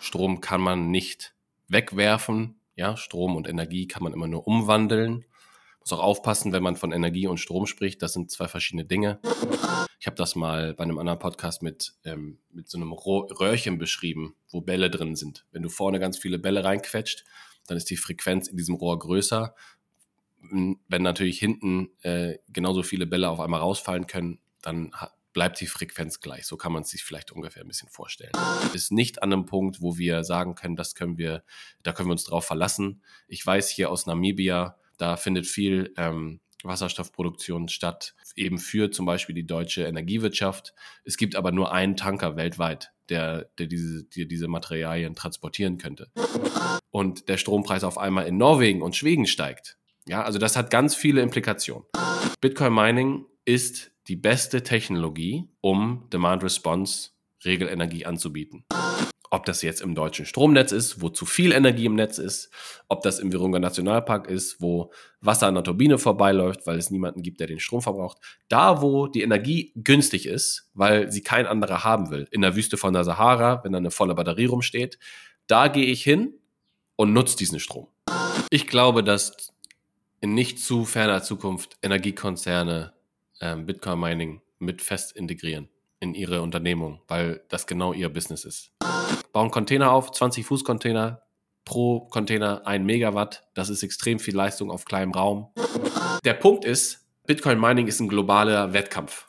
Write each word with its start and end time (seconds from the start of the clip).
Strom 0.00 0.40
kann 0.40 0.60
man 0.60 0.90
nicht 0.90 1.34
wegwerfen. 1.68 2.58
Ja, 2.76 2.96
Strom 2.96 3.36
und 3.36 3.48
Energie 3.48 3.86
kann 3.86 4.02
man 4.02 4.12
immer 4.12 4.26
nur 4.26 4.46
umwandeln. 4.46 5.24
Muss 5.80 5.92
auch 5.92 6.02
aufpassen, 6.02 6.52
wenn 6.52 6.62
man 6.62 6.76
von 6.76 6.92
Energie 6.92 7.26
und 7.26 7.38
Strom 7.38 7.66
spricht. 7.66 8.02
Das 8.02 8.12
sind 8.12 8.30
zwei 8.30 8.48
verschiedene 8.48 8.84
Dinge. 8.84 9.20
Ich 10.00 10.06
habe 10.06 10.16
das 10.16 10.36
mal 10.36 10.74
bei 10.74 10.84
einem 10.84 10.98
anderen 10.98 11.18
Podcast 11.18 11.62
mit, 11.62 11.94
ähm, 12.04 12.38
mit 12.52 12.68
so 12.68 12.78
einem 12.78 12.92
Röhrchen 12.92 13.78
beschrieben, 13.78 14.36
wo 14.50 14.60
Bälle 14.60 14.90
drin 14.90 15.16
sind. 15.16 15.44
Wenn 15.50 15.62
du 15.62 15.68
vorne 15.68 15.98
ganz 15.98 16.18
viele 16.18 16.38
Bälle 16.38 16.64
reinquetscht, 16.64 17.24
dann 17.66 17.76
ist 17.76 17.90
die 17.90 17.96
Frequenz 17.96 18.48
in 18.48 18.56
diesem 18.56 18.76
Rohr 18.76 18.98
größer. 18.98 19.54
Wenn 20.40 21.02
natürlich 21.02 21.38
hinten 21.38 21.90
äh, 22.02 22.38
genauso 22.48 22.82
viele 22.82 23.06
Bälle 23.06 23.28
auf 23.28 23.40
einmal 23.40 23.60
rausfallen 23.60 24.06
können, 24.06 24.38
dann 24.62 24.92
bleibt 25.38 25.60
die 25.60 25.68
Frequenz 25.68 26.18
gleich. 26.18 26.46
So 26.46 26.56
kann 26.56 26.72
man 26.72 26.82
es 26.82 26.90
sich 26.90 27.04
vielleicht 27.04 27.30
ungefähr 27.30 27.62
ein 27.62 27.68
bisschen 27.68 27.88
vorstellen. 27.88 28.32
Ist 28.74 28.90
nicht 28.90 29.22
an 29.22 29.32
einem 29.32 29.46
Punkt, 29.46 29.80
wo 29.80 29.96
wir 29.96 30.24
sagen 30.24 30.56
können, 30.56 30.74
das 30.74 30.96
können 30.96 31.16
wir, 31.16 31.44
da 31.84 31.92
können 31.92 32.08
wir 32.08 32.14
uns 32.14 32.24
drauf 32.24 32.44
verlassen. 32.44 33.04
Ich 33.28 33.46
weiß 33.46 33.68
hier 33.68 33.88
aus 33.88 34.06
Namibia, 34.06 34.76
da 34.96 35.16
findet 35.16 35.46
viel 35.46 35.94
ähm, 35.96 36.40
Wasserstoffproduktion 36.64 37.68
statt, 37.68 38.16
eben 38.34 38.58
für 38.58 38.90
zum 38.90 39.06
Beispiel 39.06 39.32
die 39.32 39.46
deutsche 39.46 39.84
Energiewirtschaft. 39.84 40.74
Es 41.04 41.16
gibt 41.16 41.36
aber 41.36 41.52
nur 41.52 41.70
einen 41.70 41.94
Tanker 41.94 42.34
weltweit, 42.34 42.90
der, 43.08 43.44
der, 43.58 43.68
diese, 43.68 44.06
der 44.06 44.24
diese 44.24 44.48
Materialien 44.48 45.14
transportieren 45.14 45.78
könnte. 45.78 46.10
Und 46.90 47.28
der 47.28 47.36
Strompreis 47.36 47.84
auf 47.84 47.96
einmal 47.96 48.26
in 48.26 48.38
Norwegen 48.38 48.82
und 48.82 48.96
Schweden 48.96 49.26
steigt. 49.26 49.78
Ja, 50.08 50.24
also 50.24 50.40
das 50.40 50.56
hat 50.56 50.72
ganz 50.72 50.96
viele 50.96 51.22
Implikationen. 51.22 51.84
Bitcoin 52.40 52.74
Mining 52.74 53.26
ist 53.48 53.92
die 54.08 54.16
beste 54.16 54.62
Technologie, 54.62 55.48
um 55.62 56.06
Demand 56.12 56.44
Response 56.44 57.12
Regelenergie 57.46 58.04
anzubieten. 58.04 58.66
Ob 59.30 59.46
das 59.46 59.62
jetzt 59.62 59.80
im 59.80 59.94
deutschen 59.94 60.26
Stromnetz 60.26 60.70
ist, 60.70 61.00
wo 61.00 61.08
zu 61.08 61.24
viel 61.24 61.52
Energie 61.52 61.86
im 61.86 61.94
Netz 61.94 62.18
ist, 62.18 62.50
ob 62.88 63.00
das 63.00 63.18
im 63.18 63.32
Virunga 63.32 63.58
Nationalpark 63.58 64.28
ist, 64.28 64.60
wo 64.60 64.92
Wasser 65.22 65.46
an 65.46 65.54
der 65.54 65.64
Turbine 65.64 65.96
vorbeiläuft, 65.96 66.66
weil 66.66 66.76
es 66.76 66.90
niemanden 66.90 67.22
gibt, 67.22 67.40
der 67.40 67.46
den 67.46 67.58
Strom 67.58 67.80
verbraucht. 67.80 68.18
Da, 68.48 68.82
wo 68.82 69.06
die 69.06 69.22
Energie 69.22 69.72
günstig 69.76 70.26
ist, 70.26 70.68
weil 70.74 71.10
sie 71.10 71.22
kein 71.22 71.46
anderer 71.46 71.84
haben 71.84 72.10
will, 72.10 72.28
in 72.30 72.42
der 72.42 72.54
Wüste 72.54 72.76
von 72.76 72.92
der 72.92 73.04
Sahara, 73.04 73.64
wenn 73.64 73.72
da 73.72 73.78
eine 73.78 73.90
volle 73.90 74.14
Batterie 74.14 74.46
rumsteht, 74.46 74.98
da 75.46 75.68
gehe 75.68 75.86
ich 75.86 76.02
hin 76.02 76.34
und 76.96 77.14
nutze 77.14 77.38
diesen 77.38 77.60
Strom. 77.60 77.88
Ich 78.50 78.66
glaube, 78.66 79.02
dass 79.02 79.54
in 80.20 80.34
nicht 80.34 80.58
zu 80.58 80.84
ferner 80.84 81.22
Zukunft 81.22 81.78
Energiekonzerne 81.82 82.92
ähm, 83.40 83.66
Bitcoin 83.66 84.00
Mining 84.00 84.40
mit 84.58 84.82
fest 84.82 85.12
integrieren 85.12 85.68
in 86.00 86.14
ihre 86.14 86.42
Unternehmung, 86.42 87.00
weil 87.08 87.42
das 87.48 87.66
genau 87.66 87.92
ihr 87.92 88.08
Business 88.08 88.44
ist. 88.44 88.72
Bauen 89.32 89.50
Container 89.50 89.92
auf, 89.92 90.12
20 90.12 90.44
Fuß 90.46 90.64
Container, 90.64 91.22
pro 91.64 92.00
Container 92.00 92.66
ein 92.66 92.84
Megawatt. 92.84 93.44
Das 93.54 93.68
ist 93.68 93.82
extrem 93.82 94.18
viel 94.18 94.34
Leistung 94.34 94.70
auf 94.70 94.84
kleinem 94.84 95.12
Raum. 95.12 95.48
Der 96.24 96.34
Punkt 96.34 96.64
ist, 96.64 97.06
Bitcoin 97.26 97.60
Mining 97.60 97.86
ist 97.86 98.00
ein 98.00 98.08
globaler 98.08 98.72
Wettkampf. 98.72 99.26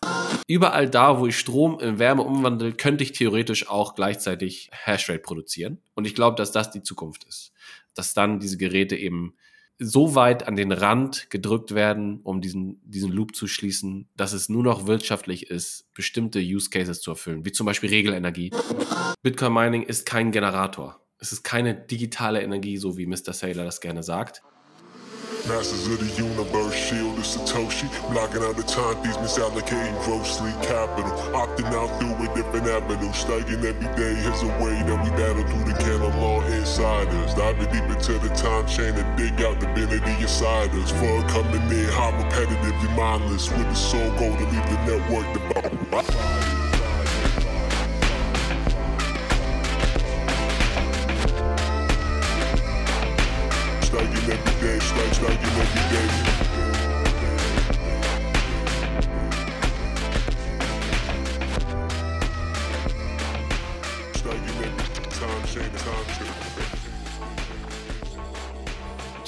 Überall 0.48 0.90
da, 0.90 1.20
wo 1.20 1.28
ich 1.28 1.38
Strom 1.38 1.80
in 1.80 2.00
Wärme 2.00 2.24
umwandle, 2.24 2.72
könnte 2.72 3.04
ich 3.04 3.12
theoretisch 3.12 3.70
auch 3.70 3.94
gleichzeitig 3.94 4.70
Hashrate 4.72 5.20
produzieren. 5.20 5.80
Und 5.96 6.06
ich 6.08 6.16
glaube, 6.16 6.38
dass 6.38 6.52
das 6.52 6.72
die 6.72 6.82
Zukunft 6.82 7.26
ist. 7.26 7.52
Dass 7.94 8.14
dann 8.14 8.40
diese 8.40 8.58
Geräte 8.58 8.96
eben 8.96 9.36
so 9.80 10.14
weit 10.14 10.46
an 10.46 10.58
den 10.58 10.74
Rand 10.74 11.30
gedrückt 11.30 11.74
werden, 11.74 12.20
um 12.24 12.42
diesen, 12.42 12.82
diesen 12.84 13.12
Loop 13.12 13.34
zu 13.34 13.48
schließen, 13.48 14.10
dass 14.16 14.34
es 14.34 14.50
nur 14.50 14.62
noch 14.62 14.88
wirtschaftlich 14.88 15.50
ist, 15.50 15.92
bestimmte 15.94 16.40
Use 16.40 16.70
Cases 16.70 17.00
zu 17.00 17.12
erfüllen, 17.12 17.46
wie 17.46 17.54
zum 17.54 17.66
Beispiel 17.66 17.90
Regelenergie. 17.90 18.52
Bitcoin 19.24 19.54
Mining 19.54 19.84
ist 19.84 20.06
kein 20.06 20.32
Generator. 20.32 21.00
Es 21.18 21.32
ist 21.32 21.44
keine 21.44 21.74
digitale 21.74 22.42
Energie, 22.42 22.78
so 22.78 22.98
wie 22.98 23.06
Mr. 23.06 23.34
Saylor 23.34 23.64
das 23.64 23.80
gerne 23.80 24.04
sagt. 24.04 24.42
Masters 25.48 25.88
of 25.88 26.00
the 26.00 26.22
universe, 26.22 26.76
shield 26.76 27.18
of 27.18 27.24
Satoshi. 27.24 27.88
Blocking 28.12 28.44
out 28.44 28.58
the 28.58 28.64
time 28.64 28.96
thieves, 29.02 29.18
misallocating 29.18 29.96
grossly 30.04 30.52
capital. 30.68 31.12
Opting 31.32 31.72
out 31.72 31.90
through 32.00 32.14
a 32.20 32.36
different 32.36 32.68
avenue. 32.68 33.12
Studying 33.14 33.64
every 33.64 33.88
day 33.96 34.20
is 34.20 34.44
a 34.44 34.48
way 34.60 34.76
that 34.84 35.00
we 35.04 35.10
battle 35.12 35.44
through 35.48 35.72
the 35.72 35.80
canon 35.80 36.12
law 36.20 36.42
insiders. 36.42 37.34
Diving 37.36 37.72
deep 37.72 37.84
into 37.84 38.20
the 38.20 38.30
time 38.36 38.68
chain 38.68 38.94
and 38.94 39.18
dig 39.18 39.42
out 39.42 39.60
divinity 39.60 40.12
inside 40.22 40.70
us. 40.76 40.92
For 40.92 41.22
coming 41.30 41.64
in, 41.72 41.86
how 41.96 42.12
repetitively 42.12 42.96
mindless. 42.98 43.50
With 43.50 43.68
the 43.70 43.76
soul 43.76 44.10
goal 44.20 44.36
to 44.36 44.44
leave 44.44 44.68
the 44.70 44.78
network 44.86 45.28
devout. 45.34 46.69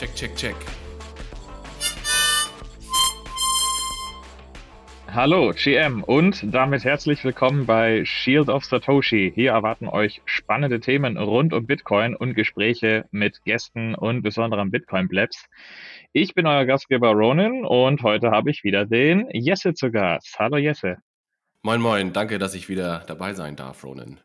Check, 0.01 0.15
check, 0.15 0.35
check. 0.35 0.55
Hallo 5.13 5.53
GM 5.53 6.03
und 6.03 6.41
damit 6.51 6.85
herzlich 6.85 7.23
willkommen 7.23 7.67
bei 7.67 8.03
Shield 8.05 8.49
of 8.49 8.65
Satoshi. 8.65 9.31
Hier 9.35 9.51
erwarten 9.51 9.87
euch 9.87 10.23
spannende 10.25 10.79
Themen 10.79 11.17
rund 11.17 11.53
um 11.53 11.67
Bitcoin 11.67 12.15
und 12.15 12.33
Gespräche 12.33 13.05
mit 13.11 13.43
Gästen 13.43 13.93
und 13.93 14.23
besonderen 14.23 14.71
Bitcoin-Blabs. 14.71 15.49
Ich 16.13 16.33
bin 16.33 16.45
euer 16.45 16.65
Gastgeber 16.65 17.11
Ronin 17.11 17.63
und 17.63 18.03
heute 18.03 18.31
habe 18.31 18.51
ich 18.51 18.65
wieder 18.65 18.85
den 18.85 19.29
Jesse 19.31 19.73
zu 19.73 19.91
Gast. 19.91 20.35
Hallo 20.37 20.57
Jesse. 20.57 20.97
Moin 21.61 21.79
moin, 21.79 22.11
danke, 22.11 22.37
dass 22.37 22.53
ich 22.53 22.67
wieder 22.67 23.05
dabei 23.07 23.33
sein 23.33 23.55
darf, 23.55 23.81
Ronin. 23.85 24.19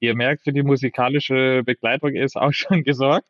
Ihr 0.00 0.14
merkt, 0.14 0.44
für 0.44 0.54
die 0.54 0.62
musikalische 0.62 1.64
Begleitung 1.66 2.14
ist 2.14 2.36
auch 2.36 2.54
schon 2.54 2.82
gesorgt. 2.82 3.28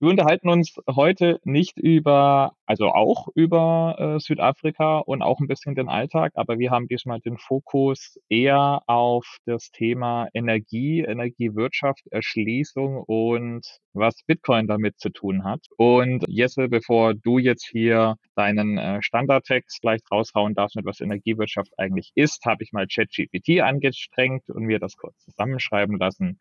Wir 0.00 0.10
unterhalten 0.10 0.48
uns 0.48 0.74
heute 0.88 1.40
nicht 1.44 1.78
über, 1.78 2.52
also 2.66 2.88
auch 2.88 3.28
über 3.34 3.96
äh, 3.98 4.20
Südafrika 4.20 4.98
und 4.98 5.22
auch 5.22 5.40
ein 5.40 5.48
bisschen 5.48 5.74
den 5.74 5.88
Alltag, 5.88 6.32
aber 6.34 6.58
wir 6.58 6.70
haben 6.70 6.88
diesmal 6.88 7.20
den 7.20 7.36
Fokus 7.36 8.18
eher 8.28 8.82
auf 8.86 9.38
das 9.44 9.70
Thema 9.70 10.28
Energie, 10.34 11.00
Energiewirtschaft, 11.00 12.06
Erschließung 12.10 13.02
und 13.06 13.66
was 13.92 14.22
Bitcoin 14.26 14.66
damit 14.66 14.98
zu 14.98 15.10
tun 15.10 15.44
hat. 15.44 15.66
Und 15.76 16.24
Jesse, 16.28 16.68
bevor 16.68 17.14
du 17.14 17.38
jetzt 17.38 17.66
hier 17.66 18.16
deinen 18.36 18.78
äh, 18.78 19.02
Standardtext 19.02 19.80
gleich 19.80 20.00
raushauen 20.10 20.54
darfst, 20.54 20.76
mit 20.76 20.86
was 20.86 21.00
Energiewirtschaft 21.00 21.72
eigentlich 21.78 22.12
ist, 22.14 22.44
habe 22.44 22.62
ich 22.62 22.72
mal 22.72 22.86
ChatGPT 22.86 23.60
angestrengt 23.60 24.48
und 24.48 24.64
mir 24.64 24.78
das 24.78 24.96
kurz 24.96 25.18
zusammenschreiben 25.24 25.98
lassen. 25.98 26.38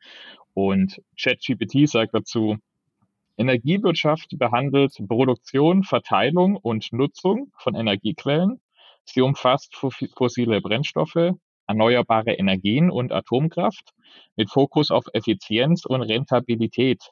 Und 0.54 1.02
ChatGPT 1.20 1.88
sagt 1.90 2.14
dazu, 2.14 2.58
Energiewirtschaft 3.38 4.38
behandelt 4.38 4.94
Produktion, 5.08 5.84
Verteilung 5.84 6.56
und 6.56 6.92
Nutzung 6.92 7.52
von 7.58 7.76
Energiequellen. 7.76 8.60
Sie 9.06 9.22
umfasst 9.22 9.76
fossile 9.76 10.60
Brennstoffe, 10.60 11.36
erneuerbare 11.68 12.34
Energien 12.34 12.90
und 12.90 13.12
Atomkraft 13.12 13.94
mit 14.36 14.50
Fokus 14.50 14.90
auf 14.90 15.06
Effizienz 15.14 15.86
und 15.86 16.02
Rentabilität. 16.02 17.12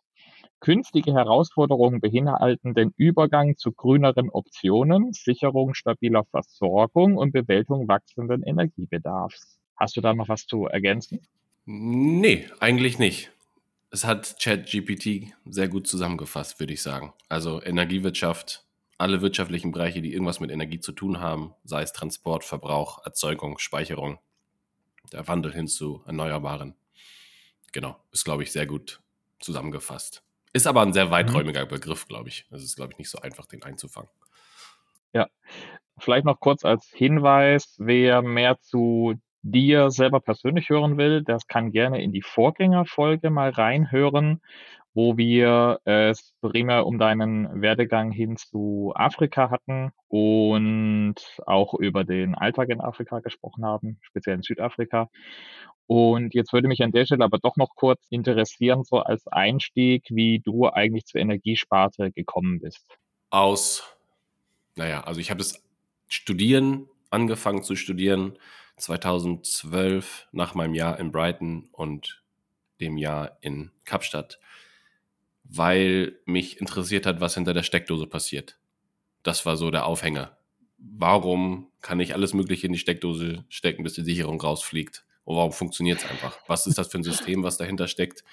Künftige 0.59 1.13
Herausforderungen 1.13 2.01
beinhalten 2.01 2.73
den 2.73 2.91
Übergang 2.97 3.55
zu 3.55 3.71
grüneren 3.71 4.29
Optionen, 4.31 5.13
Sicherung 5.13 5.75
stabiler 5.75 6.23
Versorgung 6.31 7.17
und 7.17 7.33
Bewältigung 7.33 7.87
wachsenden 7.87 8.41
Energiebedarfs. 8.41 9.59
Hast 9.75 9.95
du 9.95 10.01
da 10.01 10.13
noch 10.13 10.29
was 10.29 10.47
zu 10.47 10.65
ergänzen? 10.65 11.19
Nee, 11.65 12.47
eigentlich 12.59 12.97
nicht 12.97 13.34
es 13.95 14.03
hat 14.03 14.35
ChatGPT 14.41 15.33
sehr 15.45 15.69
gut 15.69 15.87
zusammengefasst, 15.87 16.59
würde 16.59 16.73
ich 16.73 16.81
sagen. 16.81 17.13
Also 17.29 17.63
Energiewirtschaft, 17.63 18.65
alle 18.97 19.21
wirtschaftlichen 19.21 19.71
Bereiche, 19.71 20.01
die 20.01 20.11
irgendwas 20.11 20.41
mit 20.41 20.51
Energie 20.51 20.81
zu 20.81 20.91
tun 20.91 21.21
haben, 21.21 21.53
sei 21.63 21.81
es 21.81 21.93
Transport, 21.93 22.43
Verbrauch, 22.43 23.05
Erzeugung, 23.05 23.57
Speicherung, 23.57 24.19
der 25.13 25.25
Wandel 25.29 25.53
hin 25.53 25.69
zu 25.69 26.03
Erneuerbaren. 26.05 26.75
Genau, 27.71 27.95
ist, 28.11 28.25
glaube 28.25 28.43
ich, 28.43 28.51
sehr 28.51 28.65
gut 28.65 29.01
zusammengefasst. 29.39 30.23
Ist 30.51 30.67
aber 30.67 30.81
ein 30.81 30.91
sehr 30.91 31.09
weiträumiger 31.09 31.63
mhm. 31.63 31.69
Begriff, 31.69 32.05
glaube 32.09 32.27
ich. 32.27 32.45
Es 32.51 32.63
ist, 32.63 32.75
glaube 32.75 32.91
ich, 32.91 32.97
nicht 32.97 33.09
so 33.09 33.19
einfach, 33.19 33.45
den 33.45 33.63
einzufangen. 33.63 34.09
Ja, 35.13 35.29
vielleicht 35.97 36.25
noch 36.25 36.41
kurz 36.41 36.65
als 36.65 36.91
Hinweis, 36.93 37.75
wer 37.77 38.21
mehr 38.21 38.59
zu 38.59 39.15
dir 39.45 39.91
selber 39.91 40.19
persönlich 40.19 40.69
hören 40.69 40.97
will, 40.97 41.23
das 41.23 41.47
kann 41.47 41.71
gerne 41.71 42.01
in 42.01 42.11
die 42.11 42.23
Vorgängerfolge 42.23 43.29
mal 43.29 43.51
reinhören. 43.51 44.41
wo 44.95 45.17
wir 45.17 45.81
es 45.83 46.33
primär 46.41 46.87
um 46.87 46.97
deinen 46.97 47.61
Werdegang 47.61 48.11
hin 48.11 48.37
zu 48.37 48.93
Afrika 48.95 49.49
hatten 49.51 49.91
und 50.07 51.15
auch 51.45 51.73
über 51.73 52.05
den 52.05 52.33
Alltag 52.33 52.69
in 52.69 52.79
Afrika 52.79 53.19
gesprochen 53.19 53.65
haben, 53.65 53.99
speziell 54.01 54.37
in 54.37 54.41
Südafrika. 54.41 55.09
Und 55.85 56.33
jetzt 56.33 56.53
würde 56.53 56.69
mich 56.69 56.81
an 56.81 56.93
der 56.93 57.05
Stelle 57.05 57.25
aber 57.25 57.39
doch 57.39 57.57
noch 57.57 57.75
kurz 57.75 58.07
interessieren, 58.09 58.85
so 58.85 58.99
als 58.99 59.27
Einstieg, 59.27 60.05
wie 60.09 60.39
du 60.39 60.67
eigentlich 60.67 61.05
zur 61.05 61.19
Energiesparte 61.19 62.11
gekommen 62.13 62.61
bist. 62.61 62.97
Aus, 63.29 63.83
naja, 64.77 65.01
also 65.01 65.19
ich 65.19 65.29
habe 65.29 65.39
das 65.39 65.61
Studieren 66.07 66.87
angefangen 67.11 67.63
zu 67.63 67.75
studieren 67.75 68.37
2012 68.77 70.27
nach 70.31 70.55
meinem 70.55 70.73
Jahr 70.73 70.99
in 70.99 71.11
Brighton 71.11 71.69
und 71.71 72.23
dem 72.79 72.97
Jahr 72.97 73.37
in 73.41 73.71
Kapstadt, 73.85 74.39
weil 75.43 76.19
mich 76.25 76.59
interessiert 76.59 77.05
hat, 77.05 77.21
was 77.21 77.35
hinter 77.35 77.53
der 77.53 77.63
Steckdose 77.63 78.07
passiert. 78.07 78.57
Das 79.23 79.45
war 79.45 79.57
so 79.57 79.71
der 79.71 79.85
Aufhänger. 79.85 80.37
Warum 80.77 81.71
kann 81.81 81.99
ich 81.99 82.13
alles 82.13 82.33
Mögliche 82.33 82.67
in 82.67 82.73
die 82.73 82.79
Steckdose 82.79 83.45
stecken, 83.49 83.83
bis 83.83 83.93
die 83.93 84.03
Sicherung 84.03 84.39
rausfliegt? 84.39 85.05
Und 85.23 85.37
warum 85.37 85.51
funktioniert 85.51 85.99
es 85.99 86.09
einfach? 86.09 86.37
Was 86.47 86.67
ist 86.67 86.77
das 86.77 86.87
für 86.87 86.97
ein 86.97 87.03
System, 87.03 87.43
was 87.43 87.57
dahinter 87.57 87.87
steckt, 87.87 88.23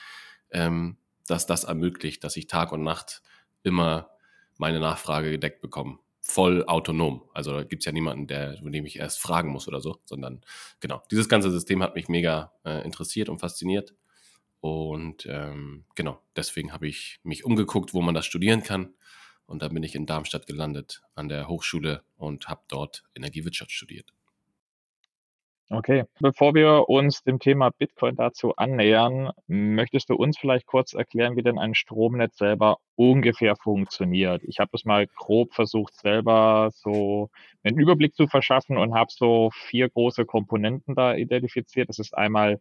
ähm, 0.51 0.97
dass 1.27 1.47
das 1.47 1.65
ermöglicht, 1.65 2.25
dass 2.25 2.37
ich 2.37 2.47
Tag 2.47 2.73
und 2.73 2.83
Nacht 2.83 3.23
immer 3.63 4.11
meine 4.59 4.81
Nachfrage 4.81 5.31
gedeckt 5.31 5.63
bekomme? 5.63 5.99
Voll 6.25 6.65
autonom. 6.65 7.29
Also 7.35 7.53
da 7.53 7.65
gibt 7.65 7.83
es 7.83 7.87
ja 7.87 7.93
niemanden, 7.93 8.29
der, 8.29 8.57
von 8.59 8.71
dem 8.71 8.87
ich 8.87 8.99
erst 8.99 9.19
fragen 9.19 9.51
muss 9.51 9.67
oder 9.67 9.81
so, 9.81 9.99
sondern 10.05 10.41
genau, 10.79 11.03
dieses 11.11 11.29
ganze 11.29 11.51
System 11.51 11.83
hat 11.83 11.97
mich 11.97 12.09
mega 12.09 12.53
äh, 12.65 12.85
interessiert 12.85 13.29
und 13.29 13.41
fasziniert. 13.41 13.95
Und 14.61 15.27
ähm, 15.27 15.85
genau, 15.97 16.23
deswegen 16.37 16.73
habe 16.73 16.87
ich 16.87 17.19
mich 17.25 17.45
umgeguckt, 17.45 17.93
wo 17.93 18.01
man 18.03 18.15
das 18.15 18.25
studieren 18.25 18.63
kann. 18.63 18.95
Und 19.47 19.63
dann 19.63 19.75
bin 19.75 19.83
ich 19.83 19.97
in 19.97 20.07
Darmstadt 20.07 20.47
gelandet 20.47 21.03
an 21.17 21.29
der 21.29 21.49
Hochschule 21.49 22.05
und 22.17 22.49
habe 22.49 22.63
dort 22.69 23.03
Energiewirtschaft 23.17 23.73
studiert. 23.73 24.13
Okay, 25.75 26.05
bevor 26.21 26.55
wir 26.55 26.91
uns 26.91 27.23
dem 27.23 27.39
Thema 27.39 27.71
Bitcoin 27.71 28.15
dazu 28.15 28.55
annähern, 28.57 29.31
möchtest 29.47 30.11
du 30.11 30.15
uns 30.17 30.37
vielleicht 30.37 30.67
kurz 30.67 30.93
erklären, 30.93 31.35
wie 31.35 31.43
denn 31.43 31.59
ein 31.59 31.75
Stromnetz 31.75 32.37
selber 32.37 32.77
ungefähr 32.95 33.57
funktioniert? 33.57 34.43
Ich 34.45 34.59
habe 34.59 34.69
es 34.75 34.85
mal 34.85 35.07
grob 35.07 35.55
versucht, 35.55 35.95
selber 35.95 36.69
so 36.75 37.31
einen 37.65 37.79
Überblick 37.79 38.15
zu 38.15 38.27
verschaffen 38.27 38.77
und 38.77 38.93
habe 38.93 39.11
so 39.11 39.49
vier 39.51 39.89
große 39.89 40.27
Komponenten 40.27 40.95
da 40.95 41.15
identifiziert. 41.15 41.89
Das 41.89 41.99
ist 41.99 42.15
einmal 42.15 42.61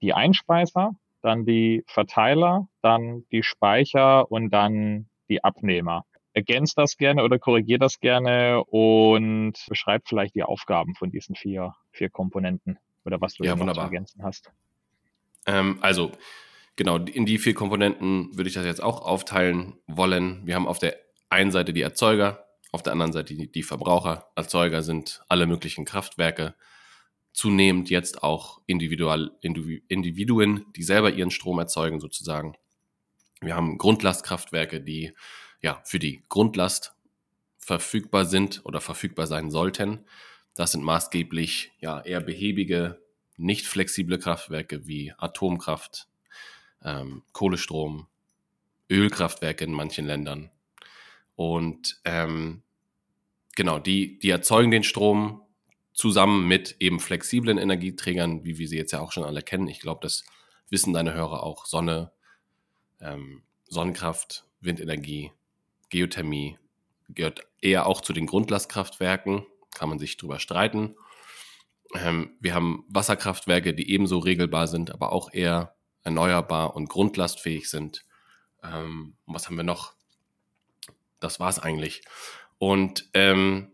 die 0.00 0.14
Einspeiser, 0.14 0.92
dann 1.20 1.44
die 1.44 1.82
Verteiler, 1.88 2.68
dann 2.80 3.24
die 3.32 3.42
Speicher 3.42 4.30
und 4.30 4.50
dann 4.50 5.08
die 5.28 5.42
Abnehmer 5.42 6.04
ergänzt 6.34 6.76
das 6.76 6.96
gerne 6.96 7.22
oder 7.22 7.38
korrigiert 7.38 7.80
das 7.80 8.00
gerne 8.00 8.62
und 8.64 9.54
beschreibt 9.68 10.08
vielleicht 10.08 10.34
die 10.34 10.42
Aufgaben 10.42 10.94
von 10.94 11.10
diesen 11.10 11.36
vier, 11.36 11.74
vier 11.92 12.10
Komponenten 12.10 12.78
oder 13.04 13.20
was 13.20 13.34
du 13.34 13.44
ja, 13.44 13.54
noch 13.54 13.72
zu 13.72 13.80
ergänzen 13.80 14.22
hast. 14.22 14.50
Ähm, 15.46 15.78
also, 15.80 16.10
genau, 16.76 16.98
in 16.98 17.24
die 17.24 17.38
vier 17.38 17.54
Komponenten 17.54 18.36
würde 18.36 18.48
ich 18.48 18.54
das 18.54 18.66
jetzt 18.66 18.82
auch 18.82 19.02
aufteilen 19.02 19.74
wollen. 19.86 20.44
Wir 20.44 20.56
haben 20.56 20.66
auf 20.66 20.78
der 20.78 20.96
einen 21.30 21.52
Seite 21.52 21.72
die 21.72 21.82
Erzeuger, 21.82 22.44
auf 22.72 22.82
der 22.82 22.92
anderen 22.92 23.12
Seite 23.12 23.34
die, 23.34 23.50
die 23.50 23.62
Verbraucher. 23.62 24.30
Erzeuger 24.34 24.82
sind 24.82 25.22
alle 25.28 25.46
möglichen 25.46 25.84
Kraftwerke, 25.84 26.54
zunehmend 27.32 27.90
jetzt 27.90 28.22
auch 28.24 28.60
Individual, 28.66 29.30
Individuen, 29.40 30.66
die 30.74 30.82
selber 30.82 31.12
ihren 31.12 31.30
Strom 31.30 31.58
erzeugen 31.60 32.00
sozusagen. 32.00 32.56
Wir 33.40 33.54
haben 33.54 33.78
Grundlastkraftwerke, 33.78 34.80
die 34.80 35.12
ja, 35.64 35.80
für 35.82 35.98
die 35.98 36.22
Grundlast 36.28 36.94
verfügbar 37.56 38.26
sind 38.26 38.60
oder 38.66 38.82
verfügbar 38.82 39.26
sein 39.26 39.50
sollten. 39.50 40.04
Das 40.52 40.72
sind 40.72 40.84
maßgeblich 40.84 41.72
ja 41.80 42.02
eher 42.02 42.20
behäbige, 42.20 43.00
nicht 43.38 43.66
flexible 43.66 44.18
Kraftwerke 44.18 44.86
wie 44.86 45.14
Atomkraft, 45.16 46.06
ähm, 46.82 47.22
Kohlestrom, 47.32 48.08
Ölkraftwerke 48.90 49.64
in 49.64 49.72
manchen 49.72 50.04
Ländern. 50.04 50.50
Und 51.34 51.98
ähm, 52.04 52.62
genau, 53.56 53.78
die, 53.78 54.18
die 54.18 54.28
erzeugen 54.28 54.70
den 54.70 54.84
Strom 54.84 55.40
zusammen 55.94 56.46
mit 56.46 56.76
eben 56.78 57.00
flexiblen 57.00 57.56
Energieträgern, 57.56 58.44
wie 58.44 58.58
wir 58.58 58.68
sie 58.68 58.76
jetzt 58.76 58.92
ja 58.92 59.00
auch 59.00 59.12
schon 59.12 59.24
alle 59.24 59.40
kennen. 59.40 59.68
Ich 59.68 59.80
glaube, 59.80 60.00
das 60.02 60.24
wissen 60.68 60.92
deine 60.92 61.14
Hörer 61.14 61.42
auch. 61.42 61.64
Sonne, 61.64 62.12
ähm, 63.00 63.44
Sonnenkraft, 63.66 64.44
Windenergie, 64.60 65.32
Geothermie 65.90 66.58
gehört 67.08 67.46
eher 67.60 67.86
auch 67.86 68.00
zu 68.00 68.12
den 68.12 68.26
Grundlastkraftwerken, 68.26 69.46
kann 69.74 69.88
man 69.88 69.98
sich 69.98 70.16
drüber 70.16 70.38
streiten. 70.38 70.96
Ähm, 71.94 72.36
wir 72.40 72.54
haben 72.54 72.84
Wasserkraftwerke, 72.88 73.74
die 73.74 73.90
ebenso 73.90 74.18
regelbar 74.18 74.66
sind, 74.66 74.90
aber 74.90 75.12
auch 75.12 75.32
eher 75.32 75.76
erneuerbar 76.02 76.74
und 76.74 76.88
grundlastfähig 76.88 77.68
sind. 77.68 78.04
Ähm, 78.62 79.16
was 79.26 79.46
haben 79.46 79.56
wir 79.56 79.64
noch? 79.64 79.94
Das 81.20 81.40
war 81.40 81.48
es 81.48 81.58
eigentlich. 81.58 82.02
Und 82.58 83.08
ähm, 83.14 83.72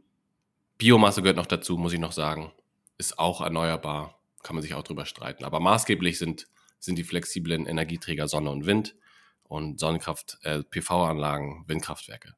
Biomasse 0.79 1.23
gehört 1.23 1.37
noch 1.37 1.47
dazu, 1.47 1.77
muss 1.77 1.93
ich 1.93 2.01
noch 2.01 2.12
sagen. 2.12 2.53
Ist 2.99 3.19
auch 3.19 3.41
erneuerbar, 3.41 4.21
kann 4.43 4.57
man 4.57 4.62
sich 4.62 4.75
auch 4.75 4.83
drüber 4.83 5.07
streiten. 5.07 5.45
Aber 5.45 5.61
maßgeblich 5.61 6.19
sind, 6.19 6.49
sind 6.79 6.97
die 6.97 7.05
flexiblen 7.05 7.67
Energieträger 7.67 8.29
Sonne 8.29 8.51
und 8.51 8.67
Wind 8.67 8.95
und 9.50 9.81
Sonnenkraft, 9.81 10.38
äh, 10.44 10.62
PV-Anlagen, 10.62 11.64
Windkraftwerke. 11.67 12.37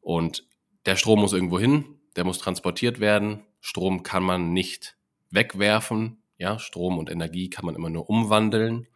Und 0.00 0.46
der 0.86 0.96
Strom 0.96 1.20
muss 1.20 1.34
irgendwo 1.34 1.58
hin, 1.58 1.84
der 2.16 2.24
muss 2.24 2.38
transportiert 2.38 3.00
werden. 3.00 3.44
Strom 3.60 4.02
kann 4.02 4.22
man 4.22 4.54
nicht 4.54 4.96
wegwerfen. 5.30 6.22
Ja, 6.38 6.58
Strom 6.58 6.98
und 6.98 7.10
Energie 7.10 7.50
kann 7.50 7.66
man 7.66 7.74
immer 7.74 7.90
nur 7.90 8.08
umwandeln. 8.08 8.88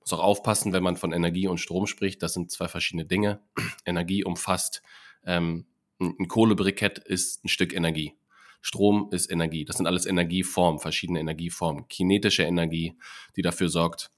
Muss 0.00 0.12
auch 0.12 0.20
aufpassen, 0.22 0.72
wenn 0.72 0.82
man 0.82 0.96
von 0.96 1.12
Energie 1.12 1.46
und 1.46 1.58
Strom 1.58 1.86
spricht. 1.86 2.22
Das 2.24 2.34
sind 2.34 2.50
zwei 2.50 2.66
verschiedene 2.66 3.04
Dinge. 3.04 3.40
Energie 3.86 4.24
umfasst 4.24 4.82
ähm, 5.24 5.66
ein 6.00 6.26
Kohlebrikett 6.26 6.98
ist 6.98 7.44
ein 7.44 7.48
Stück 7.48 7.72
Energie. 7.72 8.14
Strom 8.60 9.08
ist 9.12 9.30
Energie. 9.30 9.64
Das 9.64 9.76
sind 9.76 9.86
alles 9.86 10.06
Energieformen, 10.06 10.80
verschiedene 10.80 11.20
Energieformen. 11.20 11.86
Kinetische 11.86 12.42
Energie, 12.42 12.96
die 13.36 13.42
dafür 13.42 13.68
sorgt, 13.68 14.10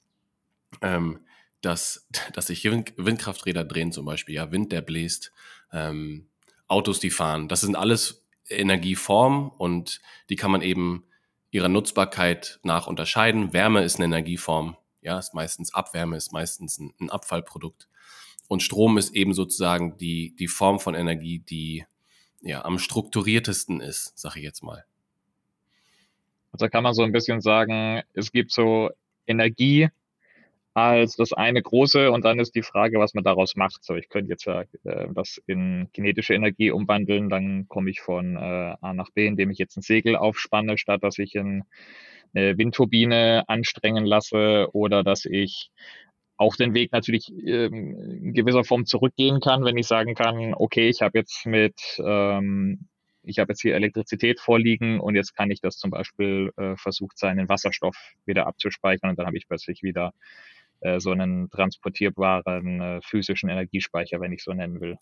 ähm, 0.81 1.21
dass, 1.65 2.07
dass 2.33 2.47
sich 2.47 2.65
Windkrafträder 2.65 3.65
drehen 3.65 3.93
zum 3.93 4.05
Beispiel, 4.05 4.35
ja, 4.35 4.51
Wind, 4.51 4.73
der 4.73 4.83
bläst, 4.83 5.33
ähm, 5.73 6.29
Autos, 6.67 7.01
die 7.01 7.11
fahren. 7.11 7.49
Das 7.49 7.61
sind 7.61 7.77
alles 7.77 8.25
Energieformen 8.49 9.51
und 9.51 10.01
die 10.31 10.37
kann 10.37 10.51
man 10.51 10.63
eben 10.63 11.05
ihrer 11.51 11.69
Nutzbarkeit 11.69 12.59
nach 12.63 12.87
unterscheiden. 12.87 13.53
Wärme 13.53 13.85
ist 13.85 13.97
eine 13.97 14.07
Energieform, 14.07 14.77
ja, 15.03 15.19
ist 15.19 15.35
meistens 15.35 15.73
Abwärme, 15.73 16.17
ist 16.17 16.33
meistens 16.33 16.79
ein, 16.79 16.93
ein 17.01 17.11
Abfallprodukt. 17.11 17.89
Und 18.49 18.63
Strom 18.63 18.99
ist 18.99 19.15
eben 19.15 19.35
sozusagen 19.35 19.97
die, 19.99 20.35
die 20.37 20.49
Form 20.49 20.81
von 20.81 20.95
Energie, 20.95 21.39
die 21.39 21.85
ja 22.43 22.65
am 22.65 22.79
strukturiertesten 22.79 23.81
ist, 23.81 24.19
sage 24.19 24.41
ich 24.41 24.45
jetzt 24.45 24.63
mal. 24.63 24.85
Also 26.53 26.69
kann 26.69 26.83
man 26.83 26.95
so 26.95 27.03
ein 27.03 27.13
bisschen 27.13 27.41
sagen, 27.41 28.03
es 28.13 28.31
gibt 28.31 28.53
so 28.53 28.91
Energie, 29.27 29.89
als 30.75 31.15
das 31.15 31.33
eine 31.33 31.63
große 31.63 32.11
und 32.11 32.25
dann 32.25 32.41
ist 32.41 32.57
die 32.57 32.63
Frage, 32.63 32.99
was 32.99 33.15
man 33.15 33.23
daraus 33.23 33.55
macht. 33.55 33.85
So, 33.85 33.95
ich 33.95 34.09
könnte 34.09 34.33
jetzt 34.33 34.47
äh, 34.49 34.67
das 35.15 35.41
in 35.47 35.89
kinetische 35.93 36.35
Energie 36.35 36.73
umwandeln, 36.73 37.29
dann 37.29 37.69
komme 37.69 37.91
ich 37.91 38.01
von 38.01 38.37
äh, 38.37 38.75
A 38.81 38.93
nach 38.93 39.11
B, 39.13 39.27
indem 39.27 39.51
ich 39.51 39.59
jetzt 39.59 39.77
ein 39.77 39.83
Segel 39.83 40.17
aufspanne, 40.17 40.77
statt 40.77 41.05
dass 41.05 41.19
ich 41.19 41.37
in, 41.37 41.63
eine 42.35 42.59
Windturbine 42.59 43.45
anstrengen 43.49 44.05
lasse 44.05 44.69
oder 44.73 45.05
dass 45.05 45.25
ich 45.25 45.71
auch 46.37 46.57
den 46.57 46.75
Weg 46.75 46.91
natürlich 46.91 47.31
ähm, 47.31 47.97
in 48.25 48.35
gewisser 48.35 48.65
Form 48.65 48.85
zurückgehen 48.87 49.39
kann, 49.39 49.65
wenn 49.65 49.77
ich 49.79 49.87
sagen 49.87 50.17
kann, 50.17 50.55
okay, 50.55 50.89
ich 50.89 51.03
habe 51.03 51.19
jetzt 51.19 51.47
mit 51.47 51.81
ähm, 52.05 52.89
ich 53.23 53.39
habe 53.39 53.53
jetzt 53.53 53.63
hier 53.63 53.75
Elektrizität 53.75 54.41
vorliegen 54.41 55.01
und 55.01 55.15
jetzt 55.15 55.35
kann 55.35 55.51
ich 55.51 55.61
das 55.61 55.79
zum 55.79 55.91
Beispiel 55.91 56.51
äh, 56.57 56.77
versucht 56.77 57.17
sein, 57.17 57.39
in 57.39 57.49
Wasserstoff 57.49 57.97
wieder 58.27 58.47
abzuspeichern 58.49 59.11
und 59.11 59.19
dann 59.19 59.27
habe 59.27 59.39
ich 59.39 59.47
plötzlich 59.47 59.83
wieder 59.83 60.09
äh, 60.09 60.55
so 60.99 61.11
einen 61.11 61.51
transportierbaren 61.51 62.81
äh, 62.81 63.01
physischen 63.03 63.49
Energiespeicher, 63.49 64.21
wenn 64.21 64.33
ich 64.33 64.43
so 64.43 64.53
nennen 64.53 64.81
will. 64.81 64.99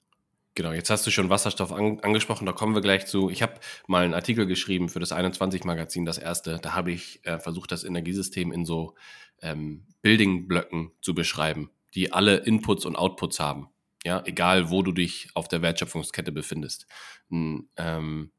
Genau, 0.55 0.73
jetzt 0.73 0.91
hast 0.91 1.07
du 1.07 1.11
schon 1.11 1.31
Wasserstoff 1.31 1.73
an, 1.73 2.01
angesprochen, 2.01 2.45
da 2.45 2.53
kommen 2.53 2.75
wir 2.75 2.83
gleich 2.83 3.07
zu. 3.07 3.31
Ich 3.31 3.43
habe 3.43 3.55
mal 3.87 4.05
einen 4.05 4.13
Artikel 4.13 4.47
geschrieben 4.47 4.91
für 4.91 5.01
das 5.01 5.11
21-Magazin, 5.13 6.05
das 6.05 6.19
erste. 6.19 6.59
Da 6.61 6.75
habe 6.75 6.93
ich 6.93 7.25
äh, 7.25 7.39
versucht, 7.39 7.73
das 7.73 7.85
Energiesystem 7.85 8.53
in 8.53 8.67
so 8.67 8.95
ähm, 9.41 9.87
Building-Blöcken 10.03 10.93
zu 11.01 11.15
beschreiben, 11.15 11.71
die 11.95 12.13
alle 12.13 12.37
Inputs 12.37 12.85
und 12.85 12.97
Outputs 12.97 13.41
haben. 13.41 13.69
Ja, 14.05 14.23
egal 14.27 14.71
wo 14.71 14.83
du 14.83 14.93
dich 14.93 15.29
auf 15.35 15.49
der 15.49 15.63
Wertschöpfungskette 15.63 16.33
befindest. 16.33 16.87
Ein, 17.31 17.71
ähm, 17.79 18.33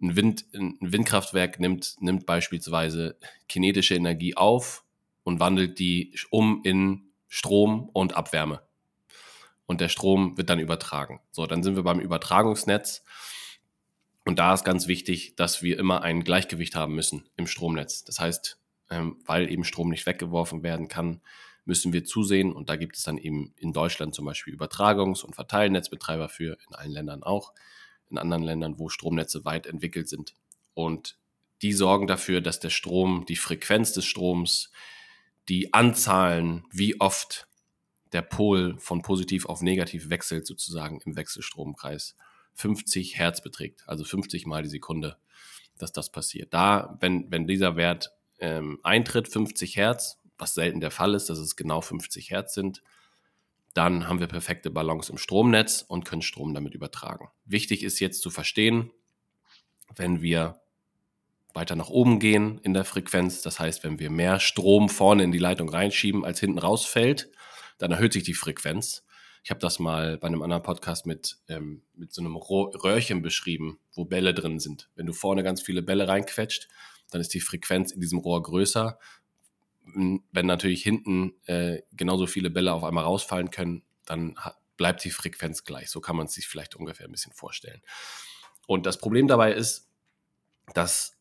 ein, 0.00 0.16
Wind, 0.16 0.46
ein 0.54 0.78
Windkraftwerk 0.80 1.60
nimmt, 1.60 1.96
nimmt 2.00 2.24
beispielsweise 2.24 3.18
kinetische 3.46 3.94
Energie 3.94 4.36
auf 4.36 4.84
und 5.28 5.40
wandelt 5.40 5.78
die 5.78 6.14
um 6.30 6.62
in 6.64 7.12
Strom 7.28 7.90
und 7.92 8.16
Abwärme. 8.16 8.62
und 9.66 9.82
der 9.82 9.90
Strom 9.90 10.38
wird 10.38 10.48
dann 10.48 10.58
übertragen. 10.58 11.20
So, 11.30 11.46
dann 11.46 11.62
sind 11.62 11.76
wir 11.76 11.82
beim 11.82 12.00
Übertragungsnetz. 12.00 13.04
Und 14.24 14.38
da 14.38 14.54
ist 14.54 14.64
ganz 14.64 14.88
wichtig, 14.88 15.36
dass 15.36 15.62
wir 15.62 15.78
immer 15.78 16.00
ein 16.00 16.24
Gleichgewicht 16.24 16.74
haben 16.74 16.94
müssen 16.94 17.28
im 17.36 17.46
Stromnetz. 17.46 18.04
Das 18.04 18.18
heißt, 18.18 18.58
ähm, 18.88 19.18
weil 19.26 19.52
eben 19.52 19.64
Strom 19.64 19.90
nicht 19.90 20.06
weggeworfen 20.06 20.62
werden 20.62 20.88
kann, 20.88 21.20
müssen 21.66 21.92
wir 21.92 22.06
zusehen. 22.06 22.50
Und 22.50 22.70
da 22.70 22.76
gibt 22.76 22.96
es 22.96 23.02
dann 23.02 23.18
eben 23.18 23.52
in 23.58 23.74
Deutschland 23.74 24.14
zum 24.14 24.24
Beispiel 24.24 24.54
Übertragungs- 24.54 25.22
und 25.22 25.34
Verteilnetzbetreiber 25.34 26.30
für, 26.30 26.56
in 26.66 26.74
allen 26.74 26.92
Ländern 26.92 27.22
auch, 27.22 27.52
in 28.08 28.16
anderen 28.16 28.44
Ländern, 28.44 28.78
wo 28.78 28.88
Stromnetze 28.88 29.44
weit 29.44 29.66
entwickelt 29.66 30.08
sind. 30.08 30.32
Und 30.72 31.18
die 31.60 31.74
sorgen 31.74 32.06
dafür, 32.06 32.40
dass 32.40 32.58
der 32.60 32.70
Strom, 32.70 33.26
die 33.28 33.36
Frequenz 33.36 33.92
des 33.92 34.06
Stroms, 34.06 34.72
die 35.48 35.72
Anzahlen, 35.72 36.64
wie 36.70 37.00
oft 37.00 37.48
der 38.12 38.22
Pol 38.22 38.76
von 38.78 39.02
positiv 39.02 39.46
auf 39.46 39.60
negativ 39.60 40.10
wechselt, 40.10 40.46
sozusagen 40.46 41.00
im 41.04 41.16
Wechselstromkreis, 41.16 42.16
50 42.54 43.18
Hertz 43.18 43.42
beträgt, 43.42 43.84
also 43.86 44.04
50 44.04 44.46
mal 44.46 44.62
die 44.62 44.68
Sekunde, 44.68 45.16
dass 45.78 45.92
das 45.92 46.10
passiert. 46.10 46.52
Da, 46.52 46.96
wenn, 47.00 47.30
wenn 47.30 47.46
dieser 47.46 47.76
Wert 47.76 48.12
ähm, 48.40 48.80
eintritt, 48.82 49.28
50 49.28 49.76
Hertz, 49.76 50.18
was 50.38 50.54
selten 50.54 50.80
der 50.80 50.90
Fall 50.90 51.14
ist, 51.14 51.30
dass 51.30 51.38
es 51.38 51.56
genau 51.56 51.80
50 51.80 52.30
Hertz 52.30 52.54
sind, 52.54 52.82
dann 53.74 54.08
haben 54.08 54.18
wir 54.18 54.26
perfekte 54.26 54.70
Balance 54.70 55.12
im 55.12 55.18
Stromnetz 55.18 55.84
und 55.86 56.04
können 56.04 56.22
Strom 56.22 56.52
damit 56.54 56.74
übertragen. 56.74 57.28
Wichtig 57.44 57.84
ist 57.84 58.00
jetzt 58.00 58.22
zu 58.22 58.30
verstehen, 58.30 58.90
wenn 59.94 60.20
wir 60.20 60.60
weiter 61.58 61.74
nach 61.76 61.90
oben 61.90 62.20
gehen 62.20 62.58
in 62.62 62.72
der 62.72 62.84
Frequenz, 62.84 63.42
das 63.42 63.58
heißt, 63.58 63.82
wenn 63.82 63.98
wir 63.98 64.10
mehr 64.10 64.38
Strom 64.38 64.88
vorne 64.88 65.24
in 65.24 65.32
die 65.32 65.38
Leitung 65.38 65.68
reinschieben, 65.68 66.24
als 66.24 66.38
hinten 66.38 66.58
rausfällt, 66.58 67.30
dann 67.78 67.90
erhöht 67.90 68.12
sich 68.12 68.22
die 68.22 68.34
Frequenz. 68.34 69.04
Ich 69.42 69.50
habe 69.50 69.60
das 69.60 69.78
mal 69.78 70.18
bei 70.18 70.28
einem 70.28 70.42
anderen 70.42 70.62
Podcast 70.62 71.04
mit, 71.04 71.38
ähm, 71.48 71.82
mit 71.94 72.12
so 72.12 72.22
einem 72.22 72.36
Röhrchen 72.36 73.22
beschrieben, 73.22 73.78
wo 73.92 74.04
Bälle 74.04 74.34
drin 74.34 74.60
sind. 74.60 74.88
Wenn 74.94 75.06
du 75.06 75.12
vorne 75.12 75.42
ganz 75.42 75.60
viele 75.60 75.82
Bälle 75.82 76.06
reinquetscht, 76.06 76.68
dann 77.10 77.20
ist 77.20 77.34
die 77.34 77.40
Frequenz 77.40 77.90
in 77.90 78.00
diesem 78.00 78.18
Rohr 78.20 78.42
größer. 78.42 78.98
Wenn 79.84 80.46
natürlich 80.46 80.82
hinten 80.82 81.34
äh, 81.46 81.82
genauso 81.92 82.26
viele 82.26 82.50
Bälle 82.50 82.72
auf 82.72 82.84
einmal 82.84 83.04
rausfallen 83.04 83.50
können, 83.50 83.82
dann 84.04 84.36
bleibt 84.76 85.02
die 85.04 85.10
Frequenz 85.10 85.64
gleich. 85.64 85.90
So 85.90 86.00
kann 86.00 86.16
man 86.16 86.26
es 86.26 86.34
sich 86.34 86.46
vielleicht 86.46 86.76
ungefähr 86.76 87.06
ein 87.06 87.12
bisschen 87.12 87.32
vorstellen. 87.32 87.82
Und 88.66 88.86
das 88.86 88.98
Problem 88.98 89.26
dabei 89.26 89.52
ist, 89.52 89.88
dass 90.74 91.17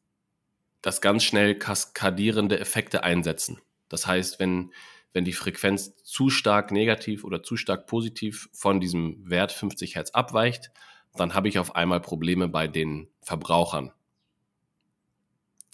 das 0.88 1.02
ganz 1.02 1.26
schnell 1.26 1.54
kaskadierende 1.54 2.62
Effekte 2.62 3.04
einsetzen. 3.04 3.60
Das 3.90 4.08
heißt, 4.08 4.40
wenn 4.40 4.72
wenn 5.12 5.26
die 5.26 5.34
Frequenz 5.34 5.96
zu 6.04 6.30
stark 6.30 6.72
negativ 6.72 7.26
oder 7.26 7.44
zu 7.44 7.58
stark 7.58 7.88
positiv 7.88 8.50
von 8.54 8.80
diesem 8.80 9.30
Wert 9.30 9.52
50 9.52 9.96
Hertz 9.96 10.12
abweicht, 10.12 10.72
dann 11.16 11.34
habe 11.34 11.50
ich 11.50 11.60
auf 11.60 11.76
einmal 11.76 12.00
Probleme 12.00 12.48
bei 12.48 12.68
den 12.68 13.10
Verbrauchern, 13.22 13.92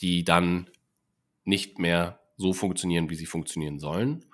die 0.02 0.24
dann 0.24 0.70
nicht 1.44 1.78
mehr 1.78 2.20
so 2.38 2.54
funktionieren, 2.54 3.12
wie 3.12 3.16
sie 3.16 3.28
funktionieren 3.28 3.80
sollen. 3.80 4.26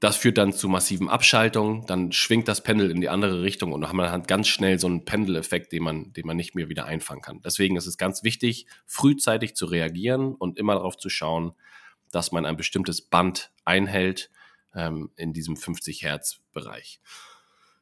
Das 0.00 0.16
führt 0.16 0.38
dann 0.38 0.54
zu 0.54 0.68
massiven 0.68 1.10
Abschaltungen, 1.10 1.84
dann 1.86 2.10
schwingt 2.10 2.48
das 2.48 2.62
Pendel 2.62 2.90
in 2.90 3.02
die 3.02 3.10
andere 3.10 3.42
Richtung 3.42 3.72
und 3.72 3.82
dann 3.82 3.90
hat 3.90 3.96
man 3.96 4.22
ganz 4.22 4.48
schnell 4.48 4.78
so 4.78 4.86
einen 4.86 5.04
Pendeleffekt, 5.04 5.72
den 5.72 5.82
man, 5.82 6.12
den 6.14 6.26
man 6.26 6.38
nicht 6.38 6.54
mehr 6.54 6.70
wieder 6.70 6.86
einfangen 6.86 7.20
kann. 7.20 7.42
Deswegen 7.42 7.76
ist 7.76 7.86
es 7.86 7.98
ganz 7.98 8.24
wichtig, 8.24 8.66
frühzeitig 8.86 9.54
zu 9.54 9.66
reagieren 9.66 10.34
und 10.34 10.58
immer 10.58 10.74
darauf 10.74 10.96
zu 10.96 11.10
schauen, 11.10 11.52
dass 12.10 12.32
man 12.32 12.46
ein 12.46 12.56
bestimmtes 12.56 13.02
Band 13.02 13.52
einhält 13.66 14.30
ähm, 14.74 15.10
in 15.16 15.34
diesem 15.34 15.56
50 15.56 16.02
Hertz 16.02 16.40
Bereich. 16.52 17.00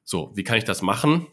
So, 0.05 0.33
wie 0.35 0.45
kann 0.45 0.59
ich 0.59 0.65
das 0.65 0.83
machen? 0.83 1.27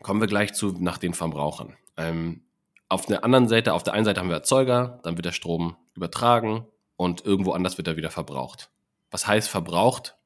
Kommen 0.00 0.20
wir 0.20 0.28
gleich 0.28 0.54
zu 0.54 0.72
nach 0.78 0.98
den 0.98 1.14
Verbrauchern. 1.14 1.76
Ähm, 1.96 2.44
auf 2.88 3.06
der 3.06 3.24
anderen 3.24 3.48
Seite, 3.48 3.74
auf 3.74 3.82
der 3.82 3.94
einen 3.94 4.04
Seite 4.04 4.20
haben 4.20 4.28
wir 4.28 4.36
Erzeuger, 4.36 5.00
dann 5.02 5.16
wird 5.16 5.26
der 5.26 5.32
Strom 5.32 5.76
übertragen 5.94 6.66
und 6.96 7.24
irgendwo 7.24 7.52
anders 7.52 7.78
wird 7.78 7.88
er 7.88 7.96
wieder 7.96 8.10
verbraucht. 8.10 8.71
Was 9.12 9.28
heißt 9.28 9.48
verbraucht? 9.48 10.16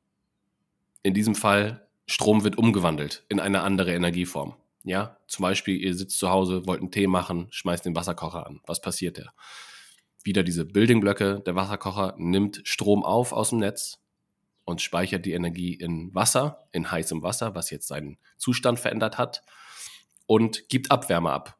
In 1.02 1.12
diesem 1.12 1.34
Fall, 1.34 1.86
Strom 2.06 2.44
wird 2.44 2.56
umgewandelt 2.56 3.24
in 3.28 3.40
eine 3.40 3.60
andere 3.60 3.92
Energieform. 3.92 4.56
Ja, 4.84 5.18
zum 5.26 5.42
Beispiel, 5.42 5.76
ihr 5.76 5.94
sitzt 5.94 6.18
zu 6.18 6.30
Hause, 6.30 6.66
wollt 6.66 6.80
einen 6.80 6.92
Tee 6.92 7.08
machen, 7.08 7.48
schmeißt 7.50 7.84
den 7.84 7.94
Wasserkocher 7.94 8.46
an. 8.46 8.60
Was 8.66 8.80
passiert 8.80 9.18
da? 9.18 9.32
wieder 10.26 10.42
diese 10.42 10.64
Buildingblöcke, 10.66 11.40
der 11.40 11.54
Wasserkocher 11.54 12.14
nimmt 12.18 12.60
Strom 12.64 13.04
auf 13.04 13.32
aus 13.32 13.50
dem 13.50 13.60
Netz 13.60 13.98
und 14.64 14.82
speichert 14.82 15.24
die 15.24 15.32
Energie 15.32 15.72
in 15.72 16.14
Wasser, 16.14 16.68
in 16.72 16.90
heißem 16.90 17.22
Wasser, 17.22 17.54
was 17.54 17.70
jetzt 17.70 17.86
seinen 17.86 18.18
Zustand 18.36 18.80
verändert 18.80 19.16
hat 19.16 19.42
und 20.26 20.68
gibt 20.68 20.90
Abwärme 20.90 21.30
ab. 21.30 21.56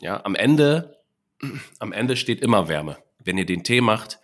Ja, 0.00 0.24
am 0.24 0.34
Ende, 0.34 1.00
am 1.80 1.92
Ende 1.92 2.16
steht 2.16 2.42
immer 2.42 2.68
Wärme. 2.68 2.98
Wenn 3.18 3.38
ihr 3.38 3.46
den 3.46 3.64
Tee 3.64 3.80
macht, 3.80 4.20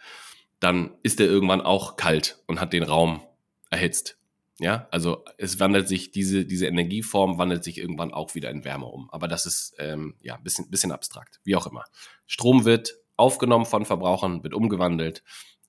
dann 0.65 0.97
ist 1.03 1.21
er 1.21 1.27
irgendwann 1.27 1.61
auch 1.61 1.97
kalt 1.97 2.43
und 2.47 2.59
hat 2.59 2.73
den 2.73 2.85
Raum 2.85 3.21
erhitzt. 3.69 4.19
Ja, 4.59 4.89
also 4.91 5.25
es 5.37 5.61
wandelt 5.61 5.89
sich, 5.89 6.11
diese, 6.11 6.47
diese 6.47 6.67
Energieform 6.67 7.37
wandelt 7.37 7.65
sich 7.65 7.77
irgendwann 7.77 8.15
auch 8.15 8.35
wieder 8.35 8.51
in 8.51 8.65
Wärme 8.65 8.87
um. 8.87 9.11
Aber 9.11 9.29
das 9.29 9.45
ist 9.45 9.75
ähm, 9.79 10.15
ja 10.23 10.37
ein 10.37 10.43
bisschen, 10.43 10.71
bisschen 10.71 10.91
abstrakt, 10.93 11.41
wie 11.45 11.55
auch 11.55 11.67
immer. 11.67 11.85
Strom 12.27 12.65
wird 12.65 12.95
aufgenommen 13.17 13.67
von 13.67 13.85
Verbrauchern, 13.85 14.43
wird 14.43 14.55
umgewandelt 14.55 15.23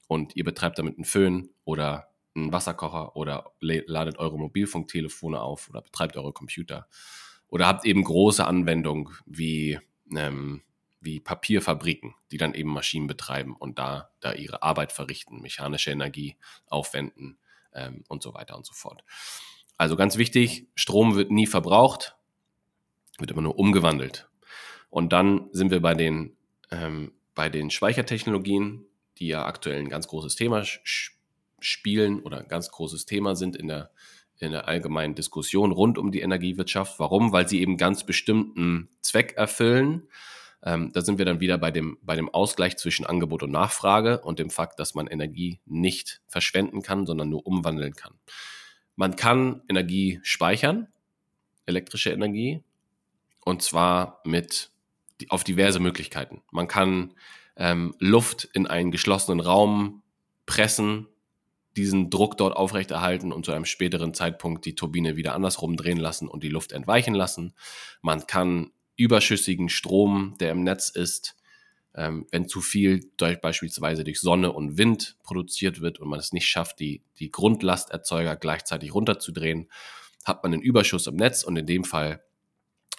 und 0.07 0.35
ihr 0.37 0.45
betreibt 0.45 0.79
damit 0.79 0.95
einen 0.95 1.03
Föhn 1.03 1.49
oder 1.65 2.07
einen 2.33 2.53
Wasserkocher 2.53 3.17
oder 3.17 3.51
ladet 3.59 4.17
eure 4.17 4.37
Mobilfunktelefone 4.37 5.41
auf 5.41 5.69
oder 5.69 5.81
betreibt 5.81 6.15
eure 6.15 6.31
Computer 6.31 6.87
oder 7.49 7.67
habt 7.67 7.85
eben 7.85 8.03
große 8.03 8.45
Anwendungen 8.45 9.09
wie, 9.25 9.77
ähm, 10.15 10.61
wie 11.05 11.19
Papierfabriken, 11.19 12.15
die 12.31 12.37
dann 12.37 12.53
eben 12.53 12.71
Maschinen 12.71 13.07
betreiben 13.07 13.55
und 13.55 13.79
da, 13.79 14.11
da 14.19 14.33
ihre 14.33 14.63
Arbeit 14.63 14.91
verrichten, 14.91 15.41
mechanische 15.41 15.91
Energie 15.91 16.35
aufwenden 16.67 17.37
ähm, 17.73 18.03
und 18.07 18.23
so 18.23 18.33
weiter 18.33 18.57
und 18.57 18.65
so 18.65 18.73
fort. 18.73 19.03
Also 19.77 19.95
ganz 19.95 20.17
wichtig, 20.17 20.67
Strom 20.75 21.15
wird 21.15 21.31
nie 21.31 21.47
verbraucht, 21.47 22.15
wird 23.17 23.31
immer 23.31 23.41
nur 23.41 23.57
umgewandelt. 23.57 24.29
Und 24.89 25.13
dann 25.13 25.49
sind 25.51 25.71
wir 25.71 25.81
bei 25.81 25.93
den 25.93 26.35
ähm, 26.71 27.11
bei 27.35 27.49
den 27.49 27.69
Speichertechnologien, 27.69 28.85
die 29.17 29.27
ja 29.27 29.45
aktuell 29.45 29.79
ein 29.79 29.89
ganz 29.89 30.07
großes 30.07 30.35
Thema 30.35 30.63
spielen 31.59 32.21
oder 32.21 32.39
ein 32.39 32.47
ganz 32.47 32.71
großes 32.71 33.05
Thema 33.05 33.35
sind 33.35 33.55
in 33.55 33.67
der, 33.67 33.91
in 34.39 34.51
der 34.51 34.67
allgemeinen 34.67 35.15
Diskussion 35.15 35.71
rund 35.71 35.97
um 35.97 36.11
die 36.11 36.21
Energiewirtschaft. 36.21 36.99
Warum? 36.99 37.33
Weil 37.33 37.47
sie 37.47 37.61
eben 37.61 37.77
ganz 37.77 38.05
bestimmten 38.05 38.89
Zweck 39.01 39.33
erfüllen. 39.35 40.07
Ähm, 40.65 40.91
da 40.91 41.01
sind 41.01 41.19
wir 41.19 41.25
dann 41.25 41.39
wieder 41.39 41.57
bei 41.59 41.69
dem, 41.69 41.97
bei 42.01 42.15
dem 42.15 42.27
Ausgleich 42.27 42.75
zwischen 42.77 43.05
Angebot 43.05 43.43
und 43.43 43.51
Nachfrage 43.51 44.21
und 44.21 44.39
dem 44.39 44.49
Fakt, 44.49 44.79
dass 44.79 44.95
man 44.95 45.07
Energie 45.07 45.59
nicht 45.65 46.21
verschwenden 46.27 46.81
kann, 46.81 47.05
sondern 47.05 47.29
nur 47.29 47.45
umwandeln 47.45 47.95
kann. 47.95 48.15
Man 48.95 49.15
kann 49.15 49.61
Energie 49.69 50.19
speichern, 50.23 50.87
elektrische 51.67 52.11
Energie, 52.11 52.63
und 53.43 53.61
zwar 53.61 54.21
mit 54.25 54.71
auf 55.29 55.43
diverse 55.43 55.79
Möglichkeiten. 55.79 56.41
Man 56.51 56.67
kann 56.67 57.13
ähm, 57.55 57.93
Luft 57.99 58.49
in 58.53 58.65
einen 58.67 58.91
geschlossenen 58.91 59.39
Raum 59.39 60.01
pressen, 60.45 61.07
diesen 61.77 62.09
Druck 62.09 62.37
dort 62.37 62.55
aufrechterhalten 62.55 63.31
und 63.31 63.45
zu 63.45 63.51
einem 63.51 63.65
späteren 63.65 64.13
Zeitpunkt 64.13 64.65
die 64.65 64.75
Turbine 64.75 65.15
wieder 65.15 65.35
andersrum 65.35 65.75
drehen 65.75 65.97
lassen 65.97 66.27
und 66.27 66.43
die 66.43 66.49
Luft 66.49 66.71
entweichen 66.71 67.13
lassen. 67.13 67.53
Man 68.01 68.25
kann 68.27 68.71
überschüssigen 68.97 69.69
Strom, 69.69 70.35
der 70.39 70.51
im 70.51 70.63
Netz 70.63 70.89
ist, 70.89 71.35
ähm, 71.95 72.27
wenn 72.31 72.47
zu 72.47 72.61
viel 72.61 73.09
durch, 73.17 73.39
beispielsweise 73.39 74.03
durch 74.03 74.19
Sonne 74.19 74.51
und 74.51 74.77
Wind 74.77 75.17
produziert 75.23 75.81
wird 75.81 75.99
und 75.99 76.09
man 76.09 76.19
es 76.19 76.33
nicht 76.33 76.47
schafft, 76.47 76.79
die, 76.79 77.01
die 77.19 77.31
Grundlasterzeuger 77.31 78.35
gleichzeitig 78.35 78.93
runterzudrehen, 78.93 79.69
hat 80.25 80.43
man 80.43 80.53
einen 80.53 80.61
Überschuss 80.61 81.07
im 81.07 81.15
Netz 81.15 81.43
und 81.43 81.55
in 81.55 81.65
dem 81.65 81.83
Fall 81.83 82.23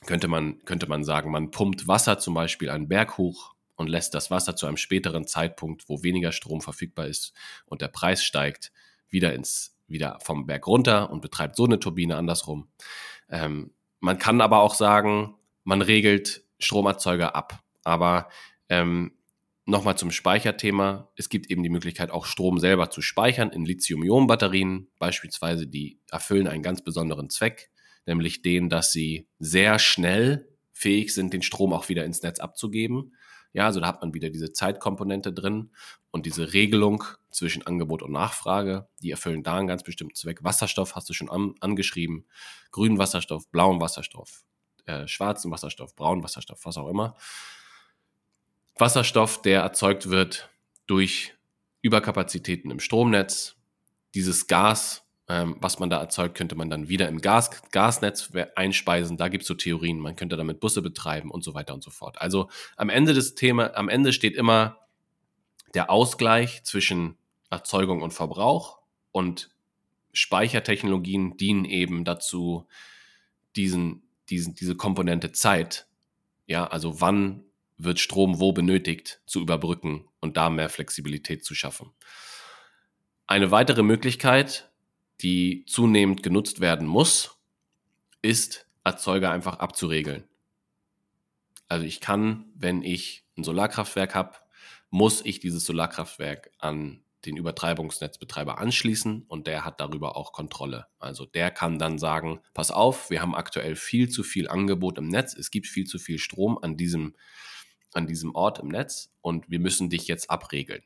könnte 0.07 0.29
man, 0.29 0.65
könnte 0.65 0.89
man 0.89 1.05
sagen, 1.05 1.31
man 1.31 1.51
pumpt 1.51 1.89
Wasser 1.89 2.19
zum 2.19 2.35
Beispiel 2.35 2.71
einen 2.71 2.89
Berg 2.89 3.19
hoch 3.19 3.55
und 3.75 3.89
lässt 3.89 4.15
das 4.15 4.31
Wasser 4.31 4.57
zu 4.57 4.67
einem 4.67 4.77
späteren 4.77 5.27
Zeitpunkt, 5.27 5.89
wo 5.89 6.03
weniger 6.03 6.33
Strom 6.33 6.61
verfügbar 6.61 7.07
ist 7.07 7.33
und 7.67 7.83
der 7.83 7.89
Preis 7.89 8.23
steigt, 8.23 8.73
wieder 9.09 9.35
ins, 9.35 9.77
wieder 9.87 10.19
vom 10.23 10.47
Berg 10.47 10.67
runter 10.67 11.11
und 11.11 11.21
betreibt 11.21 11.57
so 11.57 11.65
eine 11.65 11.79
Turbine 11.79 12.17
andersrum. 12.17 12.69
Ähm, 13.29 13.73
man 14.01 14.19
kann 14.19 14.41
aber 14.41 14.61
auch 14.61 14.75
sagen, 14.75 15.35
man 15.67 15.83
regelt 15.83 16.45
Stromerzeuger 16.59 17.37
ab. 17.37 17.63
Aber 17.85 18.31
ähm, 18.69 19.13
nochmal 19.67 19.99
zum 19.99 20.11
Speicherthema. 20.11 21.11
Es 21.17 21.29
gibt 21.29 21.51
eben 21.51 21.63
die 21.63 21.69
Möglichkeit, 21.69 22.11
auch 22.11 22.25
Strom 22.25 22.59
selber 22.59 22.91
zu 22.91 23.03
speichern 23.03 23.51
in 23.51 23.67
Lithium-Ionen-Batterien 23.67 24.89
beispielsweise. 24.99 25.67
Die 25.67 26.01
erfüllen 26.11 26.49
einen 26.49 26.63
ganz 26.63 26.83
besonderen 26.83 27.29
Zweck 27.31 27.71
nämlich 28.07 28.43
den, 28.43 28.69
dass 28.69 28.93
sie 28.93 29.29
sehr 29.39 29.79
schnell 29.79 30.49
fähig 30.73 31.13
sind, 31.13 31.33
den 31.33 31.43
Strom 31.43 31.73
auch 31.73 31.89
wieder 31.89 32.05
ins 32.05 32.23
Netz 32.23 32.39
abzugeben. 32.39 33.15
Ja, 33.53 33.67
also 33.67 33.81
da 33.81 33.87
hat 33.87 34.03
man 34.03 34.15
wieder 34.15 34.31
diese 34.31 34.53
Zeitkomponente 34.53 35.33
drin 35.33 35.71
und 36.11 36.27
diese 36.27 36.53
Regelung 36.53 37.05
zwischen 37.31 37.67
Angebot 37.67 38.03
und 38.03 38.13
Nachfrage, 38.13 38.89
die 39.03 39.11
erfüllen 39.11 39.43
da 39.43 39.57
einen 39.57 39.67
ganz 39.67 39.83
bestimmten 39.83 40.15
Zweck. 40.15 40.45
Wasserstoff 40.45 40.95
hast 40.95 41.09
du 41.09 41.15
schon 41.15 41.31
an, 41.31 41.55
angeschrieben, 41.61 42.27
grünen 42.71 42.99
Wasserstoff, 42.99 43.51
blauen 43.51 43.81
Wasserstoff, 43.81 44.45
äh, 44.87 45.07
schwarzen 45.07 45.51
Wasserstoff, 45.51 45.95
braunen 45.95 46.23
Wasserstoff, 46.23 46.65
was 46.65 46.77
auch 46.77 46.89
immer. 46.89 47.15
Wasserstoff, 48.77 49.43
der 49.43 49.63
erzeugt 49.63 50.11
wird 50.11 50.51
durch 50.87 51.35
Überkapazitäten 51.83 52.71
im 52.71 52.81
Stromnetz. 52.81 53.57
Dieses 54.15 54.47
Gas, 54.47 55.05
ähm, 55.29 55.57
was 55.61 55.79
man 55.79 55.91
da 55.91 55.99
erzeugt, 55.99 56.37
könnte 56.37 56.55
man 56.55 56.71
dann 56.71 56.89
wieder 56.89 57.09
im 57.09 57.21
Gas, 57.21 57.51
Gasnetz 57.71 58.31
einspeisen. 58.55 59.17
Da 59.17 59.29
gibt 59.29 59.43
es 59.43 59.49
so 59.49 59.55
Theorien, 59.55 59.99
man 59.99 60.17
könnte 60.17 60.37
damit 60.37 60.61
Busse 60.61 60.83
betreiben 60.83 61.31
und 61.31 61.43
so 61.43 61.55
weiter 61.55 61.75
und 61.75 61.83
so 61.83 61.91
fort. 61.91 62.21
Also 62.21 62.49
am 62.77 62.89
Ende 62.89 63.15
des 63.15 63.35
Thema, 63.35 63.75
am 63.75 63.89
Ende 63.89 64.13
steht 64.13 64.35
immer 64.35 64.79
der 65.75 65.91
Ausgleich 65.91 66.65
zwischen 66.65 67.19
Erzeugung 67.51 68.03
und 68.03 68.13
Verbrauch 68.13 68.79
und 69.13 69.51
Speichertechnologien 70.13 71.37
dienen 71.37 71.65
eben 71.65 72.05
dazu, 72.05 72.67
diesen, 73.55 74.03
diesen, 74.31 74.55
diese 74.55 74.77
Komponente 74.77 75.33
Zeit, 75.33 75.87
ja, 76.47 76.67
also 76.67 77.01
wann 77.01 77.45
wird 77.79 78.01
Strom 78.01 78.41
wo 78.41 78.53
benötigt, 78.53 79.21
zu 79.27 79.41
überbrücken 79.41 80.09
und 80.21 80.37
da 80.37 80.51
mehr 80.51 80.69
Flexibilität 80.69 81.45
zu 81.45 81.55
schaffen. 81.55 81.93
Eine 83.27 83.51
weitere 83.51 83.83
Möglichkeit, 83.83 84.71
die 85.21 85.65
zunehmend 85.67 86.23
genutzt 86.23 86.61
werden 86.61 86.87
muss, 86.87 87.39
ist, 88.23 88.67
Erzeuger 88.85 89.33
einfach 89.33 89.59
abzuregeln. 89.59 90.25
Also 91.69 91.85
ich 91.85 92.01
kann, 92.01 92.47
wenn 92.55 92.83
ich 92.83 93.25
ein 93.37 93.43
Solarkraftwerk 93.43 94.15
habe, 94.15 94.37
muss 94.91 95.25
ich 95.25 95.41
dieses 95.41 95.65
Solarkraftwerk 95.65 96.53
an 96.59 97.03
den 97.25 97.37
Übertreibungsnetzbetreiber 97.37 98.59
anschließen 98.59 99.23
und 99.23 99.47
der 99.47 99.65
hat 99.65 99.81
darüber 99.81 100.17
auch 100.17 100.33
Kontrolle. 100.33 100.87
Also 100.99 101.27
der 101.27 101.51
kann 101.51 101.79
dann 101.79 101.99
sagen, 101.99 102.41
pass 102.55 102.71
auf, 102.71 103.11
wir 103.11 103.21
haben 103.21 103.35
aktuell 103.35 103.75
viel 103.75 104.09
zu 104.09 104.23
viel 104.23 104.49
Angebot 104.49 104.99
im 104.99 105.09
Netz, 105.09 105.35
es 105.35 105.51
gibt 105.51 105.67
viel 105.67 105.87
zu 105.87 105.99
viel 105.99 106.19
Strom 106.19 106.59
an 106.59 106.77
diesem, 106.77 107.17
an 107.93 108.07
diesem 108.07 108.35
Ort 108.35 108.59
im 108.59 108.69
Netz 108.69 109.13
und 109.23 109.51
wir 109.51 109.59
müssen 109.59 109.91
dich 109.91 110.07
jetzt 110.07 110.31
abregeln. 110.31 110.83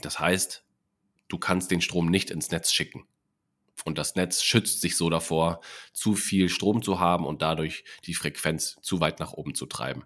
Das 0.00 0.20
heißt, 0.20 0.64
du 1.28 1.38
kannst 1.38 1.70
den 1.70 1.80
Strom 1.80 2.06
nicht 2.06 2.30
ins 2.30 2.50
Netz 2.50 2.72
schicken. 2.72 3.06
Und 3.84 3.96
das 3.96 4.16
Netz 4.16 4.42
schützt 4.42 4.80
sich 4.80 4.96
so 4.96 5.08
davor, 5.08 5.60
zu 5.92 6.14
viel 6.14 6.48
Strom 6.48 6.82
zu 6.82 6.98
haben 6.98 7.24
und 7.24 7.42
dadurch 7.42 7.84
die 8.04 8.14
Frequenz 8.14 8.76
zu 8.82 9.00
weit 9.00 9.20
nach 9.20 9.32
oben 9.32 9.54
zu 9.54 9.66
treiben. 9.66 10.04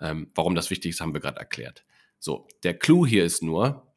Ähm, 0.00 0.30
warum 0.34 0.54
das 0.54 0.70
wichtig 0.70 0.90
ist, 0.90 1.00
haben 1.00 1.12
wir 1.12 1.20
gerade 1.20 1.38
erklärt. 1.38 1.84
So, 2.18 2.48
der 2.62 2.78
Clou 2.78 3.06
hier 3.06 3.24
ist 3.24 3.42
nur, 3.42 3.87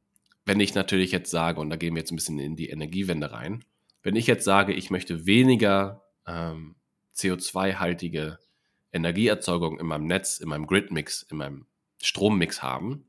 wenn 0.45 0.59
ich 0.59 0.73
natürlich 0.73 1.11
jetzt 1.11 1.31
sage, 1.31 1.59
und 1.59 1.69
da 1.69 1.75
gehen 1.75 1.95
wir 1.95 2.01
jetzt 2.01 2.11
ein 2.11 2.15
bisschen 2.15 2.39
in 2.39 2.55
die 2.55 2.69
Energiewende 2.69 3.31
rein, 3.31 3.63
wenn 4.03 4.15
ich 4.15 4.27
jetzt 4.27 4.45
sage, 4.45 4.73
ich 4.73 4.89
möchte 4.89 5.25
weniger 5.25 6.03
ähm, 6.25 6.75
CO2-haltige 7.15 8.39
Energieerzeugung 8.91 9.79
in 9.79 9.85
meinem 9.85 10.07
Netz, 10.07 10.39
in 10.39 10.49
meinem 10.49 10.67
Gridmix, 10.67 11.23
in 11.23 11.37
meinem 11.37 11.67
Strommix 12.01 12.63
haben, 12.63 13.05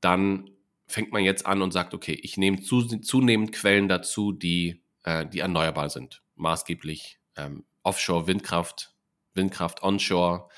dann 0.00 0.50
fängt 0.86 1.12
man 1.12 1.24
jetzt 1.24 1.46
an 1.46 1.62
und 1.62 1.72
sagt, 1.72 1.94
okay, 1.94 2.12
ich 2.12 2.36
nehme 2.36 2.60
zu, 2.60 2.82
zunehmend 2.82 3.52
Quellen 3.52 3.88
dazu, 3.88 4.32
die, 4.32 4.82
äh, 5.04 5.26
die 5.26 5.38
erneuerbar 5.38 5.88
sind. 5.88 6.22
Maßgeblich 6.34 7.20
ähm, 7.36 7.64
Offshore-Windkraft, 7.82 8.94
Windkraft 9.34 9.82
onshore, 9.82 10.48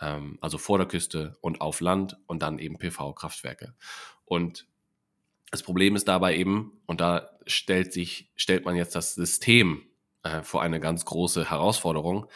ähm, 0.00 0.38
also 0.40 0.58
vor 0.58 0.78
der 0.78 0.86
Küste 0.86 1.36
und 1.40 1.60
auf 1.60 1.80
Land 1.80 2.16
und 2.26 2.42
dann 2.42 2.58
eben 2.58 2.78
PV-Kraftwerke. 2.78 3.74
Und 4.24 4.66
das 5.50 5.62
Problem 5.62 5.96
ist 5.96 6.08
dabei 6.08 6.36
eben, 6.36 6.80
und 6.86 7.00
da 7.00 7.30
stellt 7.46 7.92
sich, 7.92 8.30
stellt 8.36 8.64
man 8.64 8.76
jetzt 8.76 8.94
das 8.94 9.14
System 9.14 9.82
äh, 10.22 10.42
vor 10.42 10.62
eine 10.62 10.80
ganz 10.80 11.04
große 11.04 11.50
Herausforderung, 11.50 12.26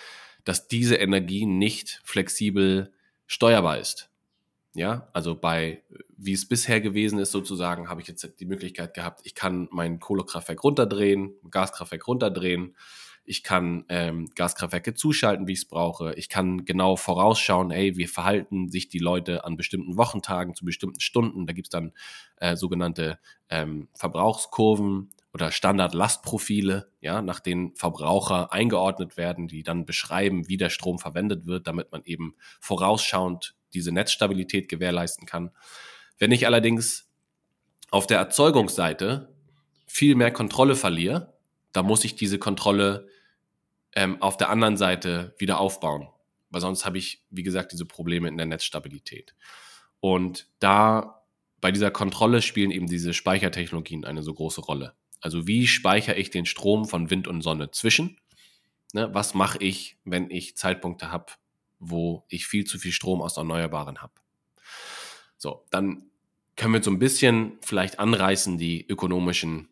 dass 0.45 0.69
diese 0.69 0.97
Energie 0.97 1.47
nicht 1.47 2.00
flexibel 2.05 2.93
steuerbar 3.26 3.79
ist. 3.79 4.11
Ja, 4.73 5.09
also 5.12 5.35
bei, 5.35 5.83
wie 6.17 6.33
es 6.33 6.47
bisher 6.47 6.80
gewesen 6.80 7.19
ist, 7.19 7.32
sozusagen, 7.32 7.89
habe 7.89 8.00
ich 8.00 8.06
jetzt 8.06 8.39
die 8.39 8.47
Möglichkeit 8.47 8.95
gehabt, 8.95 9.23
ich 9.25 9.35
kann 9.35 9.69
mein 9.73 9.99
Kohlekraftwerk 9.99 10.63
runterdrehen, 10.63 11.35
Gaskraftwerk 11.50 12.06
runterdrehen, 12.06 12.76
ich 13.30 13.45
kann 13.45 13.84
ähm, 13.88 14.28
Gaskraftwerke 14.34 14.93
zuschalten, 14.95 15.47
wie 15.47 15.52
ich 15.52 15.60
es 15.60 15.69
brauche, 15.69 16.12
ich 16.14 16.28
kann 16.28 16.64
genau 16.64 16.97
vorausschauen, 16.97 17.71
hey, 17.71 17.97
wie 17.97 18.08
verhalten 18.08 18.69
sich 18.69 18.88
die 18.88 18.99
Leute 18.99 19.45
an 19.45 19.56
bestimmten 19.56 19.97
Wochentagen 19.97 20.56
zu 20.56 20.64
bestimmten 20.64 20.99
Stunden, 20.99 21.47
da 21.47 21.52
gibt 21.52 21.69
es 21.69 21.71
dann 21.71 21.93
äh, 22.38 22.56
sogenannte 22.56 23.21
ähm, 23.49 23.88
Verbrauchskurven 23.95 25.12
oder 25.32 25.52
Standardlastprofile, 25.52 26.90
ja, 27.00 27.23
nach 27.23 27.38
denen 27.38 27.76
Verbraucher 27.76 28.52
eingeordnet 28.52 29.16
werden, 29.16 29.47
die 29.47 29.62
dann 29.62 29.84
beschreiben, 29.84 30.49
wie 30.49 30.56
der 30.56 30.71
Strom 30.71 30.99
verwendet 30.99 31.47
wird, 31.47 31.69
damit 31.69 31.93
man 31.93 32.02
eben 32.04 32.34
vorausschauend 32.60 33.54
diese 33.75 33.93
Netzstabilität 33.93 34.69
gewährleisten 34.69 35.26
kann. 35.26 35.52
Wenn 36.19 36.32
ich 36.32 36.47
allerdings 36.47 37.08
auf 37.93 38.08
der 38.08 38.19
Erzeugungsseite 38.19 39.32
viel 39.86 40.16
mehr 40.16 40.32
Kontrolle 40.32 40.75
verliere, 40.75 41.32
dann 41.73 41.86
muss 41.86 42.04
ich 42.04 42.16
diese 42.16 42.40
Kontrolle 42.40 43.06
ähm, 43.95 44.21
auf 44.23 44.37
der 44.37 44.50
anderen 44.50 44.76
Seite 44.76 45.35
wieder 45.39 45.59
aufbauen. 45.59 46.09
Weil 46.50 46.61
sonst 46.61 46.85
habe 46.85 46.99
ich, 46.99 47.25
wie 47.31 47.43
gesagt, 47.43 47.73
diese 47.73 47.87
Probleme 47.87 48.29
in 48.29 48.37
der 48.37 48.47
Netzstabilität. 48.47 49.35
Und 50.00 50.49
da 50.59 51.25
bei 51.61 51.71
dieser 51.73 51.91
Kontrolle 51.91 52.43
spielen 52.43 52.71
eben 52.71 52.87
diese 52.87 53.13
Speichertechnologien 53.13 54.05
eine 54.05 54.23
so 54.23 54.35
große 54.35 54.63
Rolle. 54.63 54.95
Also 55.21 55.47
wie 55.47 55.67
speichere 55.67 56.17
ich 56.17 56.31
den 56.31 56.47
Strom 56.47 56.87
von 56.87 57.11
Wind 57.11 57.29
und 57.29 57.43
Sonne 57.43 57.71
zwischen? 57.71 58.19
Ne, 58.93 59.13
was 59.13 59.35
mache 59.35 59.59
ich, 59.59 59.99
wenn 60.05 60.31
ich 60.31 60.57
Zeitpunkte 60.57 61.13
habe, 61.13 61.33
wo 61.79 62.25
ich 62.29 62.47
viel 62.47 62.65
zu 62.65 62.79
viel 62.79 62.93
Strom 62.93 63.23
aus 63.23 63.37
Erneuerbaren 63.37 64.03
habe. 64.03 64.15
So, 65.37 65.65
dann 65.71 66.11
können 66.57 66.75
wir 66.75 66.83
so 66.83 66.91
ein 66.91 66.99
bisschen 66.99 67.59
vielleicht 67.63 67.99
anreißen 67.99 68.59
die 68.59 68.87
ökonomischen 68.87 69.69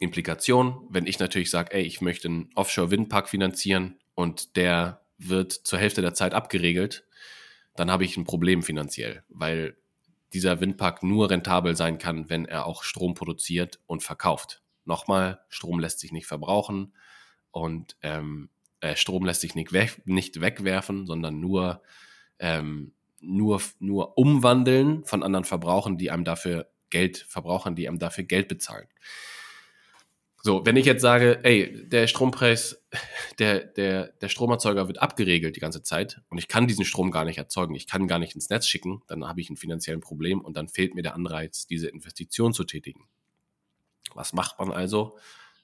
Implikationen. 0.00 0.74
Wenn 0.88 1.06
ich 1.06 1.18
natürlich 1.18 1.50
sage, 1.50 1.74
ey, 1.74 1.82
ich 1.82 2.00
möchte 2.00 2.28
einen 2.28 2.50
Offshore-Windpark 2.54 3.28
finanzieren 3.28 3.98
und 4.14 4.56
der 4.56 5.02
wird 5.18 5.52
zur 5.52 5.78
Hälfte 5.78 6.02
der 6.02 6.14
Zeit 6.14 6.34
abgeregelt, 6.34 7.06
dann 7.76 7.90
habe 7.90 8.04
ich 8.04 8.16
ein 8.16 8.24
Problem 8.24 8.62
finanziell, 8.62 9.24
weil 9.28 9.76
dieser 10.32 10.60
Windpark 10.60 11.02
nur 11.02 11.30
rentabel 11.30 11.76
sein 11.76 11.98
kann, 11.98 12.28
wenn 12.28 12.44
er 12.44 12.66
auch 12.66 12.82
Strom 12.82 13.14
produziert 13.14 13.80
und 13.86 14.02
verkauft. 14.02 14.62
Nochmal, 14.84 15.40
Strom 15.48 15.78
lässt 15.78 16.00
sich 16.00 16.12
nicht 16.12 16.26
verbrauchen 16.26 16.94
und 17.50 17.96
ähm, 18.02 18.50
äh, 18.80 18.96
Strom 18.96 19.24
lässt 19.24 19.40
sich 19.40 19.54
nicht, 19.54 19.72
weg, 19.72 20.02
nicht 20.04 20.40
wegwerfen, 20.40 21.06
sondern 21.06 21.40
nur, 21.40 21.82
ähm, 22.38 22.92
nur, 23.20 23.62
nur 23.78 24.18
umwandeln 24.18 25.04
von 25.04 25.22
anderen 25.22 25.44
Verbrauchern, 25.44 25.96
die 25.96 26.10
einem 26.10 26.24
dafür 26.24 26.68
Geld, 26.90 27.18
Verbrauchern, 27.28 27.76
die 27.76 27.88
einem 27.88 27.98
dafür 27.98 28.24
Geld 28.24 28.48
bezahlen. 28.48 28.88
So, 30.46 30.66
wenn 30.66 30.76
ich 30.76 30.84
jetzt 30.84 31.00
sage, 31.00 31.40
ey, 31.42 31.88
der 31.88 32.06
Strompreis, 32.06 32.84
der, 33.38 33.64
der, 33.64 34.08
der 34.08 34.28
Stromerzeuger 34.28 34.88
wird 34.88 35.00
abgeregelt 35.00 35.56
die 35.56 35.60
ganze 35.60 35.82
Zeit 35.82 36.20
und 36.28 36.36
ich 36.36 36.48
kann 36.48 36.68
diesen 36.68 36.84
Strom 36.84 37.10
gar 37.10 37.24
nicht 37.24 37.38
erzeugen, 37.38 37.74
ich 37.74 37.86
kann 37.86 38.06
gar 38.06 38.18
nicht 38.18 38.34
ins 38.34 38.50
Netz 38.50 38.66
schicken, 38.66 39.02
dann 39.06 39.26
habe 39.26 39.40
ich 39.40 39.48
ein 39.48 39.56
finanzielles 39.56 40.02
Problem 40.02 40.42
und 40.42 40.54
dann 40.58 40.68
fehlt 40.68 40.94
mir 40.94 41.02
der 41.02 41.14
Anreiz, 41.14 41.66
diese 41.66 41.88
Investition 41.88 42.52
zu 42.52 42.64
tätigen. 42.64 43.08
Was 44.12 44.34
macht 44.34 44.58
man 44.58 44.70
also, 44.70 45.16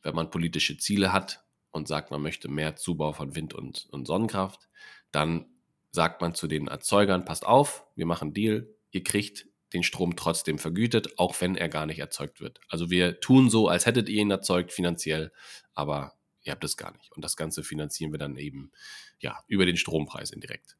wenn 0.03 0.15
man 0.15 0.31
politische 0.31 0.79
Ziele 0.79 1.13
hat, 1.13 1.45
und 1.73 1.87
sagt, 1.87 2.11
man 2.11 2.23
möchte 2.23 2.49
mehr 2.49 2.77
Zubau 2.77 3.13
von 3.13 3.35
Wind- 3.37 3.55
und, 3.55 3.87
und 3.91 4.07
Sonnenkraft, 4.07 4.69
dann 5.13 5.47
sagt 5.93 6.21
man 6.21 6.35
zu 6.35 6.47
den 6.47 6.69
Erzeugern, 6.69 7.25
passt 7.25 7.47
auf, 7.47 7.87
wir 7.95 8.07
machen 8.07 8.35
Deal, 8.35 8.69
ihr 8.91 9.05
kriegt 9.05 9.47
den 9.73 9.83
Strom 9.83 10.17
trotzdem 10.17 10.59
vergütet, 10.59 11.19
auch 11.19 11.41
wenn 11.41 11.57
er 11.57 11.69
gar 11.69 11.87
nicht 11.87 11.99
erzeugt 11.99 12.41
wird. 12.41 12.61
Also 12.69 12.91
wir 12.91 13.21
tun 13.21 13.51
so, 13.51 13.69
als 13.69 13.87
hättet 13.87 14.09
ihr 14.09 14.21
ihn 14.21 14.31
erzeugt 14.31 14.73
finanziell, 14.73 15.33
aber 15.75 16.15
ihr 16.43 16.53
habt 16.53 16.65
es 16.65 16.77
gar 16.77 16.93
nicht. 16.93 17.13
Und 17.13 17.25
das 17.25 17.37
Ganze 17.37 17.63
finanzieren 17.63 18.13
wir 18.13 18.19
dann 18.19 18.37
eben 18.37 18.73
ja 19.21 19.39
über 19.47 19.67
den 19.67 19.77
Strompreis 19.77 20.31
indirekt. 20.31 20.77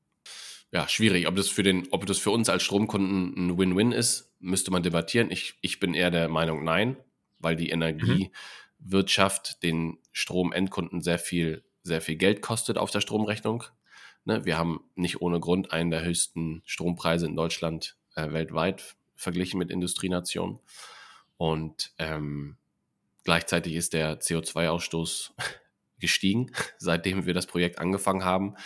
Ja, 0.73 0.89
schwierig. 0.89 1.27
Ob 1.27 1.37
das 1.37 1.49
für 1.49 1.63
den, 1.63 1.89
ob 1.91 2.07
das 2.07 2.19
für 2.19 2.31
uns 2.31 2.49
als 2.49 2.63
Stromkunden 2.63 3.35
ein 3.37 3.59
Win-Win 3.59 3.93
ist, 3.93 4.33
müsste 4.39 4.71
man 4.71 4.83
debattieren. 4.83 5.31
Ich, 5.31 5.55
ich 5.63 5.81
bin 5.81 5.95
eher 5.95 6.11
der 6.11 6.29
Meinung, 6.29 6.63
nein, 6.65 6.97
weil 7.39 7.57
die 7.57 7.75
mhm. 7.75 8.31
Wirtschaft 8.79 9.63
den 9.63 9.99
Stromendkunden 10.13 11.01
sehr 11.01 11.19
viel, 11.19 11.65
sehr 11.83 12.01
viel 12.01 12.17
Geld 12.17 12.41
kostet 12.41 12.79
auf 12.79 12.91
der 12.91 13.01
Stromrechnung. 13.01 13.65
Ne, 14.25 14.45
wir 14.45 14.59
haben 14.59 14.81
nicht 14.95 15.21
ohne 15.23 15.41
Grund 15.41 15.73
einen 15.73 15.91
der 15.91 16.05
höchsten 16.05 16.63
Strompreise 16.67 17.27
in 17.27 17.37
Deutschland 17.37 17.97
äh, 18.21 18.33
weltweit 18.33 18.97
verglichen 19.17 19.59
mit 19.59 19.71
Industrienationen. 19.71 20.59
Und 21.37 21.93
ähm, 21.99 22.57
gleichzeitig 23.25 23.75
ist 23.75 23.93
der 23.93 24.21
CO2-Ausstoß 24.21 25.33
gestiegen, 25.99 26.53
seitdem 26.79 27.27
wir 27.27 27.35
das 27.35 27.47
Projekt 27.47 27.79
angefangen 27.79 28.25
haben. 28.25 28.57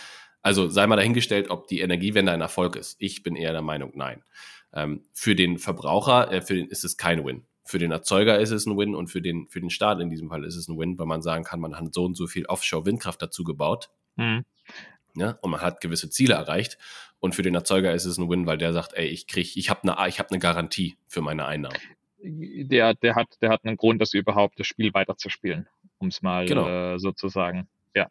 Also 0.41 0.69
sei 0.69 0.85
mal 0.85 0.95
dahingestellt, 0.95 1.49
ob 1.49 1.67
die 1.67 1.81
Energiewende 1.81 2.31
ein 2.31 2.41
Erfolg 2.41 2.75
ist. 2.75 2.97
Ich 2.99 3.23
bin 3.23 3.35
eher 3.35 3.51
der 3.51 3.61
Meinung, 3.61 3.91
nein. 3.95 4.23
Ähm, 4.73 5.03
für 5.13 5.35
den 5.35 5.57
Verbraucher 5.57 6.31
äh, 6.31 6.41
für 6.41 6.55
den 6.55 6.67
ist 6.67 6.83
es 6.83 6.97
kein 6.97 7.25
Win. 7.25 7.45
Für 7.63 7.79
den 7.79 7.91
Erzeuger 7.91 8.39
ist 8.39 8.51
es 8.51 8.67
ein 8.67 8.77
Win 8.77 8.93
und 8.93 9.07
für 9.07 9.21
den, 9.21 9.47
für 9.49 9.59
den 9.59 9.71
Staat 9.71 9.99
in 9.99 10.11
diesem 10.11 10.29
Fall 10.29 10.43
ist 10.43 10.55
es 10.55 10.67
ein 10.67 10.77
Win, 10.77 10.99
weil 10.99 11.07
man 11.07 11.23
sagen 11.23 11.43
kann, 11.43 11.59
man 11.59 11.75
hat 11.75 11.93
so 11.93 12.05
und 12.05 12.15
so 12.15 12.27
viel 12.27 12.45
Offshore-Windkraft 12.45 13.21
dazu 13.21 13.43
gebaut. 13.43 13.89
Mhm. 14.17 14.45
Ja, 15.15 15.37
und 15.41 15.51
man 15.51 15.61
hat 15.61 15.81
gewisse 15.81 16.09
Ziele 16.09 16.33
erreicht. 16.33 16.77
Und 17.19 17.35
für 17.35 17.41
den 17.41 17.55
Erzeuger 17.55 17.93
ist 17.93 18.05
es 18.05 18.17
ein 18.17 18.29
Win, 18.29 18.45
weil 18.45 18.57
der 18.57 18.73
sagt, 18.73 18.93
ey, 18.93 19.07
ich 19.07 19.27
krieg, 19.27 19.55
ich 19.55 19.69
habe 19.69 19.83
eine, 19.83 20.09
ich 20.09 20.19
habe 20.19 20.29
eine 20.29 20.39
Garantie 20.39 20.97
für 21.07 21.21
meine 21.21 21.45
Einnahmen. 21.45 21.77
Der, 22.19 22.93
der 22.93 23.15
hat, 23.15 23.27
der 23.41 23.49
hat 23.49 23.65
einen 23.65 23.77
Grund, 23.77 24.01
das 24.01 24.13
überhaupt 24.13 24.59
das 24.59 24.67
Spiel 24.67 24.93
weiterzuspielen, 24.93 25.67
um 25.99 26.09
es 26.09 26.21
mal 26.21 26.45
genau. 26.45 26.67
äh, 26.67 26.99
so 26.99 27.11
zu 27.11 27.29
sagen. 27.29 27.67
Ja, 27.95 28.09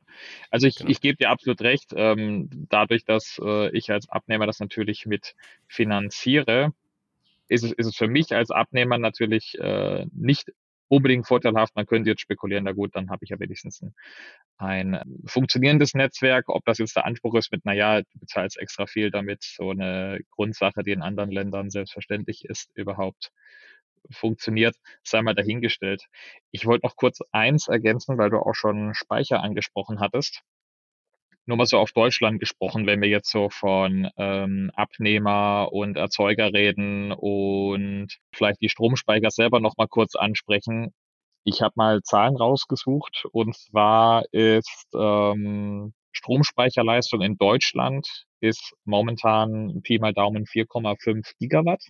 also 0.50 0.66
ich, 0.66 0.76
genau. 0.76 0.90
ich 0.90 1.00
gebe 1.00 1.18
dir 1.18 1.30
absolut 1.30 1.60
recht. 1.60 1.92
Ähm, 1.94 2.48
dadurch, 2.70 3.04
dass 3.04 3.38
äh, 3.44 3.68
ich 3.76 3.90
als 3.90 4.08
Abnehmer 4.08 4.46
das 4.46 4.58
natürlich 4.58 5.04
mit 5.04 5.34
finanziere, 5.68 6.72
ist 7.48 7.64
es, 7.64 7.72
ist 7.72 7.86
es 7.86 7.96
für 7.96 8.08
mich 8.08 8.34
als 8.34 8.50
Abnehmer 8.50 8.96
natürlich 8.96 9.58
äh, 9.60 10.06
nicht 10.12 10.52
unbedingt 10.94 11.26
vorteilhaft. 11.26 11.74
Man 11.76 11.86
könnte 11.86 12.10
jetzt 12.10 12.20
spekulieren, 12.20 12.64
na 12.64 12.72
gut, 12.72 12.94
dann 12.94 13.10
habe 13.10 13.24
ich 13.24 13.30
ja 13.30 13.40
wenigstens 13.40 13.82
ein, 13.82 13.94
ein 14.58 14.94
ähm, 14.94 15.22
funktionierendes 15.26 15.94
Netzwerk. 15.94 16.48
Ob 16.48 16.64
das 16.64 16.78
jetzt 16.78 16.96
der 16.96 17.06
Anspruch 17.06 17.34
ist 17.34 17.52
mit, 17.52 17.62
na 17.64 17.72
ja, 17.72 18.02
du 18.02 18.18
bezahlst 18.18 18.58
extra 18.58 18.86
viel 18.86 19.10
damit, 19.10 19.42
so 19.42 19.70
eine 19.70 20.20
Grundsache, 20.30 20.82
die 20.82 20.92
in 20.92 21.02
anderen 21.02 21.30
Ländern 21.30 21.70
selbstverständlich 21.70 22.44
ist, 22.44 22.70
überhaupt 22.74 23.30
funktioniert, 24.10 24.76
sei 25.02 25.22
mal 25.22 25.34
dahingestellt. 25.34 26.04
Ich 26.50 26.66
wollte 26.66 26.86
noch 26.86 26.96
kurz 26.96 27.20
eins 27.32 27.68
ergänzen, 27.68 28.18
weil 28.18 28.30
du 28.30 28.38
auch 28.38 28.54
schon 28.54 28.94
Speicher 28.94 29.42
angesprochen 29.42 30.00
hattest. 30.00 30.42
Nur 31.46 31.58
mal 31.58 31.66
so 31.66 31.78
auf 31.78 31.92
Deutschland 31.92 32.40
gesprochen, 32.40 32.86
wenn 32.86 33.02
wir 33.02 33.08
jetzt 33.08 33.30
so 33.30 33.50
von 33.50 34.08
ähm, 34.16 34.70
Abnehmer 34.74 35.68
und 35.72 35.96
Erzeuger 35.96 36.52
reden 36.52 37.12
und 37.12 38.08
vielleicht 38.34 38.62
die 38.62 38.70
Stromspeicher 38.70 39.30
selber 39.30 39.60
noch 39.60 39.76
mal 39.76 39.88
kurz 39.88 40.16
ansprechen. 40.16 40.94
Ich 41.44 41.60
habe 41.60 41.74
mal 41.76 42.02
Zahlen 42.02 42.36
rausgesucht 42.36 43.26
und 43.32 43.54
zwar 43.54 44.24
ist 44.32 44.86
ähm, 44.94 45.92
Stromspeicherleistung 46.12 47.20
in 47.20 47.36
Deutschland 47.36 48.26
ist 48.40 48.74
momentan 48.84 49.82
Pi 49.82 49.98
mal 49.98 50.12
Daumen 50.14 50.44
4,5 50.46 51.32
Gigawatt. 51.38 51.82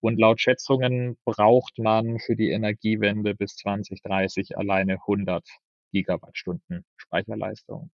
Und 0.00 0.18
laut 0.18 0.40
Schätzungen 0.40 1.16
braucht 1.24 1.78
man 1.78 2.18
für 2.18 2.34
die 2.36 2.50
Energiewende 2.50 3.34
bis 3.36 3.56
2030 3.56 4.56
alleine 4.58 4.94
100 4.94 5.44
Gigawattstunden 5.92 6.84
Speicherleistung. 6.96 7.90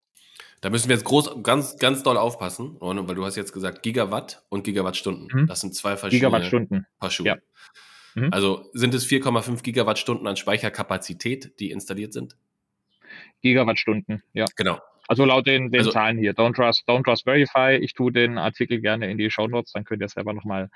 Da 0.60 0.70
müssen 0.70 0.88
wir 0.88 0.96
jetzt 0.96 1.04
groß, 1.04 1.42
ganz, 1.42 1.78
ganz 1.78 2.02
doll 2.02 2.16
aufpassen, 2.16 2.76
weil 2.80 3.14
du 3.14 3.24
hast 3.24 3.36
jetzt 3.36 3.52
gesagt 3.52 3.82
Gigawatt 3.82 4.42
und 4.48 4.64
Gigawattstunden. 4.64 5.28
Mhm. 5.32 5.46
Das 5.46 5.60
sind 5.60 5.74
zwei 5.74 5.96
verschiedene 5.96 6.30
Gigawattstunden. 6.30 6.86
Paar 6.98 7.10
Schuhe. 7.10 7.26
Ja. 7.26 7.36
Mhm. 8.14 8.28
Also 8.32 8.70
sind 8.72 8.94
es 8.94 9.06
4,5 9.06 9.62
Gigawattstunden 9.62 10.26
an 10.26 10.36
Speicherkapazität, 10.36 11.58
die 11.60 11.70
installiert 11.70 12.12
sind? 12.12 12.36
Gigawattstunden, 13.42 14.22
ja. 14.32 14.46
Genau. 14.56 14.80
Also 15.06 15.24
laut 15.24 15.46
den, 15.46 15.70
den 15.70 15.80
also, 15.80 15.90
Zahlen 15.90 16.18
hier. 16.18 16.32
Don't 16.32 16.54
trust, 16.54 16.84
don't 16.88 17.04
trust 17.04 17.24
verify. 17.24 17.76
Ich 17.76 17.92
tue 17.92 18.10
den 18.10 18.38
Artikel 18.38 18.80
gerne 18.80 19.10
in 19.10 19.18
die 19.18 19.30
Show 19.30 19.46
Notes, 19.46 19.72
dann 19.72 19.84
könnt 19.84 20.00
ihr 20.00 20.08
selber 20.08 20.32
nochmal 20.32 20.70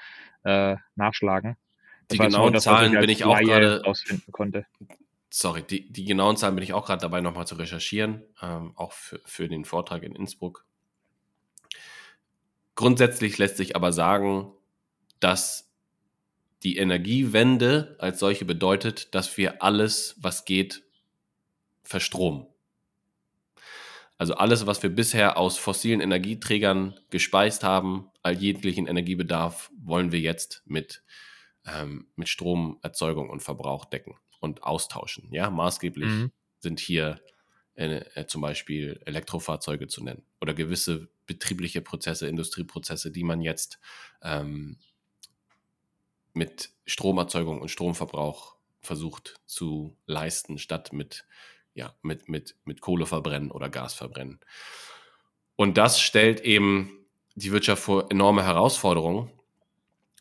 äh, 0.45 0.77
nachschlagen. 0.97 1.57
Das 2.09 2.19
die 2.19 2.25
genauen 2.25 2.53
nur, 2.53 2.61
Zahlen 2.61 2.93
ich 2.93 3.01
bin 3.01 3.09
ich 3.09 3.25
auch 3.25 3.39
gerade 3.39 3.85
ausfinden 3.85 4.33
konnte. 4.33 4.67
Sorry, 5.31 5.63
die, 5.63 5.93
die 5.93 6.07
genauen 6.07 6.37
Zahlen 6.37 6.55
bin 6.55 6.65
ich 6.65 6.73
auch 6.73 6.87
gerade 6.87 7.03
dabei, 7.03 7.21
nochmal 7.21 7.47
zu 7.47 7.57
recherchieren, 7.57 8.23
ähm, 8.41 8.73
auch 8.77 8.93
für, 8.93 9.21
für 9.27 9.49
den 9.49 9.65
Vortrag 9.67 10.03
in 10.03 10.15
Innsbruck. 10.15 10.65
Grundsätzlich 12.75 13.37
lässt 13.37 13.59
sich 13.59 13.77
aber 13.77 13.93
sagen, 13.93 14.53
dass 15.21 15.71
die 16.63 16.79
Energiewende 16.79 17.97
als 17.99 18.21
solche 18.21 18.45
bedeutet, 18.45 19.15
dass 19.15 19.37
wir 19.37 19.63
alles, 19.63 20.17
was 20.19 20.45
geht, 20.45 20.83
verstromen. 21.83 22.47
Also 24.17 24.35
alles, 24.35 24.67
was 24.67 24.83
wir 24.83 24.91
bisher 24.91 25.37
aus 25.37 25.59
fossilen 25.59 26.01
Energieträgern 26.01 26.99
gespeist 27.11 27.63
haben, 27.65 28.11
all 28.23 28.37
jeglichen 28.37 28.87
Energiebedarf, 28.87 29.71
wollen 29.77 30.11
wir 30.11 30.21
jetzt 30.21 30.63
mit, 30.65 31.03
ähm, 31.67 32.09
mit 32.17 32.29
Stromerzeugung 32.29 33.29
und 33.29 33.43
Verbrauch 33.43 33.85
decken 33.85 34.17
und 34.41 34.63
austauschen. 34.63 35.33
Ja, 35.33 35.51
maßgeblich 35.51 36.09
mhm. 36.09 36.33
sind 36.59 36.81
hier 36.81 37.21
äh, 37.75 38.05
äh, 38.15 38.27
zum 38.27 38.41
Beispiel 38.41 39.01
Elektrofahrzeuge 39.05 39.89
zu 39.89 40.03
nennen 40.03 40.23
oder 40.41 40.55
gewisse 40.55 41.09
betriebliche 41.27 41.81
Prozesse, 41.81 42.29
Industrieprozesse, 42.29 43.11
die 43.11 43.25
man 43.25 43.41
jetzt 43.41 43.79
ähm, 44.23 44.79
mit 46.33 46.71
Stromerzeugung 46.87 47.61
und 47.61 47.69
Stromverbrauch 47.69 48.57
versucht 48.81 49.41
zu 49.47 49.97
leisten, 50.07 50.59
statt 50.59 50.93
mit 50.93 51.27
ja, 51.79 51.95
mit, 52.03 52.29
mit, 52.29 52.57
mit 52.65 52.81
Kohle 52.81 53.07
verbrennen 53.07 53.53
oder 53.53 53.69
Gas 53.69 53.95
verbrennen. 53.95 54.41
Und 55.55 55.79
das 55.79 56.01
stellt 56.01 56.41
eben 56.41 57.07
die 57.37 57.53
Wirtschaft 57.53 57.83
vor 57.83 58.11
enorme 58.11 58.45
Herausforderungen, 58.45 59.31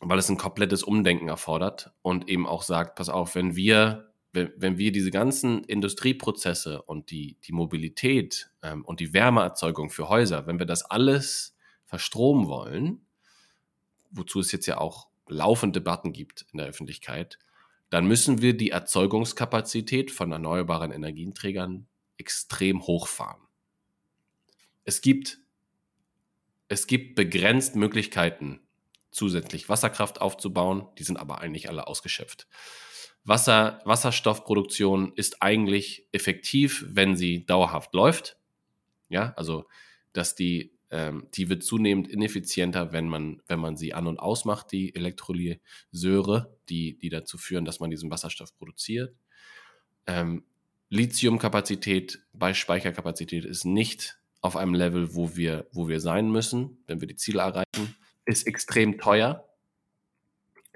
weil 0.00 0.18
es 0.18 0.28
ein 0.28 0.36
komplettes 0.36 0.84
Umdenken 0.84 1.28
erfordert 1.28 1.92
und 2.00 2.28
eben 2.28 2.46
auch 2.46 2.62
sagt, 2.62 2.94
pass 2.94 3.08
auf, 3.08 3.34
wenn 3.34 3.56
wir, 3.56 4.07
wenn, 4.32 4.52
wenn 4.56 4.78
wir 4.78 4.92
diese 4.92 5.10
ganzen 5.10 5.64
Industrieprozesse 5.64 6.82
und 6.82 7.10
die, 7.10 7.38
die 7.44 7.52
Mobilität 7.52 8.50
ähm, 8.62 8.84
und 8.84 9.00
die 9.00 9.12
Wärmeerzeugung 9.12 9.90
für 9.90 10.08
Häuser, 10.08 10.46
wenn 10.46 10.58
wir 10.58 10.66
das 10.66 10.84
alles 10.84 11.56
verstromen 11.86 12.46
wollen, 12.46 13.06
wozu 14.10 14.40
es 14.40 14.52
jetzt 14.52 14.66
ja 14.66 14.78
auch 14.78 15.08
laufende 15.28 15.80
Debatten 15.80 16.12
gibt 16.12 16.46
in 16.52 16.58
der 16.58 16.66
Öffentlichkeit, 16.66 17.38
dann 17.90 18.06
müssen 18.06 18.42
wir 18.42 18.56
die 18.56 18.70
Erzeugungskapazität 18.70 20.10
von 20.10 20.32
erneuerbaren 20.32 20.92
Energieträgern 20.92 21.86
extrem 22.18 22.86
hochfahren. 22.86 23.40
Es 24.84 25.00
gibt, 25.00 25.38
es 26.68 26.86
gibt 26.86 27.14
begrenzt 27.14 27.76
Möglichkeiten, 27.76 28.60
zusätzlich 29.10 29.68
Wasserkraft 29.68 30.20
aufzubauen, 30.20 30.86
die 30.98 31.02
sind 31.02 31.16
aber 31.16 31.40
eigentlich 31.40 31.68
alle 31.68 31.86
ausgeschöpft. 31.86 32.46
Wasser, 33.28 33.80
Wasserstoffproduktion 33.84 35.12
ist 35.14 35.42
eigentlich 35.42 36.06
effektiv, 36.12 36.84
wenn 36.88 37.16
sie 37.16 37.44
dauerhaft 37.44 37.94
läuft. 37.94 38.38
Ja, 39.08 39.32
also, 39.36 39.66
dass 40.12 40.34
die 40.34 40.78
ähm, 40.90 41.28
die 41.34 41.48
wird 41.48 41.62
zunehmend 41.62 42.08
ineffizienter, 42.08 42.92
wenn 42.92 43.08
man, 43.08 43.42
wenn 43.46 43.60
man 43.60 43.76
sie 43.76 43.92
an- 43.92 44.06
und 44.06 44.18
ausmacht, 44.18 44.72
die 44.72 44.94
Elektrolyseure, 44.94 46.56
die, 46.68 46.98
die 46.98 47.08
dazu 47.10 47.36
führen, 47.36 47.64
dass 47.64 47.80
man 47.80 47.90
diesen 47.90 48.10
Wasserstoff 48.10 48.56
produziert. 48.56 49.14
Ähm, 50.06 50.44
Lithiumkapazität 50.88 52.20
bei 52.32 52.54
Speicherkapazität 52.54 53.44
ist 53.44 53.66
nicht 53.66 54.18
auf 54.40 54.56
einem 54.56 54.74
Level, 54.74 55.14
wo 55.14 55.36
wir, 55.36 55.68
wo 55.72 55.88
wir 55.88 56.00
sein 56.00 56.30
müssen, 56.30 56.82
wenn 56.86 57.00
wir 57.00 57.08
die 57.08 57.16
Ziele 57.16 57.42
erreichen. 57.42 57.94
Ist 58.24 58.46
extrem 58.46 58.98
teuer. 58.98 59.47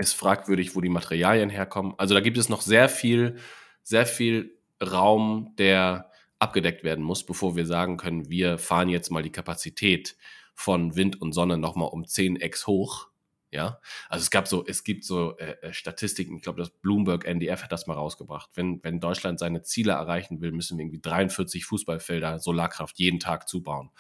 Ist 0.03 0.15
fragwürdig, 0.15 0.75
wo 0.75 0.81
die 0.81 0.89
Materialien 0.89 1.49
herkommen. 1.49 1.95
Also 1.97 2.15
da 2.15 2.21
gibt 2.21 2.37
es 2.37 2.49
noch 2.49 2.61
sehr 2.61 2.89
viel, 2.89 3.37
sehr 3.85 4.05
viel 4.05 4.59
Raum, 4.83 5.55
der 5.59 6.11
abgedeckt 6.41 6.83
werden 6.83 7.05
muss, 7.05 7.25
bevor 7.25 7.55
wir 7.55 7.67
sagen 7.67 7.99
können, 7.99 8.29
wir 8.29 8.59
fahren 8.59 8.89
jetzt 8.89 9.11
mal 9.11 9.23
die 9.23 9.31
Kapazität 9.31 10.17
von 10.57 10.97
Wind 10.97 11.23
und 11.23 11.33
Sonne 11.33 11.57
nochmal 11.57 11.91
um 11.91 12.03
10x 12.03 12.67
hoch. 12.67 13.11
Ja, 13.53 13.79
also 14.09 14.23
es 14.25 14.33
gab 14.33 14.49
so, 14.49 14.67
es 14.67 14.83
gibt 14.83 15.05
so 15.05 15.37
äh, 15.37 15.53
äh 15.63 15.73
Statistiken, 15.73 16.37
ich 16.37 16.43
glaube, 16.43 16.59
das 16.59 16.71
Bloomberg 16.71 17.25
NDF 17.27 17.63
hat 17.63 17.71
das 17.71 17.87
mal 17.87 17.95
rausgebracht. 17.95 18.51
Wenn, 18.55 18.83
wenn 18.83 18.99
Deutschland 18.99 19.39
seine 19.39 19.63
Ziele 19.63 19.93
erreichen 19.93 20.41
will, 20.41 20.51
müssen 20.51 20.79
wir 20.79 20.83
irgendwie 20.83 21.01
43 21.01 21.65
Fußballfelder 21.65 22.41
Solarkraft 22.41 22.99
jeden 22.99 23.21
Tag 23.21 23.49
zubauen. 23.49 23.91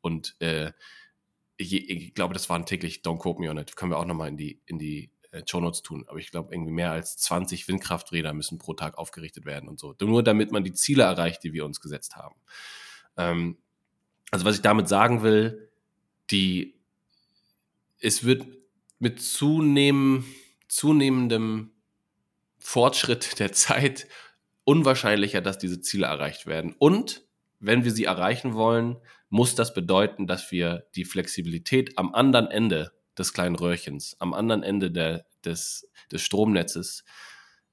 Und 0.00 0.34
äh, 0.40 0.72
ich, 1.56 1.88
ich, 1.88 2.14
glaube, 2.14 2.34
das 2.34 2.50
waren 2.50 2.66
täglich, 2.66 3.02
don't 3.04 3.18
quote 3.18 3.40
me 3.40 3.48
on 3.48 3.58
it, 3.58 3.76
können 3.76 3.92
wir 3.92 3.98
auch 3.98 4.06
nochmal 4.06 4.28
in 4.28 4.36
die, 4.36 4.60
in 4.66 4.78
die 4.78 5.12
Shownotes 5.46 5.82
tun, 5.82 6.04
aber 6.08 6.18
ich 6.18 6.30
glaube, 6.30 6.54
irgendwie 6.54 6.72
mehr 6.72 6.92
als 6.92 7.16
20 7.16 7.66
Windkrafträder 7.68 8.34
müssen 8.34 8.58
pro 8.58 8.74
Tag 8.74 8.98
aufgerichtet 8.98 9.46
werden 9.46 9.68
und 9.68 9.78
so. 9.80 9.94
Nur 10.00 10.22
damit 10.22 10.52
man 10.52 10.64
die 10.64 10.74
Ziele 10.74 11.04
erreicht, 11.04 11.42
die 11.42 11.52
wir 11.52 11.64
uns 11.64 11.80
gesetzt 11.80 12.16
haben. 12.16 12.36
Ähm, 13.16 13.56
also 14.30 14.44
was 14.44 14.56
ich 14.56 14.62
damit 14.62 14.88
sagen 14.88 15.22
will, 15.22 15.70
die, 16.30 16.74
es 18.00 18.24
wird 18.24 18.46
mit 18.98 19.20
zunehm, 19.20 20.24
zunehmendem 20.68 21.72
Fortschritt 22.58 23.38
der 23.38 23.52
Zeit 23.52 24.06
unwahrscheinlicher, 24.64 25.40
dass 25.40 25.58
diese 25.58 25.80
Ziele 25.80 26.06
erreicht 26.06 26.46
werden. 26.46 26.74
Und 26.78 27.26
wenn 27.58 27.84
wir 27.84 27.90
sie 27.90 28.04
erreichen 28.04 28.54
wollen, 28.54 28.96
muss 29.28 29.54
das 29.54 29.74
bedeuten, 29.74 30.26
dass 30.26 30.52
wir 30.52 30.86
die 30.94 31.04
Flexibilität 31.04 31.98
am 31.98 32.14
anderen 32.14 32.50
Ende 32.50 32.92
des 33.18 33.32
kleinen 33.32 33.56
Röhrchens 33.56 34.16
am 34.18 34.34
anderen 34.34 34.62
Ende 34.62 34.90
der, 34.90 35.26
des, 35.44 35.88
des 36.10 36.22
Stromnetzes 36.22 37.04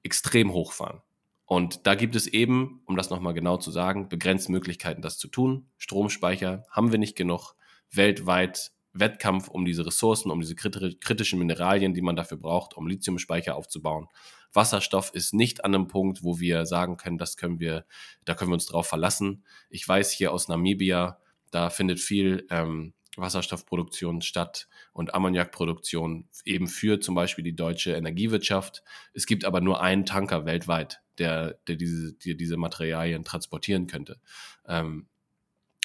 extrem 0.04 0.54
hochfahren. 0.54 1.02
Und 1.46 1.88
da 1.88 1.96
gibt 1.96 2.16
es 2.16 2.28
eben, 2.28 2.84
um 2.86 2.96
das 2.96 3.10
nochmal 3.10 3.34
genau 3.34 3.58
zu 3.58 3.72
sagen, 3.72 4.08
begrenzt 4.08 4.50
Möglichkeiten, 4.50 5.02
das 5.02 5.18
zu 5.18 5.28
tun. 5.28 5.68
Stromspeicher 5.78 6.64
haben 6.70 6.92
wir 6.92 7.00
nicht 7.00 7.16
genug. 7.16 7.56
weltweit 7.92 8.72
Wettkampf 8.94 9.48
um 9.48 9.66
diese 9.66 9.86
Ressourcen, 9.86 10.32
um 10.32 10.42
diese 10.42 10.56
kritischen 10.56 11.40
Mineralien, 11.40 11.94
die 11.94 12.02
man 12.02 12.16
dafür 12.16 12.38
braucht, 12.38 12.76
um 12.76 12.88
Lithiumspeicher 12.88 13.56
aufzubauen. 13.56 14.08
Wasserstoff 14.54 15.14
ist 15.14 15.34
nicht 15.34 15.64
an 15.64 15.76
einem 15.76 15.88
Punkt, 15.88 16.24
wo 16.24 16.40
wir 16.40 16.66
sagen 16.66 16.98
können, 16.98 17.18
das 17.18 17.38
können 17.38 17.60
wir, 17.60 17.86
da 18.26 18.34
können 18.34 18.50
wir 18.50 18.56
uns 18.56 18.66
drauf 18.66 18.88
verlassen. 18.88 19.44
Ich 19.70 19.88
weiß 19.88 20.12
hier 20.12 20.34
aus 20.34 20.48
Namibia, 20.48 21.20
da 21.52 21.70
findet 21.70 22.00
viel 22.00 22.48
ähm, 22.50 22.94
Wasserstoffproduktion 23.16 24.22
statt 24.22 24.68
und 25.00 25.14
Ammoniakproduktion 25.14 26.28
eben 26.44 26.68
für 26.68 27.00
zum 27.00 27.16
Beispiel 27.16 27.46
die 27.46 27.56
deutsche 27.56 27.94
Energiewirtschaft. 27.94 28.84
Es 29.14 29.26
gibt 29.26 29.46
aber 29.46 29.62
nur 29.62 29.82
einen 29.82 30.06
Tanker 30.06 30.46
weltweit, 30.46 31.00
der, 31.18 31.54
der, 31.68 31.78
diese, 31.78 32.16
der 32.16 32.34
diese 32.34 32.58
Materialien 32.58 33.24
transportieren 33.24 33.88
könnte. 33.88 34.20
Ähm, 34.68 35.08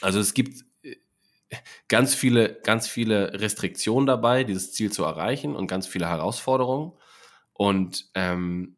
also 0.00 0.18
es 0.18 0.34
gibt 0.34 0.64
äh, 0.82 0.96
ganz 1.86 2.16
viele, 2.16 2.60
ganz 2.64 2.88
viele 2.88 3.40
Restriktionen 3.40 4.06
dabei, 4.06 4.42
dieses 4.42 4.72
Ziel 4.72 4.90
zu 4.90 5.04
erreichen 5.04 5.54
und 5.54 5.68
ganz 5.68 5.86
viele 5.86 6.08
Herausforderungen. 6.08 6.94
Und 7.52 8.10
ähm, 8.14 8.74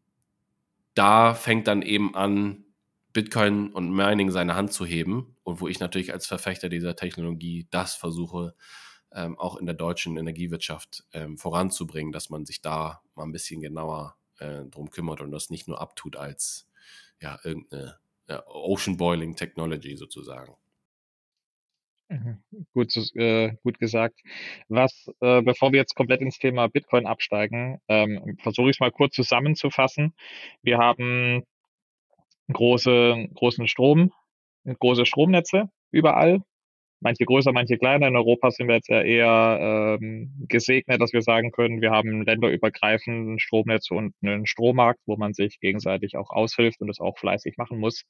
da 0.93 1.33
fängt 1.33 1.67
dann 1.67 1.81
eben 1.81 2.15
an, 2.15 2.67
Bitcoin 3.15 3.73
und 3.73 3.91
Mining 3.91 4.31
seine 4.31 4.55
Hand 4.55 4.75
zu 4.75 4.85
heben 4.85 5.35
und 5.45 5.63
wo 5.63 5.69
ich 5.69 5.81
natürlich 5.81 6.13
als 6.13 6.27
Verfechter 6.27 6.69
dieser 6.69 6.95
Technologie 6.95 7.67
das 7.71 7.95
versuche, 7.95 8.55
ähm, 9.17 9.39
auch 9.39 9.57
in 9.57 9.67
der 9.67 9.75
deutschen 9.75 10.17
Energiewirtschaft 10.17 11.05
ähm, 11.13 11.39
voranzubringen, 11.39 12.13
dass 12.13 12.31
man 12.31 12.45
sich 12.45 12.61
da 12.61 13.01
mal 13.15 13.25
ein 13.25 13.33
bisschen 13.33 13.61
genauer 13.61 14.17
äh, 14.39 14.65
drum 14.67 14.91
kümmert 14.91 15.23
und 15.23 15.33
das 15.33 15.51
nicht 15.51 15.67
nur 15.67 15.81
abtut 15.81 16.17
als 16.17 16.69
ja, 17.21 17.39
irgendeine 17.43 17.99
ja, 18.29 18.47
Ocean 18.47 18.99
Boiling 18.99 19.35
Technology 19.35 19.97
sozusagen. 19.97 20.55
Mhm. 22.09 22.43
Gut, 22.73 22.95
äh, 23.17 23.57
gut 23.65 23.79
gesagt. 23.81 24.21
Was, 24.69 25.11
äh, 25.21 25.43
bevor 25.43 25.73
wir 25.73 25.81
jetzt 25.81 25.97
komplett 25.97 26.21
ins 26.21 26.39
Thema 26.39 26.69
Bitcoin 26.69 27.07
absteigen, 27.07 27.81
ähm, 27.89 28.37
versuche 28.43 28.71
ich 28.71 28.77
es 28.77 28.81
mal 28.81 28.93
kurz 28.93 29.15
zusammenzufassen. 29.15 30.15
Wir 30.63 30.79
haben 30.79 31.45
große, 32.53 33.29
großen 33.35 33.67
Strom, 33.67 34.13
große 34.65 35.07
Stromnetze 35.07 35.69
überall. 35.91 36.43
Manche 37.01 37.25
größer, 37.25 37.53
manche 37.53 37.77
kleiner. 37.77 38.09
In 38.09 38.17
Europa 38.17 38.51
sind 38.51 38.69
wir 38.69 38.77
jetzt 38.77 38.89
ja 38.89 39.03
eher 39.03 39.99
ähm, 40.01 40.33
gesegnet, 40.49 41.01
dass 41.01 41.13
wir 41.13 41.23
sagen 41.23 41.53
können, 41.53 41.81
wir 41.83 41.91
haben 41.91 42.23
länderübergreifend 42.23 43.35
ein 43.35 43.39
Stromnetz 43.39 43.91
und 43.91 44.15
einen 44.23 44.47
Strommarkt, 44.47 45.01
wo 45.07 45.17
man 45.17 45.35
sich 45.35 45.61
gegenseitig 45.61 46.17
auch 46.17 46.31
aushilft 46.31 46.81
und 46.81 46.89
das 46.89 47.01
auch 47.01 47.19
fleißig 47.19 47.57
machen 47.59 47.79
muss. 47.79 48.05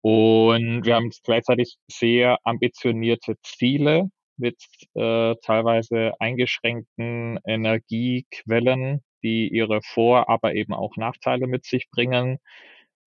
Und 0.00 0.84
wir 0.86 0.94
haben 0.94 1.10
gleichzeitig 1.24 1.76
sehr 1.90 2.38
ambitionierte 2.44 3.34
Ziele 3.42 4.08
mit 4.36 4.56
äh, 4.94 5.34
teilweise 5.42 6.12
eingeschränkten 6.20 7.40
Energiequellen, 7.44 9.02
die 9.24 9.48
ihre 9.48 9.80
Vor-, 9.82 10.28
aber 10.28 10.54
eben 10.54 10.72
auch 10.72 10.96
Nachteile 10.96 11.48
mit 11.48 11.64
sich 11.64 11.90
bringen 11.90 12.38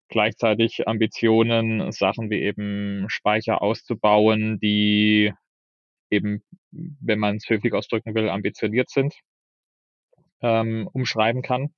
gleichzeitig 0.09 0.87
Ambitionen, 0.87 1.91
Sachen 1.91 2.29
wie 2.29 2.41
eben 2.41 3.05
Speicher 3.09 3.61
auszubauen, 3.61 4.59
die 4.59 5.33
eben, 6.09 6.43
wenn 6.71 7.19
man 7.19 7.37
es 7.37 7.49
höflich 7.49 7.73
ausdrücken 7.73 8.15
will, 8.15 8.29
ambitioniert 8.29 8.89
sind, 8.89 9.15
ähm, 10.41 10.89
umschreiben 10.93 11.41
kann. 11.41 11.73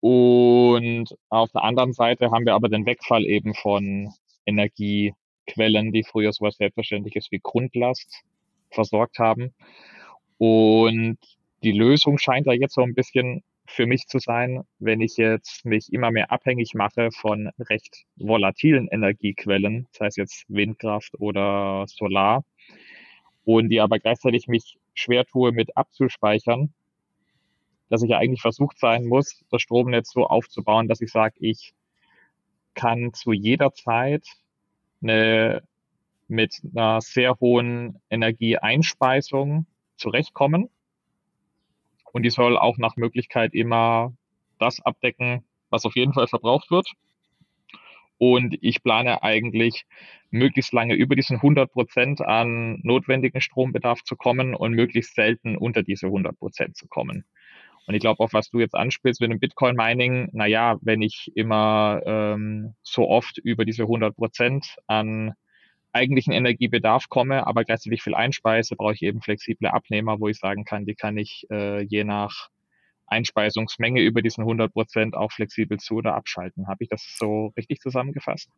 Und 0.00 1.14
auf 1.28 1.50
der 1.52 1.62
anderen 1.62 1.92
Seite 1.92 2.30
haben 2.30 2.46
wir 2.46 2.54
aber 2.54 2.68
den 2.68 2.86
Wegfall 2.86 3.26
eben 3.26 3.54
von 3.54 4.08
Energiequellen, 4.46 5.92
die 5.92 6.04
früher 6.04 6.32
sowas 6.32 6.56
Selbstverständliches 6.56 7.28
wie 7.30 7.40
Grundlast 7.42 8.24
versorgt 8.70 9.18
haben. 9.18 9.54
Und 10.38 11.18
die 11.62 11.72
Lösung 11.72 12.16
scheint 12.16 12.46
da 12.46 12.52
jetzt 12.52 12.74
so 12.74 12.82
ein 12.82 12.94
bisschen 12.94 13.42
für 13.70 13.86
mich 13.86 14.06
zu 14.06 14.18
sein, 14.18 14.62
wenn 14.78 15.00
ich 15.00 15.16
jetzt 15.16 15.64
mich 15.64 15.92
immer 15.92 16.10
mehr 16.10 16.32
abhängig 16.32 16.74
mache 16.74 17.10
von 17.12 17.50
recht 17.58 18.04
volatilen 18.16 18.88
Energiequellen, 18.88 19.86
sei 19.92 20.06
es 20.06 20.16
jetzt 20.16 20.44
Windkraft 20.48 21.18
oder 21.20 21.84
Solar, 21.86 22.44
und 23.44 23.68
die 23.68 23.80
aber 23.80 23.98
gleichzeitig 23.98 24.48
mich 24.48 24.78
schwer 24.94 25.24
tue 25.24 25.52
mit 25.52 25.76
abzuspeichern, 25.76 26.72
dass 27.88 28.02
ich 28.02 28.10
ja 28.10 28.18
eigentlich 28.18 28.42
versucht 28.42 28.78
sein 28.78 29.06
muss, 29.06 29.44
das 29.50 29.62
Stromnetz 29.62 30.12
so 30.12 30.26
aufzubauen, 30.26 30.88
dass 30.88 31.00
ich 31.00 31.10
sage, 31.10 31.34
ich 31.38 31.72
kann 32.74 33.12
zu 33.14 33.32
jeder 33.32 33.72
Zeit 33.72 34.24
eine, 35.02 35.62
mit 36.28 36.60
einer 36.74 37.00
sehr 37.00 37.38
hohen 37.40 38.00
Energieeinspeisung 38.10 39.66
zurechtkommen 39.96 40.70
und 42.12 42.22
die 42.22 42.30
soll 42.30 42.56
auch 42.56 42.78
nach 42.78 42.96
Möglichkeit 42.96 43.54
immer 43.54 44.12
das 44.58 44.80
abdecken, 44.80 45.44
was 45.70 45.86
auf 45.86 45.96
jeden 45.96 46.12
Fall 46.12 46.26
verbraucht 46.26 46.70
wird. 46.70 46.88
Und 48.18 48.58
ich 48.60 48.82
plane 48.82 49.22
eigentlich 49.22 49.86
möglichst 50.30 50.74
lange 50.74 50.94
über 50.94 51.16
diesen 51.16 51.36
100 51.36 51.72
Prozent 51.72 52.20
an 52.20 52.78
notwendigen 52.82 53.40
Strombedarf 53.40 54.02
zu 54.04 54.14
kommen 54.14 54.54
und 54.54 54.74
möglichst 54.74 55.14
selten 55.14 55.56
unter 55.56 55.82
diese 55.82 56.06
100 56.06 56.38
Prozent 56.38 56.76
zu 56.76 56.86
kommen. 56.86 57.24
Und 57.86 57.94
ich 57.94 58.00
glaube 58.00 58.22
auch, 58.22 58.32
was 58.32 58.50
du 58.50 58.60
jetzt 58.60 58.74
anspielst 58.74 59.20
mit 59.20 59.30
dem 59.30 59.40
Bitcoin-Mining, 59.40 60.28
naja, 60.32 60.76
wenn 60.82 61.00
ich 61.00 61.32
immer 61.34 62.02
ähm, 62.04 62.74
so 62.82 63.08
oft 63.08 63.38
über 63.38 63.64
diese 63.64 63.84
100 63.84 64.14
Prozent 64.14 64.76
an 64.86 65.32
eigentlichen 65.92 66.32
Energiebedarf 66.32 67.08
komme, 67.08 67.46
aber 67.46 67.64
gleichzeitig 67.64 68.02
viel 68.02 68.14
einspeise, 68.14 68.76
brauche 68.76 68.94
ich 68.94 69.02
eben 69.02 69.20
flexible 69.20 69.68
Abnehmer, 69.68 70.20
wo 70.20 70.28
ich 70.28 70.38
sagen 70.38 70.64
kann, 70.64 70.86
die 70.86 70.94
kann 70.94 71.16
ich 71.16 71.46
äh, 71.50 71.82
je 71.82 72.04
nach 72.04 72.48
Einspeisungsmenge 73.06 74.00
über 74.00 74.22
diesen 74.22 74.42
100 74.42 74.72
Prozent 74.72 75.16
auch 75.16 75.32
flexibel 75.32 75.78
zu 75.78 75.96
oder 75.96 76.14
abschalten. 76.14 76.68
Habe 76.68 76.84
ich 76.84 76.88
das 76.88 77.16
so 77.18 77.52
richtig 77.56 77.80
zusammengefasst? 77.80 78.48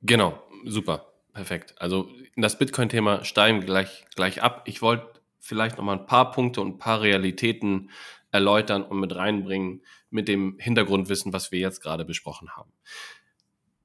Genau, 0.00 0.42
super, 0.64 1.12
perfekt. 1.34 1.74
Also 1.78 2.08
in 2.34 2.42
das 2.42 2.58
Bitcoin-Thema 2.58 3.24
steigen 3.24 3.60
wir 3.60 3.66
gleich, 3.66 4.06
gleich 4.16 4.42
ab. 4.42 4.62
Ich 4.66 4.80
wollte 4.80 5.20
vielleicht 5.38 5.76
noch 5.76 5.84
mal 5.84 5.98
ein 5.98 6.06
paar 6.06 6.30
Punkte 6.30 6.62
und 6.62 6.76
ein 6.76 6.78
paar 6.78 7.02
Realitäten 7.02 7.90
erläutern 8.30 8.82
und 8.82 9.00
mit 9.00 9.14
reinbringen 9.14 9.82
mit 10.08 10.28
dem 10.28 10.56
Hintergrundwissen, 10.58 11.32
was 11.32 11.52
wir 11.52 11.58
jetzt 11.58 11.80
gerade 11.80 12.04
besprochen 12.04 12.56
haben. 12.56 12.72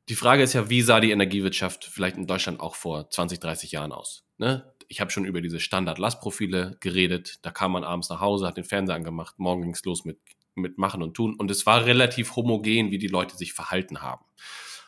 Die 0.07 0.15
Frage 0.15 0.43
ist 0.43 0.53
ja, 0.53 0.69
wie 0.69 0.83
sah 0.83 0.99
die 0.99 1.09
Energiewirtschaft 1.09 1.85
vielleicht 1.85 2.17
in 2.17 2.27
Deutschland 2.27 2.59
auch 2.59 2.75
vor 2.75 3.09
20, 3.09 3.39
30 3.39 3.71
Jahren 3.71 3.91
aus? 3.91 4.23
Ne? 4.37 4.71
Ich 4.87 5.01
habe 5.01 5.09
schon 5.09 5.25
über 5.25 5.41
diese 5.41 5.59
Standard-Lastprofile 5.59 6.77
geredet. 6.79 7.39
Da 7.41 7.49
kam 7.49 7.71
man 7.71 7.83
abends 7.83 8.09
nach 8.09 8.19
Hause, 8.19 8.45
hat 8.45 8.57
den 8.57 8.65
Fernseher 8.65 8.95
angemacht, 8.95 9.39
morgen 9.39 9.63
ging 9.63 9.73
es 9.73 9.83
los 9.83 10.05
mit, 10.05 10.19
mit 10.53 10.77
Machen 10.77 11.01
und 11.01 11.15
Tun. 11.15 11.35
Und 11.35 11.49
es 11.49 11.65
war 11.65 11.85
relativ 11.85 12.35
homogen, 12.35 12.91
wie 12.91 12.99
die 12.99 13.07
Leute 13.07 13.35
sich 13.35 13.53
verhalten 13.53 14.03
haben. 14.03 14.25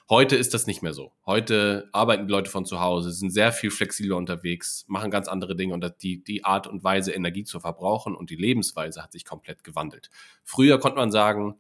Heute 0.08 0.36
ist 0.36 0.54
das 0.54 0.68
nicht 0.68 0.84
mehr 0.84 0.94
so. 0.94 1.12
Heute 1.26 1.90
arbeiten 1.92 2.28
die 2.28 2.32
Leute 2.32 2.50
von 2.50 2.66
zu 2.66 2.80
Hause, 2.80 3.12
sind 3.12 3.32
sehr 3.32 3.52
viel 3.52 3.72
flexibler 3.72 4.16
unterwegs, 4.16 4.86
machen 4.88 5.12
ganz 5.12 5.28
andere 5.28 5.56
Dinge 5.56 5.74
und 5.74 5.84
die, 6.02 6.24
die 6.24 6.46
Art 6.46 6.68
und 6.68 6.84
Weise, 6.84 7.12
Energie 7.12 7.44
zu 7.44 7.60
verbrauchen 7.60 8.16
und 8.16 8.30
die 8.30 8.38
Lebensweise 8.38 9.04
hat 9.04 9.12
sich 9.12 9.26
komplett 9.26 9.66
gewandelt. 9.66 10.10
Früher 10.46 10.80
konnte 10.80 10.98
man 10.98 11.12
sagen, 11.12 11.60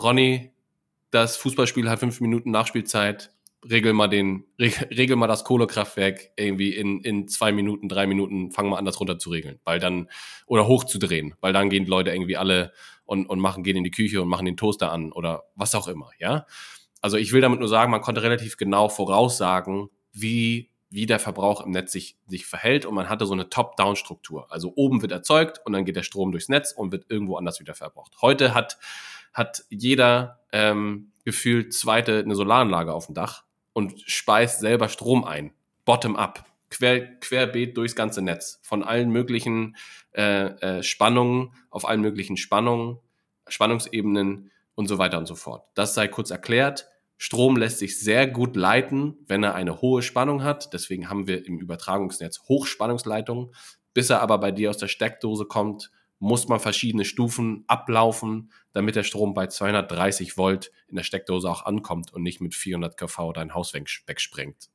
Ronny, 0.00 0.52
das 1.10 1.36
Fußballspiel 1.36 1.88
hat 1.88 2.00
fünf 2.00 2.20
Minuten 2.20 2.50
Nachspielzeit, 2.50 3.30
regel 3.68 3.92
mal 3.92 4.08
den, 4.08 4.44
regel, 4.58 5.16
mal 5.16 5.26
das 5.26 5.44
Kohlekraftwerk 5.44 6.30
irgendwie 6.36 6.74
in, 6.74 7.00
in 7.00 7.28
zwei 7.28 7.52
Minuten, 7.52 7.88
drei 7.88 8.06
Minuten, 8.06 8.50
fang 8.50 8.68
mal 8.68 8.78
an, 8.78 8.84
das 8.84 9.00
runter 9.00 9.18
zu 9.18 9.30
regeln, 9.30 9.58
weil 9.64 9.78
dann, 9.78 10.08
oder 10.46 10.66
hochzudrehen, 10.66 11.34
weil 11.40 11.52
dann 11.52 11.70
gehen 11.70 11.84
die 11.84 11.90
Leute 11.90 12.10
irgendwie 12.10 12.36
alle 12.36 12.72
und, 13.04 13.26
und 13.26 13.40
machen, 13.40 13.64
gehen 13.64 13.76
in 13.76 13.84
die 13.84 13.90
Küche 13.90 14.22
und 14.22 14.28
machen 14.28 14.46
den 14.46 14.56
Toaster 14.56 14.92
an 14.92 15.12
oder 15.12 15.44
was 15.54 15.74
auch 15.74 15.88
immer, 15.88 16.10
ja. 16.18 16.46
Also 17.00 17.16
ich 17.16 17.32
will 17.32 17.40
damit 17.40 17.60
nur 17.60 17.68
sagen, 17.68 17.92
man 17.92 18.00
konnte 18.00 18.22
relativ 18.22 18.56
genau 18.56 18.88
voraussagen, 18.88 19.88
wie, 20.12 20.70
wie 20.90 21.06
der 21.06 21.20
Verbrauch 21.20 21.64
im 21.64 21.70
Netz 21.70 21.92
sich, 21.92 22.16
sich 22.26 22.44
verhält 22.44 22.86
und 22.86 22.94
man 22.94 23.08
hatte 23.08 23.24
so 23.24 23.34
eine 23.34 23.48
Top-Down-Struktur. 23.48 24.50
Also 24.50 24.72
oben 24.74 25.00
wird 25.00 25.12
erzeugt 25.12 25.60
und 25.64 25.72
dann 25.72 25.84
geht 25.84 25.96
der 25.96 26.02
Strom 26.02 26.32
durchs 26.32 26.48
Netz 26.48 26.72
und 26.72 26.90
wird 26.90 27.06
irgendwo 27.08 27.36
anders 27.36 27.60
wieder 27.60 27.74
verbraucht. 27.74 28.14
Heute 28.20 28.52
hat 28.52 28.78
hat 29.38 29.64
jeder 29.70 30.40
ähm, 30.52 31.12
gefühlt 31.24 31.72
zweite 31.72 32.18
eine 32.18 32.34
Solaranlage 32.34 32.92
auf 32.92 33.06
dem 33.06 33.14
Dach 33.14 33.44
und 33.72 34.00
speist 34.06 34.60
selber 34.60 34.88
Strom 34.88 35.24
ein. 35.24 35.52
Bottom 35.84 36.16
up. 36.16 36.44
Quer, 36.70 37.18
querbeet 37.20 37.76
durchs 37.76 37.94
ganze 37.94 38.20
Netz. 38.20 38.60
Von 38.62 38.82
allen 38.82 39.10
möglichen 39.10 39.76
äh, 40.12 40.78
äh, 40.78 40.82
Spannungen, 40.82 41.52
auf 41.70 41.88
allen 41.88 42.02
möglichen 42.02 42.36
Spannungen, 42.36 42.98
Spannungsebenen 43.46 44.50
und 44.74 44.86
so 44.86 44.98
weiter 44.98 45.18
und 45.18 45.26
so 45.26 45.34
fort. 45.34 45.64
Das 45.74 45.94
sei 45.94 46.08
kurz 46.08 46.30
erklärt. 46.30 46.88
Strom 47.16 47.56
lässt 47.56 47.78
sich 47.78 47.98
sehr 47.98 48.26
gut 48.26 48.54
leiten, 48.54 49.16
wenn 49.26 49.42
er 49.42 49.54
eine 49.54 49.80
hohe 49.80 50.02
Spannung 50.02 50.44
hat. 50.44 50.72
Deswegen 50.72 51.08
haben 51.08 51.26
wir 51.26 51.46
im 51.46 51.58
Übertragungsnetz 51.58 52.40
Hochspannungsleitungen. 52.48 53.54
Bis 53.94 54.10
er 54.10 54.20
aber 54.20 54.38
bei 54.38 54.52
dir 54.52 54.70
aus 54.70 54.76
der 54.76 54.88
Steckdose 54.88 55.46
kommt, 55.46 55.90
muss 56.18 56.48
man 56.48 56.60
verschiedene 56.60 57.04
Stufen 57.04 57.64
ablaufen, 57.68 58.52
damit 58.72 58.96
der 58.96 59.04
Strom 59.04 59.34
bei 59.34 59.46
230 59.46 60.36
Volt 60.36 60.72
in 60.88 60.96
der 60.96 61.04
Steckdose 61.04 61.48
auch 61.48 61.64
ankommt 61.64 62.12
und 62.12 62.22
nicht 62.22 62.40
mit 62.40 62.54
400 62.54 62.96
kV 62.96 63.32
dein 63.32 63.54
Haus 63.54 63.72
wegsprengt. 63.74 64.68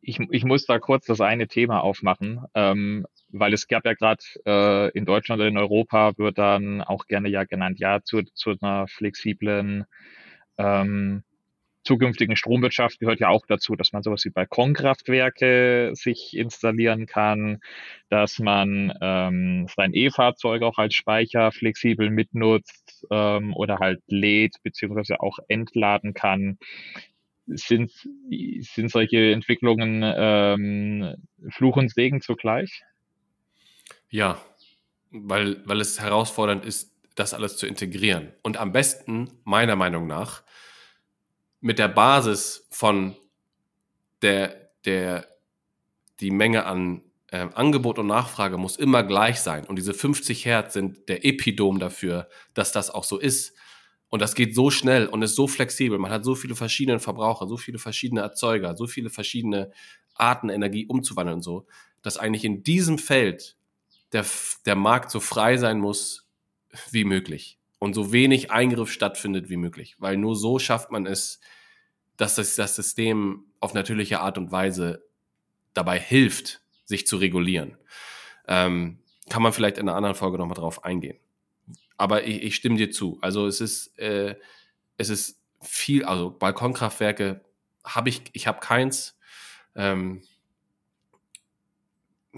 ich, 0.00 0.20
ich 0.30 0.44
muss 0.44 0.66
da 0.66 0.78
kurz 0.78 1.06
das 1.06 1.20
eine 1.20 1.48
Thema 1.48 1.80
aufmachen, 1.80 2.44
ähm, 2.54 3.06
weil 3.30 3.52
es 3.52 3.66
gab 3.66 3.84
ja 3.84 3.94
gerade 3.94 4.22
äh, 4.46 4.90
in 4.96 5.04
Deutschland 5.04 5.40
oder 5.40 5.48
in 5.48 5.58
Europa 5.58 6.16
wird 6.16 6.38
dann 6.38 6.80
auch 6.80 7.06
gerne 7.06 7.28
ja 7.28 7.44
genannt, 7.44 7.80
ja, 7.80 8.02
zu, 8.02 8.22
zu 8.22 8.54
einer 8.60 8.86
flexiblen 8.86 9.84
ähm, 10.58 11.22
zukünftigen 11.86 12.36
Stromwirtschaft 12.36 12.98
gehört 12.98 13.20
ja 13.20 13.28
auch 13.28 13.46
dazu, 13.46 13.76
dass 13.76 13.92
man 13.92 14.02
sowas 14.02 14.24
wie 14.24 14.30
Balkonkraftwerke 14.30 15.92
sich 15.94 16.36
installieren 16.36 17.06
kann, 17.06 17.60
dass 18.10 18.38
man 18.38 18.92
ähm, 19.00 19.66
sein 19.74 19.94
E-Fahrzeug 19.94 20.62
auch 20.62 20.78
als 20.78 20.94
Speicher 20.94 21.52
flexibel 21.52 22.10
mitnutzt 22.10 23.06
ähm, 23.10 23.54
oder 23.54 23.78
halt 23.78 24.02
lädt 24.08 24.56
beziehungsweise 24.62 25.20
auch 25.20 25.38
entladen 25.48 26.12
kann. 26.12 26.58
Sind, 27.46 27.92
sind 27.92 28.90
solche 28.90 29.32
Entwicklungen 29.32 30.02
ähm, 30.04 31.14
Fluch 31.50 31.76
und 31.76 31.92
Segen 31.92 32.20
zugleich? 32.20 32.82
Ja, 34.10 34.40
weil, 35.10 35.62
weil 35.64 35.80
es 35.80 36.00
herausfordernd 36.00 36.64
ist, 36.64 36.92
das 37.14 37.34
alles 37.34 37.56
zu 37.56 37.66
integrieren. 37.66 38.32
Und 38.42 38.56
am 38.56 38.72
besten, 38.72 39.30
meiner 39.44 39.76
Meinung 39.76 40.06
nach, 40.06 40.42
mit 41.60 41.78
der 41.78 41.88
Basis 41.88 42.66
von 42.70 43.16
der, 44.22 44.70
der, 44.84 45.26
die 46.20 46.30
Menge 46.30 46.64
an 46.64 47.02
äh, 47.28 47.48
Angebot 47.54 47.98
und 47.98 48.06
Nachfrage 48.06 48.56
muss 48.56 48.76
immer 48.76 49.02
gleich 49.02 49.40
sein. 49.40 49.64
Und 49.64 49.76
diese 49.76 49.94
50 49.94 50.44
Hertz 50.44 50.74
sind 50.74 51.08
der 51.08 51.24
Epidom 51.24 51.78
dafür, 51.78 52.28
dass 52.54 52.72
das 52.72 52.90
auch 52.90 53.04
so 53.04 53.18
ist. 53.18 53.54
Und 54.08 54.22
das 54.22 54.34
geht 54.34 54.54
so 54.54 54.70
schnell 54.70 55.06
und 55.06 55.22
ist 55.22 55.34
so 55.34 55.48
flexibel. 55.48 55.98
Man 55.98 56.12
hat 56.12 56.24
so 56.24 56.34
viele 56.34 56.54
verschiedene 56.54 57.00
Verbraucher, 57.00 57.48
so 57.48 57.56
viele 57.56 57.78
verschiedene 57.78 58.20
Erzeuger, 58.20 58.76
so 58.76 58.86
viele 58.86 59.10
verschiedene 59.10 59.72
Arten, 60.14 60.48
Energie 60.48 60.86
umzuwandeln 60.86 61.36
und 61.36 61.42
so, 61.42 61.66
dass 62.02 62.16
eigentlich 62.16 62.44
in 62.44 62.62
diesem 62.62 62.98
Feld 62.98 63.56
der, 64.12 64.24
der 64.64 64.76
Markt 64.76 65.10
so 65.10 65.20
frei 65.20 65.56
sein 65.56 65.80
muss 65.80 66.28
wie 66.90 67.04
möglich 67.04 67.58
und 67.78 67.94
so 67.94 68.12
wenig 68.12 68.50
Eingriff 68.50 68.90
stattfindet 68.90 69.48
wie 69.48 69.56
möglich. 69.56 69.96
Weil 69.98 70.16
nur 70.16 70.36
so 70.36 70.58
schafft 70.58 70.90
man 70.90 71.06
es, 71.06 71.40
dass 72.16 72.36
das, 72.36 72.56
das 72.56 72.74
System 72.74 73.44
auf 73.60 73.74
natürliche 73.74 74.20
Art 74.20 74.38
und 74.38 74.52
Weise 74.52 75.04
dabei 75.74 75.98
hilft, 75.98 76.62
sich 76.84 77.06
zu 77.06 77.16
regulieren. 77.16 77.76
Ähm, 78.48 78.98
kann 79.28 79.42
man 79.42 79.52
vielleicht 79.52 79.78
in 79.78 79.88
einer 79.88 79.96
anderen 79.96 80.14
Folge 80.14 80.38
nochmal 80.38 80.56
drauf 80.56 80.84
eingehen. 80.84 81.18
Aber 81.96 82.24
ich, 82.24 82.42
ich, 82.42 82.56
stimme 82.56 82.76
dir 82.76 82.90
zu. 82.90 83.18
Also 83.20 83.46
es 83.46 83.60
ist, 83.60 83.98
äh, 83.98 84.36
es 84.96 85.08
ist 85.08 85.40
viel, 85.62 86.04
also 86.04 86.30
Balkonkraftwerke 86.30 87.40
habe 87.84 88.08
ich, 88.08 88.22
ich 88.32 88.46
habe 88.46 88.60
keins. 88.60 89.18
Ähm, 89.74 90.22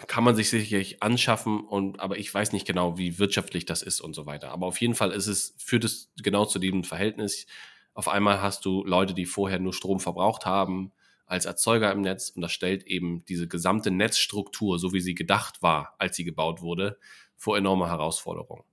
kann 0.07 0.25
man 0.25 0.37
sich 0.37 0.51
sicherlich 0.51 1.03
anschaffen 1.03 1.61
und 1.61 2.01
aber 2.01 2.19
ich 2.19 2.33
weiß 2.33 2.53
nicht 2.53 2.67
genau, 2.67 2.99
wie 2.99 3.19
wirtschaftlich 3.19 3.65
das 3.65 3.83
ist 3.83 4.01
und 4.01 4.15
so 4.15 4.27
weiter. 4.27 4.51
Aber 4.53 4.67
auf 4.67 4.81
jeden 4.81 4.95
Fall 4.95 5.13
ist 5.13 5.27
es, 5.27 5.55
führt 5.59 5.85
es 5.85 6.11
genau 6.23 6.45
zu 6.45 6.59
diesem 6.59 6.85
Verhältnis. 6.85 7.47
Auf 7.95 8.09
einmal 8.09 8.41
hast 8.41 8.65
du 8.65 8.85
Leute, 8.85 9.15
die 9.15 9.27
vorher 9.27 9.59
nur 9.59 9.73
Strom 9.73 10.01
verbraucht 10.01 10.47
haben, 10.47 10.93
als 11.27 11.45
Erzeuger 11.45 11.93
im 11.93 12.01
Netz 12.01 12.31
und 12.31 12.43
das 12.43 12.53
stellt 12.53 12.85
eben 12.85 13.25
diese 13.27 13.49
gesamte 13.49 13.91
Netzstruktur, 13.91 14.79
so 14.79 14.93
wie 14.93 15.01
sie 15.01 15.15
gedacht 15.15 15.63
war, 15.63 15.95
als 15.99 16.17
sie 16.17 16.25
gebaut 16.25 16.63
wurde, 16.63 16.99
vor 17.37 17.57
enorme 17.59 17.89
Herausforderungen. 17.89 18.65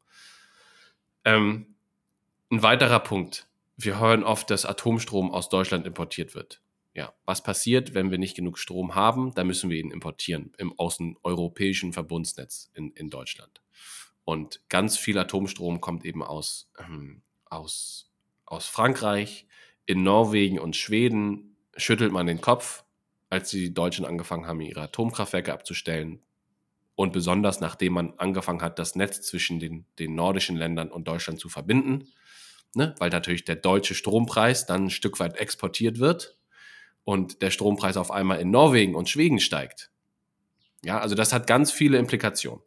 Ähm, 1.25 1.75
ein 2.51 2.63
weiterer 2.63 2.99
Punkt. 2.99 3.47
Wir 3.77 3.99
hören 3.99 4.23
oft, 4.23 4.49
dass 4.49 4.65
Atomstrom 4.65 5.31
aus 5.31 5.49
Deutschland 5.49 5.85
importiert 5.85 6.35
wird. 6.35 6.61
Ja, 6.95 7.13
was 7.25 7.43
passiert, 7.43 7.93
wenn 7.93 8.09
wir 8.09 8.17
nicht 8.17 8.35
genug 8.35 8.57
Strom 8.57 8.95
haben? 8.95 9.33
Da 9.35 9.43
müssen 9.43 9.69
wir 9.69 9.77
ihn 9.77 9.91
importieren 9.91 10.53
im 10.57 10.77
außeneuropäischen 10.79 11.93
Verbundsnetz 11.93 12.71
in, 12.73 12.91
in 12.91 13.09
Deutschland. 13.09 13.61
Und 14.23 14.61
ganz 14.69 14.97
viel 14.97 15.17
Atomstrom 15.17 15.81
kommt 15.81 16.05
eben 16.05 16.23
aus, 16.23 16.71
ähm, 16.79 17.21
aus 17.45 18.05
aus 18.45 18.67
Frankreich, 18.67 19.47
in 19.85 20.03
Norwegen 20.03 20.59
und 20.59 20.75
Schweden 20.75 21.55
schüttelt 21.75 22.11
man 22.11 22.27
den 22.27 22.41
Kopf, 22.41 22.83
als 23.29 23.49
die 23.49 23.73
Deutschen 23.73 24.05
angefangen 24.05 24.47
haben, 24.47 24.61
ihre 24.61 24.81
Atomkraftwerke 24.81 25.53
abzustellen. 25.53 26.21
Und 26.95 27.11
besonders 27.11 27.59
nachdem 27.59 27.93
man 27.93 28.13
angefangen 28.17 28.61
hat, 28.61 28.79
das 28.79 28.95
Netz 28.95 29.21
zwischen 29.21 29.59
den, 29.59 29.85
den 29.99 30.15
nordischen 30.15 30.55
Ländern 30.55 30.89
und 30.89 31.07
Deutschland 31.07 31.39
zu 31.39 31.49
verbinden, 31.49 32.07
ne? 32.73 32.95
weil 32.99 33.09
natürlich 33.09 33.43
der 33.43 33.57
deutsche 33.57 33.95
Strompreis 33.95 34.65
dann 34.65 34.85
ein 34.85 34.89
Stück 34.89 35.19
weit 35.19 35.35
exportiert 35.37 35.99
wird 35.99 36.37
und 37.05 37.41
der 37.41 37.51
Strompreis 37.51 37.95
auf 37.95 38.11
einmal 38.11 38.39
in 38.39 38.51
Norwegen 38.51 38.95
und 38.95 39.09
Schweden 39.09 39.39
steigt. 39.39 39.89
Ja, 40.83 40.99
also 40.99 41.15
das 41.15 41.31
hat 41.31 41.47
ganz 41.47 41.71
viele 41.71 41.97
Implikationen. 41.97 42.61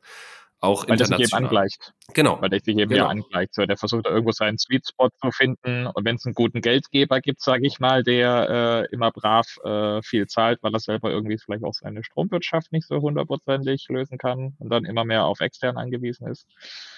Auch 0.60 0.88
Weil 0.88 0.94
international. 0.94 1.18
der 1.18 1.26
sich 1.26 1.34
eben 1.34 1.44
angleicht. 1.44 1.94
Genau. 2.14 2.42
Weil 2.42 2.48
der 2.48 2.58
sich 2.58 2.76
eben 2.76 2.90
genau. 2.90 3.04
ja 3.04 3.10
angleicht. 3.10 3.54
So, 3.54 3.64
der 3.64 3.76
versucht 3.76 4.06
da 4.06 4.10
irgendwo 4.10 4.32
seinen 4.32 4.58
Sweet 4.58 4.88
Spot 4.88 5.10
zu 5.22 5.30
finden. 5.30 5.86
Und 5.86 6.04
wenn 6.04 6.16
es 6.16 6.26
einen 6.26 6.34
guten 6.34 6.60
Geldgeber 6.60 7.20
gibt, 7.20 7.40
sage 7.40 7.64
ich 7.64 7.78
mal, 7.78 8.02
der 8.02 8.86
äh, 8.90 8.92
immer 8.92 9.12
brav 9.12 9.46
äh, 9.62 10.02
viel 10.02 10.26
zahlt, 10.26 10.60
weil 10.62 10.74
er 10.74 10.80
selber 10.80 11.10
irgendwie 11.12 11.38
vielleicht 11.38 11.62
auch 11.62 11.74
seine 11.74 12.02
Stromwirtschaft 12.02 12.72
nicht 12.72 12.88
so 12.88 13.00
hundertprozentig 13.00 13.86
lösen 13.88 14.18
kann 14.18 14.56
und 14.58 14.70
dann 14.70 14.84
immer 14.84 15.04
mehr 15.04 15.26
auf 15.26 15.38
extern 15.38 15.76
angewiesen 15.76 16.26
ist. 16.26 16.48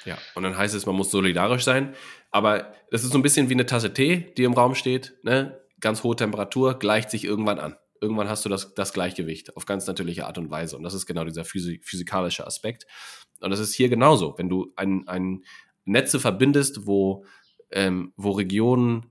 Ja, 0.06 0.16
und 0.34 0.42
dann 0.42 0.56
heißt 0.56 0.74
es, 0.74 0.86
man 0.86 0.96
muss 0.96 1.10
solidarisch 1.10 1.64
sein. 1.64 1.94
Aber 2.30 2.72
das 2.90 3.04
ist 3.04 3.12
so 3.12 3.18
ein 3.18 3.22
bisschen 3.22 3.50
wie 3.50 3.54
eine 3.54 3.66
Tasse 3.66 3.92
Tee, 3.92 4.32
die 4.38 4.44
im 4.44 4.54
Raum 4.54 4.74
steht. 4.74 5.18
Ne? 5.22 5.60
Ganz 5.80 6.02
hohe 6.02 6.16
Temperatur, 6.16 6.78
gleicht 6.78 7.10
sich 7.10 7.24
irgendwann 7.24 7.58
an 7.58 7.76
irgendwann 8.00 8.28
hast 8.28 8.44
du 8.44 8.48
das, 8.48 8.74
das 8.74 8.92
Gleichgewicht 8.92 9.56
auf 9.56 9.66
ganz 9.66 9.86
natürliche 9.86 10.26
Art 10.26 10.38
und 10.38 10.50
Weise. 10.50 10.76
Und 10.76 10.82
das 10.82 10.94
ist 10.94 11.06
genau 11.06 11.24
dieser 11.24 11.44
physikalische 11.44 12.46
Aspekt. 12.46 12.86
Und 13.40 13.50
das 13.50 13.60
ist 13.60 13.74
hier 13.74 13.88
genauso. 13.88 14.36
Wenn 14.38 14.48
du 14.48 14.72
ein, 14.76 15.06
ein 15.06 15.44
Netze 15.84 16.18
verbindest, 16.18 16.86
wo, 16.86 17.24
ähm, 17.70 18.12
wo 18.16 18.32
Regionen 18.32 19.06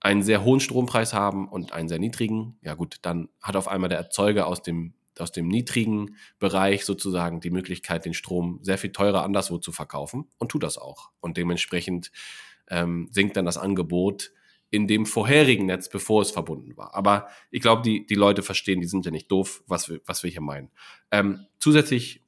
einen 0.00 0.22
sehr 0.22 0.44
hohen 0.44 0.60
Strompreis 0.60 1.12
haben 1.12 1.48
und 1.48 1.72
einen 1.72 1.88
sehr 1.88 1.98
niedrigen, 1.98 2.58
ja 2.62 2.74
gut, 2.74 2.96
dann 3.02 3.28
hat 3.40 3.56
auf 3.56 3.68
einmal 3.68 3.88
der 3.88 3.98
Erzeuger 3.98 4.46
aus 4.46 4.62
dem, 4.62 4.94
aus 5.18 5.30
dem 5.30 5.48
niedrigen 5.48 6.16
Bereich 6.38 6.84
sozusagen 6.84 7.40
die 7.40 7.50
Möglichkeit, 7.50 8.04
den 8.04 8.14
Strom 8.14 8.58
sehr 8.62 8.78
viel 8.78 8.92
teurer 8.92 9.22
anderswo 9.22 9.58
zu 9.58 9.70
verkaufen 9.70 10.28
und 10.38 10.50
tut 10.50 10.62
das 10.62 10.78
auch. 10.78 11.10
Und 11.20 11.36
dementsprechend 11.36 12.10
ähm, 12.68 13.08
sinkt 13.10 13.36
dann 13.36 13.44
das 13.44 13.58
Angebot 13.58 14.32
in 14.72 14.88
dem 14.88 15.04
vorherigen 15.04 15.66
Netz, 15.66 15.90
bevor 15.90 16.22
es 16.22 16.30
verbunden 16.30 16.78
war. 16.78 16.94
Aber 16.94 17.28
ich 17.50 17.60
glaube, 17.60 17.82
die, 17.82 18.06
die 18.06 18.14
Leute 18.14 18.42
verstehen, 18.42 18.80
die 18.80 18.86
sind 18.86 19.04
ja 19.04 19.10
nicht 19.10 19.30
doof, 19.30 19.62
was 19.66 19.90
wir, 19.90 20.00
was 20.06 20.22
wir 20.22 20.30
hier 20.30 20.40
meinen. 20.40 20.70
Ähm, 21.10 21.44
zusätzlich 21.58 22.22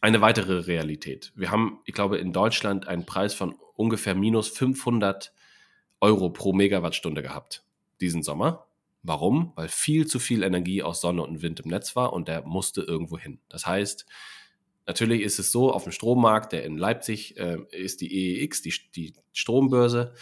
eine 0.00 0.22
weitere 0.22 0.60
Realität. 0.60 1.32
Wir 1.36 1.50
haben, 1.50 1.80
ich 1.84 1.92
glaube, 1.92 2.16
in 2.16 2.32
Deutschland 2.32 2.88
einen 2.88 3.04
Preis 3.04 3.34
von 3.34 3.54
ungefähr 3.76 4.14
minus 4.14 4.48
500 4.48 5.34
Euro 6.00 6.30
pro 6.30 6.54
Megawattstunde 6.54 7.22
gehabt 7.22 7.62
diesen 8.00 8.22
Sommer. 8.22 8.66
Warum? 9.02 9.52
Weil 9.54 9.68
viel 9.68 10.06
zu 10.06 10.18
viel 10.18 10.42
Energie 10.42 10.82
aus 10.82 11.02
Sonne 11.02 11.22
und 11.22 11.42
Wind 11.42 11.60
im 11.60 11.68
Netz 11.68 11.94
war 11.94 12.14
und 12.14 12.26
der 12.26 12.42
musste 12.46 12.80
irgendwo 12.80 13.18
hin. 13.18 13.38
Das 13.50 13.66
heißt, 13.66 14.06
natürlich 14.86 15.20
ist 15.20 15.38
es 15.38 15.52
so, 15.52 15.70
auf 15.70 15.82
dem 15.82 15.92
Strommarkt, 15.92 16.52
der 16.52 16.64
in 16.64 16.78
Leipzig 16.78 17.36
äh, 17.36 17.58
ist 17.70 18.00
die 18.00 18.40
EEX, 18.40 18.62
die, 18.62 18.74
die 18.96 19.12
Strombörse. 19.32 20.14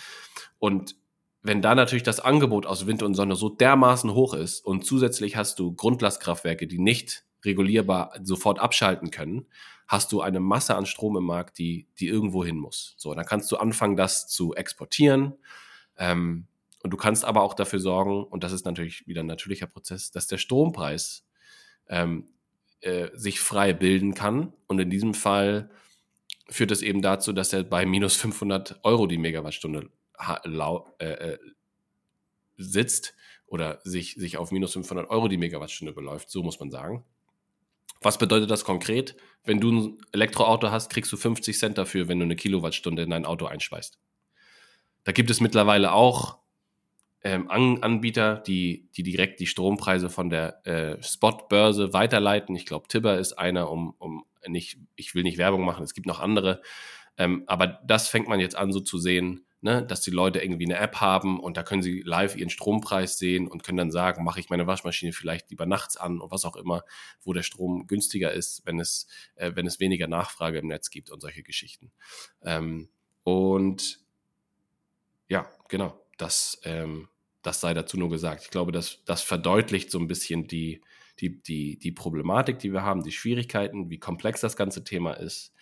Und 0.59 0.97
wenn 1.43 1.61
da 1.61 1.75
natürlich 1.75 2.05
das 2.05 2.21
Angebot 2.21 2.67
aus 2.67 2.87
Wind 2.87 3.03
und 3.03 3.15
Sonne 3.15 3.35
so 3.35 3.49
dermaßen 3.49 4.15
hoch 4.15 4.35
ist 4.35 4.61
und 4.65 4.85
zusätzlich 4.85 5.37
hast 5.37 5.59
du 5.59 5.75
Grundlastkraftwerke, 5.75 6.67
die 6.67 6.79
nicht 6.79 7.25
regulierbar 7.45 8.15
sofort 8.23 8.61
abschalten 8.61 9.11
können, 9.11 9.47
hast 9.89 10.13
du 10.13 10.21
eine 10.21 10.41
Masse 10.41 10.77
an 10.77 10.87
Strom 10.87 11.17
im 11.17 11.25
Markt, 11.25 11.59
die, 11.59 11.89
die 11.99 12.07
irgendwo 12.07 12.45
hin 12.45 12.57
muss. 12.57 12.95
So, 12.97 13.13
dann 13.15 13.27
kannst 13.27 13.51
du 13.51 13.57
anfangen, 13.57 13.97
das 13.97 14.29
zu 14.29 14.55
exportieren. 14.55 15.35
Ähm, 15.99 16.47
und 16.83 16.93
du 16.93 16.97
kannst 16.97 17.25
aber 17.25 17.43
auch 17.43 17.55
dafür 17.55 17.81
sorgen, 17.81 18.25
und 18.25 18.45
das 18.45 18.53
ist 18.53 18.65
natürlich 18.65 19.07
wieder 19.07 19.23
ein 19.23 19.27
natürlicher 19.27 19.67
Prozess, 19.67 20.11
dass 20.11 20.29
der 20.29 20.39
Strompreis 20.39 21.27
ähm, 21.89 22.29
äh, 22.81 23.09
sich 23.15 23.41
frei 23.41 23.73
bilden 23.73 24.15
kann. 24.15 24.53
Und 24.67 24.79
in 24.79 24.91
diesem 24.91 25.15
Fall 25.15 25.71
führt 26.49 26.71
es 26.71 26.83
eben 26.83 27.03
dazu, 27.03 27.33
dass 27.33 27.53
er 27.53 27.65
bei 27.65 27.85
minus 27.85 28.17
500 28.17 28.81
Euro 28.85 29.07
die 29.07 29.19
Megawattstunde 29.19 29.91
äh, 30.99 31.05
äh, 31.05 31.39
sitzt 32.57 33.15
oder 33.47 33.81
sich, 33.85 34.15
sich 34.15 34.39
auf 34.39 34.51
minus 34.51 34.73
500 34.73 35.11
Euro 35.11 35.29
die 35.29 35.37
Megawattstunde 35.37 35.93
beläuft, 35.93 36.31
so 36.31 36.43
muss 36.43 36.59
man 36.61 36.71
sagen. 36.71 37.05
Was 38.01 38.19
bedeutet 38.19 38.51
das 38.51 38.65
konkret? 38.65 39.17
Wenn 39.45 39.61
du 39.61 39.73
ein 39.73 39.99
Elektroauto 40.13 40.71
hast, 40.71 40.91
kriegst 40.91 41.13
du 41.13 41.17
50 41.17 41.59
Cent 41.59 41.79
dafür, 41.79 42.09
wenn 42.09 42.19
du 42.19 42.25
eine 42.25 42.37
Kilowattstunde 42.37 43.03
in 43.03 43.11
dein 43.11 43.25
Auto 43.25 43.47
einspeist. 43.47 43.99
Da 45.05 45.13
gibt 45.13 45.31
es 45.31 45.41
mittlerweile 45.41 45.93
auch 45.93 46.39
ähm, 47.25 47.51
An 47.51 47.83
Anbieter, 47.83 48.37
die, 48.37 48.89
die 48.97 49.03
direkt 49.03 49.39
die 49.41 49.47
Strompreise 49.47 50.11
von 50.11 50.31
der 50.31 50.67
äh, 50.67 51.03
Spotbörse 51.03 51.93
weiterleiten. 51.93 52.57
Ich 52.57 52.67
glaube, 52.67 52.89
Tibber 52.89 53.19
ist 53.19 53.35
einer, 53.35 53.71
um, 53.71 53.95
um 53.99 54.25
nicht, 54.47 54.79
ich 54.97 55.15
will 55.15 55.23
nicht 55.23 55.39
Werbung 55.39 55.65
machen, 55.65 55.85
es 55.85 55.95
gibt 55.95 56.07
noch 56.07 56.21
andere. 56.21 56.63
Ähm, 57.17 57.45
aber 57.47 57.81
das 57.85 58.09
fängt 58.09 58.29
man 58.29 58.41
jetzt 58.41 58.57
an, 58.57 58.73
so 58.73 58.81
zu 58.81 58.99
sehen, 58.99 59.45
ne, 59.63 59.85
dass 59.85 60.01
die 60.01 60.11
Leute 60.11 60.41
irgendwie 60.41 60.65
eine 60.65 60.77
App 60.77 60.97
haben 60.97 61.41
und 61.41 61.57
da 61.57 61.63
können 61.63 61.83
sie 61.83 62.03
live 62.03 62.37
ihren 62.37 62.51
Strompreis 62.51 63.17
sehen 63.17 63.47
und 63.47 63.63
können 63.63 63.79
dann 63.79 63.93
sagen, 63.93 64.25
mache 64.25 64.41
ich 64.41 64.51
meine 64.51 64.67
Waschmaschine 64.67 65.13
vielleicht 65.13 65.51
lieber 65.51 65.67
nachts 65.67 65.97
an 65.97 66.21
und 66.21 66.33
was 66.33 66.45
auch 66.45 66.57
immer, 66.57 66.83
wo 67.23 67.33
der 67.33 67.45
Strom 67.45 67.87
günstiger 67.87 68.33
ist, 68.33 68.67
wenn 68.67 68.81
es, 68.81 69.07
äh, 69.37 69.53
wenn 69.55 69.67
es 69.67 69.79
weniger 69.79 70.09
Nachfrage 70.09 70.59
im 70.59 70.67
Netz 70.67 70.91
gibt 70.91 71.11
und 71.11 71.21
solche 71.21 71.45
Geschichten. 71.45 71.93
Ähm, 72.43 72.89
und 73.23 74.01
ja, 75.29 75.49
genau, 75.69 75.99
das, 76.19 76.61
ähm, 76.65 77.09
das 77.43 77.61
sei 77.61 77.73
dazu 77.73 77.97
nur 77.97 78.11
gesagt. 78.11 78.43
Ich 78.43 78.51
glaube, 78.51 78.73
das, 78.73 79.05
das 79.05 79.23
verdeutlicht 79.23 79.93
so 79.93 80.01
ein 80.01 80.09
bisschen 80.09 80.49
die, 80.49 80.83
die, 81.21 81.41
die, 81.41 81.79
die 81.79 81.93
Problematik, 81.93 82.59
die 82.59 82.73
wir 82.73 82.83
haben, 82.83 83.05
die 83.05 83.13
Schwierigkeiten, 83.13 83.91
wie 83.91 83.99
komplex 84.01 84.41
das 84.41 84.57
ganze 84.57 84.83
Thema 84.83 85.13
ist 85.13 85.55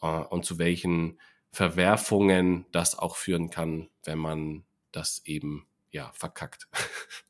äh, 0.00 0.06
und 0.06 0.44
zu 0.44 0.58
welchen 0.58 1.18
Verwerfungen 1.50 2.66
das 2.72 2.98
auch 2.98 3.16
führen 3.16 3.50
kann, 3.50 3.88
wenn 4.04 4.18
man 4.18 4.64
das 4.92 5.22
eben 5.24 5.66
ja 5.90 6.10
verkackt. 6.14 6.68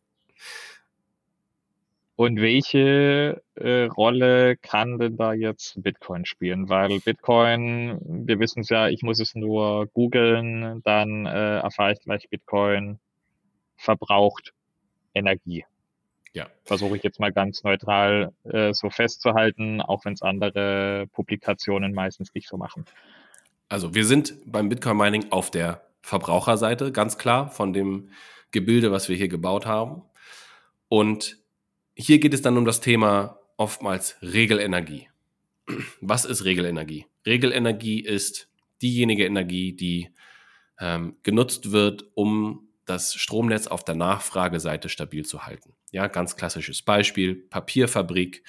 Und 2.17 2.41
welche 2.41 3.43
äh, 3.55 3.85
Rolle 3.85 4.57
kann 4.57 4.99
denn 4.99 5.17
da 5.17 5.35
jetzt 5.35 5.81
Bitcoin 5.81 6.25
spielen? 6.25 6.69
Weil 6.69 6.99
Bitcoin, 6.99 8.01
wir 8.27 8.41
wissen 8.41 8.63
es 8.63 8.71
ja, 8.71 8.89
ich 8.89 9.03
muss 9.03 9.21
es 9.21 9.37
nur 9.37 9.87
googeln, 9.87 10.83
dann 10.83 11.27
äh, 11.27 11.59
erfahre 11.59 11.93
ich 11.93 12.01
gleich 12.01 12.29
Bitcoin 12.29 12.99
verbraucht 13.77 14.53
Energie. 15.15 15.65
Ja. 16.33 16.49
Versuche 16.65 16.97
ich 16.97 17.05
jetzt 17.05 17.21
mal 17.21 17.33
ganz 17.33 17.63
neutral 17.63 18.33
äh, 18.45 18.73
so 18.73 18.91
festzuhalten, 18.91 19.81
auch 19.81 20.05
wenn 20.05 20.15
es 20.15 20.23
andere 20.23 21.07
Publikationen 21.13 21.95
meistens 21.95 22.35
nicht 22.35 22.49
so 22.49 22.57
machen. 22.57 22.85
Also 23.69 23.95
wir 23.95 24.05
sind 24.05 24.35
beim 24.47 24.69
Bitcoin 24.69 24.97
Mining 24.97 25.27
auf 25.31 25.51
der 25.51 25.87
Verbraucherseite, 26.01 26.93
ganz 26.93 27.19
klar, 27.19 27.51
von 27.51 27.73
dem 27.73 28.11
Gebilde, 28.51 28.91
was 28.91 29.09
wir 29.09 29.17
hier 29.17 29.29
gebaut 29.29 29.67
haben. 29.67 30.03
Und 30.89 31.37
hier 31.95 32.19
geht 32.19 32.33
es 32.33 32.43
dann 32.43 32.57
um 32.57 32.65
das 32.65 32.81
Thema 32.81 33.39
oftmals 33.57 34.17
Regelenergie. 34.23 35.09
Was 36.01 36.25
ist 36.25 36.45
Regelenergie? 36.45 37.07
Regelenergie 37.27 38.01
ist 38.01 38.49
diejenige 38.81 39.27
Energie, 39.27 39.75
die 39.75 40.09
ähm, 40.81 41.17
genutzt 41.23 41.73
wird, 41.73 42.07
um 42.15 42.69
das 42.87 43.15
Stromnetz 43.15 43.67
auf 43.67 43.85
der 43.85 43.97
Nachfrageseite 43.97 44.89
stabil 44.89 45.27
zu 45.27 45.45
halten. 45.45 45.75
Ja, 45.91 46.07
ganz 46.07 46.37
klassisches 46.37 46.81
Beispiel, 46.81 47.35
Papierfabrik 47.35 48.45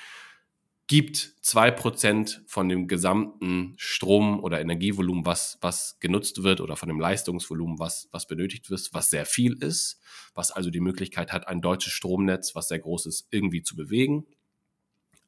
gibt 0.90 1.36
zwei 1.42 1.70
Prozent 1.70 2.42
von 2.48 2.68
dem 2.68 2.88
gesamten 2.88 3.76
Strom- 3.78 4.44
oder 4.44 4.60
Energievolumen, 4.60 5.24
was, 5.24 5.60
was 5.62 6.00
genutzt 6.00 6.42
wird, 6.42 6.62
oder 6.62 6.76
von 6.76 6.90
dem 6.90 7.00
Leistungsvolumen, 7.00 7.78
was, 7.78 8.10
was 8.12 8.26
benötigt 8.26 8.72
wird, 8.72 8.90
was 8.92 9.12
sehr 9.12 9.28
viel 9.28 9.54
ist, 9.62 10.02
was 10.34 10.52
also 10.52 10.72
die 10.72 10.80
Möglichkeit 10.80 11.32
hat, 11.32 11.48
ein 11.48 11.62
deutsches 11.62 11.94
Stromnetz, 11.94 12.56
was 12.56 12.70
sehr 12.70 12.80
groß 12.80 13.06
ist, 13.06 13.28
irgendwie 13.30 13.62
zu 13.62 13.76
bewegen, 13.76 14.26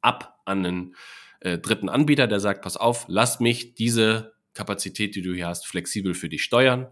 ab 0.01 0.41
an 0.45 0.66
einen 0.66 0.95
äh, 1.41 1.59
dritten 1.59 1.89
Anbieter, 1.89 2.26
der 2.26 2.39
sagt, 2.39 2.64
pass 2.64 2.76
auf, 2.76 3.05
lass 3.07 3.39
mich 3.39 3.76
diese 3.76 4.34
Kapazität, 4.55 5.16
die 5.16 5.22
du 5.22 5.32
hier 5.36 5.45
hast, 5.45 5.68
flexibel 5.68 6.16
für 6.16 6.28
dich 6.28 6.43
steuern 6.43 6.88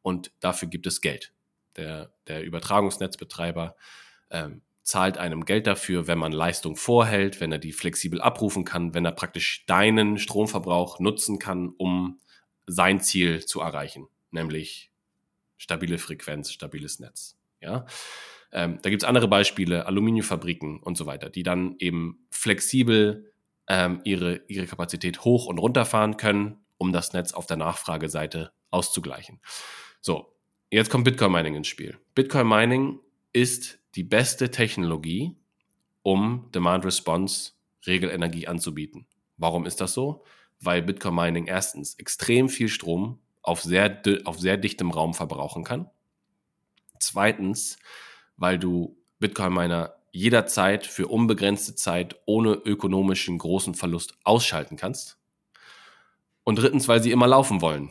und 0.00 0.32
dafür 0.40 0.68
gibt 0.68 0.86
es 0.86 1.02
Geld. 1.02 1.34
Der, 1.76 2.14
der 2.26 2.42
Übertragungsnetzbetreiber 2.42 3.76
ähm, 4.30 4.62
zahlt 4.84 5.18
einem 5.18 5.46
Geld 5.46 5.66
dafür, 5.66 6.06
wenn 6.06 6.18
man 6.18 6.30
Leistung 6.30 6.76
vorhält, 6.76 7.40
wenn 7.40 7.50
er 7.50 7.58
die 7.58 7.72
flexibel 7.72 8.20
abrufen 8.20 8.64
kann, 8.64 8.94
wenn 8.94 9.04
er 9.04 9.12
praktisch 9.12 9.64
deinen 9.66 10.18
Stromverbrauch 10.18 11.00
nutzen 11.00 11.38
kann, 11.38 11.70
um 11.76 12.20
sein 12.66 13.00
Ziel 13.00 13.44
zu 13.44 13.60
erreichen, 13.60 14.08
nämlich 14.30 14.90
stabile 15.56 15.98
Frequenz, 15.98 16.52
stabiles 16.52 17.00
Netz. 17.00 17.38
Ja? 17.60 17.86
Ähm, 18.52 18.78
da 18.82 18.90
gibt's 18.90 19.04
andere 19.04 19.26
Beispiele, 19.26 19.86
Aluminiumfabriken 19.86 20.80
und 20.80 20.96
so 20.96 21.06
weiter, 21.06 21.30
die 21.30 21.42
dann 21.42 21.76
eben 21.78 22.26
flexibel 22.30 23.32
ähm, 23.66 24.00
ihre, 24.04 24.42
ihre 24.48 24.66
Kapazität 24.66 25.24
hoch 25.24 25.46
und 25.46 25.58
runter 25.58 25.86
fahren 25.86 26.18
können, 26.18 26.64
um 26.76 26.92
das 26.92 27.14
Netz 27.14 27.32
auf 27.32 27.46
der 27.46 27.56
Nachfrageseite 27.56 28.52
auszugleichen. 28.70 29.40
So, 30.02 30.36
jetzt 30.70 30.90
kommt 30.90 31.04
Bitcoin 31.04 31.32
Mining 31.32 31.54
ins 31.54 31.68
Spiel. 31.68 31.98
Bitcoin 32.14 32.46
Mining 32.46 33.00
ist 33.32 33.78
die 33.94 34.04
beste 34.04 34.50
Technologie, 34.50 35.36
um 36.02 36.50
Demand 36.54 36.84
Response 36.84 37.52
Regelenergie 37.86 38.46
anzubieten. 38.46 39.06
Warum 39.36 39.66
ist 39.66 39.80
das 39.80 39.94
so? 39.94 40.24
Weil 40.60 40.82
Bitcoin 40.82 41.14
Mining 41.14 41.46
erstens 41.46 41.94
extrem 41.96 42.48
viel 42.48 42.68
Strom 42.68 43.18
auf 43.42 43.62
sehr, 43.62 44.00
auf 44.24 44.38
sehr 44.38 44.56
dichtem 44.56 44.90
Raum 44.90 45.14
verbrauchen 45.14 45.64
kann. 45.64 45.90
Zweitens, 46.98 47.78
weil 48.36 48.58
du 48.58 48.96
Bitcoin 49.18 49.52
Miner 49.52 49.94
jederzeit 50.12 50.86
für 50.86 51.08
unbegrenzte 51.08 51.74
Zeit 51.74 52.16
ohne 52.24 52.52
ökonomischen 52.52 53.36
großen 53.36 53.74
Verlust 53.74 54.14
ausschalten 54.22 54.76
kannst. 54.76 55.18
Und 56.44 56.58
drittens, 56.58 56.88
weil 56.88 57.02
sie 57.02 57.10
immer 57.10 57.26
laufen 57.26 57.60
wollen. 57.60 57.90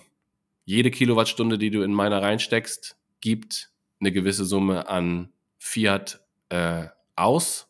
Jede 0.64 0.90
Kilowattstunde, 0.90 1.58
die 1.58 1.70
du 1.70 1.82
in 1.82 1.94
Miner 1.94 2.22
reinsteckst, 2.22 2.98
gibt 3.20 3.72
eine 4.00 4.12
gewisse 4.12 4.46
Summe 4.46 4.88
an 4.88 5.33
Fiat 5.64 6.20
äh, 6.50 6.88
aus 7.16 7.70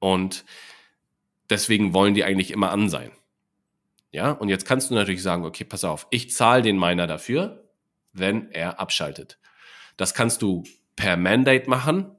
und 0.00 0.44
deswegen 1.48 1.94
wollen 1.94 2.12
die 2.12 2.24
eigentlich 2.24 2.50
immer 2.50 2.70
an 2.70 2.90
sein. 2.90 3.10
Ja, 4.12 4.32
und 4.32 4.50
jetzt 4.50 4.66
kannst 4.66 4.90
du 4.90 4.94
natürlich 4.94 5.22
sagen, 5.22 5.46
okay, 5.46 5.64
pass 5.64 5.82
auf, 5.82 6.06
ich 6.10 6.30
zahle 6.30 6.60
den 6.60 6.78
Miner 6.78 7.06
dafür, 7.06 7.64
wenn 8.12 8.50
er 8.50 8.78
abschaltet. 8.78 9.38
Das 9.96 10.12
kannst 10.12 10.42
du 10.42 10.62
per 10.94 11.16
Mandate 11.16 11.70
machen, 11.70 12.14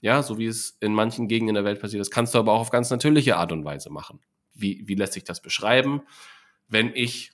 ja, 0.00 0.22
so 0.22 0.38
wie 0.38 0.46
es 0.46 0.78
in 0.80 0.94
manchen 0.94 1.26
Gegenden 1.26 1.54
der 1.54 1.64
Welt 1.64 1.80
passiert. 1.80 2.00
Das 2.00 2.12
kannst 2.12 2.32
du 2.32 2.38
aber 2.38 2.52
auch 2.52 2.60
auf 2.60 2.70
ganz 2.70 2.88
natürliche 2.88 3.38
Art 3.38 3.50
und 3.50 3.64
Weise 3.64 3.90
machen. 3.90 4.20
Wie, 4.54 4.84
wie 4.86 4.94
lässt 4.94 5.14
sich 5.14 5.24
das 5.24 5.42
beschreiben? 5.42 6.02
Wenn 6.68 6.94
ich, 6.94 7.32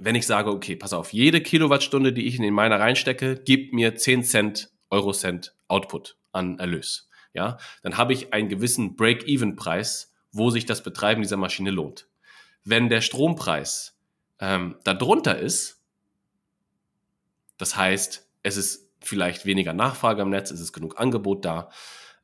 wenn 0.00 0.14
ich 0.14 0.26
sage, 0.26 0.50
okay, 0.50 0.76
pass 0.76 0.94
auf, 0.94 1.12
jede 1.12 1.42
Kilowattstunde, 1.42 2.14
die 2.14 2.26
ich 2.26 2.36
in 2.36 2.42
den 2.42 2.54
Miner 2.54 2.80
reinstecke, 2.80 3.36
gibt 3.36 3.74
mir 3.74 3.96
10 3.96 4.24
Cent, 4.24 4.70
Eurocent 4.88 5.54
Output 5.68 6.16
an 6.32 6.58
Erlös. 6.58 7.08
Ja, 7.34 7.58
dann 7.82 7.96
habe 7.96 8.12
ich 8.12 8.32
einen 8.32 8.48
gewissen 8.48 8.96
Break-Even-Preis, 8.96 10.12
wo 10.32 10.50
sich 10.50 10.66
das 10.66 10.82
Betreiben 10.82 11.22
dieser 11.22 11.36
Maschine 11.36 11.70
lohnt. 11.70 12.08
Wenn 12.64 12.88
der 12.88 13.00
Strompreis 13.00 13.98
ähm, 14.38 14.76
darunter 14.84 15.38
ist, 15.38 15.82
das 17.56 17.76
heißt, 17.76 18.28
es 18.42 18.56
ist 18.56 18.90
vielleicht 19.00 19.46
weniger 19.46 19.72
Nachfrage 19.72 20.22
am 20.22 20.30
Netz, 20.30 20.50
es 20.50 20.60
ist 20.60 20.72
genug 20.72 20.98
Angebot 21.00 21.44
da, 21.44 21.70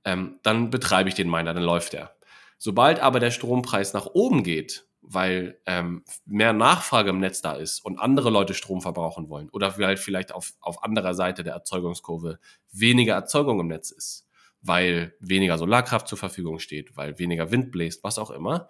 ähm, 0.05 0.39
dann 0.43 0.71
betreibe 0.71 1.09
ich 1.09 1.15
den 1.15 1.31
Miner, 1.31 1.55
dann 1.55 1.63
läuft 1.63 1.95
er. 1.95 2.17
Sobald 2.59 3.01
aber 3.01 3.21
der 3.21 3.31
Strompreis 3.31 3.93
nach 3.93 4.07
oben 4.07 4.43
geht, 4.43 4.88
weil 5.01 5.61
ähm, 5.67 6.05
mehr 6.27 6.53
Nachfrage 6.53 7.11
im 7.11 7.19
Netz 7.19 7.41
da 7.41 7.55
ist 7.55 7.85
und 7.85 7.99
andere 7.99 8.31
Leute 8.31 8.55
Strom 8.55 8.81
verbrauchen 8.81 9.29
wollen 9.29 9.49
oder 9.51 9.79
weil 9.79 9.97
vielleicht 9.97 10.33
auf, 10.33 10.53
auf 10.61 10.83
anderer 10.83 11.15
Seite 11.15 11.45
der 11.45 11.55
Erzeugungskurve 11.55 12.39
weniger 12.73 13.15
Erzeugung 13.15 13.61
im 13.61 13.69
Netz 13.69 13.91
ist, 13.91 14.27
weil 14.61 15.15
weniger 15.21 15.57
Solarkraft 15.59 16.09
zur 16.09 16.19
Verfügung 16.19 16.59
steht, 16.59 16.97
weil 16.97 17.19
weniger 17.19 17.51
Wind 17.51 17.71
bläst, 17.71 18.05
was 18.05 18.19
auch 18.19 18.31
immer, 18.31 18.69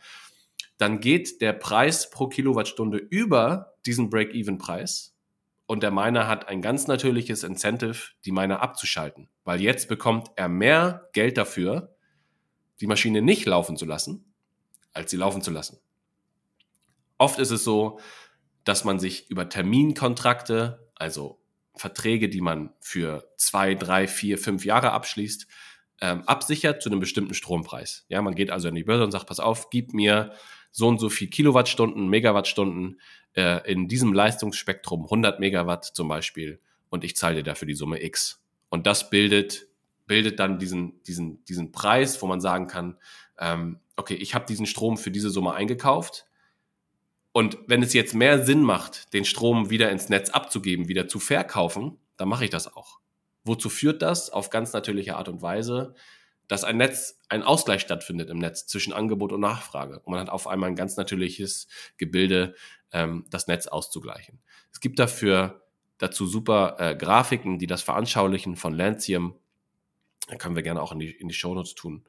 dann 0.77 1.01
geht 1.01 1.41
der 1.41 1.53
Preis 1.53 2.11
pro 2.11 2.29
Kilowattstunde 2.29 2.99
über 2.99 3.75
diesen 3.85 4.11
Break-Even-Preis 4.11 5.17
und 5.67 5.83
der 5.83 5.91
Miner 5.91 6.29
hat 6.29 6.49
ein 6.49 6.63
ganz 6.63 6.87
natürliches 6.87 7.43
Incentive, 7.43 8.13
die 8.25 8.33
Miner 8.33 8.63
abzuschalten, 8.63 9.29
weil 9.45 9.61
jetzt 9.61 9.89
bekommt 9.89 10.31
er 10.37 10.49
mehr 10.49 11.09
Geld 11.13 11.37
dafür, 11.37 11.97
die 12.81 12.87
Maschine 12.87 13.23
nicht 13.23 13.45
laufen 13.45 13.77
zu 13.77 13.85
lassen, 13.85 14.33
als 14.93 15.11
sie 15.11 15.17
laufen 15.17 15.43
zu 15.43 15.51
lassen. 15.51 15.79
Oft 17.19 17.39
ist 17.39 17.51
es 17.51 17.65
so, 17.65 17.99
dass 18.65 18.85
man 18.85 18.99
sich 18.99 19.31
über 19.31 19.49
Terminkontrakte, 19.49 20.91
also 20.95 21.41
Verträge, 21.75 22.29
die 22.29 22.41
man 22.41 22.71
für 22.81 23.31
zwei, 23.37 23.75
drei, 23.75 24.09
vier, 24.09 24.39
fünf 24.39 24.65
Jahre 24.65 24.93
abschließt, 24.93 25.47
ähm, 26.01 26.23
absichert 26.27 26.83
zu 26.83 26.91
einem 26.91 27.01
bestimmten 27.01 27.35
Strompreis. 27.35 28.07
Ja, 28.09 28.23
man 28.23 28.35
geht 28.35 28.51
also 28.51 28.69
in 28.69 28.75
die 28.75 28.85
Börse 28.85 29.05
und 29.05 29.11
sagt, 29.11 29.27
pass 29.27 29.41
auf, 29.41 29.71
gib 29.71 29.95
mir 29.95 30.33
so 30.71 30.87
und 30.87 30.99
so 30.99 31.09
viel 31.09 31.29
Kilowattstunden, 31.29 32.09
Megawattstunden 32.09 33.01
äh, 33.35 33.71
in 33.71 33.89
diesem 33.89 34.13
Leistungsspektrum, 34.13 35.05
100 35.05 35.41
Megawatt 35.41 35.85
zum 35.85 36.09
Beispiel, 36.09 36.61
und 36.91 37.05
ich 37.05 37.17
zahle 37.17 37.37
dir 37.37 37.43
dafür 37.43 37.67
die 37.67 37.75
Summe 37.75 38.03
X. 38.03 38.43
Und 38.69 38.87
das 38.87 39.11
bildet, 39.11 39.69
bildet 40.07 40.39
dann 40.39 40.59
diesen, 40.59 41.03
diesen, 41.03 41.45
diesen 41.45 41.73
Preis, 41.73 42.21
wo 42.23 42.27
man 42.27 42.41
sagen 42.41 42.67
kann, 42.67 42.97
ähm, 43.39 43.81
okay, 43.97 44.15
ich 44.15 44.35
habe 44.35 44.47
diesen 44.47 44.67
Strom 44.67 44.97
für 44.97 45.11
diese 45.11 45.31
Summe 45.31 45.53
eingekauft, 45.55 46.28
und 47.39 47.57
wenn 47.69 47.85
es 47.85 47.93
jetzt 47.93 48.15
mehr 48.15 48.45
Sinn 48.45 48.65
macht, 48.65 49.13
den 49.15 49.25
Strom 49.25 49.71
wieder 49.71 49.93
ins 49.93 50.09
Netz 50.09 50.31
abzugeben, 50.31 50.89
wieder 50.89 51.07
zu 51.07 51.21
verkaufen, 51.21 51.97
dann 52.17 52.29
mache 52.29 52.43
ich 52.43 52.51
das 52.51 52.75
auch. 52.75 52.99
Wozu 53.45 53.71
führt 53.71 54.03
das? 54.03 54.31
Auf 54.31 54.51
ganz 54.51 54.73
natürliche 54.73 55.15
Art 55.15 55.29
und 55.29 55.41
Weise, 55.41 55.95
dass 56.49 56.65
ein 56.65 56.79
Netz, 56.79 57.21
ein 57.29 57.45
Ausgleich 57.45 57.81
stattfindet 57.81 58.29
im 58.29 58.39
Netz 58.39 58.67
zwischen 58.67 58.93
Angebot 58.93 59.31
und 59.31 59.39
Nachfrage. 59.39 60.01
Und 60.01 60.11
man 60.11 60.19
hat 60.19 60.31
auf 60.31 60.49
einmal 60.49 60.69
ein 60.69 60.75
ganz 60.75 60.97
natürliches 60.97 61.69
Gebilde, 61.97 62.57
ähm, 62.91 63.25
das 63.31 63.47
Netz 63.47 63.69
auszugleichen. 63.69 64.41
Es 64.73 64.81
gibt 64.81 64.99
dafür 64.99 65.65
dazu 65.99 66.27
super 66.27 66.75
äh, 66.81 66.97
Grafiken, 66.97 67.61
die 67.61 67.69
das 67.69 67.83
veranschaulichen 67.83 68.57
von 68.57 68.75
Lancium. 68.75 69.39
Da 70.27 70.35
können 70.35 70.57
wir 70.57 70.65
gerne 70.65 70.83
auch 70.83 70.91
in 70.91 70.99
die, 70.99 71.13
in 71.13 71.29
die 71.29 71.35
Shownotes 71.35 71.77
tun. 71.77 72.05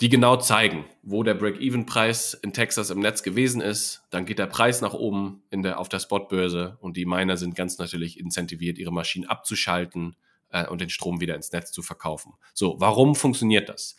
Die 0.00 0.08
genau 0.08 0.36
zeigen, 0.36 0.84
wo 1.02 1.24
der 1.24 1.34
Break-Even-Preis 1.34 2.34
in 2.34 2.52
Texas 2.52 2.90
im 2.90 3.00
Netz 3.00 3.24
gewesen 3.24 3.60
ist. 3.60 4.04
Dann 4.10 4.26
geht 4.26 4.38
der 4.38 4.46
Preis 4.46 4.80
nach 4.80 4.94
oben 4.94 5.42
in 5.50 5.62
der, 5.62 5.80
auf 5.80 5.88
der 5.88 5.98
Spotbörse 5.98 6.78
und 6.80 6.96
die 6.96 7.04
Miner 7.04 7.36
sind 7.36 7.56
ganz 7.56 7.78
natürlich 7.78 8.20
incentiviert, 8.20 8.78
ihre 8.78 8.92
Maschinen 8.92 9.28
abzuschalten 9.28 10.14
äh, 10.50 10.66
und 10.66 10.80
den 10.80 10.90
Strom 10.90 11.20
wieder 11.20 11.34
ins 11.34 11.50
Netz 11.50 11.72
zu 11.72 11.82
verkaufen. 11.82 12.34
So, 12.54 12.76
warum 12.78 13.16
funktioniert 13.16 13.68
das? 13.68 13.96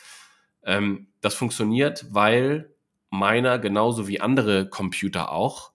Ähm, 0.62 1.08
das 1.20 1.34
funktioniert, 1.34 2.06
weil 2.08 2.74
Miner 3.10 3.58
genauso 3.58 4.08
wie 4.08 4.20
andere 4.20 4.70
Computer 4.70 5.32
auch 5.32 5.72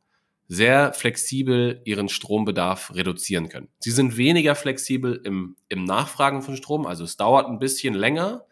sehr 0.48 0.94
flexibel 0.94 1.82
ihren 1.86 2.10
Strombedarf 2.10 2.94
reduzieren 2.94 3.50
können. 3.50 3.70
Sie 3.80 3.92
sind 3.92 4.18
weniger 4.18 4.56
flexibel 4.56 5.20
im, 5.24 5.56
im 5.70 5.86
Nachfragen 5.86 6.42
von 6.42 6.56
Strom, 6.56 6.86
also 6.86 7.04
es 7.04 7.18
dauert 7.18 7.48
ein 7.48 7.60
bisschen 7.60 7.94
länger, 7.94 8.46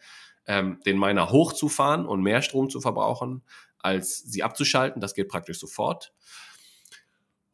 ähm, 0.48 0.80
den 0.86 1.00
Miner 1.00 1.32
hochzufahren 1.32 2.06
und 2.06 2.22
mehr 2.22 2.42
Strom 2.42 2.70
zu 2.70 2.82
verbrauchen, 2.82 3.44
als 3.80 4.20
sie 4.20 4.44
abzuschalten. 4.44 5.02
Das 5.02 5.14
geht 5.14 5.28
praktisch 5.28 5.60
sofort. 5.60 6.14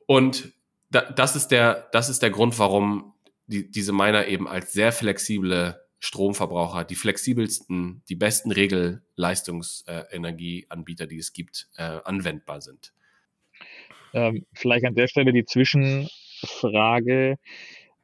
Und 0.05 0.53
da, 0.89 1.01
das, 1.01 1.35
ist 1.35 1.49
der, 1.49 1.89
das 1.91 2.09
ist 2.09 2.21
der 2.21 2.31
Grund, 2.31 2.57
warum 2.59 3.13
die, 3.47 3.69
diese 3.69 3.93
Miner 3.93 4.27
eben 4.27 4.47
als 4.47 4.73
sehr 4.73 4.91
flexible 4.91 5.79
Stromverbraucher, 5.99 6.83
die 6.85 6.95
flexibelsten, 6.95 8.03
die 8.07 8.15
besten 8.15 8.51
Regelleistungsenergieanbieter, 8.51 11.07
die 11.07 11.17
es 11.17 11.33
gibt, 11.33 11.67
äh, 11.75 11.99
anwendbar 12.03 12.61
sind. 12.61 12.93
Ähm, 14.13 14.45
vielleicht 14.53 14.85
an 14.85 14.95
der 14.95 15.07
Stelle 15.07 15.33
die 15.33 15.43
Zwischenfrage, 15.45 17.35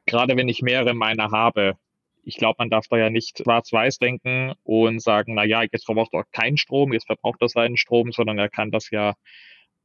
gerade 0.04 0.36
wenn 0.36 0.48
ich 0.48 0.60
mehrere 0.62 0.94
Miner 0.94 1.30
habe, 1.30 1.78
ich 2.26 2.36
glaube, 2.36 2.56
man 2.58 2.70
darf 2.70 2.88
da 2.88 2.98
ja 2.98 3.08
nicht 3.08 3.38
schwarz-weiß 3.38 3.98
denken 3.98 4.52
und 4.64 5.00
sagen, 5.00 5.34
na 5.34 5.44
ja, 5.44 5.62
jetzt 5.62 5.86
verbraucht 5.86 6.12
er 6.12 6.24
keinen 6.32 6.56
Strom, 6.56 6.92
jetzt 6.92 7.06
verbraucht 7.06 7.40
er 7.40 7.48
seinen 7.48 7.76
Strom, 7.76 8.10
sondern 8.10 8.36
er 8.36 8.48
kann 8.48 8.72
das 8.72 8.90
ja 8.90 9.14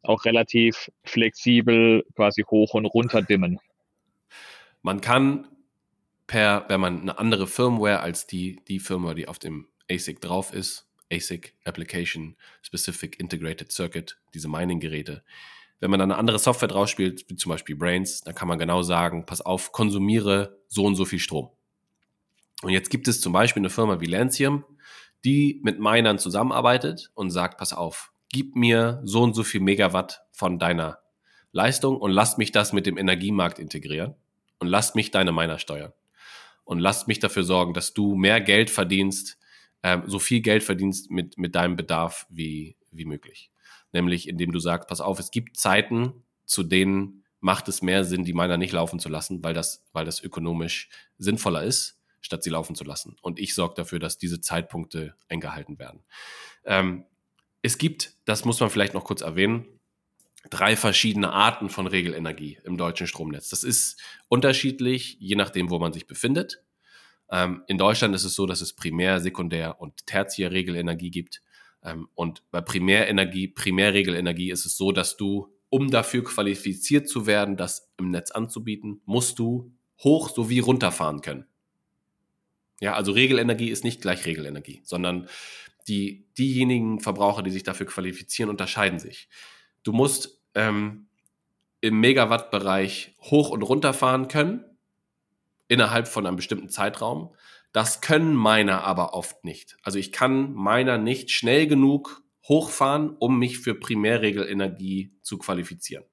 auch 0.01 0.25
relativ 0.25 0.89
flexibel 1.03 2.03
quasi 2.15 2.41
hoch 2.41 2.73
und 2.73 2.87
runter 2.87 3.21
dimmen. 3.21 3.59
Man 4.81 5.01
kann 5.01 5.47
per, 6.25 6.65
wenn 6.67 6.81
man 6.81 7.01
eine 7.01 7.19
andere 7.19 7.45
Firmware 7.45 7.99
als 7.99 8.25
die, 8.25 8.59
die 8.67 8.79
Firmware, 8.79 9.13
die 9.13 9.27
auf 9.27 9.37
dem 9.37 9.67
ASIC 9.89 10.19
drauf 10.19 10.51
ist, 10.51 10.89
ASIC 11.13 11.53
Application 11.63 12.35
Specific 12.63 13.19
Integrated 13.19 13.71
Circuit, 13.71 14.17
diese 14.33 14.49
Mining-Geräte. 14.49 15.23
Wenn 15.79 15.91
man 15.91 15.99
dann 15.99 16.11
eine 16.11 16.17
andere 16.17 16.39
Software 16.39 16.69
drauf 16.69 16.89
spielt, 16.89 17.29
wie 17.29 17.35
zum 17.35 17.51
Beispiel 17.51 17.75
Brains, 17.75 18.21
dann 18.21 18.33
kann 18.33 18.47
man 18.47 18.57
genau 18.57 18.81
sagen, 18.81 19.27
pass 19.27 19.41
auf, 19.41 19.71
konsumiere 19.71 20.57
so 20.67 20.85
und 20.85 20.95
so 20.95 21.05
viel 21.05 21.19
Strom. 21.19 21.51
Und 22.62 22.72
jetzt 22.72 22.89
gibt 22.89 23.07
es 23.07 23.22
zum 23.22 23.34
Beispiel 23.34 23.62
eine 23.62 23.70
Firma 23.70 23.99
wie 23.99 24.05
Lancium, 24.05 24.64
die 25.24 25.59
mit 25.64 25.80
Minern 25.80 26.20
zusammenarbeitet 26.20 27.12
und 27.14 27.32
sagt, 27.32 27.57
pass 27.57 27.74
auf, 27.74 28.12
gib 28.30 28.55
mir 28.55 29.01
so 29.03 29.22
und 29.22 29.34
so 29.34 29.43
viel 29.43 29.62
Megawatt 29.62 30.22
von 30.32 30.59
deiner 30.59 30.99
Leistung 31.51 31.97
und 31.97 32.12
lass 32.12 32.38
mich 32.38 32.51
das 32.51 32.74
mit 32.74 32.86
dem 32.86 32.97
Energiemarkt 32.97 33.59
integrieren 33.59 34.16
und 34.59 34.68
lass 34.68 34.95
mich 34.95 35.12
deine 35.12 35.32
Miner 35.32 35.59
steuern 35.59 35.93
und 36.64 36.80
lasst 36.80 37.07
mich 37.07 37.20
dafür 37.20 37.43
sorgen, 37.43 37.74
dass 37.74 37.93
du 37.93 38.16
mehr 38.16 38.39
Geld 38.39 38.70
verdienst, 38.70 39.38
ähm, 39.84 40.03
so 40.05 40.20
viel 40.20 40.41
Geld 40.41 40.64
verdienst 40.64 41.12
mit, 41.12 41.38
mit 41.38 41.55
deinem 41.55 41.76
Bedarf 41.76 42.26
wie, 42.30 42.78
wie 42.91 43.05
möglich. 43.05 43.51
Nämlich 43.91 44.30
indem 44.30 44.51
du 44.51 44.59
sagst, 44.59 44.88
pass 44.88 45.01
auf, 45.01 45.20
es 45.20 45.32
gibt 45.32 45.57
Zeiten, 45.57 46.24
zu 46.45 46.64
denen 46.64 47.24
macht 47.41 47.68
es 47.68 47.82
mehr 47.82 48.05
Sinn, 48.05 48.24
die 48.24 48.34
Miner 48.34 48.57
nicht 48.57 48.72
laufen 48.72 48.99
zu 48.99 49.09
lassen, 49.09 49.43
weil 49.43 49.53
das, 49.53 49.84
weil 49.91 50.05
das 50.05 50.24
ökonomisch 50.24 50.89
sinnvoller 51.18 51.64
ist, 51.64 52.01
statt 52.22 52.43
sie 52.43 52.49
laufen 52.49 52.76
zu 52.76 52.84
lassen. 52.84 53.17
Und 53.22 53.39
ich 53.39 53.53
sorge 53.55 53.76
dafür, 53.76 53.99
dass 53.99 54.17
diese 54.17 54.41
Zeitpunkte 54.41 55.15
eingehalten 55.30 55.80
werden. 55.80 56.03
Ähm, 56.65 57.05
es 57.61 57.78
gibt, 57.78 58.13
das 58.26 58.45
muss 58.45 58.59
man 58.59 58.69
vielleicht 58.69 58.93
noch 58.93 59.03
kurz 59.03 59.22
erwähnen, 59.22 59.65
drei 60.49 60.76
verschiedene 60.76 61.32
Arten 61.32 61.69
von 61.69 61.88
Regelenergie 61.88 62.57
im 62.63 62.78
deutschen 62.78 63.07
Stromnetz. 63.07 63.49
Das 63.49 63.63
ist 63.63 64.01
unterschiedlich, 64.28 65.17
je 65.19 65.36
nachdem, 65.36 65.69
wo 65.69 65.80
man 65.80 65.93
sich 65.93 66.07
befindet. 66.07 66.63
Ähm, 67.30 67.63
in 67.67 67.78
Deutschland 67.78 68.15
ist 68.15 68.24
es 68.24 68.36
so, 68.36 68.45
dass 68.45 68.61
es 68.61 68.74
Primär-, 68.74 69.19
Sekundär- 69.19 69.80
und 69.80 70.05
Tertiär-Regelenergie 70.07 71.11
gibt. 71.11 71.41
Ähm, 71.84 72.09
und 72.15 72.43
bei 72.51 72.61
Primärenergie, 72.61 73.47
Primärregelenergie 73.47 74.51
ist 74.51 74.65
es 74.65 74.78
so, 74.78 74.91
dass 74.91 75.15
du, 75.15 75.53
um 75.69 75.89
dafür 75.89 76.24
qualifiziert 76.24 77.07
zu 77.07 77.26
werden, 77.28 77.55
das 77.55 77.91
im 77.97 78.09
Netz 78.09 78.32
anzubieten, 78.32 79.01
musst 79.05 79.39
du 79.39 79.72
hoch 79.99 80.30
sowie 80.30 80.59
runterfahren 80.59 81.22
können. 81.22 81.45
Ja, 82.82 82.95
also 82.95 83.11
Regelenergie 83.11 83.69
ist 83.69 83.84
nicht 83.84 84.01
gleich 84.01 84.25
Regelenergie, 84.25 84.82
sondern 84.84 85.29
die, 85.88 86.27
diejenigen 86.38 86.99
Verbraucher, 86.99 87.43
die 87.43 87.51
sich 87.51 87.63
dafür 87.63 87.86
qualifizieren, 87.86 88.49
unterscheiden 88.49 88.99
sich. 88.99 89.29
Du 89.84 89.93
musst 89.93 90.41
ähm, 90.55 91.07
im 91.79 91.99
Megawatt-Bereich 91.99 93.15
hoch 93.21 93.51
und 93.51 93.61
runter 93.61 93.93
fahren 93.93 94.27
können, 94.27 94.65
innerhalb 95.67 96.07
von 96.07 96.25
einem 96.25 96.36
bestimmten 96.36 96.69
Zeitraum. 96.69 97.34
Das 97.71 98.01
können 98.01 98.36
Miner 98.36 98.84
aber 98.84 99.13
oft 99.13 99.45
nicht. 99.45 99.77
Also 99.84 99.99
ich 99.99 100.11
kann 100.11 100.53
Miner 100.53 100.97
nicht 100.97 101.32
schnell 101.32 101.67
genug 101.67 102.23
hochfahren, 102.47 103.11
um 103.11 103.38
mich 103.38 103.59
für 103.59 103.75
Primärregelenergie 103.75 105.13
zu 105.21 105.38
qualifizieren. 105.38 106.03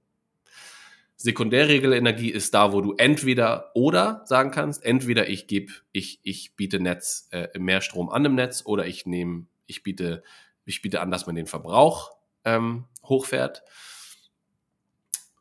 Sekundärregelenergie 1.21 2.31
ist 2.31 2.55
da, 2.55 2.73
wo 2.73 2.81
du 2.81 2.95
entweder 2.95 3.73
oder 3.75 4.23
sagen 4.25 4.53
kannst, 4.53 4.85
entweder 4.85 5.29
ich 5.29 5.49
gebe, 5.49 5.73
ich, 5.91 6.21
ich 6.23 6.55
biete 6.55 6.79
Netz, 6.79 7.29
äh, 7.33 7.59
mehr 7.59 7.81
Strom 7.81 8.09
an 8.09 8.25
im 8.25 8.37
Netz 8.37 8.63
oder 8.65 8.87
ich 8.87 9.05
nehme, 9.05 9.47
ich 9.67 9.83
biete, 9.83 10.23
ich 10.65 10.81
biete 10.81 11.01
an, 11.01 11.11
dass 11.11 11.27
man 11.27 11.35
den 11.35 11.49
Verbrauch 11.49 12.13
ähm, 12.45 12.85
hochfährt 13.03 13.65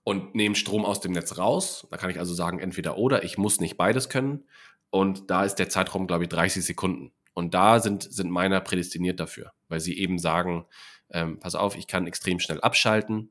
und 0.03 0.33
nehme 0.33 0.55
Strom 0.55 0.83
aus 0.83 0.99
dem 0.99 1.11
Netz 1.11 1.37
raus. 1.37 1.87
Da 1.91 1.97
kann 1.97 2.09
ich 2.09 2.17
also 2.17 2.33
sagen, 2.33 2.57
entweder 2.57 2.97
oder, 2.97 3.23
ich 3.23 3.37
muss 3.37 3.59
nicht 3.59 3.77
beides 3.77 4.09
können. 4.09 4.45
Und 4.89 5.29
da 5.29 5.43
ist 5.43 5.55
der 5.55 5.69
Zeitraum, 5.69 6.07
glaube 6.07 6.23
ich, 6.23 6.29
30 6.29 6.65
Sekunden. 6.65 7.11
Und 7.33 7.53
da 7.53 7.79
sind, 7.79 8.01
sind 8.01 8.31
Miner 8.31 8.61
prädestiniert 8.61 9.19
dafür, 9.19 9.53
weil 9.67 9.79
sie 9.79 9.99
eben 9.99 10.17
sagen, 10.17 10.65
ähm, 11.11 11.39
pass 11.39 11.53
auf, 11.53 11.77
ich 11.77 11.85
kann 11.85 12.07
extrem 12.07 12.39
schnell 12.39 12.61
abschalten. 12.61 13.29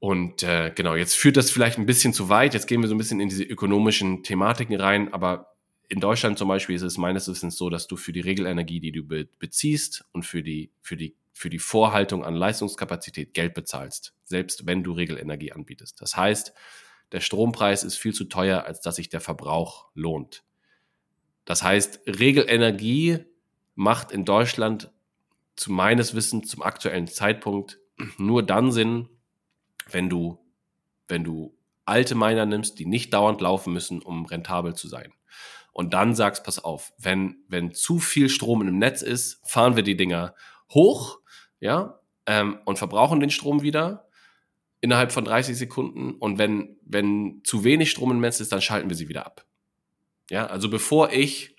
Und 0.00 0.42
äh, 0.42 0.72
genau, 0.74 0.94
jetzt 0.94 1.14
führt 1.14 1.36
das 1.36 1.50
vielleicht 1.50 1.78
ein 1.78 1.86
bisschen 1.86 2.12
zu 2.12 2.28
weit. 2.28 2.54
Jetzt 2.54 2.66
gehen 2.66 2.80
wir 2.80 2.88
so 2.88 2.94
ein 2.94 2.98
bisschen 2.98 3.20
in 3.20 3.28
diese 3.28 3.44
ökonomischen 3.44 4.22
Thematiken 4.22 4.74
rein. 4.80 5.12
Aber 5.12 5.54
in 5.88 6.00
Deutschland 6.00 6.38
zum 6.38 6.48
Beispiel 6.48 6.74
ist 6.74 6.82
es 6.82 6.98
meines 6.98 7.28
Wissens 7.28 7.56
so, 7.56 7.70
dass 7.70 7.86
du 7.86 7.96
für 7.96 8.12
die 8.12 8.20
Regelenergie, 8.20 8.80
die 8.80 8.92
du 8.92 9.04
be 9.04 9.28
beziehst 9.38 10.04
und 10.12 10.24
für 10.24 10.42
die, 10.42 10.72
für 10.80 10.96
die 10.96 11.14
für 11.40 11.48
die 11.48 11.58
Vorhaltung 11.58 12.22
an 12.22 12.34
Leistungskapazität 12.34 13.32
Geld 13.32 13.54
bezahlst, 13.54 14.14
selbst 14.24 14.66
wenn 14.66 14.82
du 14.82 14.92
Regelenergie 14.92 15.52
anbietest. 15.52 15.98
Das 16.02 16.14
heißt, 16.14 16.52
der 17.12 17.20
Strompreis 17.20 17.82
ist 17.82 17.96
viel 17.96 18.12
zu 18.12 18.24
teuer, 18.24 18.64
als 18.64 18.82
dass 18.82 18.96
sich 18.96 19.08
der 19.08 19.22
Verbrauch 19.22 19.88
lohnt. 19.94 20.44
Das 21.46 21.62
heißt, 21.62 22.02
Regelenergie 22.06 23.20
macht 23.74 24.12
in 24.12 24.26
Deutschland 24.26 24.92
zu 25.56 25.72
meines 25.72 26.14
Wissens 26.14 26.48
zum 26.48 26.62
aktuellen 26.62 27.06
Zeitpunkt 27.06 27.78
nur 28.18 28.42
dann 28.42 28.70
Sinn, 28.70 29.08
wenn 29.88 30.08
du, 30.08 30.38
wenn 31.08 31.24
du 31.24 31.56
alte 31.84 32.14
Miner 32.14 32.46
nimmst, 32.46 32.78
die 32.78 32.86
nicht 32.86 33.12
dauernd 33.12 33.40
laufen 33.40 33.72
müssen, 33.72 34.00
um 34.02 34.26
rentabel 34.26 34.74
zu 34.74 34.88
sein. 34.88 35.12
Und 35.72 35.94
dann 35.94 36.14
sagst, 36.14 36.44
pass 36.44 36.58
auf, 36.58 36.92
wenn, 36.98 37.44
wenn 37.48 37.72
zu 37.72 37.98
viel 37.98 38.28
Strom 38.28 38.66
im 38.66 38.78
Netz 38.78 39.02
ist, 39.02 39.40
fahren 39.48 39.76
wir 39.76 39.82
die 39.82 39.96
Dinger 39.96 40.34
hoch 40.72 41.20
ja, 41.58 42.00
ähm, 42.26 42.58
und 42.64 42.78
verbrauchen 42.78 43.20
den 43.20 43.30
Strom 43.30 43.62
wieder 43.62 44.08
innerhalb 44.80 45.12
von 45.12 45.24
30 45.24 45.56
Sekunden. 45.56 46.14
Und 46.14 46.38
wenn, 46.38 46.76
wenn 46.82 47.42
zu 47.44 47.64
wenig 47.64 47.90
Strom 47.90 48.10
im 48.10 48.20
Netz 48.20 48.40
ist, 48.40 48.52
dann 48.52 48.62
schalten 48.62 48.88
wir 48.88 48.96
sie 48.96 49.08
wieder 49.08 49.26
ab. 49.26 49.44
Ja, 50.30 50.46
also 50.46 50.70
bevor 50.70 51.12
ich, 51.12 51.56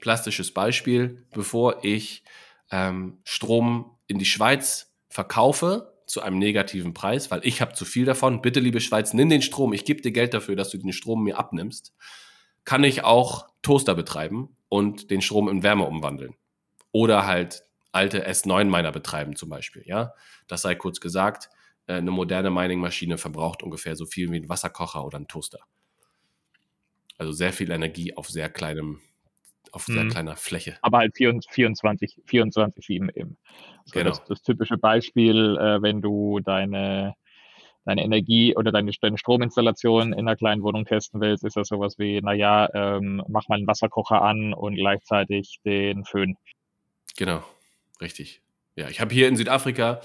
plastisches 0.00 0.52
Beispiel, 0.52 1.26
bevor 1.32 1.84
ich 1.84 2.24
ähm, 2.70 3.18
Strom 3.24 3.96
in 4.06 4.18
die 4.18 4.24
Schweiz 4.24 4.92
verkaufe 5.08 5.91
zu 6.12 6.20
einem 6.20 6.38
negativen 6.38 6.92
Preis, 6.92 7.30
weil 7.30 7.40
ich 7.42 7.62
habe 7.62 7.72
zu 7.72 7.86
viel 7.86 8.04
davon, 8.04 8.42
bitte 8.42 8.60
liebe 8.60 8.80
Schweiz, 8.80 9.14
nimm 9.14 9.30
den 9.30 9.40
Strom, 9.40 9.72
ich 9.72 9.86
gebe 9.86 10.02
dir 10.02 10.12
Geld 10.12 10.34
dafür, 10.34 10.56
dass 10.56 10.68
du 10.68 10.76
den 10.76 10.92
Strom 10.92 11.24
mir 11.24 11.38
abnimmst, 11.38 11.94
kann 12.64 12.84
ich 12.84 13.02
auch 13.02 13.48
Toaster 13.62 13.94
betreiben 13.94 14.54
und 14.68 15.10
den 15.10 15.22
Strom 15.22 15.48
in 15.48 15.62
Wärme 15.62 15.86
umwandeln. 15.86 16.34
Oder 16.92 17.26
halt 17.26 17.64
alte 17.92 18.28
S9-Miner 18.28 18.92
betreiben 18.92 19.36
zum 19.36 19.48
Beispiel. 19.48 19.84
Ja, 19.86 20.12
das 20.48 20.60
sei 20.60 20.74
kurz 20.74 21.00
gesagt. 21.00 21.48
Äh, 21.86 21.94
eine 21.94 22.10
moderne 22.10 22.50
Mining-Maschine 22.50 23.16
verbraucht 23.16 23.62
ungefähr 23.62 23.96
so 23.96 24.04
viel 24.04 24.30
wie 24.30 24.36
ein 24.36 24.50
Wasserkocher 24.50 25.06
oder 25.06 25.18
ein 25.18 25.28
Toaster. 25.28 25.60
Also 27.16 27.32
sehr 27.32 27.54
viel 27.54 27.70
Energie 27.70 28.14
auf 28.18 28.28
sehr 28.28 28.50
kleinem, 28.50 29.00
auf 29.72 29.84
sehr 29.86 30.04
mhm. 30.04 30.10
kleiner 30.10 30.36
Fläche. 30.36 30.78
Aber 30.82 30.98
halt 30.98 31.16
24, 31.16 32.20
24, 32.26 32.86
7 32.86 33.08
eben. 33.14 33.36
Also 33.80 33.92
genau. 33.92 34.10
das, 34.10 34.24
das 34.24 34.42
typische 34.42 34.78
Beispiel, 34.78 35.56
äh, 35.58 35.82
wenn 35.82 36.00
du 36.00 36.40
deine 36.40 37.14
deine 37.84 38.04
Energie 38.04 38.56
oder 38.56 38.70
deine, 38.70 38.92
deine 39.00 39.18
Strominstallation 39.18 40.12
in 40.12 40.20
einer 40.20 40.36
kleinen 40.36 40.62
Wohnung 40.62 40.84
testen 40.84 41.20
willst, 41.20 41.44
ist 41.44 41.56
das 41.56 41.68
sowas 41.68 41.98
wie, 41.98 42.20
naja, 42.20 42.68
ähm, 42.74 43.22
mach 43.28 43.48
mal 43.48 43.56
einen 43.56 43.66
Wasserkocher 43.66 44.22
an 44.22 44.54
und 44.54 44.76
gleichzeitig 44.76 45.58
den 45.64 46.04
Föhn. 46.04 46.36
Genau, 47.16 47.42
richtig. 48.00 48.40
Ja, 48.76 48.88
ich 48.88 49.00
habe 49.00 49.12
hier 49.12 49.28
in 49.28 49.36
Südafrika, 49.36 50.00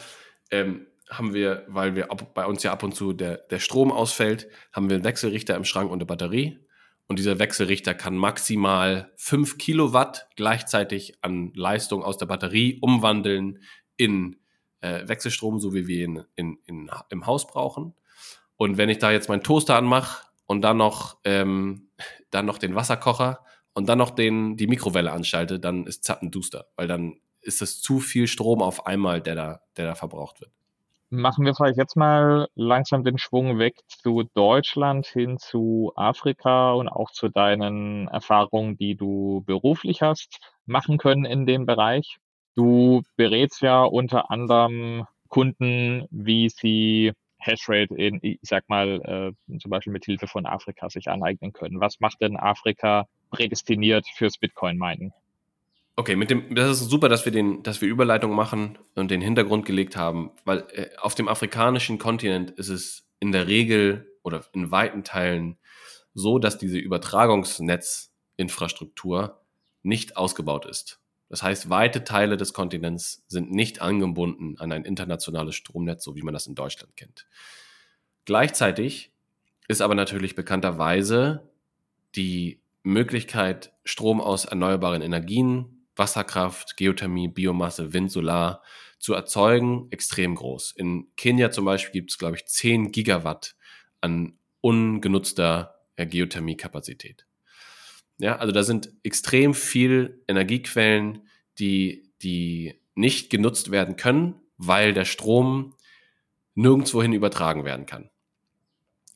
ähm, 0.51 0.87
haben 1.09 1.33
wir, 1.33 1.65
weil 1.67 1.95
wir 1.95 2.11
ab, 2.11 2.33
bei 2.33 2.45
uns 2.45 2.63
ja 2.63 2.73
ab 2.73 2.83
und 2.83 2.93
zu 2.93 3.13
der, 3.13 3.37
der 3.37 3.59
Strom 3.59 3.91
ausfällt, 3.91 4.49
haben 4.73 4.89
wir 4.89 4.95
einen 4.95 5.05
Wechselrichter 5.05 5.55
im 5.55 5.63
Schrank 5.63 5.89
und 5.89 5.99
eine 5.99 6.05
Batterie. 6.05 6.59
Und 7.07 7.19
dieser 7.19 7.39
Wechselrichter 7.39 7.93
kann 7.93 8.17
maximal 8.17 9.11
5 9.15 9.57
Kilowatt 9.57 10.27
gleichzeitig 10.35 11.17
an 11.21 11.53
Leistung 11.55 12.03
aus 12.03 12.17
der 12.17 12.25
Batterie 12.25 12.79
umwandeln 12.81 13.59
in 13.95 14.37
äh, 14.81 15.07
Wechselstrom, 15.07 15.59
so 15.59 15.73
wie 15.73 15.87
wir 15.87 16.05
ihn 16.05 16.23
in, 16.35 16.57
in, 16.65 16.91
im 17.09 17.25
Haus 17.25 17.47
brauchen. 17.47 17.93
Und 18.57 18.77
wenn 18.77 18.89
ich 18.89 18.97
da 18.97 19.11
jetzt 19.11 19.29
meinen 19.29 19.43
Toaster 19.43 19.75
anmache 19.75 20.25
und 20.45 20.61
dann 20.61 20.77
noch, 20.77 21.17
ähm, 21.23 21.89
dann 22.29 22.45
noch 22.45 22.57
den 22.57 22.75
Wasserkocher 22.75 23.45
und 23.73 23.87
dann 23.87 23.97
noch 23.97 24.09
den, 24.09 24.57
die 24.57 24.67
Mikrowelle 24.67 25.11
anschalte, 25.11 25.59
dann 25.59 25.85
ist 25.85 26.03
zappenduster, 26.03 26.67
weil 26.75 26.87
dann 26.87 27.19
ist 27.39 27.61
es 27.61 27.81
zu 27.81 27.99
viel 27.99 28.27
Strom 28.27 28.61
auf 28.61 28.85
einmal, 28.85 29.21
der 29.21 29.35
da, 29.35 29.61
der 29.77 29.85
da 29.85 29.95
verbraucht 29.95 30.41
wird. 30.41 30.51
Machen 31.09 31.45
wir 31.45 31.55
vielleicht 31.55 31.77
jetzt 31.77 31.95
mal 31.95 32.47
langsam 32.55 33.03
den 33.03 33.17
Schwung 33.17 33.59
weg 33.59 33.75
zu 33.87 34.23
Deutschland 34.33 35.05
hin 35.05 35.37
zu 35.37 35.93
Afrika 35.95 36.73
und 36.73 36.89
auch 36.89 37.11
zu 37.11 37.29
deinen 37.29 38.07
Erfahrungen, 38.09 38.77
die 38.77 38.95
du 38.95 39.41
beruflich 39.45 40.01
hast 40.01 40.39
machen 40.65 40.97
können 40.97 41.23
in 41.25 41.45
dem 41.45 41.65
Bereich. 41.65 42.17
Du 42.55 43.03
berätst 43.15 43.61
ja 43.61 43.83
unter 43.83 44.31
anderem 44.31 45.05
Kunden, 45.29 46.07
wie 46.11 46.49
sie 46.49 47.13
Hashrate 47.39 47.95
in, 47.95 48.19
ich 48.21 48.39
sag 48.41 48.67
mal, 48.67 49.33
äh, 49.47 49.59
zum 49.59 49.69
Beispiel 49.71 49.93
mit 49.93 50.03
Hilfe 50.05 50.27
von 50.27 50.45
Afrika 50.45 50.89
sich 50.89 51.07
aneignen 51.09 51.53
können. 51.53 51.79
Was 51.79 51.99
macht 52.01 52.19
denn 52.21 52.35
Afrika 52.35 53.05
prädestiniert 53.31 54.05
fürs 54.15 54.37
Bitcoin-Mining? 54.37 55.13
Okay, 55.99 56.15
mit 56.15 56.29
dem, 56.29 56.53
das 56.53 56.79
ist 56.79 56.91
super, 56.91 57.09
dass 57.09 57.25
wir 57.25 57.31
den, 57.31 57.63
dass 57.63 57.81
wir 57.81 57.89
Überleitung 57.89 58.35
machen 58.35 58.77
und 58.93 59.09
den 59.09 59.19
Hintergrund 59.19 59.65
gelegt 59.65 59.95
haben, 59.95 60.29
weil 60.45 60.59
äh, 60.73 60.89
auf 60.97 61.15
dem 61.15 61.27
afrikanischen 61.27 61.97
Kontinent 61.97 62.51
ist 62.51 62.69
es 62.69 63.09
in 63.19 63.31
der 63.31 63.47
Regel 63.47 64.07
oder 64.21 64.45
in 64.53 64.69
weiten 64.69 65.03
Teilen 65.03 65.57
so, 66.13 66.37
dass 66.37 66.59
diese 66.59 66.77
Übertragungsnetzinfrastruktur 66.77 69.41
nicht 69.81 70.17
ausgebaut 70.17 70.67
ist. 70.67 71.01
Das 71.29 71.41
heißt, 71.41 71.71
weite 71.71 72.03
Teile 72.03 72.37
des 72.37 72.53
Kontinents 72.53 73.25
sind 73.27 73.51
nicht 73.51 73.81
angebunden 73.81 74.55
an 74.59 74.71
ein 74.71 74.85
internationales 74.85 75.55
Stromnetz, 75.55 76.03
so 76.03 76.15
wie 76.15 76.21
man 76.21 76.35
das 76.35 76.45
in 76.45 76.53
Deutschland 76.53 76.95
kennt. 76.95 77.25
Gleichzeitig 78.25 79.11
ist 79.67 79.81
aber 79.81 79.95
natürlich 79.95 80.35
bekannterweise 80.35 81.49
die 82.13 82.61
Möglichkeit, 82.83 83.73
Strom 83.83 84.21
aus 84.21 84.45
erneuerbaren 84.45 85.01
Energien, 85.01 85.76
Wasserkraft, 85.97 86.77
Geothermie, 86.77 87.27
Biomasse, 87.27 87.93
Wind, 87.93 88.11
Solar 88.11 88.63
zu 88.99 89.13
erzeugen, 89.13 89.87
extrem 89.91 90.35
groß. 90.35 90.71
In 90.71 91.07
Kenia 91.17 91.51
zum 91.51 91.65
Beispiel 91.65 92.01
gibt 92.01 92.11
es, 92.11 92.17
glaube 92.17 92.35
ich, 92.37 92.45
10 92.45 92.91
Gigawatt 92.91 93.55
an 94.01 94.37
ungenutzter 94.61 95.75
Geothermiekapazität. 95.95 97.25
Ja, 98.17 98.37
also 98.37 98.51
da 98.51 98.63
sind 98.63 98.91
extrem 99.03 99.53
viel 99.53 100.23
Energiequellen, 100.27 101.27
die, 101.59 102.11
die 102.21 102.81
nicht 102.95 103.29
genutzt 103.29 103.71
werden 103.71 103.95
können, 103.95 104.41
weil 104.57 104.93
der 104.93 105.05
Strom 105.05 105.75
nirgendwohin 106.55 107.13
übertragen 107.13 107.63
werden 107.63 107.85
kann. 107.85 108.09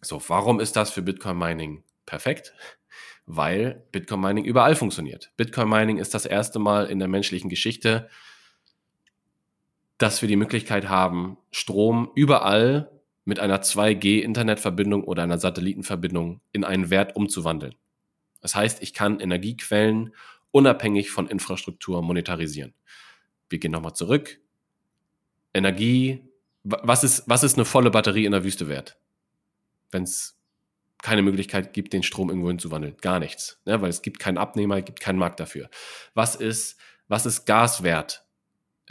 So, 0.01 0.21
warum 0.27 0.59
ist 0.59 0.75
das 0.75 0.91
für 0.91 1.01
Bitcoin 1.01 1.37
Mining 1.37 1.83
perfekt? 2.05 2.53
Weil 3.33 3.85
Bitcoin 3.93 4.19
Mining 4.19 4.43
überall 4.43 4.75
funktioniert. 4.75 5.31
Bitcoin 5.37 5.69
Mining 5.69 5.99
ist 5.99 6.13
das 6.13 6.25
erste 6.25 6.59
Mal 6.59 6.87
in 6.87 6.99
der 6.99 7.07
menschlichen 7.07 7.49
Geschichte, 7.49 8.09
dass 9.97 10.21
wir 10.21 10.27
die 10.27 10.35
Möglichkeit 10.35 10.89
haben, 10.89 11.37
Strom 11.49 12.11
überall 12.13 12.91
mit 13.23 13.39
einer 13.39 13.61
2G-Internetverbindung 13.61 15.05
oder 15.05 15.23
einer 15.23 15.37
Satellitenverbindung 15.37 16.41
in 16.51 16.65
einen 16.65 16.89
Wert 16.89 17.15
umzuwandeln. 17.15 17.75
Das 18.41 18.53
heißt, 18.53 18.83
ich 18.83 18.93
kann 18.93 19.21
Energiequellen 19.21 20.13
unabhängig 20.51 21.09
von 21.09 21.27
Infrastruktur 21.27 22.01
monetarisieren. 22.01 22.73
Wir 23.47 23.59
gehen 23.59 23.71
nochmal 23.71 23.93
zurück. 23.93 24.41
Energie, 25.53 26.27
was 26.63 27.05
ist, 27.05 27.23
was 27.27 27.43
ist 27.43 27.55
eine 27.55 27.63
volle 27.63 27.91
Batterie 27.91 28.25
in 28.25 28.33
der 28.33 28.43
Wüste 28.43 28.67
wert? 28.67 28.99
Wenn 29.89 30.03
es 30.03 30.40
keine 31.01 31.21
Möglichkeit 31.21 31.73
gibt, 31.73 31.93
den 31.93 32.03
Strom 32.03 32.29
irgendwo 32.29 32.49
hinzuwandeln. 32.49 32.95
Gar 33.01 33.19
nichts. 33.19 33.59
Ne? 33.65 33.81
Weil 33.81 33.89
es 33.89 34.01
gibt 34.01 34.19
keinen 34.19 34.37
Abnehmer, 34.37 34.77
es 34.77 34.85
gibt 34.85 34.99
keinen 34.99 35.19
Markt 35.19 35.39
dafür. 35.39 35.69
Was 36.13 36.35
ist, 36.35 36.79
was 37.07 37.25
ist 37.25 37.45
Gas 37.45 37.83
wert? 37.83 38.25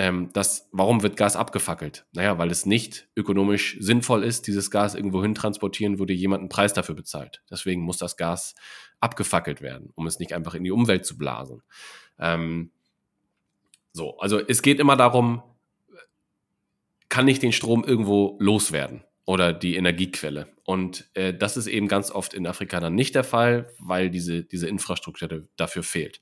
ähm, 0.00 0.30
das, 0.32 0.66
warum 0.72 1.02
wird 1.02 1.18
Gas 1.18 1.36
abgefackelt? 1.36 2.06
Naja, 2.12 2.38
weil 2.38 2.50
es 2.50 2.64
nicht 2.64 3.08
ökonomisch 3.16 3.76
sinnvoll 3.80 4.24
ist, 4.24 4.46
dieses 4.46 4.70
Gas 4.70 4.94
irgendwo 4.94 5.22
hin 5.22 5.34
transportieren, 5.34 5.98
wo 5.98 6.06
dir 6.06 6.16
jemand 6.16 6.40
einen 6.40 6.48
Preis 6.48 6.72
dafür 6.72 6.94
bezahlt. 6.94 7.42
Deswegen 7.50 7.82
muss 7.82 7.98
das 7.98 8.16
Gas 8.16 8.54
abgefackelt 9.00 9.60
werden, 9.60 9.90
um 9.96 10.06
es 10.06 10.18
nicht 10.18 10.32
einfach 10.32 10.54
in 10.54 10.64
die 10.64 10.70
Umwelt 10.70 11.04
zu 11.04 11.18
blasen. 11.18 11.62
Ähm, 12.18 12.70
so, 13.92 14.16
also 14.16 14.38
es 14.38 14.62
geht 14.62 14.80
immer 14.80 14.96
darum, 14.96 15.42
kann 17.10 17.28
ich 17.28 17.38
den 17.38 17.52
Strom 17.52 17.84
irgendwo 17.84 18.38
loswerden 18.40 19.04
oder 19.30 19.52
die 19.52 19.76
Energiequelle? 19.76 20.48
Und 20.64 21.08
äh, 21.14 21.32
das 21.32 21.56
ist 21.56 21.68
eben 21.68 21.86
ganz 21.86 22.10
oft 22.10 22.34
in 22.34 22.48
Afrika 22.48 22.80
dann 22.80 22.96
nicht 22.96 23.14
der 23.14 23.22
Fall, 23.22 23.72
weil 23.78 24.10
diese, 24.10 24.42
diese 24.42 24.68
Infrastruktur 24.68 25.46
dafür 25.54 25.84
fehlt. 25.84 26.20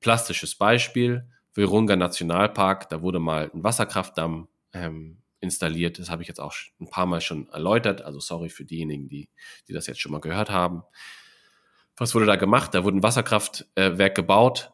Plastisches 0.00 0.54
Beispiel, 0.54 1.28
Virunga 1.52 1.96
Nationalpark, 1.96 2.88
da 2.88 3.02
wurde 3.02 3.18
mal 3.18 3.50
ein 3.52 3.62
Wasserkraftdamm 3.62 4.48
ähm, 4.72 5.18
installiert. 5.40 5.98
Das 5.98 6.08
habe 6.08 6.22
ich 6.22 6.28
jetzt 6.28 6.40
auch 6.40 6.54
ein 6.80 6.88
paar 6.88 7.04
Mal 7.04 7.20
schon 7.20 7.46
erläutert. 7.50 8.00
Also 8.00 8.20
sorry 8.20 8.48
für 8.48 8.64
diejenigen, 8.64 9.10
die, 9.10 9.28
die 9.68 9.74
das 9.74 9.86
jetzt 9.86 10.00
schon 10.00 10.12
mal 10.12 10.22
gehört 10.22 10.48
haben. 10.48 10.82
Was 11.98 12.14
wurde 12.14 12.24
da 12.24 12.36
gemacht? 12.36 12.74
Da 12.74 12.84
wurde 12.84 12.96
ein 12.96 13.02
Wasserkraftwerk 13.02 14.14
gebaut, 14.14 14.72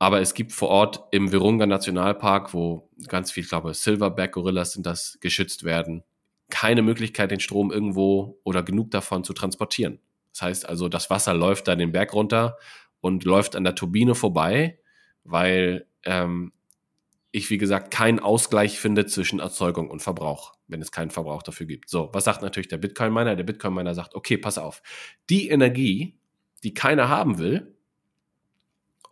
aber 0.00 0.20
es 0.20 0.34
gibt 0.34 0.50
vor 0.50 0.68
Ort 0.68 1.04
im 1.12 1.30
Virunga 1.30 1.66
Nationalpark, 1.66 2.54
wo 2.54 2.90
ganz 3.06 3.30
viel, 3.30 3.44
ich 3.44 3.50
glaube, 3.50 3.72
Silverback 3.72 4.32
Gorillas 4.32 4.72
sind 4.72 4.84
das, 4.84 5.16
geschützt 5.20 5.62
werden, 5.62 6.02
keine 6.50 6.82
Möglichkeit, 6.82 7.30
den 7.30 7.40
Strom 7.40 7.70
irgendwo 7.70 8.40
oder 8.44 8.62
genug 8.62 8.90
davon 8.90 9.24
zu 9.24 9.32
transportieren. 9.32 10.00
Das 10.32 10.42
heißt 10.42 10.68
also, 10.68 10.88
das 10.88 11.10
Wasser 11.10 11.34
läuft 11.34 11.68
da 11.68 11.76
den 11.76 11.92
Berg 11.92 12.12
runter 12.12 12.56
und 13.00 13.24
läuft 13.24 13.56
an 13.56 13.64
der 13.64 13.74
Turbine 13.74 14.14
vorbei, 14.14 14.78
weil 15.22 15.86
ähm, 16.04 16.52
ich, 17.30 17.50
wie 17.50 17.58
gesagt, 17.58 17.92
keinen 17.92 18.20
Ausgleich 18.20 18.78
finde 18.78 19.06
zwischen 19.06 19.40
Erzeugung 19.40 19.90
und 19.90 20.02
Verbrauch, 20.02 20.54
wenn 20.68 20.80
es 20.80 20.92
keinen 20.92 21.10
Verbrauch 21.10 21.42
dafür 21.42 21.66
gibt. 21.66 21.90
So, 21.90 22.10
was 22.12 22.24
sagt 22.24 22.42
natürlich 22.42 22.68
der 22.68 22.78
Bitcoin-Miner? 22.78 23.34
Der 23.36 23.44
Bitcoin-Miner 23.44 23.94
sagt, 23.94 24.14
okay, 24.14 24.36
pass 24.38 24.56
auf, 24.56 24.82
die 25.30 25.48
Energie, 25.48 26.18
die 26.62 26.74
keiner 26.74 27.08
haben 27.08 27.38
will, 27.38 27.76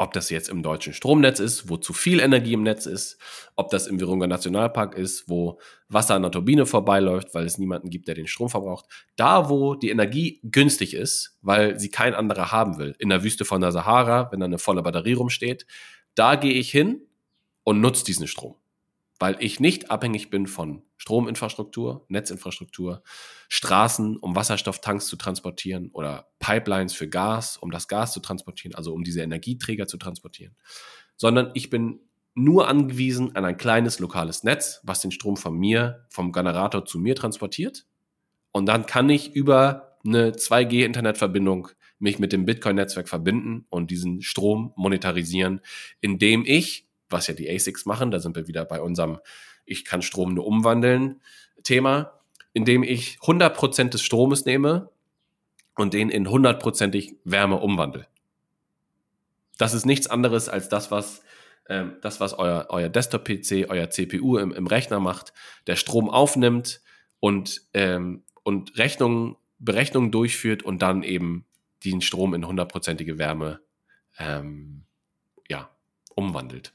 ob 0.02 0.12
das 0.12 0.30
jetzt 0.30 0.48
im 0.48 0.64
deutschen 0.64 0.92
Stromnetz 0.92 1.38
ist, 1.38 1.68
wo 1.68 1.76
zu 1.76 1.92
viel 1.92 2.18
Energie 2.18 2.54
im 2.54 2.64
Netz 2.64 2.86
ist, 2.86 3.18
ob 3.54 3.70
das 3.70 3.86
im 3.86 4.00
Virunga 4.00 4.26
Nationalpark 4.26 4.96
ist, 4.96 5.28
wo 5.28 5.60
Wasser 5.88 6.16
an 6.16 6.22
der 6.22 6.32
Turbine 6.32 6.66
vorbeiläuft, 6.66 7.34
weil 7.34 7.46
es 7.46 7.56
niemanden 7.56 7.88
gibt, 7.88 8.08
der 8.08 8.16
den 8.16 8.26
Strom 8.26 8.48
verbraucht. 8.48 8.86
Da, 9.14 9.48
wo 9.48 9.76
die 9.76 9.90
Energie 9.90 10.40
günstig 10.42 10.94
ist, 10.94 11.38
weil 11.40 11.78
sie 11.78 11.88
kein 11.88 12.14
anderer 12.14 12.50
haben 12.50 12.78
will, 12.78 12.96
in 12.98 13.10
der 13.10 13.22
Wüste 13.22 13.44
von 13.44 13.60
der 13.60 13.70
Sahara, 13.70 14.32
wenn 14.32 14.40
da 14.40 14.46
eine 14.46 14.58
volle 14.58 14.82
Batterie 14.82 15.12
rumsteht, 15.12 15.66
da 16.16 16.34
gehe 16.34 16.54
ich 16.54 16.72
hin 16.72 17.02
und 17.62 17.80
nutze 17.80 18.04
diesen 18.04 18.26
Strom, 18.26 18.56
weil 19.22 19.36
ich 19.38 19.60
nicht 19.60 19.92
abhängig 19.92 20.30
bin 20.30 20.48
von 20.48 20.82
Strominfrastruktur, 20.96 22.04
Netzinfrastruktur, 22.08 23.04
Straßen, 23.48 24.16
um 24.16 24.34
Wasserstofftanks 24.34 25.06
zu 25.06 25.14
transportieren 25.14 25.90
oder 25.92 26.26
Pipelines 26.40 26.92
für 26.92 27.08
Gas, 27.08 27.56
um 27.56 27.70
das 27.70 27.86
Gas 27.86 28.12
zu 28.12 28.18
transportieren, 28.18 28.74
also 28.74 28.92
um 28.92 29.04
diese 29.04 29.22
Energieträger 29.22 29.86
zu 29.86 29.96
transportieren, 29.96 30.56
sondern 31.14 31.52
ich 31.54 31.70
bin 31.70 32.00
nur 32.34 32.66
angewiesen 32.66 33.36
an 33.36 33.44
ein 33.44 33.56
kleines 33.56 34.00
lokales 34.00 34.42
Netz, 34.42 34.80
was 34.82 34.98
den 34.98 35.12
Strom 35.12 35.36
von 35.36 35.56
mir, 35.56 36.04
vom 36.08 36.32
Generator 36.32 36.84
zu 36.84 36.98
mir 36.98 37.14
transportiert. 37.14 37.86
Und 38.50 38.66
dann 38.66 38.86
kann 38.86 39.08
ich 39.08 39.36
über 39.36 39.98
eine 40.04 40.32
2G-Internetverbindung 40.32 41.68
mich 42.00 42.18
mit 42.18 42.32
dem 42.32 42.44
Bitcoin-Netzwerk 42.44 43.08
verbinden 43.08 43.66
und 43.70 43.92
diesen 43.92 44.20
Strom 44.20 44.72
monetarisieren, 44.74 45.60
indem 46.00 46.42
ich, 46.44 46.88
was 47.12 47.26
ja 47.26 47.34
die 47.34 47.50
ASICs 47.50 47.86
machen, 47.86 48.10
da 48.10 48.18
sind 48.18 48.36
wir 48.36 48.48
wieder 48.48 48.64
bei 48.64 48.80
unserem 48.80 49.18
Ich 49.64 49.84
kann 49.84 50.02
Strom 50.02 50.34
nur 50.34 50.46
umwandeln 50.46 51.20
Thema, 51.62 52.20
indem 52.52 52.82
ich 52.82 53.18
100% 53.20 53.90
des 53.90 54.02
Stromes 54.02 54.44
nehme 54.44 54.90
und 55.76 55.94
den 55.94 56.10
in 56.10 56.26
100%ig 56.26 57.16
Wärme 57.24 57.58
umwandle. 57.58 58.06
Das 59.58 59.74
ist 59.74 59.86
nichts 59.86 60.06
anderes 60.08 60.48
als 60.48 60.68
das, 60.68 60.90
was 60.90 61.22
ähm, 61.68 61.96
das, 62.02 62.18
was 62.18 62.34
euer, 62.34 62.66
euer 62.70 62.88
Desktop-PC, 62.88 63.68
euer 63.68 63.88
CPU 63.88 64.36
im, 64.36 64.52
im 64.52 64.66
Rechner 64.66 64.98
macht, 64.98 65.32
der 65.68 65.76
Strom 65.76 66.10
aufnimmt 66.10 66.80
und 67.20 67.62
ähm, 67.72 68.24
und 68.42 68.76
Rechnungen, 68.76 69.36
Berechnungen 69.58 70.10
durchführt 70.10 70.62
und 70.62 70.82
dann 70.82 71.02
eben 71.02 71.46
den 71.84 72.00
Strom 72.00 72.34
in 72.34 72.46
hundertprozentige 72.46 73.18
Wärme 73.18 73.60
ähm, 74.18 74.84
ja, 75.48 75.70
umwandelt. 76.14 76.74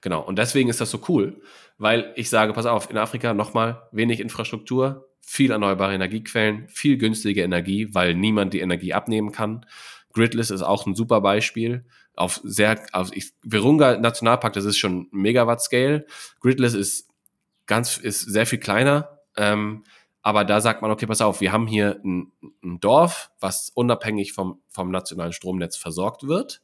Genau, 0.00 0.20
und 0.20 0.38
deswegen 0.38 0.68
ist 0.68 0.80
das 0.80 0.90
so 0.90 1.00
cool, 1.08 1.40
weil 1.78 2.12
ich 2.16 2.30
sage, 2.30 2.52
pass 2.52 2.66
auf, 2.66 2.90
in 2.90 2.98
Afrika 2.98 3.34
nochmal 3.34 3.82
wenig 3.92 4.20
Infrastruktur, 4.20 5.08
viel 5.20 5.50
erneuerbare 5.50 5.94
Energiequellen, 5.94 6.68
viel 6.68 6.98
günstige 6.98 7.42
Energie, 7.42 7.88
weil 7.94 8.14
niemand 8.14 8.52
die 8.54 8.60
Energie 8.60 8.92
abnehmen 8.92 9.32
kann. 9.32 9.66
Gridless 10.12 10.50
ist 10.50 10.62
auch 10.62 10.86
ein 10.86 10.94
super 10.94 11.20
Beispiel. 11.20 11.84
Auf 12.14 12.40
sehr, 12.44 12.84
auf 12.92 13.10
ich, 13.14 13.32
Virunga 13.42 13.96
Nationalpark, 13.96 14.52
das 14.52 14.64
ist 14.64 14.78
schon 14.78 15.08
Megawatt-Scale. 15.12 16.06
Gridless 16.40 16.74
ist 16.74 17.08
ganz, 17.66 17.96
ist 17.96 18.20
sehr 18.20 18.46
viel 18.46 18.58
kleiner. 18.58 19.20
Ähm, 19.36 19.84
aber 20.22 20.44
da 20.44 20.60
sagt 20.60 20.82
man, 20.82 20.90
okay, 20.90 21.06
pass 21.06 21.20
auf, 21.20 21.40
wir 21.40 21.52
haben 21.52 21.66
hier 21.66 22.00
ein, 22.04 22.32
ein 22.62 22.78
Dorf, 22.80 23.30
was 23.40 23.70
unabhängig 23.74 24.32
vom, 24.32 24.60
vom 24.68 24.90
nationalen 24.90 25.32
Stromnetz 25.32 25.76
versorgt 25.76 26.26
wird. 26.26 26.62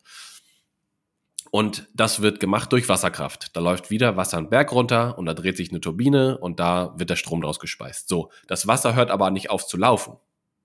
Und 1.51 1.88
das 1.94 2.20
wird 2.20 2.40
gemacht 2.40 2.72
durch 2.72 2.88
Wasserkraft. 2.88 3.57
Da 3.57 3.61
läuft 3.61 3.90
wieder 3.90 4.16
Wasser 4.16 4.38
einen 4.38 4.51
Berg 4.51 4.72
runter 4.72 5.16
und 5.18 5.26
da 5.26 5.34
dreht 5.34 5.57
sich 5.57 5.70
eine 5.70 5.80
Turbine 5.80 6.38
und 6.38 6.61
da 6.61 6.94
wird 6.96 7.11
der 7.11 7.16
Strom 7.16 7.40
draus 7.40 7.59
gespeist. 7.59 8.09
So, 8.09 8.30
das 8.46 8.66
Wasser 8.66 8.94
hört 8.94 9.11
aber 9.11 9.30
nicht 9.30 9.51
auf 9.51 9.66
zu 9.66 9.76
laufen. 9.76 10.16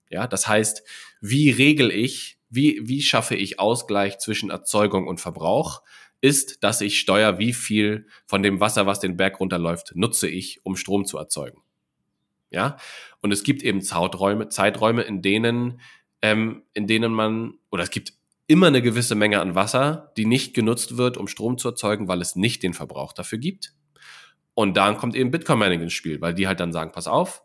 Ja, 0.09 0.27
das 0.27 0.47
heißt, 0.47 0.83
wie 1.21 1.49
regel 1.49 1.91
ich, 1.91 2.37
wie, 2.49 2.81
wie 2.83 3.01
schaffe 3.01 3.35
ich 3.35 3.59
Ausgleich 3.59 4.19
zwischen 4.19 4.49
Erzeugung 4.49 5.07
und 5.07 5.21
Verbrauch? 5.21 5.81
Ist, 6.21 6.63
dass 6.63 6.79
ich 6.81 6.99
steuere, 6.99 7.37
wie 7.39 7.51
viel 7.51 8.07
von 8.25 8.43
dem 8.43 8.59
Wasser, 8.59 8.85
was 8.85 8.99
den 8.99 9.17
Berg 9.17 9.39
runterläuft, 9.39 9.93
nutze 9.95 10.29
ich, 10.29 10.65
um 10.65 10.75
Strom 10.75 11.05
zu 11.05 11.17
erzeugen. 11.17 11.61
Ja, 12.49 12.77
und 13.21 13.31
es 13.31 13.43
gibt 13.43 13.63
eben 13.63 13.81
Zeiträume, 13.81 14.47
Zeiträume, 14.49 15.01
in 15.01 15.21
denen, 15.21 15.81
ähm, 16.21 16.63
in 16.73 16.87
denen 16.87 17.11
man, 17.11 17.55
oder 17.71 17.83
es 17.83 17.89
gibt 17.89 18.13
immer 18.47 18.67
eine 18.67 18.81
gewisse 18.81 19.15
Menge 19.15 19.39
an 19.39 19.55
Wasser, 19.55 20.11
die 20.17 20.25
nicht 20.25 20.53
genutzt 20.53 20.97
wird, 20.97 21.17
um 21.17 21.27
Strom 21.27 21.57
zu 21.57 21.69
erzeugen, 21.69 22.07
weil 22.07 22.21
es 22.21 22.35
nicht 22.35 22.63
den 22.63 22.73
Verbrauch 22.73 23.13
dafür 23.13 23.37
gibt. 23.37 23.73
Und 24.53 24.77
dann 24.77 24.97
kommt 24.97 25.15
eben 25.15 25.31
Bitcoin 25.31 25.59
Mining 25.59 25.81
ins 25.81 25.93
Spiel, 25.93 26.21
weil 26.21 26.33
die 26.33 26.47
halt 26.47 26.59
dann 26.59 26.73
sagen, 26.73 26.91
pass 26.91 27.07
auf, 27.07 27.43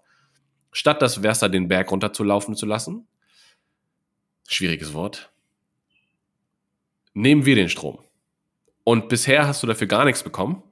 statt 0.72 1.00
das 1.00 1.22
Wasser 1.22 1.48
den 1.48 1.68
Berg 1.68 1.90
runterzulaufen 1.90 2.54
zu 2.54 2.66
lassen, 2.66 3.06
schwieriges 4.48 4.92
Wort, 4.92 5.30
nehmen 7.14 7.46
wir 7.46 7.54
den 7.54 7.68
Strom. 7.68 7.98
Und 8.84 9.08
bisher 9.08 9.46
hast 9.46 9.62
du 9.62 9.66
dafür 9.66 9.86
gar 9.86 10.04
nichts 10.04 10.22
bekommen. 10.22 10.62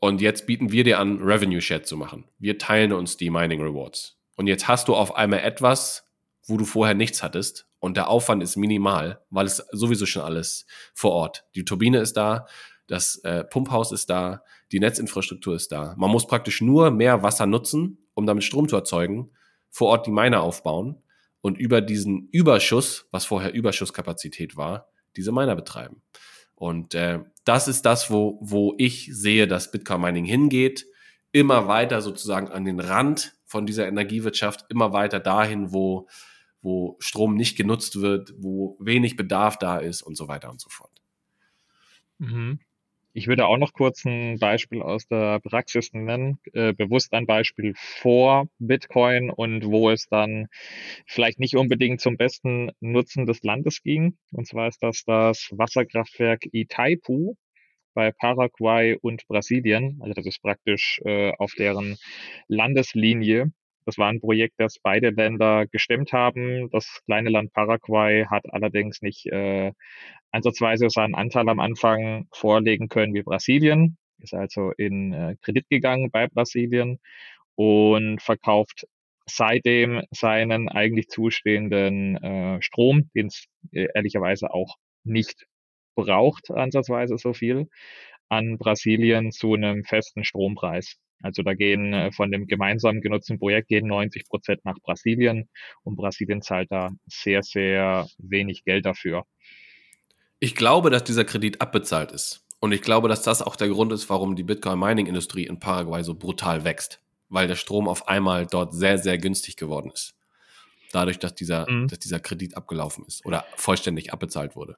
Und 0.00 0.20
jetzt 0.20 0.46
bieten 0.46 0.72
wir 0.72 0.84
dir 0.84 0.98
an, 0.98 1.22
Revenue 1.22 1.60
Share 1.60 1.82
zu 1.82 1.96
machen. 1.96 2.24
Wir 2.38 2.58
teilen 2.58 2.92
uns 2.92 3.16
die 3.16 3.30
Mining 3.30 3.62
Rewards. 3.62 4.18
Und 4.36 4.46
jetzt 4.46 4.68
hast 4.68 4.88
du 4.88 4.94
auf 4.94 5.14
einmal 5.14 5.40
etwas, 5.40 6.10
wo 6.46 6.56
du 6.56 6.64
vorher 6.64 6.94
nichts 6.94 7.22
hattest. 7.22 7.69
Und 7.80 7.96
der 7.96 8.08
Aufwand 8.08 8.42
ist 8.42 8.56
minimal, 8.56 9.20
weil 9.30 9.46
es 9.46 9.56
sowieso 9.72 10.06
schon 10.06 10.22
alles 10.22 10.66
vor 10.94 11.12
Ort. 11.12 11.44
Die 11.54 11.64
Turbine 11.64 11.98
ist 11.98 12.16
da, 12.16 12.46
das 12.86 13.16
äh, 13.24 13.44
Pumphaus 13.44 13.90
ist 13.92 14.10
da, 14.10 14.42
die 14.72 14.80
Netzinfrastruktur 14.80 15.56
ist 15.56 15.72
da. 15.72 15.94
Man 15.96 16.10
muss 16.10 16.26
praktisch 16.26 16.60
nur 16.60 16.90
mehr 16.90 17.22
Wasser 17.22 17.46
nutzen, 17.46 17.98
um 18.14 18.26
damit 18.26 18.44
Strom 18.44 18.68
zu 18.68 18.76
erzeugen, 18.76 19.30
vor 19.70 19.88
Ort 19.88 20.06
die 20.06 20.10
Miner 20.10 20.42
aufbauen 20.42 21.02
und 21.40 21.58
über 21.58 21.80
diesen 21.80 22.28
Überschuss, 22.32 23.06
was 23.10 23.24
vorher 23.24 23.54
Überschusskapazität 23.54 24.56
war, 24.56 24.88
diese 25.16 25.32
Miner 25.32 25.56
betreiben. 25.56 26.02
Und 26.54 26.94
äh, 26.94 27.20
das 27.44 27.68
ist 27.68 27.86
das, 27.86 28.10
wo, 28.10 28.38
wo 28.42 28.74
ich 28.76 29.08
sehe, 29.12 29.48
dass 29.48 29.70
Bitcoin 29.70 30.02
Mining 30.02 30.24
hingeht, 30.26 30.86
immer 31.32 31.68
weiter 31.68 32.02
sozusagen 32.02 32.48
an 32.48 32.64
den 32.64 32.80
Rand 32.80 33.34
von 33.46 33.66
dieser 33.66 33.86
Energiewirtschaft, 33.86 34.66
immer 34.68 34.92
weiter 34.92 35.20
dahin, 35.20 35.72
wo 35.72 36.08
wo 36.62 36.96
Strom 37.00 37.34
nicht 37.34 37.56
genutzt 37.56 38.00
wird, 38.00 38.34
wo 38.38 38.76
wenig 38.80 39.16
Bedarf 39.16 39.58
da 39.58 39.78
ist 39.78 40.02
und 40.02 40.16
so 40.16 40.28
weiter 40.28 40.50
und 40.50 40.60
so 40.60 40.68
fort. 40.68 40.92
Mhm. 42.18 42.60
Ich 43.12 43.26
würde 43.26 43.46
auch 43.46 43.56
noch 43.56 43.72
kurz 43.72 44.04
ein 44.04 44.38
Beispiel 44.38 44.82
aus 44.82 45.08
der 45.08 45.40
Praxis 45.40 45.92
nennen, 45.92 46.38
äh, 46.52 46.72
bewusst 46.72 47.12
ein 47.12 47.26
Beispiel 47.26 47.72
vor 47.74 48.48
Bitcoin 48.60 49.30
und 49.30 49.64
wo 49.66 49.90
es 49.90 50.06
dann 50.06 50.46
vielleicht 51.06 51.40
nicht 51.40 51.56
unbedingt 51.56 52.00
zum 52.00 52.16
besten 52.16 52.70
Nutzen 52.78 53.26
des 53.26 53.42
Landes 53.42 53.82
ging. 53.82 54.16
Und 54.30 54.46
zwar 54.46 54.68
ist 54.68 54.80
das 54.82 55.02
das 55.04 55.48
Wasserkraftwerk 55.50 56.44
Itaipu 56.52 57.34
bei 57.94 58.12
Paraguay 58.12 58.96
und 59.00 59.26
Brasilien. 59.26 59.98
Also 60.00 60.14
das 60.14 60.26
ist 60.26 60.40
praktisch 60.40 61.00
äh, 61.04 61.32
auf 61.36 61.52
deren 61.58 61.96
Landeslinie 62.46 63.50
das 63.86 63.98
war 63.98 64.08
ein 64.08 64.20
Projekt, 64.20 64.54
das 64.58 64.78
beide 64.78 65.10
Länder 65.10 65.66
gestemmt 65.66 66.12
haben. 66.12 66.70
Das 66.70 67.00
kleine 67.06 67.30
Land 67.30 67.52
Paraguay 67.52 68.26
hat 68.26 68.44
allerdings 68.52 69.02
nicht 69.02 69.26
äh, 69.26 69.72
ansatzweise 70.32 70.90
seinen 70.90 71.14
Anteil 71.14 71.48
am 71.48 71.60
Anfang 71.60 72.26
vorlegen 72.32 72.88
können 72.88 73.14
wie 73.14 73.22
Brasilien, 73.22 73.96
ist 74.18 74.34
also 74.34 74.72
in 74.76 75.12
äh, 75.12 75.36
Kredit 75.42 75.68
gegangen 75.68 76.10
bei 76.10 76.28
Brasilien 76.28 76.98
und 77.56 78.22
verkauft 78.22 78.86
seitdem 79.26 80.02
seinen 80.10 80.68
eigentlich 80.68 81.08
zustehenden 81.08 82.16
äh, 82.22 82.62
Strom, 82.62 83.10
den 83.14 83.26
es 83.26 83.46
äh, 83.72 83.86
ehrlicherweise 83.94 84.52
auch 84.52 84.76
nicht 85.04 85.46
braucht, 85.94 86.50
ansatzweise 86.50 87.18
so 87.18 87.32
viel, 87.32 87.68
an 88.28 88.58
Brasilien 88.58 89.32
zu 89.32 89.54
einem 89.54 89.84
festen 89.84 90.24
Strompreis. 90.24 90.96
Also 91.22 91.42
da 91.42 91.54
gehen 91.54 91.92
äh, 91.92 92.12
von 92.12 92.30
dem 92.30 92.46
gemeinsam 92.46 93.00
genutzten 93.00 93.38
Projekt 93.38 93.68
gehen 93.68 93.86
90 93.86 94.26
Prozent 94.26 94.64
nach 94.64 94.78
Brasilien 94.82 95.48
und 95.82 95.96
Brasilien 95.96 96.42
zahlt 96.42 96.70
da 96.70 96.90
sehr, 97.06 97.42
sehr 97.42 98.06
wenig 98.18 98.64
Geld 98.64 98.86
dafür. 98.86 99.24
Ich 100.38 100.54
glaube, 100.54 100.90
dass 100.90 101.04
dieser 101.04 101.24
Kredit 101.24 101.60
abbezahlt 101.60 102.12
ist. 102.12 102.46
Und 102.60 102.72
ich 102.72 102.82
glaube, 102.82 103.08
dass 103.08 103.22
das 103.22 103.42
auch 103.42 103.56
der 103.56 103.68
Grund 103.68 103.92
ist, 103.92 104.08
warum 104.10 104.36
die 104.36 104.42
Bitcoin-Mining-Industrie 104.42 105.46
in 105.46 105.58
Paraguay 105.58 106.02
so 106.02 106.14
brutal 106.14 106.64
wächst. 106.64 107.00
Weil 107.28 107.46
der 107.46 107.56
Strom 107.56 107.88
auf 107.88 108.08
einmal 108.08 108.46
dort 108.46 108.74
sehr, 108.74 108.98
sehr 108.98 109.18
günstig 109.18 109.56
geworden 109.56 109.90
ist. 109.92 110.14
Dadurch, 110.92 111.18
dass 111.18 111.34
dieser, 111.34 111.70
mhm. 111.70 111.88
dass 111.88 112.00
dieser 112.00 112.20
Kredit 112.20 112.56
abgelaufen 112.56 113.04
ist 113.06 113.24
oder 113.24 113.44
vollständig 113.56 114.12
abbezahlt 114.12 114.56
wurde. 114.56 114.76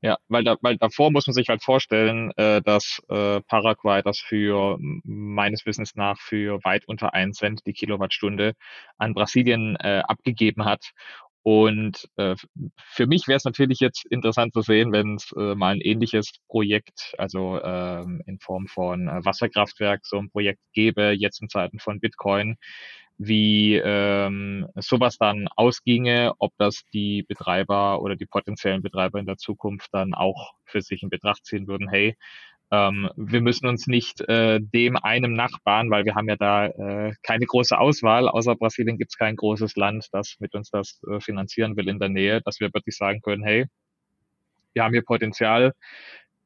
Ja, 0.00 0.16
weil, 0.28 0.44
da, 0.44 0.56
weil 0.62 0.76
davor 0.76 1.10
muss 1.10 1.26
man 1.26 1.34
sich 1.34 1.48
halt 1.48 1.62
vorstellen, 1.62 2.30
äh, 2.36 2.62
dass 2.62 3.00
äh, 3.08 3.40
Paraguay 3.42 4.00
das 4.02 4.18
für 4.20 4.78
meines 5.02 5.66
Wissens 5.66 5.96
nach 5.96 6.20
für 6.20 6.60
weit 6.62 6.86
unter 6.86 7.14
1 7.14 7.36
Cent 7.36 7.62
die 7.66 7.72
Kilowattstunde 7.72 8.52
an 8.96 9.12
Brasilien 9.14 9.76
äh, 9.76 10.02
abgegeben 10.06 10.64
hat. 10.64 10.90
Und 11.42 12.08
äh, 12.16 12.36
für 12.78 13.06
mich 13.06 13.26
wäre 13.26 13.38
es 13.38 13.44
natürlich 13.44 13.80
jetzt 13.80 14.04
interessant 14.06 14.52
zu 14.52 14.60
sehen, 14.60 14.92
wenn 14.92 15.16
es 15.16 15.32
äh, 15.36 15.54
mal 15.56 15.74
ein 15.74 15.80
ähnliches 15.80 16.30
Projekt, 16.48 17.14
also 17.18 17.60
ähm, 17.62 18.22
in 18.26 18.38
Form 18.38 18.66
von 18.68 19.08
äh, 19.08 19.24
Wasserkraftwerk, 19.24 20.04
so 20.06 20.18
ein 20.18 20.30
Projekt 20.30 20.60
gäbe, 20.74 21.10
jetzt 21.16 21.40
in 21.42 21.48
Zeiten 21.48 21.78
von 21.80 22.00
Bitcoin, 22.00 22.56
wie 23.18 23.74
ähm, 23.76 24.68
sowas 24.76 25.18
dann 25.18 25.48
ausginge, 25.56 26.32
ob 26.38 26.52
das 26.56 26.84
die 26.92 27.24
Betreiber 27.24 28.00
oder 28.00 28.16
die 28.16 28.26
potenziellen 28.26 28.82
Betreiber 28.82 29.18
in 29.18 29.26
der 29.26 29.36
Zukunft 29.36 29.88
dann 29.92 30.14
auch 30.14 30.54
für 30.64 30.80
sich 30.80 31.02
in 31.02 31.10
Betracht 31.10 31.44
ziehen 31.44 31.66
würden, 31.66 31.88
hey, 31.90 32.16
ähm, 32.70 33.08
wir 33.16 33.40
müssen 33.40 33.66
uns 33.66 33.86
nicht 33.86 34.20
äh, 34.28 34.60
dem 34.60 34.96
einem 34.96 35.32
Nachbarn, 35.32 35.90
weil 35.90 36.04
wir 36.04 36.14
haben 36.14 36.28
ja 36.28 36.36
da 36.36 36.66
äh, 36.66 37.12
keine 37.22 37.46
große 37.46 37.78
Auswahl, 37.78 38.28
außer 38.28 38.56
Brasilien 38.56 38.98
gibt 38.98 39.12
es 39.12 39.18
kein 39.18 39.36
großes 39.36 39.76
Land, 39.76 40.08
das 40.12 40.36
mit 40.38 40.54
uns 40.54 40.70
das 40.70 41.00
äh, 41.10 41.20
finanzieren 41.20 41.76
will 41.76 41.88
in 41.88 41.98
der 41.98 42.10
Nähe, 42.10 42.42
dass 42.42 42.60
wir 42.60 42.72
wirklich 42.74 42.96
sagen 42.96 43.20
können, 43.22 43.42
hey, 43.42 43.66
wir 44.74 44.84
haben 44.84 44.92
hier 44.92 45.02
Potenzial, 45.02 45.72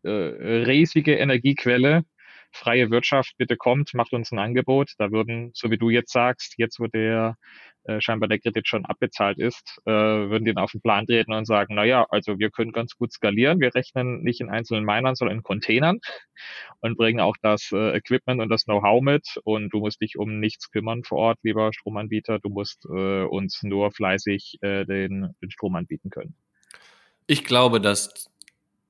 äh, 0.05 0.09
riesige 0.09 1.17
Energiequelle, 1.17 2.05
freie 2.53 2.91
Wirtschaft 2.91 3.35
bitte 3.39 3.57
kommt, 3.57 3.95
macht 3.95 4.13
uns 4.13 4.33
ein 4.33 4.39
Angebot. 4.39 4.93
Da 4.99 5.11
würden, 5.11 5.51
so 5.55 5.71
wie 5.71 5.79
du 5.79 5.91
jetzt 5.91 6.13
sagst, 6.13 6.55
jetzt 6.59 6.79
wo 6.81 6.87
der 6.87 7.37
äh, 7.85 8.01
scheinbar 8.01 8.29
der 8.29 8.39
Kredit 8.39 8.69
schon 8.69 8.85
abbezahlt 8.85 9.39
ist, 9.39 9.81
äh, 9.87 9.91
würden 9.91 10.45
die 10.45 10.55
dann 10.55 10.63
auf 10.63 10.71
den 10.71 10.81
Plan 10.81 11.05
treten 11.05 11.33
und 11.33 11.47
sagen, 11.47 11.75
na 11.75 11.85
ja, 11.85 12.07
also 12.11 12.39
wir 12.39 12.51
können 12.51 12.71
ganz 12.73 12.97
gut 12.97 13.13
skalieren. 13.13 13.61
Wir 13.61 13.75
rechnen 13.75 14.23
nicht 14.23 14.41
in 14.41 14.51
einzelnen 14.51 14.85
Minern, 14.85 15.17
sondern 15.17 15.39
in 15.39 15.43
Containern 15.43 15.99
und 16.81 16.97
bringen 16.97 17.21
auch 17.21 17.37
das 17.43 17.71
äh, 17.73 17.97
Equipment 17.97 18.41
und 18.41 18.51
das 18.51 18.65
Know-how 18.65 19.03
mit. 19.03 19.27
Und 19.43 19.71
du 19.71 19.81
musst 19.81 20.01
dich 20.01 20.17
um 20.17 20.39
nichts 20.39 20.71
kümmern 20.71 21.03
vor 21.03 21.19
Ort, 21.19 21.39
lieber 21.43 21.73
Stromanbieter. 21.73 22.39
Du 22.39 22.51
musst 22.51 22.85
äh, 22.85 23.25
uns 23.25 23.63
nur 23.63 23.91
fleißig 23.91 24.59
äh, 24.61 24.85
den, 24.85 25.35
den 25.43 25.51
Strom 25.51 25.75
anbieten 25.75 26.11
können. 26.11 26.37
Ich 27.27 27.45
glaube, 27.45 27.81
dass 27.81 28.31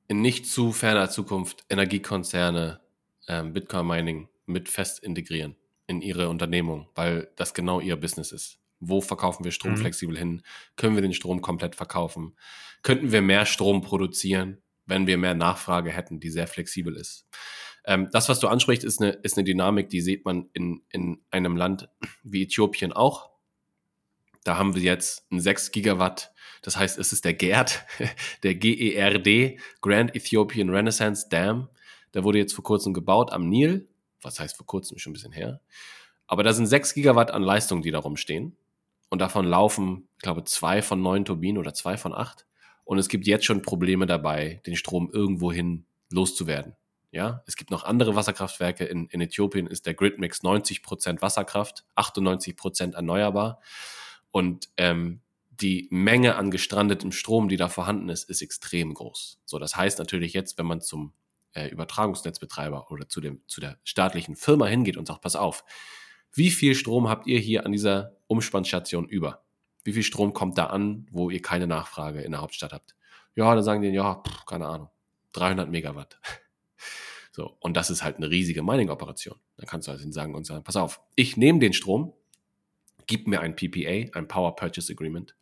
in 0.09 0.21
nicht 0.21 0.47
zu 0.47 0.73
ferner 0.73 1.09
Zukunft 1.09 1.65
Energiekonzerne 1.71 2.81
ähm, 3.29 3.53
Bitcoin 3.53 3.87
Mining 3.87 4.29
mit 4.47 4.69
fest 4.69 5.03
integrieren 5.03 5.57
in 5.87 6.01
ihre 6.01 6.29
Unternehmung, 6.29 6.89
weil 6.95 7.31
das 7.37 7.55
genau 7.55 7.81
ihr 7.81 7.97
Business 7.97 8.33
ist. 8.33 8.59
Wo 8.81 9.01
verkaufen 9.01 9.45
wir 9.45 9.53
Strom 9.53 9.73
mhm. 9.73 9.79
flexibel 9.79 10.19
hin? 10.19 10.43
Können 10.77 10.97
wir 10.97 11.03
den 11.03 11.15
Strom 11.15 11.41
komplett 11.41 11.77
verkaufen? 11.77 12.37
Könnten 12.83 13.13
wir 13.13 13.23
mehr 13.23 13.47
Strom 13.47 13.83
produzieren, 13.83 14.59
wenn 14.87 15.07
wir 15.07 15.19
mehr 15.19 15.35
Nachfrage 15.35 15.91
hätten, 15.93 16.19
die 16.19 16.31
sehr 16.31 16.49
flexibel 16.49 16.97
ist? 16.97 17.27
Ähm, 17.85 18.09
das, 18.13 18.29
was 18.29 18.41
du 18.41 18.49
ansprichst, 18.49 18.85
ist 18.85 19.01
eine, 19.01 19.11
ist 19.11 19.37
eine 19.37 19.45
Dynamik, 19.45 19.89
die 19.89 20.01
sieht 20.01 20.25
man 20.25 20.49
in, 20.53 20.83
in 20.91 21.21
einem 21.31 21.57
Land 21.57 21.89
wie 22.23 22.45
Äthiopien 22.45 22.93
auch. 22.93 23.31
Da 24.45 24.57
haben 24.57 24.75
wir 24.75 24.83
jetzt 24.83 25.31
ein 25.31 25.41
6 25.41 25.71
Gigawatt, 25.71 26.33
das 26.63 26.77
heißt, 26.77 26.99
es 26.99 27.13
ist 27.13 27.25
der 27.25 27.35
GERD, 27.35 27.85
der 28.43 28.55
GERD, 28.55 29.61
Grand 29.81 30.15
Ethiopian 30.15 30.71
Renaissance 30.71 31.29
Dam. 31.29 31.69
Der 32.15 32.25
wurde 32.25 32.39
jetzt 32.39 32.55
vor 32.55 32.65
kurzem 32.65 32.93
gebaut 32.95 33.33
am 33.33 33.49
Nil. 33.49 33.89
Was 34.23 34.39
heißt 34.39 34.57
vor 34.57 34.67
kurzem, 34.67 34.99
schon 34.99 35.11
ein 35.11 35.15
bisschen 35.15 35.33
her. 35.33 35.61
Aber 36.27 36.43
da 36.43 36.53
sind 36.53 36.67
6 36.67 36.95
Gigawatt 36.95 37.31
an 37.31 37.43
Leistung, 37.43 37.83
die 37.83 37.91
da 37.91 37.99
rumstehen. 37.99 38.57
Und 39.11 39.19
davon 39.21 39.45
laufen, 39.45 40.09
ich 40.17 40.23
glaube, 40.23 40.45
zwei 40.45 40.81
von 40.81 41.03
neun 41.03 41.25
Turbinen 41.25 41.59
oder 41.59 41.75
zwei 41.75 41.99
von 41.99 42.15
acht. 42.15 42.47
Und 42.85 42.99
es 42.99 43.09
gibt 43.09 43.27
jetzt 43.27 43.45
schon 43.45 43.63
Probleme 43.63 44.07
dabei, 44.07 44.63
den 44.65 44.77
Strom 44.77 45.11
irgendwohin 45.13 45.85
loszuwerden. 46.11 46.75
Ja, 47.11 47.43
es 47.47 47.57
gibt 47.57 47.71
noch 47.71 47.85
andere 47.85 48.17
Wasserkraftwerke. 48.17 48.85
In, 48.87 49.07
in 49.09 49.21
Äthiopien 49.21 49.67
ist 49.67 49.85
der 49.85 49.93
Gridmix 49.93 50.43
90% 50.43 51.21
Wasserkraft, 51.21 51.85
98% 51.95 52.95
erneuerbar. 52.95 53.61
Und 54.31 54.71
ähm, 54.79 55.21
die 55.51 55.89
Menge 55.91 56.37
an 56.37 56.51
gestrandetem 56.51 57.13
Strom, 57.13 57.51
die 57.51 57.59
da 57.59 57.69
vorhanden 57.69 58.09
ist, 58.09 58.31
ist 58.31 58.41
extrem 58.41 58.95
groß. 58.95 59.41
So, 59.45 59.59
das 59.59 59.77
heißt 59.77 59.99
natürlich 59.99 60.33
jetzt, 60.33 60.57
wenn 60.57 60.65
man 60.65 60.81
zum 60.81 61.13
äh, 61.53 61.69
Übertragungsnetzbetreiber 61.69 62.91
oder 62.91 63.09
zu, 63.09 63.21
dem, 63.21 63.43
zu 63.47 63.61
der 63.61 63.79
staatlichen 63.85 64.37
Firma 64.37 64.67
hingeht 64.67 64.97
und 64.97 65.07
sagt, 65.07 65.21
pass 65.21 65.37
auf, 65.37 65.65
wie 66.33 66.51
viel 66.51 66.75
Strom 66.75 67.09
habt 67.09 67.27
ihr 67.27 67.39
hier 67.39 67.67
an 67.67 67.73
dieser 67.73 68.17
Umspannstation 68.27 69.07
über? 69.07 69.45
Wie 69.85 69.93
viel 69.93 70.03
Strom 70.03 70.33
kommt 70.33 70.59
da 70.59 70.67
an, 70.67 71.07
wo 71.11 71.31
ihr 71.31 71.43
keine 71.43 71.67
Nachfrage 71.67 72.23
in 72.23 72.33
der 72.33 72.41
Hauptstadt 72.41 72.73
habt? 72.73 72.95
Ja, 73.35 73.55
dann 73.55 73.65
sagen 73.65 73.83
die, 73.83 73.89
ja, 73.89 74.23
pff, 74.27 74.47
keine 74.47 74.67
Ahnung, 74.67 74.89
300 75.33 75.71
Megawatt. 75.71 76.19
So, 77.35 77.57
und 77.61 77.79
das 77.79 77.89
ist 77.89 78.05
halt 78.05 78.19
eine 78.19 78.29
riesige 78.29 78.63
Mining-Operation. 78.63 79.39
Dann 79.57 79.65
kannst 79.67 79.89
du 79.89 79.93
also 79.93 80.13
sagen 80.13 80.35
und 80.35 80.45
sagen, 80.45 80.65
pass 80.65 80.77
auf, 80.77 81.01
ich 81.15 81.39
nehme 81.39 81.61
den 81.61 81.73
Strom, 81.73 82.13
gib 83.07 83.27
mir 83.27 83.41
ein 83.41 83.57
PPA, 83.57 84.19
ein 84.19 84.29
Power 84.29 84.55
Purchase 84.55 84.93
Agreement, 84.93 85.35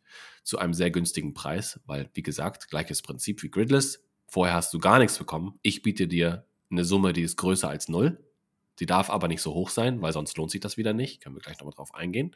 zu 0.43 0.57
einem 0.57 0.73
sehr 0.73 0.89
günstigen 0.89 1.33
Preis, 1.33 1.81
weil, 1.85 2.09
wie 2.13 2.23
gesagt, 2.23 2.69
gleiches 2.69 3.01
Prinzip 3.01 3.43
wie 3.43 3.51
Gridless. 3.51 4.05
Vorher 4.31 4.55
hast 4.55 4.73
du 4.73 4.79
gar 4.79 4.97
nichts 4.97 5.17
bekommen. 5.17 5.59
Ich 5.61 5.81
biete 5.81 6.07
dir 6.07 6.45
eine 6.71 6.85
Summe, 6.85 7.11
die 7.11 7.21
ist 7.21 7.35
größer 7.35 7.67
als 7.67 7.89
null. 7.89 8.17
Die 8.79 8.85
darf 8.85 9.09
aber 9.09 9.27
nicht 9.27 9.41
so 9.41 9.53
hoch 9.53 9.69
sein, 9.69 10.01
weil 10.01 10.13
sonst 10.13 10.37
lohnt 10.37 10.51
sich 10.51 10.61
das 10.61 10.77
wieder 10.77 10.93
nicht. 10.93 11.21
Können 11.21 11.35
wir 11.35 11.41
gleich 11.41 11.59
nochmal 11.59 11.73
drauf 11.73 11.93
eingehen. 11.93 12.33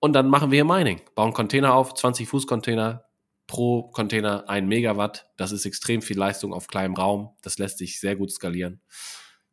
Und 0.00 0.12
dann 0.12 0.28
machen 0.28 0.50
wir 0.50 0.56
hier 0.56 0.66
Mining. 0.66 1.00
Bauen 1.14 1.32
Container 1.32 1.72
auf, 1.72 1.94
20 1.94 2.28
Fuß 2.28 2.46
Container, 2.46 3.06
pro 3.46 3.84
Container 3.84 4.50
ein 4.50 4.68
Megawatt. 4.68 5.30
Das 5.38 5.50
ist 5.50 5.64
extrem 5.64 6.02
viel 6.02 6.18
Leistung 6.18 6.52
auf 6.52 6.66
kleinem 6.66 6.94
Raum. 6.94 7.30
Das 7.40 7.56
lässt 7.56 7.78
sich 7.78 7.98
sehr 8.00 8.14
gut 8.14 8.30
skalieren. 8.30 8.82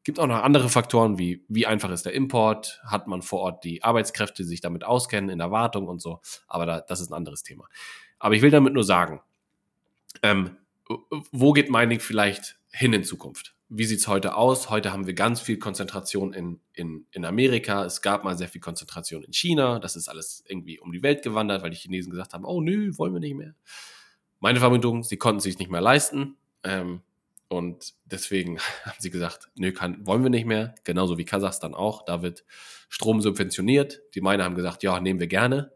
Gibt 0.03 0.19
auch 0.19 0.27
noch 0.27 0.43
andere 0.43 0.67
Faktoren, 0.67 1.17
wie 1.17 1.45
wie 1.47 1.65
einfach 1.65 1.89
ist 1.89 2.05
der 2.05 2.13
Import, 2.15 2.81
hat 2.83 3.07
man 3.07 3.21
vor 3.21 3.39
Ort 3.39 3.63
die 3.63 3.81
Arbeitskräfte, 3.81 4.43
die 4.43 4.49
sich 4.49 4.59
damit 4.59 4.83
auskennen, 4.83 5.29
in 5.29 5.39
der 5.39 5.51
Wartung 5.51 5.87
und 5.87 6.01
so. 6.01 6.19
Aber 6.47 6.65
da, 6.65 6.81
das 6.81 6.99
ist 6.99 7.11
ein 7.11 7.15
anderes 7.15 7.43
Thema. 7.43 7.69
Aber 8.19 8.35
ich 8.35 8.41
will 8.41 8.51
damit 8.51 8.73
nur 8.73 8.83
sagen, 8.83 9.21
ähm, 10.21 10.57
wo 11.31 11.53
geht 11.53 11.69
Mining 11.69 11.99
vielleicht 11.99 12.57
hin 12.71 12.93
in 12.93 13.03
Zukunft? 13.03 13.55
Wie 13.67 13.85
sieht's 13.85 14.07
heute 14.07 14.35
aus? 14.35 14.69
Heute 14.69 14.91
haben 14.91 15.07
wir 15.07 15.15
ganz 15.15 15.41
viel 15.41 15.57
Konzentration 15.57 16.33
in, 16.33 16.59
in, 16.73 17.07
in 17.11 17.25
Amerika. 17.25 17.83
Es 17.83 18.01
gab 18.01 18.23
mal 18.23 18.37
sehr 18.37 18.47
viel 18.47 18.61
Konzentration 18.61 19.23
in 19.23 19.33
China. 19.33 19.79
Das 19.79 19.95
ist 19.95 20.07
alles 20.07 20.43
irgendwie 20.47 20.79
um 20.79 20.91
die 20.91 21.01
Welt 21.01 21.23
gewandert, 21.23 21.63
weil 21.63 21.71
die 21.71 21.77
Chinesen 21.77 22.11
gesagt 22.11 22.33
haben, 22.33 22.45
oh 22.45 22.61
nö, 22.61 22.91
wollen 22.97 23.13
wir 23.13 23.19
nicht 23.19 23.35
mehr. 23.35 23.55
Meine 24.39 24.59
Vermutung, 24.59 25.03
sie 25.03 25.17
konnten 25.17 25.39
sich 25.39 25.57
nicht 25.57 25.71
mehr 25.71 25.81
leisten. 25.81 26.37
Ähm, 26.63 27.01
und 27.47 27.95
deswegen 28.05 28.59
haben 28.85 28.97
sie 28.99 29.09
gesagt, 29.09 29.49
nö, 29.55 29.71
kann, 29.71 30.05
wollen 30.05 30.21
wir 30.21 30.29
nicht 30.29 30.45
mehr. 30.45 30.75
Genauso 30.83 31.17
wie 31.17 31.25
Kasachstan 31.25 31.73
auch. 31.73 32.05
Da 32.05 32.21
wird 32.21 32.45
Strom 32.89 33.21
subventioniert. 33.21 34.01
Die 34.13 34.21
Miner 34.21 34.43
haben 34.43 34.55
gesagt, 34.55 34.83
ja, 34.83 34.99
nehmen 34.99 35.19
wir 35.19 35.27
gerne. 35.27 35.71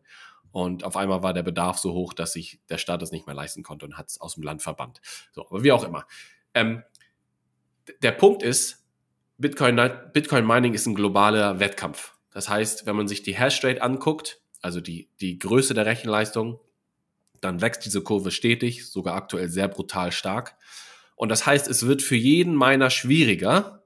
Und 0.52 0.84
auf 0.84 0.98
einmal 0.98 1.22
war 1.22 1.34
der 1.34 1.44
Bedarf 1.44 1.78
so 1.78 1.94
hoch, 1.94 2.14
dass 2.14 2.34
sich 2.34 2.60
der 2.70 2.78
Staat 2.78 3.02
es 3.02 3.12
nicht 3.12 3.28
mehr 3.28 3.36
leisten 3.36 3.64
konnte 3.64 3.86
und 3.86 3.98
hat 3.98 4.10
es 4.10 4.20
aus 4.20 4.36
dem 4.36 4.44
Land 4.44 4.62
verbannt. 4.62 5.02
So, 5.32 5.46
aber 5.48 5.64
wie 5.64 5.72
auch 5.72 5.84
immer. 5.84 6.06
Ähm, 6.54 6.84
der 8.02 8.12
Punkt 8.12 8.44
ist, 8.44 8.86
Bitcoin, 9.38 9.80
Bitcoin 10.14 10.46
Mining 10.46 10.74
ist 10.74 10.86
ein 10.86 10.96
globaler 10.96 11.60
Wettkampf. 11.60 12.16
Das 12.32 12.50
heißt, 12.50 12.86
wenn 12.86 12.96
man 12.96 13.08
sich 13.08 13.24
die 13.24 13.38
Hashrate 13.38 13.82
anguckt, 13.82 14.42
also 14.62 14.82
die, 14.82 15.10
die 15.20 15.40
Größe 15.40 15.74
der 15.74 15.86
Rechenleistung, 15.86 16.60
dann 17.42 17.62
wächst 17.62 17.86
diese 17.86 18.02
Kurve 18.02 18.32
stetig, 18.32 18.90
sogar 18.90 19.16
aktuell 19.16 19.50
sehr 19.50 19.68
brutal 19.68 20.12
stark. 20.12 20.58
Und 21.16 21.30
das 21.30 21.46
heißt, 21.46 21.68
es 21.68 21.86
wird 21.86 22.02
für 22.02 22.16
jeden 22.16 22.58
Miner 22.58 22.90
schwieriger, 22.90 23.84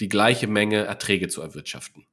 die 0.00 0.08
gleiche 0.08 0.46
Menge 0.46 0.84
Erträge 0.84 1.28
zu 1.28 1.42
erwirtschaften. 1.42 2.06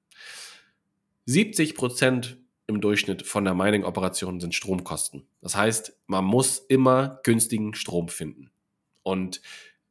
70 1.26 1.76
Prozent 1.76 2.38
im 2.68 2.82
Durchschnitt 2.82 3.26
von 3.26 3.46
der 3.46 3.54
Mining-Operation 3.54 4.40
sind 4.40 4.56
Stromkosten. 4.56 5.28
Das 5.42 5.56
heißt, 5.56 5.98
man 6.08 6.26
muss 6.26 6.60
immer 6.60 7.20
günstigen 7.24 7.74
Strom 7.76 8.10
finden. 8.10 8.52
Und 9.04 9.42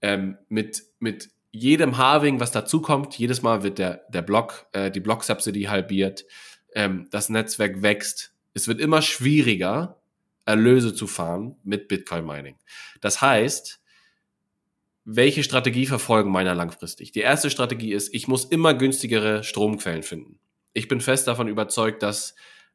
ähm, 0.03 0.39
mit, 0.49 0.83
mit 0.99 1.31
jedem 1.53 1.99
Halving, 1.99 2.41
was 2.41 2.51
dazukommt, 2.51 3.17
jedes 3.17 3.43
Mal 3.43 3.63
wird 3.63 3.79
der, 3.79 4.05
der 4.09 4.23
Block, 4.23 4.67
äh, 4.73 4.91
die 4.91 5.01
Block-Subsidy 5.01 5.63
halbiert, 5.65 6.25
ähm, 6.75 7.07
das 7.11 7.29
Netzwerk 7.29 7.83
wächst. 7.83 8.35
Es 8.55 8.67
wird 8.67 8.81
immer 8.81 9.03
schwieriger, 9.03 10.01
Erlöse 10.45 10.95
zu 10.95 11.07
fahren 11.07 11.57
mit 11.63 11.89
Bitcoin-Mining. 11.89 12.57
Das 13.01 13.23
heißt, 13.23 13.81
welche 15.05 15.43
Strategie 15.43 15.87
verfolgen 15.87 16.31
meiner 16.31 16.55
langfristig? 16.55 17.13
Die 17.13 17.21
erste 17.21 17.51
Strategie 17.51 17.93
ist, 17.93 18.13
ich 18.15 18.27
muss 18.27 18.45
immer 18.45 18.75
günstigere 18.75 19.45
Stromquellen 19.45 20.03
finden. 20.03 20.39
Ich 20.73 20.89
bin 20.89 21.01
fest 21.01 21.29
davon 21.29 21.49
überzeugt, 21.49 22.03
dass 22.03 22.35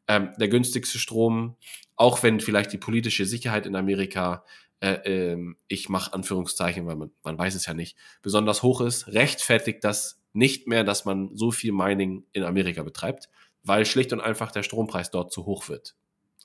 ähm, 0.09 0.33
der 0.37 0.49
günstigste 0.49 0.99
Strom, 0.99 1.55
auch 1.95 2.23
wenn 2.23 2.41
vielleicht 2.41 2.73
die 2.73 2.77
politische 2.77 3.25
Sicherheit 3.25 3.65
in 3.65 3.75
Amerika 3.75 4.43
äh, 4.81 5.33
äh, 5.33 5.55
ich 5.67 5.89
mache 5.89 6.13
Anführungszeichen, 6.13 6.85
weil 6.87 6.95
man, 6.95 7.11
man 7.23 7.37
weiß 7.37 7.55
es 7.55 7.65
ja 7.65 7.73
nicht, 7.73 7.97
besonders 8.21 8.63
hoch 8.63 8.81
ist, 8.81 9.07
rechtfertigt 9.07 9.83
das 9.83 10.21
nicht 10.33 10.67
mehr, 10.67 10.83
dass 10.83 11.05
man 11.05 11.35
so 11.35 11.51
viel 11.51 11.71
Mining 11.71 12.25
in 12.31 12.43
Amerika 12.43 12.83
betreibt, 12.83 13.29
weil 13.63 13.85
schlicht 13.85 14.13
und 14.13 14.21
einfach 14.21 14.51
der 14.51 14.63
Strompreis 14.63 15.11
dort 15.11 15.31
zu 15.31 15.45
hoch 15.45 15.69
wird. 15.69 15.95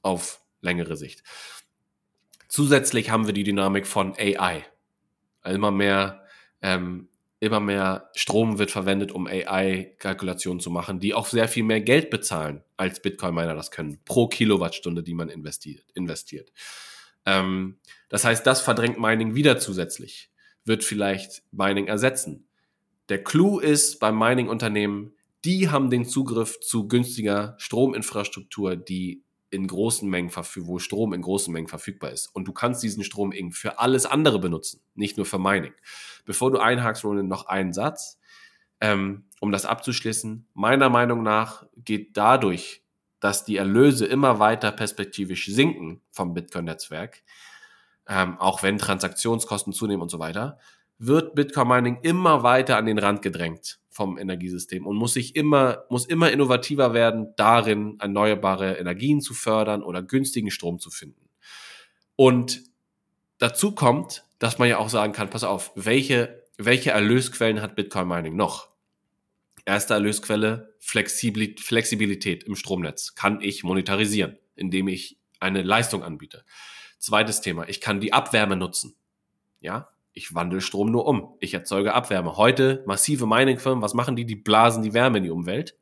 Auf 0.03 0.43
längere 0.61 0.97
Sicht. 0.97 1.23
Zusätzlich 2.49 3.11
haben 3.11 3.27
wir 3.27 3.35
die 3.35 3.45
Dynamik 3.45 3.87
von 3.87 4.15
AI. 4.19 4.65
Immer 5.45 5.71
mehr, 5.71 6.25
ähm, 6.61 7.09
immer 7.45 7.61
mehr 7.61 8.11
Strom 8.15 8.59
wird 8.59 8.71
verwendet, 8.71 9.13
um 9.13 9.27
AI-Kalkulationen 9.27 10.61
zu 10.61 10.71
machen, 10.71 11.01
die 11.01 11.15
auch 11.15 11.27
sehr 11.27 11.49
viel 11.49 11.65
mehr 11.65 11.81
Geld 11.81 12.11
bezahlen, 12.11 12.63
als 12.77 13.01
Bitcoin-Miner 13.01 13.55
das 13.55 13.71
können, 13.71 14.01
pro 14.05 14.29
Kilowattstunde, 14.29 15.03
die 15.03 15.15
man 15.15 15.29
investiert. 15.29 15.85
investiert. 15.95 16.53
Ähm, 17.27 17.79
das 18.09 18.25
heißt, 18.25 18.47
das 18.47 18.61
verdrängt 18.61 19.01
Mining 19.01 19.35
wieder 19.35 19.59
zusätzlich, 19.59 20.31
wird 20.65 20.85
vielleicht 20.85 21.43
Mining 21.51 21.87
ersetzen. 21.87 22.49
Der 23.09 23.23
Clou 23.23 23.59
ist 23.59 23.99
beim 24.01 24.19
Mining-Unternehmen, 24.19 25.15
die 25.45 25.69
haben 25.69 25.91
den 25.91 26.07
Zugriff 26.07 26.59
zu 26.61 26.89
günstiger 26.89 27.55
Strominfrastruktur, 27.59 28.77
die 28.77 29.24
in 29.55 29.67
großen 29.67 30.09
Mengen 30.09 30.31
verfügbar, 30.31 30.75
wo 30.75 30.79
Strom 30.79 31.13
in 31.13 31.23
großen 31.23 31.53
Mengen 31.53 31.69
verfügbar 31.69 32.11
ist. 32.11 32.27
Und 32.27 32.47
du 32.47 32.53
kannst 32.53 32.83
diesen 32.83 33.05
Strom 33.05 33.33
eben 33.33 33.53
für 33.53 33.79
alles 33.79 34.05
andere 34.05 34.39
benutzen, 34.39 34.81
nicht 34.95 35.17
nur 35.17 35.27
für 35.27 35.39
Mining. 35.39 35.73
Bevor 36.25 36.51
du 36.51 36.59
einhakst, 36.59 37.05
Roland, 37.05 37.29
noch 37.29 37.47
einen 37.47 37.73
Satz, 37.73 38.19
ähm, 38.81 39.25
um 39.41 39.53
das 39.53 39.65
abzuschließen. 39.65 40.49
Meiner 40.55 40.91
Meinung 40.91 41.23
nach 41.23 41.67
geht 41.77 42.17
dadurch 42.17 42.85
dass 43.25 43.43
die 43.43 43.57
Erlöse 43.57 44.05
immer 44.05 44.39
weiter 44.39 44.71
perspektivisch 44.71 45.47
sinken 45.47 46.03
vom 46.11 46.35
Bitcoin-Netzwerk, 46.35 47.23
ähm, 48.07 48.39
auch 48.39 48.63
wenn 48.63 48.77
Transaktionskosten 48.77 49.73
zunehmen 49.73 50.03
und 50.03 50.11
so 50.11 50.19
weiter, 50.19 50.59
wird 50.99 51.35
Bitcoin 51.35 51.69
Mining 51.69 51.99
immer 52.03 52.43
weiter 52.43 52.77
an 52.77 52.85
den 52.85 52.99
Rand 52.99 53.23
gedrängt 53.23 53.79
vom 53.95 54.19
Energiesystem 54.19 54.89
und 54.89 54.97
muss 54.97 55.15
sich 55.15 55.37
immer, 55.37 55.85
muss 55.89 56.05
immer 56.05 56.33
innovativer 56.33 56.95
werden, 56.95 57.33
darin 57.37 57.97
erneuerbare 58.01 58.77
Energien 58.77 59.21
zu 59.21 59.35
fördern 59.35 59.85
oder 59.85 60.03
günstigen 60.03 60.51
Strom 60.51 60.81
zu 60.81 60.91
finden. 60.91 61.31
Und 62.17 62.65
dazu 63.39 63.73
kommt, 63.73 64.25
dass 64.41 64.59
man 64.59 64.69
ja 64.69 64.79
auch 64.79 64.89
sagen 64.89 65.13
kann, 65.13 65.31
pass 65.31 65.45
auf, 65.45 65.71
welche, 65.77 66.43
welche 66.59 66.91
Erlösquellen 66.91 67.63
hat 67.63 67.77
Bitcoin 67.77 68.09
Mining 68.09 68.35
noch? 68.35 68.69
Erste 69.65 69.95
Erlösquelle, 69.95 70.75
Flexibilität 70.81 72.43
im 72.43 72.57
Stromnetz. 72.57 73.15
Kann 73.15 73.41
ich 73.41 73.63
monetarisieren, 73.63 74.37
indem 74.57 74.89
ich 74.89 75.21
eine 75.39 75.63
Leistung 75.63 76.03
anbiete. 76.03 76.45
Zweites 76.99 77.43
Thema, 77.43 77.69
ich 77.69 77.81
kann 77.81 78.01
die 78.01 78.13
Abwärme 78.13 78.57
nutzen. 78.57 78.97
Ja, 79.61 79.94
ich 80.15 80.35
wandle 80.35 80.61
Strom 80.61 80.91
nur 80.91 81.07
um. 81.07 81.35
Ich 81.41 81.53
erzeuge 81.53 81.93
Abwärme. 81.93 82.37
Heute 82.37 82.85
massive 82.87 83.27
Mining-Firmen, 83.27 83.83
was 83.83 83.95
machen 83.95 84.17
die? 84.17 84.25
Die 84.25 84.37
blasen 84.37 84.83
die 84.83 84.95
Wärme 84.95 85.19
in 85.19 85.25
die 85.25 85.31
Umwelt 85.31 85.77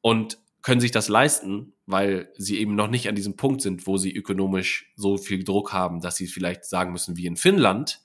und 0.00 0.38
können 0.62 0.80
sich 0.80 0.92
das 0.92 1.08
leisten, 1.08 1.74
weil 1.86 2.32
sie 2.36 2.58
eben 2.58 2.74
noch 2.74 2.88
nicht 2.88 3.08
an 3.08 3.14
diesem 3.14 3.36
Punkt 3.36 3.60
sind, 3.60 3.86
wo 3.86 3.98
sie 3.98 4.14
ökonomisch 4.14 4.92
so 4.96 5.18
viel 5.18 5.44
Druck 5.44 5.72
haben, 5.72 6.00
dass 6.00 6.16
sie 6.16 6.26
vielleicht 6.26 6.64
sagen 6.64 6.92
müssen, 6.92 7.16
wie 7.16 7.26
in 7.26 7.36
Finnland, 7.36 8.00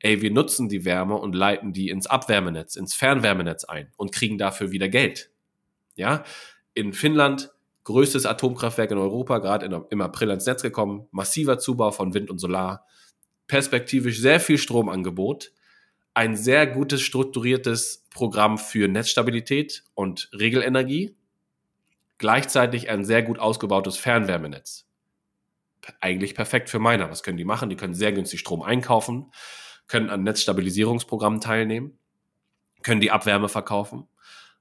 ey, 0.00 0.20
wir 0.20 0.30
nutzen 0.30 0.68
die 0.68 0.84
Wärme 0.84 1.16
und 1.16 1.34
leiten 1.34 1.72
die 1.72 1.88
ins 1.88 2.06
Abwärmenetz, 2.06 2.76
ins 2.76 2.94
Fernwärmenetz 2.94 3.64
ein 3.64 3.92
und 3.96 4.12
kriegen 4.12 4.38
dafür 4.38 4.72
wieder 4.72 4.88
Geld. 4.88 5.30
Ja, 5.94 6.24
in 6.74 6.92
Finnland 6.92 7.50
größtes 7.84 8.26
Atomkraftwerk 8.26 8.90
in 8.90 8.98
Europa, 8.98 9.38
gerade 9.38 9.84
im 9.88 10.00
April 10.00 10.30
ans 10.30 10.46
Netz 10.46 10.62
gekommen, 10.62 11.08
massiver 11.12 11.58
Zubau 11.58 11.92
von 11.92 12.12
Wind 12.12 12.30
und 12.30 12.38
Solar, 12.38 12.86
perspektivisch 13.50 14.20
sehr 14.20 14.38
viel 14.38 14.58
Stromangebot, 14.58 15.52
ein 16.14 16.36
sehr 16.36 16.68
gutes 16.68 17.02
strukturiertes 17.02 18.06
Programm 18.10 18.58
für 18.58 18.86
Netzstabilität 18.86 19.82
und 19.94 20.30
Regelenergie, 20.32 21.16
gleichzeitig 22.18 22.88
ein 22.88 23.04
sehr 23.04 23.22
gut 23.24 23.40
ausgebautes 23.40 23.96
Fernwärmenetz. 23.96 24.86
Eigentlich 26.00 26.36
perfekt 26.36 26.70
für 26.70 26.78
Miner. 26.78 27.10
Was 27.10 27.24
können 27.24 27.38
die 27.38 27.44
machen? 27.44 27.70
Die 27.70 27.76
können 27.76 27.94
sehr 27.94 28.12
günstig 28.12 28.38
Strom 28.38 28.62
einkaufen, 28.62 29.32
können 29.88 30.10
an 30.10 30.22
Netzstabilisierungsprogrammen 30.22 31.40
teilnehmen, 31.40 31.98
können 32.82 33.00
die 33.00 33.10
Abwärme 33.10 33.48
verkaufen. 33.48 34.06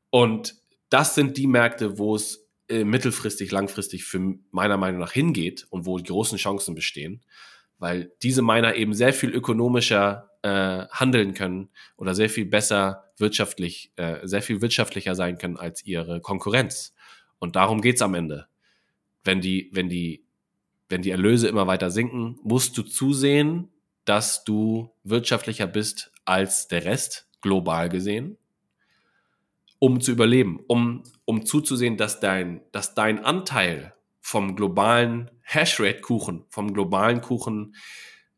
Und 0.10 0.56
das 0.90 1.14
sind 1.14 1.38
die 1.38 1.46
Märkte, 1.46 2.00
wo 2.00 2.16
es 2.16 2.50
äh, 2.70 2.84
mittelfristig, 2.84 3.52
langfristig 3.52 4.04
für 4.04 4.36
meiner 4.50 4.78
Meinung 4.78 5.00
nach 5.00 5.12
hingeht 5.12 5.68
und 5.70 5.86
wo 5.86 6.00
die 6.00 6.06
großen 6.06 6.40
Chancen 6.40 6.74
bestehen, 6.74 7.22
weil 7.80 8.12
diese 8.22 8.42
Miner 8.42 8.76
eben 8.76 8.94
sehr 8.94 9.14
viel 9.14 9.32
ökonomischer 9.32 10.30
äh, 10.42 10.86
handeln 10.92 11.34
können 11.34 11.70
oder 11.98 12.14
sehr 12.14 12.30
viel 12.30 12.46
besser 12.46 13.06
wirtschaftlich, 13.18 13.92
äh, 13.96 14.26
sehr 14.28 14.42
viel 14.42 14.62
wirtschaftlicher 14.62 15.16
sein 15.16 15.38
können 15.38 15.58
als 15.58 15.84
ihre 15.86 16.22
Konkurrenz. 16.22 16.94
Und 17.40 17.56
darum 17.56 17.82
geht's 17.82 18.02
am 18.02 18.14
Ende. 18.14 18.48
Wenn 19.24 19.42
die, 19.42 19.70
wenn 19.74 19.90
die, 19.90 20.26
wenn 20.88 21.02
die 21.02 21.12
Erlöse 21.12 21.48
immer 21.48 21.68
weiter 21.68 21.90
sinken, 21.90 22.38
musst 22.44 22.78
du 22.78 22.84
zusehen, 22.84 23.70
dass 24.06 24.44
du 24.44 24.94
wirtschaftlicher 25.04 25.68
bist 25.68 26.12
als 26.26 26.68
der 26.68 26.86
Rest, 26.86 27.28
global 27.42 27.90
gesehen 27.90 28.38
um 29.80 30.02
zu 30.02 30.12
überleben, 30.12 30.60
um, 30.68 31.04
um 31.26 31.46
zuzusehen, 31.46 31.98
dass 31.98 32.20
dein, 32.20 32.62
dass 32.72 32.94
dein 32.94 33.24
Anteil 33.24 33.94
vom 34.30 34.56
globalen 34.56 35.32
Hashrate-Kuchen, 35.42 36.46
vom 36.50 36.72
globalen 36.72 37.22
Kuchen 37.22 37.76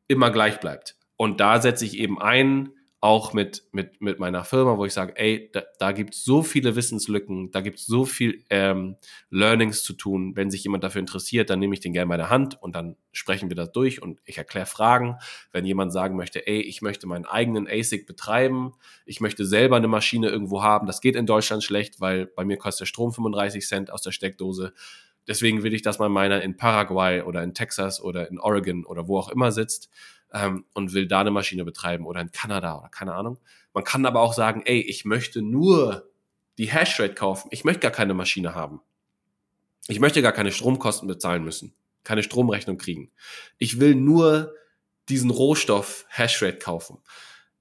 immer 0.07 0.31
gleich 0.31 0.61
bleibt. 0.61 0.95
Und 1.17 1.41
da 1.41 1.61
setze 1.61 1.83
ich 1.83 1.97
eben 1.97 2.21
ein, 2.21 2.69
auch 3.01 3.33
mit, 3.33 3.63
mit, 3.73 3.99
mit 3.99 4.17
meiner 4.17 4.45
Firma, 4.45 4.77
wo 4.77 4.85
ich 4.85 4.93
sage, 4.93 5.13
ey, 5.17 5.49
da, 5.51 5.63
da 5.79 5.91
gibt 5.91 6.13
es 6.13 6.23
so 6.23 6.43
viele 6.43 6.77
Wissenslücken, 6.77 7.51
da 7.51 7.59
gibt 7.59 7.79
es 7.79 7.87
so 7.87 8.05
viel 8.05 8.45
ähm, 8.49 8.95
Learnings 9.31 9.83
zu 9.83 9.91
tun. 9.91 10.35
Wenn 10.35 10.49
sich 10.49 10.63
jemand 10.63 10.85
dafür 10.85 10.99
interessiert, 11.01 11.49
dann 11.49 11.59
nehme 11.59 11.73
ich 11.73 11.81
den 11.81 11.91
gerne 11.91 12.07
bei 12.07 12.17
der 12.17 12.29
Hand 12.29 12.61
und 12.61 12.73
dann 12.73 12.95
sprechen 13.11 13.49
wir 13.49 13.55
das 13.57 13.73
durch 13.73 14.01
und 14.01 14.21
ich 14.23 14.37
erkläre 14.37 14.67
Fragen. 14.67 15.17
Wenn 15.51 15.65
jemand 15.65 15.91
sagen 15.91 16.15
möchte, 16.15 16.47
ey, 16.47 16.61
ich 16.61 16.81
möchte 16.81 17.05
meinen 17.05 17.25
eigenen 17.25 17.67
ASIC 17.67 18.05
betreiben, 18.05 18.75
ich 19.05 19.19
möchte 19.19 19.45
selber 19.45 19.75
eine 19.75 19.89
Maschine 19.89 20.29
irgendwo 20.29 20.63
haben, 20.63 20.87
das 20.87 21.01
geht 21.01 21.17
in 21.17 21.25
Deutschland 21.25 21.65
schlecht, 21.65 21.99
weil 21.99 22.27
bei 22.27 22.45
mir 22.45 22.57
kostet 22.57 22.81
der 22.81 22.85
Strom 22.85 23.11
35 23.11 23.67
Cent 23.67 23.91
aus 23.91 24.03
der 24.03 24.11
Steckdose. 24.11 24.73
Deswegen 25.27 25.63
will 25.63 25.73
ich, 25.73 25.81
dass 25.81 25.99
mein 25.99 26.11
meiner 26.11 26.41
in 26.41 26.57
Paraguay 26.57 27.21
oder 27.21 27.43
in 27.43 27.53
Texas 27.53 28.01
oder 28.01 28.29
in 28.29 28.39
Oregon 28.39 28.85
oder 28.85 29.07
wo 29.07 29.17
auch 29.17 29.29
immer 29.29 29.51
sitzt 29.51 29.89
ähm, 30.33 30.65
und 30.73 30.93
will 30.93 31.07
da 31.07 31.21
eine 31.21 31.31
Maschine 31.31 31.65
betreiben 31.65 32.05
oder 32.05 32.21
in 32.21 32.31
Kanada 32.31 32.79
oder 32.79 32.89
keine 32.89 33.13
Ahnung. 33.13 33.37
Man 33.73 33.83
kann 33.83 34.05
aber 34.05 34.21
auch 34.21 34.33
sagen, 34.33 34.63
ey, 34.65 34.81
ich 34.81 35.05
möchte 35.05 35.41
nur 35.41 36.09
die 36.57 36.71
Hashrate 36.71 37.13
kaufen. 37.13 37.49
Ich 37.51 37.63
möchte 37.63 37.81
gar 37.81 37.91
keine 37.91 38.13
Maschine 38.13 38.55
haben. 38.55 38.81
Ich 39.87 39.99
möchte 39.99 40.21
gar 40.21 40.31
keine 40.31 40.51
Stromkosten 40.51 41.07
bezahlen 41.07 41.43
müssen, 41.43 41.73
keine 42.03 42.23
Stromrechnung 42.23 42.77
kriegen. 42.77 43.11
Ich 43.57 43.79
will 43.79 43.95
nur 43.95 44.53
diesen 45.09 45.29
Rohstoff 45.31 46.05
Hashrate 46.09 46.59
kaufen. 46.59 46.99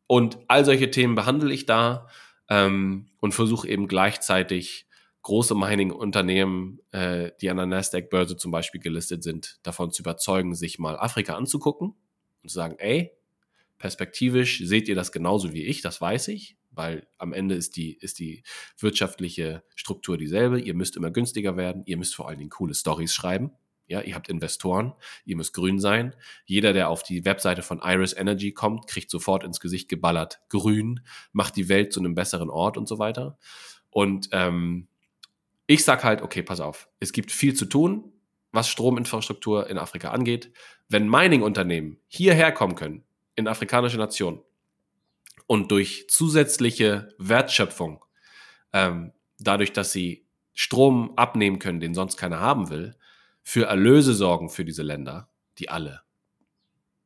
Und 0.07 0.39
all 0.49 0.65
solche 0.65 0.91
Themen 0.91 1.15
behandle 1.15 1.53
ich 1.53 1.67
da 1.67 2.09
ähm, 2.49 3.09
und 3.21 3.33
versuche 3.33 3.69
eben 3.69 3.89
gleichzeitig 3.89 4.87
große 5.23 5.55
Mining-Unternehmen, 5.55 6.81
äh, 6.93 7.33
die 7.41 7.51
an 7.51 7.59
der 7.59 7.67
Nasdaq-Börse 7.67 8.37
zum 8.37 8.51
Beispiel 8.51 8.81
gelistet 8.81 9.23
sind, 9.23 9.59
davon 9.63 9.91
zu 9.91 10.03
überzeugen, 10.03 10.55
sich 10.55 10.79
mal 10.79 10.99
Afrika 10.99 11.35
anzugucken 11.35 11.95
und 12.43 12.49
zu 12.49 12.55
sagen, 12.55 12.77
ey, 12.79 13.13
perspektivisch 13.79 14.63
seht 14.65 14.89
ihr 14.89 14.95
das 14.95 15.13
genauso 15.13 15.53
wie 15.53 15.65
ich, 15.65 15.83
das 15.83 16.01
weiß 16.01 16.29
ich, 16.29 16.57
weil 16.71 17.07
am 17.19 17.33
Ende 17.33 17.55
ist 17.55 17.77
die, 17.77 17.95
ist 17.95 18.19
die 18.19 18.43
wirtschaftliche 18.79 19.65
Struktur 19.75 20.17
dieselbe. 20.17 20.61
Ihr 20.61 20.75
müsst 20.75 20.97
immer 20.97 21.11
günstiger 21.11 21.57
werden, 21.57 21.83
ihr 21.87 21.97
müsst 21.97 22.15
vor 22.15 22.29
allen 22.29 22.39
Dingen 22.39 22.51
coole 22.51 22.75
Stories 22.75 23.15
schreiben. 23.15 23.53
Ja, 23.89 24.03
ihr 24.03 24.15
habt 24.15 24.29
Investoren, 24.29 24.93
ihr 25.25 25.37
müsst 25.37 25.53
grün 25.53 25.81
sein. 25.81 26.15
Jeder, 26.45 26.73
der 26.73 26.91
auf 26.91 27.03
die 27.03 27.25
Webseite 27.25 27.63
von 27.63 27.81
Iris 27.83 28.17
Energy 28.17 28.53
kommt, 28.53 28.87
kriegt 28.87 29.11
sofort 29.11 29.43
ins 29.43 29.59
Gesicht 29.59 29.89
geballert 29.89 30.41
grün, 30.49 31.01
macht 31.33 31.57
die 31.57 31.69
Welt 31.69 31.93
zu 31.93 31.99
einem 31.99 32.15
besseren 32.15 32.51
Ort 32.51 32.79
und 32.79 32.87
so 32.87 33.01
weiter. 33.01 33.37
Und 33.91 34.29
ähm, 34.31 34.87
ich 35.71 35.85
sag 35.85 36.03
halt, 36.03 36.21
okay, 36.21 36.43
pass 36.43 36.59
auf, 36.59 36.89
es 36.99 37.13
gibt 37.13 37.31
viel 37.31 37.55
zu 37.55 37.65
tun, 37.65 38.13
was 38.51 38.69
Strominfrastruktur 38.69 39.71
in 39.71 39.79
Afrika 39.79 40.11
angeht. 40.11 40.53
Wenn 40.89 41.09
Mining-Unternehmen 41.09 42.01
hierher 42.09 42.51
kommen 42.51 42.75
können, 42.75 43.05
in 43.37 43.47
afrikanische 43.47 43.97
Nationen, 43.97 44.41
und 45.47 45.71
durch 45.71 46.07
zusätzliche 46.09 47.15
Wertschöpfung, 47.19 48.05
ähm, 48.73 49.13
dadurch, 49.39 49.73
dass 49.73 49.93
sie 49.93 50.27
Strom 50.55 51.13
abnehmen 51.17 51.61
können, 51.61 51.79
den 51.79 51.95
sonst 51.95 52.17
keiner 52.17 52.41
haben 52.41 52.69
will, 52.69 52.97
für 53.45 53.67
Erlöse 53.67 54.15
sorgen 54.15 54.51
für 54.51 54.65
diese 54.65 54.83
Länder, 54.83 55.29
die 55.59 55.69
alle 55.69 56.03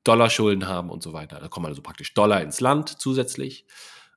Dollarschulden 0.05 0.69
haben 0.69 0.89
und 0.89 1.03
so 1.03 1.13
weiter. 1.13 1.39
Da 1.39 1.49
kommen 1.49 1.67
also 1.67 1.83
praktisch 1.83 2.15
Dollar 2.15 2.41
ins 2.41 2.61
Land 2.61 2.89
zusätzlich 2.99 3.67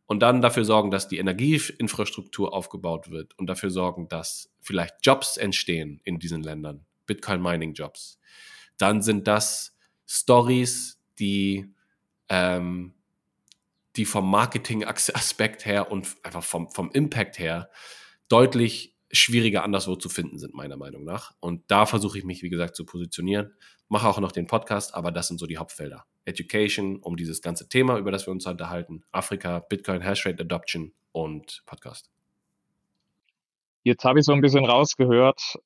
und 0.07 0.21
dann 0.21 0.41
dafür 0.41 0.65
sorgen, 0.65 0.89
dass 0.89 1.07
die 1.07 1.17
Energieinfrastruktur 1.17 2.53
aufgebaut 2.53 3.11
wird 3.11 3.37
und 3.37 3.47
dafür 3.47 3.69
sorgen, 3.69 4.07
dass 4.07 4.51
vielleicht 4.61 4.95
Jobs 5.03 5.37
entstehen 5.37 6.01
in 6.03 6.17
diesen 6.17 6.41
Ländern, 6.41 6.85
Bitcoin-Mining-Jobs, 7.05 8.19
dann 8.77 9.01
sind 9.01 9.27
das 9.27 9.75
Stories, 10.07 11.01
die, 11.19 11.73
ähm, 12.29 12.93
die 13.97 14.05
vom 14.05 14.29
Marketing-Aspekt 14.29 15.65
her 15.65 15.91
und 15.91 16.15
einfach 16.23 16.43
vom, 16.43 16.71
vom 16.71 16.89
Impact 16.91 17.37
her 17.37 17.69
deutlich 18.29 18.95
schwieriger 19.11 19.63
anderswo 19.63 19.95
zu 19.95 20.09
finden 20.09 20.37
sind, 20.37 20.53
meiner 20.53 20.77
Meinung 20.77 21.03
nach. 21.03 21.33
Und 21.39 21.69
da 21.69 21.85
versuche 21.85 22.17
ich 22.17 22.23
mich, 22.23 22.43
wie 22.43 22.49
gesagt, 22.49 22.75
zu 22.75 22.85
positionieren. 22.85 23.53
Mache 23.89 24.07
auch 24.07 24.19
noch 24.19 24.31
den 24.31 24.47
Podcast, 24.47 24.93
aber 24.93 25.11
das 25.11 25.27
sind 25.27 25.39
so 25.39 25.47
die 25.47 25.57
Hauptfelder. 25.57 26.05
Education, 26.27 26.97
um 26.97 27.15
dieses 27.15 27.41
ganze 27.41 27.69
Thema, 27.69 27.97
über 27.97 28.11
das 28.11 28.27
wir 28.27 28.31
uns 28.31 28.45
unterhalten, 28.45 29.03
Afrika, 29.11 29.59
Bitcoin, 29.59 30.01
Hashrate 30.01 30.43
Adoption 30.43 30.93
und 31.11 31.63
Podcast. 31.65 32.11
Jetzt 33.83 34.03
habe 34.03 34.19
ich 34.19 34.25
so 34.25 34.33
ein 34.33 34.41
bisschen 34.41 34.65
rausgehört, 34.65 35.57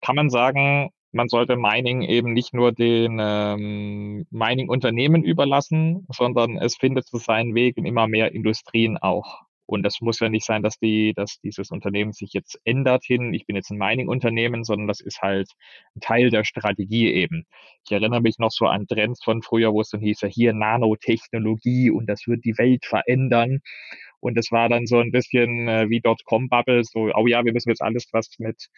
kann 0.00 0.16
man 0.16 0.28
sagen, 0.30 0.90
man 1.10 1.28
sollte 1.28 1.56
Mining 1.56 2.02
eben 2.02 2.34
nicht 2.34 2.52
nur 2.52 2.72
den 2.72 3.18
ähm, 3.20 4.26
Mining-Unternehmen 4.30 5.24
überlassen, 5.24 6.06
sondern 6.12 6.58
es 6.58 6.76
findet 6.76 7.06
so 7.06 7.18
seinen 7.18 7.54
Weg 7.54 7.78
in 7.78 7.86
immer 7.86 8.06
mehr 8.06 8.32
Industrien 8.32 8.98
auch. 8.98 9.47
Und 9.68 9.82
das 9.82 10.00
muss 10.00 10.18
ja 10.20 10.30
nicht 10.30 10.46
sein, 10.46 10.62
dass 10.62 10.78
die, 10.78 11.12
dass 11.14 11.40
dieses 11.40 11.70
Unternehmen 11.70 12.12
sich 12.12 12.32
jetzt 12.32 12.58
ändert 12.64 13.04
hin. 13.04 13.34
Ich 13.34 13.44
bin 13.44 13.54
jetzt 13.54 13.70
ein 13.70 13.76
Mining-Unternehmen, 13.76 14.64
sondern 14.64 14.88
das 14.88 15.00
ist 15.00 15.20
halt 15.20 15.50
ein 15.94 16.00
Teil 16.00 16.30
der 16.30 16.44
Strategie 16.44 17.12
eben. 17.12 17.44
Ich 17.84 17.92
erinnere 17.92 18.22
mich 18.22 18.38
noch 18.38 18.50
so 18.50 18.64
an 18.64 18.86
Trends 18.86 19.22
von 19.22 19.42
früher, 19.42 19.74
wo 19.74 19.82
es 19.82 19.90
dann 19.90 20.00
hieß 20.00 20.22
ja 20.22 20.28
hier 20.28 20.54
Nanotechnologie 20.54 21.90
und 21.90 22.06
das 22.06 22.26
wird 22.26 22.46
die 22.46 22.56
Welt 22.56 22.86
verändern. 22.86 23.58
Und 24.20 24.38
das 24.38 24.50
war 24.50 24.70
dann 24.70 24.86
so 24.86 25.00
ein 25.00 25.12
bisschen 25.12 25.68
äh, 25.68 25.90
wie 25.90 26.00
Dotcom-Bubble, 26.00 26.82
so, 26.84 27.10
oh 27.14 27.26
ja, 27.26 27.44
wir 27.44 27.52
müssen 27.52 27.68
jetzt 27.68 27.82
alles, 27.82 28.08
was 28.12 28.30
mit 28.38 28.68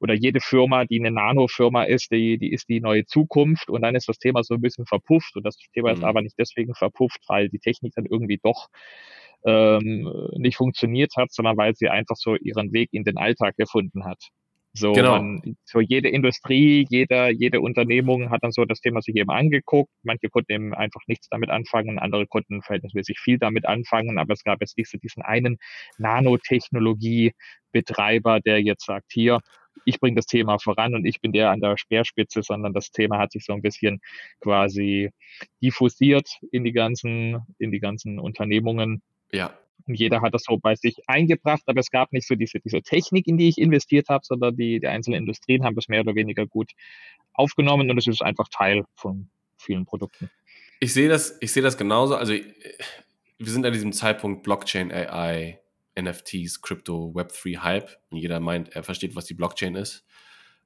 oder 0.00 0.12
jede 0.12 0.40
Firma, 0.40 0.84
die 0.84 1.00
eine 1.00 1.10
Nano-Firma 1.10 1.84
ist, 1.84 2.10
die, 2.12 2.36
die 2.36 2.52
ist 2.52 2.68
die 2.68 2.80
neue 2.82 3.06
Zukunft 3.06 3.70
und 3.70 3.80
dann 3.80 3.94
ist 3.94 4.08
das 4.08 4.18
Thema 4.18 4.44
so 4.44 4.52
ein 4.52 4.60
bisschen 4.60 4.84
verpufft 4.84 5.34
und 5.36 5.46
das 5.46 5.56
Thema 5.72 5.88
mhm. 5.88 5.96
ist 5.96 6.04
aber 6.04 6.20
nicht 6.20 6.38
deswegen 6.38 6.74
verpufft, 6.74 7.20
weil 7.28 7.48
die 7.48 7.58
Technik 7.58 7.94
dann 7.94 8.04
irgendwie 8.04 8.38
doch 8.42 8.68
ähm, 9.46 10.12
nicht 10.36 10.56
funktioniert 10.56 11.12
hat, 11.16 11.32
sondern 11.32 11.56
weil 11.56 11.74
sie 11.74 11.88
einfach 11.88 12.16
so 12.16 12.36
ihren 12.36 12.72
Weg 12.72 12.90
in 12.92 13.04
den 13.04 13.16
Alltag 13.16 13.56
gefunden 13.56 14.04
hat. 14.04 14.18
So, 14.74 14.92
genau. 14.92 15.12
man, 15.12 15.56
so 15.64 15.80
jede 15.80 16.10
Industrie, 16.10 16.86
jeder, 16.90 17.30
jede 17.30 17.62
Unternehmung 17.62 18.28
hat 18.28 18.42
dann 18.42 18.52
so 18.52 18.66
das 18.66 18.82
Thema 18.82 19.00
sich 19.00 19.16
eben 19.16 19.30
angeguckt. 19.30 19.90
Manche 20.02 20.28
konnten 20.28 20.52
eben 20.52 20.74
einfach 20.74 21.00
nichts 21.06 21.30
damit 21.30 21.48
anfangen, 21.48 21.98
andere 21.98 22.26
konnten 22.26 22.60
verhältnismäßig 22.60 23.18
viel 23.18 23.38
damit 23.38 23.64
anfangen, 23.64 24.18
aber 24.18 24.34
es 24.34 24.44
gab 24.44 24.60
jetzt 24.60 24.76
nicht 24.76 24.90
so 24.90 24.98
diesen 24.98 25.22
einen 25.22 25.56
Nanotechnologie-Betreiber, 25.96 28.40
der 28.40 28.60
jetzt 28.60 28.84
sagt, 28.84 29.12
hier, 29.12 29.40
ich 29.86 29.98
bringe 29.98 30.16
das 30.16 30.26
Thema 30.26 30.58
voran 30.58 30.94
und 30.94 31.06
ich 31.06 31.22
bin 31.22 31.32
der 31.32 31.50
an 31.50 31.60
der 31.60 31.78
Speerspitze, 31.78 32.42
sondern 32.42 32.74
das 32.74 32.90
Thema 32.90 33.18
hat 33.18 33.32
sich 33.32 33.46
so 33.46 33.54
ein 33.54 33.62
bisschen 33.62 34.00
quasi 34.40 35.10
diffusiert 35.62 36.28
in 36.50 36.64
die 36.64 36.72
ganzen, 36.72 37.38
in 37.58 37.70
die 37.70 37.80
ganzen 37.80 38.18
Unternehmungen. 38.18 39.00
Ja. 39.32 39.58
Und 39.86 39.94
jeder 39.94 40.20
hat 40.20 40.34
das 40.34 40.42
so 40.44 40.58
bei 40.58 40.74
sich 40.74 40.96
eingebracht, 41.06 41.62
aber 41.66 41.80
es 41.80 41.90
gab 41.90 42.12
nicht 42.12 42.26
so 42.26 42.34
diese, 42.34 42.58
diese 42.58 42.82
Technik, 42.82 43.26
in 43.28 43.38
die 43.38 43.48
ich 43.48 43.58
investiert 43.58 44.08
habe, 44.08 44.24
sondern 44.24 44.56
die, 44.56 44.80
die 44.80 44.86
einzelnen 44.86 45.20
Industrien 45.20 45.64
haben 45.64 45.76
das 45.76 45.88
mehr 45.88 46.00
oder 46.00 46.14
weniger 46.14 46.46
gut 46.46 46.72
aufgenommen 47.34 47.90
und 47.90 47.98
es 47.98 48.06
ist 48.06 48.22
einfach 48.22 48.48
Teil 48.48 48.84
von 48.94 49.28
vielen 49.58 49.84
Produkten. 49.84 50.30
Ich 50.80 50.92
sehe 50.92 51.08
das, 51.08 51.38
ich 51.40 51.52
sehe 51.52 51.62
das 51.62 51.76
genauso. 51.76 52.16
Also 52.16 52.32
wir 52.32 53.52
sind 53.52 53.64
an 53.64 53.72
diesem 53.72 53.92
Zeitpunkt 53.92 54.42
Blockchain, 54.42 54.90
AI, 54.90 55.60
NFTs, 55.98 56.62
Crypto, 56.62 57.12
Web3 57.14 57.58
Hype. 57.58 57.90
Und 58.10 58.18
jeder 58.18 58.40
meint, 58.40 58.74
er 58.74 58.82
versteht, 58.82 59.16
was 59.16 59.24
die 59.24 59.34
Blockchain 59.34 59.74
ist. 59.74 60.04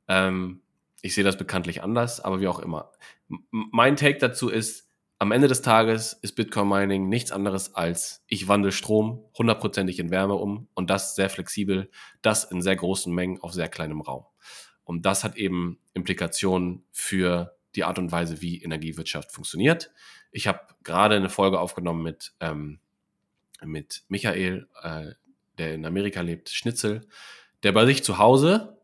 Ähm, 0.08 0.62
ich 1.02 1.14
sehe 1.14 1.24
das 1.24 1.36
bekanntlich 1.36 1.82
anders, 1.82 2.20
aber 2.20 2.40
wie 2.40 2.48
auch 2.48 2.58
immer. 2.58 2.92
M 3.30 3.44
mein 3.50 3.96
Take 3.96 4.18
dazu 4.18 4.48
ist, 4.48 4.89
am 5.20 5.32
Ende 5.32 5.48
des 5.48 5.60
Tages 5.60 6.14
ist 6.14 6.32
Bitcoin 6.34 6.66
Mining 6.66 7.10
nichts 7.10 7.30
anderes 7.30 7.74
als 7.74 8.24
ich 8.26 8.48
wandle 8.48 8.72
Strom 8.72 9.22
hundertprozentig 9.36 9.98
in 9.98 10.10
Wärme 10.10 10.34
um 10.34 10.66
und 10.72 10.88
das 10.88 11.14
sehr 11.14 11.28
flexibel, 11.28 11.90
das 12.22 12.44
in 12.44 12.62
sehr 12.62 12.74
großen 12.74 13.14
Mengen 13.14 13.38
auf 13.42 13.52
sehr 13.52 13.68
kleinem 13.68 14.00
Raum. 14.00 14.24
Und 14.82 15.04
das 15.04 15.22
hat 15.22 15.36
eben 15.36 15.78
Implikationen 15.92 16.84
für 16.90 17.54
die 17.74 17.84
Art 17.84 17.98
und 17.98 18.10
Weise, 18.10 18.40
wie 18.40 18.62
Energiewirtschaft 18.62 19.30
funktioniert. 19.30 19.92
Ich 20.32 20.46
habe 20.46 20.60
gerade 20.84 21.16
eine 21.16 21.28
Folge 21.28 21.60
aufgenommen 21.60 22.02
mit, 22.02 22.32
ähm, 22.40 22.80
mit 23.62 24.04
Michael, 24.08 24.68
äh, 24.82 25.12
der 25.58 25.74
in 25.74 25.84
Amerika 25.84 26.22
lebt, 26.22 26.48
Schnitzel, 26.48 27.06
der 27.62 27.72
bei 27.72 27.84
sich 27.84 28.02
zu 28.02 28.16
Hause 28.16 28.78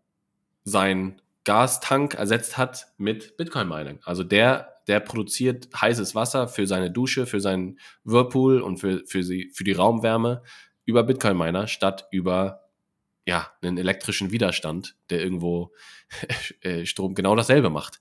seinen 0.64 1.22
Gastank 1.44 2.12
ersetzt 2.12 2.58
hat 2.58 2.88
mit 2.98 3.38
Bitcoin 3.38 3.68
Mining. 3.68 4.00
Also 4.04 4.22
der, 4.22 4.75
der 4.86 5.00
produziert 5.00 5.68
heißes 5.78 6.14
Wasser 6.14 6.48
für 6.48 6.66
seine 6.66 6.90
Dusche, 6.90 7.26
für 7.26 7.40
seinen 7.40 7.78
Whirlpool 8.04 8.60
und 8.60 8.78
für, 8.78 9.04
für, 9.06 9.22
sie, 9.22 9.50
für 9.52 9.64
die 9.64 9.72
Raumwärme 9.72 10.42
über 10.84 11.02
Bitcoin 11.02 11.36
Miner 11.36 11.66
statt 11.66 12.06
über 12.10 12.66
ja, 13.26 13.50
einen 13.60 13.76
elektrischen 13.76 14.30
Widerstand, 14.30 14.96
der 15.10 15.20
irgendwo 15.20 15.72
äh, 16.60 16.86
Strom 16.86 17.14
genau 17.14 17.34
dasselbe 17.34 17.70
macht. 17.70 18.00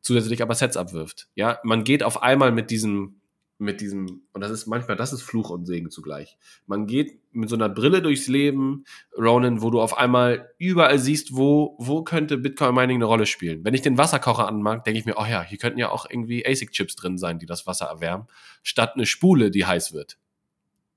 Zusätzlich 0.00 0.42
aber 0.42 0.54
Sets 0.54 0.76
abwirft. 0.76 1.28
Ja, 1.34 1.60
man 1.62 1.84
geht 1.84 2.02
auf 2.02 2.22
einmal 2.22 2.50
mit 2.50 2.70
diesem, 2.70 3.20
mit 3.58 3.80
diesem, 3.80 4.22
und 4.32 4.40
das 4.40 4.50
ist 4.50 4.66
manchmal, 4.66 4.96
das 4.96 5.12
ist 5.12 5.22
Fluch 5.22 5.50
und 5.50 5.66
Segen 5.66 5.90
zugleich. 5.90 6.38
Man 6.66 6.86
geht 6.86 7.20
mit 7.32 7.48
so 7.48 7.56
einer 7.56 7.68
Brille 7.68 8.02
durchs 8.02 8.28
Leben, 8.28 8.84
Ronan, 9.16 9.62
wo 9.62 9.70
du 9.70 9.80
auf 9.80 9.96
einmal 9.96 10.50
überall 10.58 10.98
siehst, 10.98 11.36
wo, 11.36 11.76
wo 11.78 12.02
könnte 12.02 12.38
Bitcoin 12.38 12.74
Mining 12.74 12.96
eine 12.96 13.06
Rolle 13.06 13.26
spielen. 13.26 13.64
Wenn 13.64 13.74
ich 13.74 13.82
den 13.82 13.98
Wasserkocher 13.98 14.48
anmag, 14.48 14.82
denke 14.84 14.98
ich 14.98 15.06
mir, 15.06 15.16
oh 15.16 15.24
ja, 15.24 15.42
hier 15.42 15.58
könnten 15.58 15.78
ja 15.78 15.90
auch 15.90 16.06
irgendwie 16.08 16.46
ASIC-Chips 16.46 16.96
drin 16.96 17.18
sein, 17.18 17.38
die 17.38 17.46
das 17.46 17.66
Wasser 17.66 17.86
erwärmen, 17.86 18.26
statt 18.62 18.92
eine 18.94 19.06
Spule, 19.06 19.50
die 19.50 19.66
heiß 19.66 19.92
wird. 19.92 20.18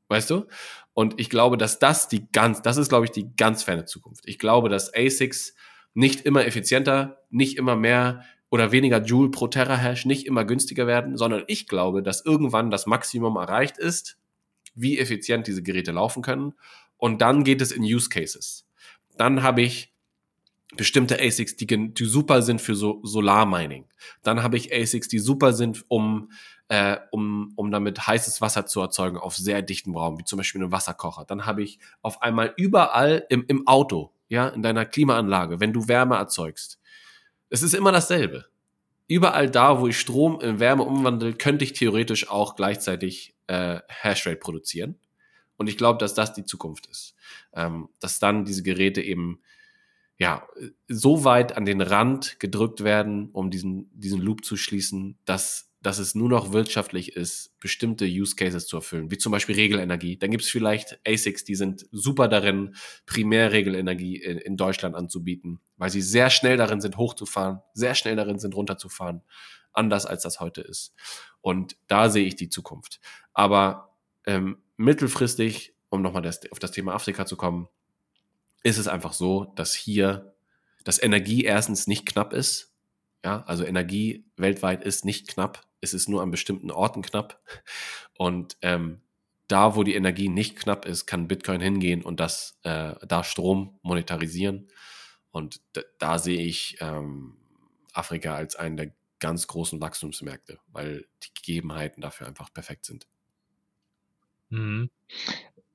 Weißt 0.08 0.30
du? 0.30 0.46
Und 0.94 1.20
ich 1.20 1.30
glaube, 1.30 1.58
dass 1.58 1.80
das 1.80 2.08
die 2.08 2.28
ganz, 2.32 2.62
das 2.62 2.78
ist, 2.78 2.90
glaube 2.90 3.06
ich, 3.06 3.12
die 3.12 3.36
ganz 3.36 3.64
ferne 3.64 3.86
Zukunft. 3.86 4.24
Ich 4.28 4.40
glaube, 4.40 4.70
dass 4.70 4.94
ASICs 4.94 5.56
nicht 5.94 6.22
immer 6.22 6.46
effizienter, 6.46 7.24
nicht 7.30 7.58
immer 7.58 7.76
mehr 7.76 8.24
oder 8.50 8.72
weniger 8.72 9.02
Joule 9.02 9.32
pro 9.32 9.48
Terahash, 9.48 10.06
nicht 10.06 10.26
immer 10.26 10.46
günstiger 10.46 10.88
werden, 10.88 11.18
sondern 11.18 11.44
ich 11.48 11.68
glaube, 11.68 12.04
dass 12.04 12.24
irgendwann 12.24 12.70
das 12.70 12.86
Maximum 12.86 13.36
erreicht 13.36 13.78
ist, 13.78 14.18
wie 14.76 15.00
effizient 15.00 15.48
diese 15.48 15.64
Geräte 15.64 15.92
laufen 15.92 16.22
können. 16.22 16.54
Und 16.98 17.22
dann 17.22 17.44
geht 17.44 17.62
es 17.62 17.72
in 17.72 17.84
Use 17.84 18.10
Cases. 18.10 18.68
Dann 19.18 19.44
habe 19.44 19.62
ich 19.62 19.94
bestimmte 20.76 21.20
ASICs, 21.20 21.56
die, 21.56 21.68
die 21.68 22.06
super 22.06 22.42
sind 22.42 22.62
für 22.62 22.76
so 22.76 23.00
Solarmining. 23.04 23.86
Dann 24.24 24.44
habe 24.44 24.58
ich 24.58 24.74
ASICs, 24.74 25.08
die 25.08 25.20
super 25.20 25.54
sind, 25.54 25.86
um, 25.88 26.32
äh, 26.68 26.98
um, 27.12 27.54
um 27.56 27.72
damit 27.72 28.08
heißes 28.08 28.42
Wasser 28.42 28.66
zu 28.66 28.82
erzeugen 28.82 29.18
auf 29.18 29.36
sehr 29.36 29.62
dichtem 29.62 29.96
Raum, 29.96 30.20
wie 30.20 30.24
zum 30.24 30.38
Beispiel 30.38 30.62
einen 30.62 30.72
Wasserkocher. 30.72 31.26
Dann 31.26 31.46
habe 31.46 31.64
ich 31.64 31.80
auf 32.02 32.22
einmal 32.22 32.54
überall 32.58 33.26
im, 33.30 33.46
im 33.48 33.68
Auto, 33.68 34.12
ja, 34.28 34.48
in 34.50 34.64
deiner 34.64 34.86
Klimaanlage, 34.86 35.60
wenn 35.60 35.74
du 35.74 35.88
Wärme 35.88 36.16
erzeugst. 36.16 36.80
Es 37.50 37.64
ist 37.64 37.74
immer 37.74 37.92
dasselbe. 37.92 38.46
Überall 39.08 39.50
da, 39.50 39.80
wo 39.80 39.88
ich 39.88 40.00
Strom 40.00 40.42
in 40.42 40.60
Wärme 40.60 40.84
umwandle, 40.84 41.34
könnte 41.34 41.64
ich 41.64 41.74
theoretisch 41.74 42.30
auch 42.30 42.56
gleichzeitig 42.56 43.36
äh, 43.48 43.80
Hashrate 43.88 44.38
produzieren. 44.38 45.00
Und 45.58 45.68
ich 45.68 45.78
glaube, 45.78 46.00
dass 46.00 46.14
das 46.14 46.34
die 46.34 46.44
Zukunft 46.44 46.88
ist. 46.88 47.16
Ähm, 47.54 47.90
dass 48.00 48.20
dann 48.20 48.46
diese 48.46 48.64
Geräte 48.64 49.02
eben 49.02 49.40
ja, 50.18 50.48
so 50.88 51.24
weit 51.26 51.58
an 51.58 51.66
den 51.66 51.82
Rand 51.82 52.40
gedrückt 52.40 52.84
werden, 52.84 53.30
um 53.32 53.52
diesen, 53.52 53.90
diesen 53.94 54.22
Loop 54.22 54.46
zu 54.46 54.56
schließen, 54.56 55.18
dass, 55.26 55.74
dass 55.82 56.00
es 56.00 56.16
nur 56.16 56.30
noch 56.30 56.54
wirtschaftlich 56.54 57.16
ist, 57.16 57.54
bestimmte 57.60 58.06
Use 58.06 58.36
Cases 58.36 58.66
zu 58.66 58.78
erfüllen, 58.78 59.12
wie 59.12 59.18
zum 59.18 59.34
Beispiel 59.34 59.56
Regelenergie. 59.56 60.18
Dann 60.18 60.32
gibt 60.32 60.44
es 60.44 60.50
vielleicht 60.50 61.00
ASICs, 61.06 61.44
die 61.44 61.56
sind 61.56 61.86
super 61.92 62.30
darin, 62.30 62.76
Primärregelenergie 63.06 64.16
in, 64.16 64.38
in 64.38 64.58
Deutschland 64.58 64.96
anzubieten, 64.96 65.60
weil 65.78 65.90
sie 65.90 66.02
sehr 66.02 66.30
schnell 66.30 66.58
darin 66.58 66.82
sind, 66.82 66.98
hochzufahren, 66.98 67.62
sehr 67.74 67.96
schnell 67.96 68.16
darin 68.16 68.40
sind, 68.40 68.56
runterzufahren, 68.56 69.22
anders 69.74 70.06
als 70.06 70.24
das 70.24 70.40
heute 70.40 70.62
ist. 70.62 70.94
Und 71.42 71.76
da 71.88 72.10
sehe 72.10 72.26
ich 72.26 72.36
die 72.36 72.50
Zukunft. 72.50 73.00
Aber 73.34 73.96
ähm, 74.26 74.62
mittelfristig, 74.78 75.76
um 75.90 76.02
nochmal 76.02 76.28
auf 76.28 76.60
das 76.60 76.72
Thema 76.72 76.94
Afrika 76.94 77.26
zu 77.26 77.36
kommen, 77.36 77.68
ist 78.64 78.78
es 78.78 78.88
einfach 78.88 79.14
so, 79.14 79.54
dass 79.56 79.74
hier 79.74 80.34
das 80.84 81.02
Energie 81.02 81.44
erstens 81.44 81.88
nicht 81.88 82.06
knapp 82.06 82.34
ist. 82.34 82.74
Ja, 83.24 83.44
also 83.44 83.64
Energie 83.64 84.26
weltweit 84.38 84.84
ist 84.84 85.06
nicht 85.06 85.28
knapp. 85.28 85.62
Es 85.82 85.94
ist 85.94 86.10
nur 86.10 86.22
an 86.22 86.32
bestimmten 86.32 86.72
Orten 86.72 87.02
knapp. 87.02 87.42
Und 88.18 88.58
ähm, 88.62 89.02
da, 89.48 89.76
wo 89.76 89.84
die 89.84 89.96
Energie 89.96 90.30
nicht 90.30 90.56
knapp 90.56 90.86
ist, 90.86 91.06
kann 91.06 91.28
Bitcoin 91.28 91.62
hingehen 91.62 92.04
und 92.04 92.20
das 92.20 92.60
äh, 92.64 92.94
da 93.08 93.24
Strom 93.24 93.80
monetarisieren. 93.84 94.68
Und 95.36 95.60
da 96.00 96.18
sehe 96.18 96.40
ich 96.40 96.78
ähm, 96.80 97.36
Afrika 97.92 98.36
als 98.36 98.56
einen 98.56 98.78
der 98.78 98.94
ganz 99.20 99.48
großen 99.48 99.82
Wachstumsmärkte, 99.82 100.60
weil 100.72 101.08
die 101.24 101.34
Gegebenheiten 101.34 102.00
dafür 102.00 102.28
einfach 102.28 102.54
perfekt 102.54 102.86
sind. 102.86 103.06
Mhm. 104.48 104.90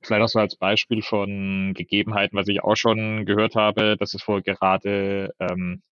Vielleicht 0.01 0.23
auch 0.23 0.29
so 0.29 0.39
als 0.39 0.55
Beispiel 0.55 1.03
von 1.03 1.75
Gegebenheiten, 1.75 2.35
was 2.35 2.47
ich 2.47 2.63
auch 2.63 2.73
schon 2.73 3.27
gehört 3.27 3.53
habe, 3.53 3.97
dass 3.97 4.15
es 4.15 4.27
wohl 4.27 4.41
gerade 4.41 5.35
ähm, 5.37 5.83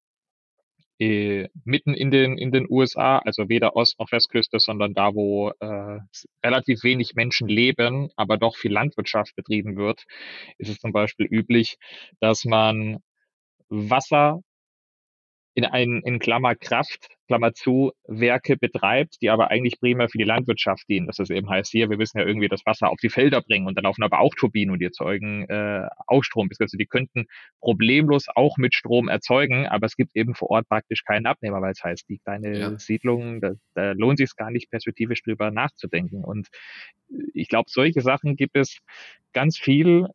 äh, 0.97 1.47
mitten 1.63 1.93
in 1.93 2.09
den, 2.09 2.39
in 2.39 2.51
den 2.51 2.65
USA, 2.67 3.20
also 3.20 3.49
weder 3.49 3.76
Ost- 3.76 3.99
noch 3.99 4.11
Westküste, 4.11 4.59
sondern 4.59 4.95
da, 4.95 5.13
wo 5.13 5.51
äh, 5.59 5.99
relativ 6.43 6.84
wenig 6.84 7.13
Menschen 7.13 7.47
leben, 7.47 8.09
aber 8.15 8.38
doch 8.38 8.57
viel 8.57 8.74
Landwirtschaft 8.74 9.36
betrieben 9.36 9.78
wird, 9.78 10.05
ist 10.57 10.72
es 10.72 10.80
zum 10.80 10.91
Beispiel 10.91 11.28
üblich, 11.28 11.78
dass 12.20 12.45
man 12.45 13.03
Wasser 13.70 14.41
in 15.59 15.65
ein, 15.65 16.01
in 16.05 16.20
Klammer 16.20 16.55
Kraft, 16.55 17.09
Klammer 17.28 17.53
zu, 17.53 17.91
Werke 18.07 18.55
betreibt, 18.55 19.17
die 19.22 19.30
aber 19.30 19.51
eigentlich 19.51 19.80
primär 19.80 20.07
für 20.07 20.17
die 20.17 20.24
Landwirtschaft 20.24 20.88
dienen. 20.88 21.07
Das 21.07 21.20
ist 21.20 21.32
eben 21.32 21.49
heißt 21.49 21.72
hier, 21.72 21.89
wir 21.89 21.97
müssen 21.97 22.17
ja 22.17 22.26
irgendwie 22.26 22.47
das 22.47 22.65
Wasser 22.65 22.89
auf 22.89 22.99
die 23.01 23.09
Felder 23.09 23.41
bringen 23.41 23.67
und 23.67 23.76
dann 23.76 23.84
laufen 23.84 24.03
aber 24.03 24.20
auch 24.20 24.34
Turbinen 24.36 24.72
und 24.72 24.80
die 24.80 24.86
erzeugen 24.86 25.47
äh, 25.49 25.88
auch 26.07 26.24
Strom. 26.24 26.49
Also 26.57 26.78
die 26.78 26.86
könnten 26.86 27.26
problemlos 27.59 28.28
auch 28.34 28.57
mit 28.57 28.74
Strom 28.74 29.09
erzeugen, 29.09 29.67
aber 29.67 29.86
es 29.86 29.95
gibt 29.95 30.15
eben 30.15 30.34
vor 30.34 30.49
Ort 30.49 30.70
praktisch 30.70 31.03
keinen 31.03 31.26
Abnehmer, 31.26 31.61
weil 31.61 31.72
es 31.72 31.84
heißt, 31.84 32.07
die 32.07 32.20
kleine 32.20 32.57
ja. 32.57 32.80
Siedlung, 32.80 33.41
da, 33.41 33.51
da 33.74 33.91
lohnt 33.91 34.20
sich 34.20 34.30
es 34.30 34.36
gar 34.36 34.51
nicht 34.51 34.72
perspektivisch 34.72 35.24
drüber 35.24 35.51
nachzudenken. 35.51 36.24
Und 36.24 36.47
ich 37.34 37.49
glaube, 37.49 37.70
solche 37.70 38.01
Sachen 38.01 38.36
gibt 38.38 38.55
es 38.55 38.80
ganz 39.34 39.57
viel 39.57 40.07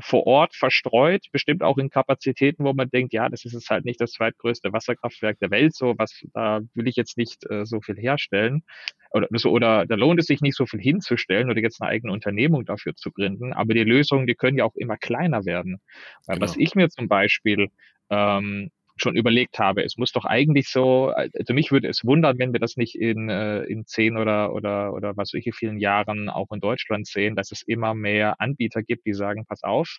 vor 0.00 0.26
Ort 0.26 0.54
verstreut, 0.54 1.26
bestimmt 1.32 1.62
auch 1.62 1.76
in 1.78 1.90
Kapazitäten, 1.90 2.64
wo 2.64 2.72
man 2.72 2.88
denkt, 2.88 3.12
ja, 3.12 3.28
das 3.28 3.44
ist 3.44 3.52
jetzt 3.52 3.70
halt 3.70 3.84
nicht 3.84 4.00
das 4.00 4.12
zweitgrößte 4.12 4.72
Wasserkraftwerk 4.72 5.38
der 5.40 5.50
Welt, 5.50 5.74
so 5.74 5.94
was, 5.98 6.22
da 6.34 6.60
will 6.74 6.86
ich 6.86 6.96
jetzt 6.96 7.16
nicht 7.18 7.44
äh, 7.50 7.64
so 7.66 7.80
viel 7.80 7.96
herstellen. 7.96 8.62
Oder, 9.10 9.26
so, 9.32 9.50
oder 9.50 9.86
da 9.86 9.94
lohnt 9.96 10.20
es 10.20 10.26
sich 10.26 10.40
nicht 10.40 10.56
so 10.56 10.66
viel 10.66 10.80
hinzustellen 10.80 11.50
oder 11.50 11.60
jetzt 11.60 11.80
eine 11.80 11.90
eigene 11.90 12.12
Unternehmung 12.12 12.64
dafür 12.64 12.94
zu 12.94 13.10
gründen. 13.10 13.52
Aber 13.52 13.74
die 13.74 13.84
Lösungen, 13.84 14.26
die 14.26 14.34
können 14.34 14.58
ja 14.58 14.64
auch 14.64 14.76
immer 14.76 14.96
kleiner 14.96 15.44
werden. 15.44 15.80
Genau. 16.26 16.40
Was 16.40 16.56
ich 16.56 16.74
mir 16.74 16.88
zum 16.90 17.08
Beispiel 17.08 17.68
ähm, 18.10 18.70
schon 19.00 19.16
überlegt 19.16 19.58
habe. 19.58 19.84
Es 19.84 19.96
muss 19.96 20.12
doch 20.12 20.24
eigentlich 20.24 20.68
so, 20.68 21.08
also 21.08 21.54
mich 21.54 21.72
würde 21.72 21.88
es 21.88 22.04
wundern, 22.04 22.38
wenn 22.38 22.52
wir 22.52 22.60
das 22.60 22.76
nicht 22.76 22.94
in, 22.94 23.28
äh, 23.28 23.62
in 23.64 23.86
zehn 23.86 24.16
oder, 24.16 24.52
oder, 24.54 24.92
oder 24.92 25.16
was 25.16 25.32
welche 25.32 25.52
vielen 25.52 25.78
Jahren 25.78 26.28
auch 26.28 26.50
in 26.52 26.60
Deutschland 26.60 27.06
sehen, 27.06 27.36
dass 27.36 27.52
es 27.52 27.62
immer 27.62 27.94
mehr 27.94 28.40
Anbieter 28.40 28.82
gibt, 28.82 29.06
die 29.06 29.14
sagen, 29.14 29.44
pass 29.46 29.62
auf, 29.62 29.98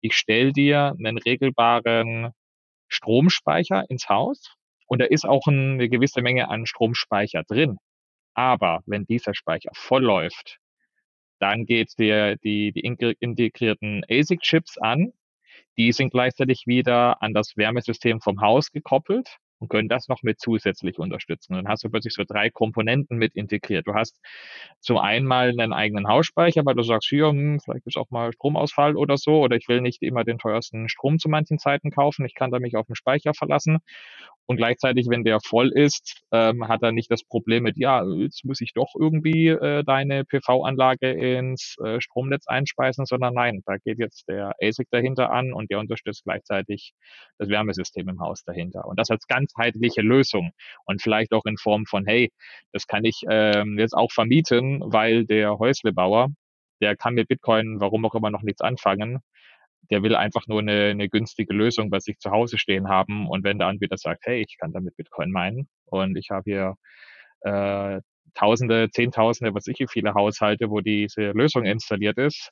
ich 0.00 0.14
stelle 0.14 0.52
dir 0.52 0.94
einen 0.98 1.18
regelbaren 1.18 2.32
Stromspeicher 2.88 3.84
ins 3.88 4.08
Haus 4.08 4.54
und 4.86 5.00
da 5.00 5.06
ist 5.06 5.24
auch 5.26 5.46
eine 5.46 5.88
gewisse 5.88 6.22
Menge 6.22 6.48
an 6.48 6.66
Stromspeicher 6.66 7.42
drin. 7.44 7.78
Aber 8.34 8.80
wenn 8.86 9.06
dieser 9.06 9.34
Speicher 9.34 9.70
voll 9.74 10.04
läuft, 10.04 10.58
dann 11.38 11.66
geht 11.66 11.98
dir 11.98 12.36
die, 12.36 12.72
die 12.72 12.80
integrierten 12.80 14.04
ASIC-Chips 14.08 14.78
an 14.78 15.12
die 15.78 15.92
sind 15.92 16.10
gleichzeitig 16.10 16.64
wieder 16.66 17.22
an 17.22 17.34
das 17.34 17.56
Wärmesystem 17.56 18.20
vom 18.20 18.40
Haus 18.40 18.70
gekoppelt 18.72 19.38
und 19.58 19.68
können 19.68 19.88
das 19.88 20.08
noch 20.08 20.22
mit 20.22 20.38
zusätzlich 20.40 20.98
unterstützen. 20.98 21.54
Dann 21.54 21.68
hast 21.68 21.84
du 21.84 21.88
plötzlich 21.90 22.14
so 22.14 22.24
drei 22.26 22.50
Komponenten 22.50 23.16
mit 23.18 23.34
integriert. 23.34 23.86
Du 23.86 23.94
hast 23.94 24.18
zum 24.80 24.98
einen 24.98 25.26
mal 25.26 25.48
einen 25.48 25.72
eigenen 25.72 26.08
Hausspeicher, 26.08 26.62
weil 26.64 26.74
du 26.74 26.82
sagst, 26.82 27.08
hier, 27.08 27.28
hm, 27.28 27.60
vielleicht 27.60 27.86
ist 27.86 27.96
auch 27.96 28.10
mal 28.10 28.32
Stromausfall 28.32 28.96
oder 28.96 29.16
so, 29.16 29.40
oder 29.40 29.56
ich 29.56 29.68
will 29.68 29.80
nicht 29.80 30.02
immer 30.02 30.24
den 30.24 30.38
teuersten 30.38 30.88
Strom 30.88 31.18
zu 31.18 31.28
manchen 31.28 31.58
Zeiten 31.58 31.90
kaufen. 31.90 32.26
Ich 32.26 32.34
kann 32.34 32.50
da 32.50 32.58
mich 32.58 32.76
auf 32.76 32.86
den 32.86 32.96
Speicher 32.96 33.32
verlassen. 33.34 33.78
Und 34.46 34.56
gleichzeitig, 34.56 35.06
wenn 35.08 35.24
der 35.24 35.40
voll 35.40 35.70
ist, 35.72 36.22
ähm, 36.32 36.68
hat 36.68 36.82
er 36.82 36.92
nicht 36.92 37.10
das 37.10 37.24
Problem 37.24 37.64
mit, 37.64 37.76
ja, 37.76 38.04
jetzt 38.04 38.44
muss 38.44 38.60
ich 38.60 38.72
doch 38.74 38.94
irgendwie 38.98 39.48
äh, 39.48 39.82
deine 39.84 40.24
PV-Anlage 40.24 41.10
ins 41.10 41.76
äh, 41.84 42.00
Stromnetz 42.00 42.46
einspeisen, 42.46 43.06
sondern 43.06 43.34
nein, 43.34 43.62
da 43.66 43.76
geht 43.78 43.98
jetzt 43.98 44.28
der 44.28 44.54
ASIC 44.62 44.86
dahinter 44.90 45.30
an 45.30 45.52
und 45.52 45.70
der 45.70 45.80
unterstützt 45.80 46.22
gleichzeitig 46.24 46.92
das 47.38 47.48
Wärmesystem 47.48 48.08
im 48.08 48.20
Haus 48.20 48.44
dahinter. 48.44 48.86
Und 48.86 49.00
das 49.00 49.10
als 49.10 49.26
ganzheitliche 49.26 50.02
Lösung 50.02 50.52
und 50.84 51.02
vielleicht 51.02 51.32
auch 51.32 51.44
in 51.44 51.56
Form 51.56 51.84
von, 51.86 52.06
hey, 52.06 52.30
das 52.72 52.86
kann 52.86 53.04
ich 53.04 53.22
ähm, 53.28 53.78
jetzt 53.78 53.94
auch 53.94 54.12
vermieten, 54.12 54.80
weil 54.84 55.26
der 55.26 55.58
Häuslebauer, 55.58 56.28
der 56.80 56.96
kann 56.96 57.14
mit 57.14 57.28
Bitcoin, 57.28 57.80
warum 57.80 58.04
auch 58.04 58.14
immer, 58.14 58.30
noch 58.30 58.42
nichts 58.42 58.60
anfangen 58.60 59.20
der 59.90 60.02
will 60.02 60.14
einfach 60.14 60.46
nur 60.46 60.60
eine, 60.60 60.90
eine 60.90 61.08
günstige 61.08 61.54
Lösung 61.54 61.90
bei 61.90 62.00
sich 62.00 62.18
zu 62.18 62.30
Hause 62.30 62.58
stehen 62.58 62.88
haben. 62.88 63.28
Und 63.28 63.44
wenn 63.44 63.58
der 63.58 63.68
Anbieter 63.68 63.96
sagt, 63.96 64.26
hey, 64.26 64.44
ich 64.46 64.56
kann 64.58 64.72
damit 64.72 64.96
Bitcoin 64.96 65.30
meinen 65.30 65.68
und 65.86 66.16
ich 66.16 66.30
habe 66.30 66.50
hier 66.50 66.74
äh, 67.42 68.00
Tausende, 68.34 68.90
Zehntausende, 68.90 69.54
was 69.54 69.66
ich 69.66 69.78
wie 69.78 69.86
viele 69.88 70.12
Haushalte, 70.12 70.68
wo 70.68 70.80
diese 70.80 71.30
Lösung 71.30 71.64
installiert 71.64 72.18
ist, 72.18 72.50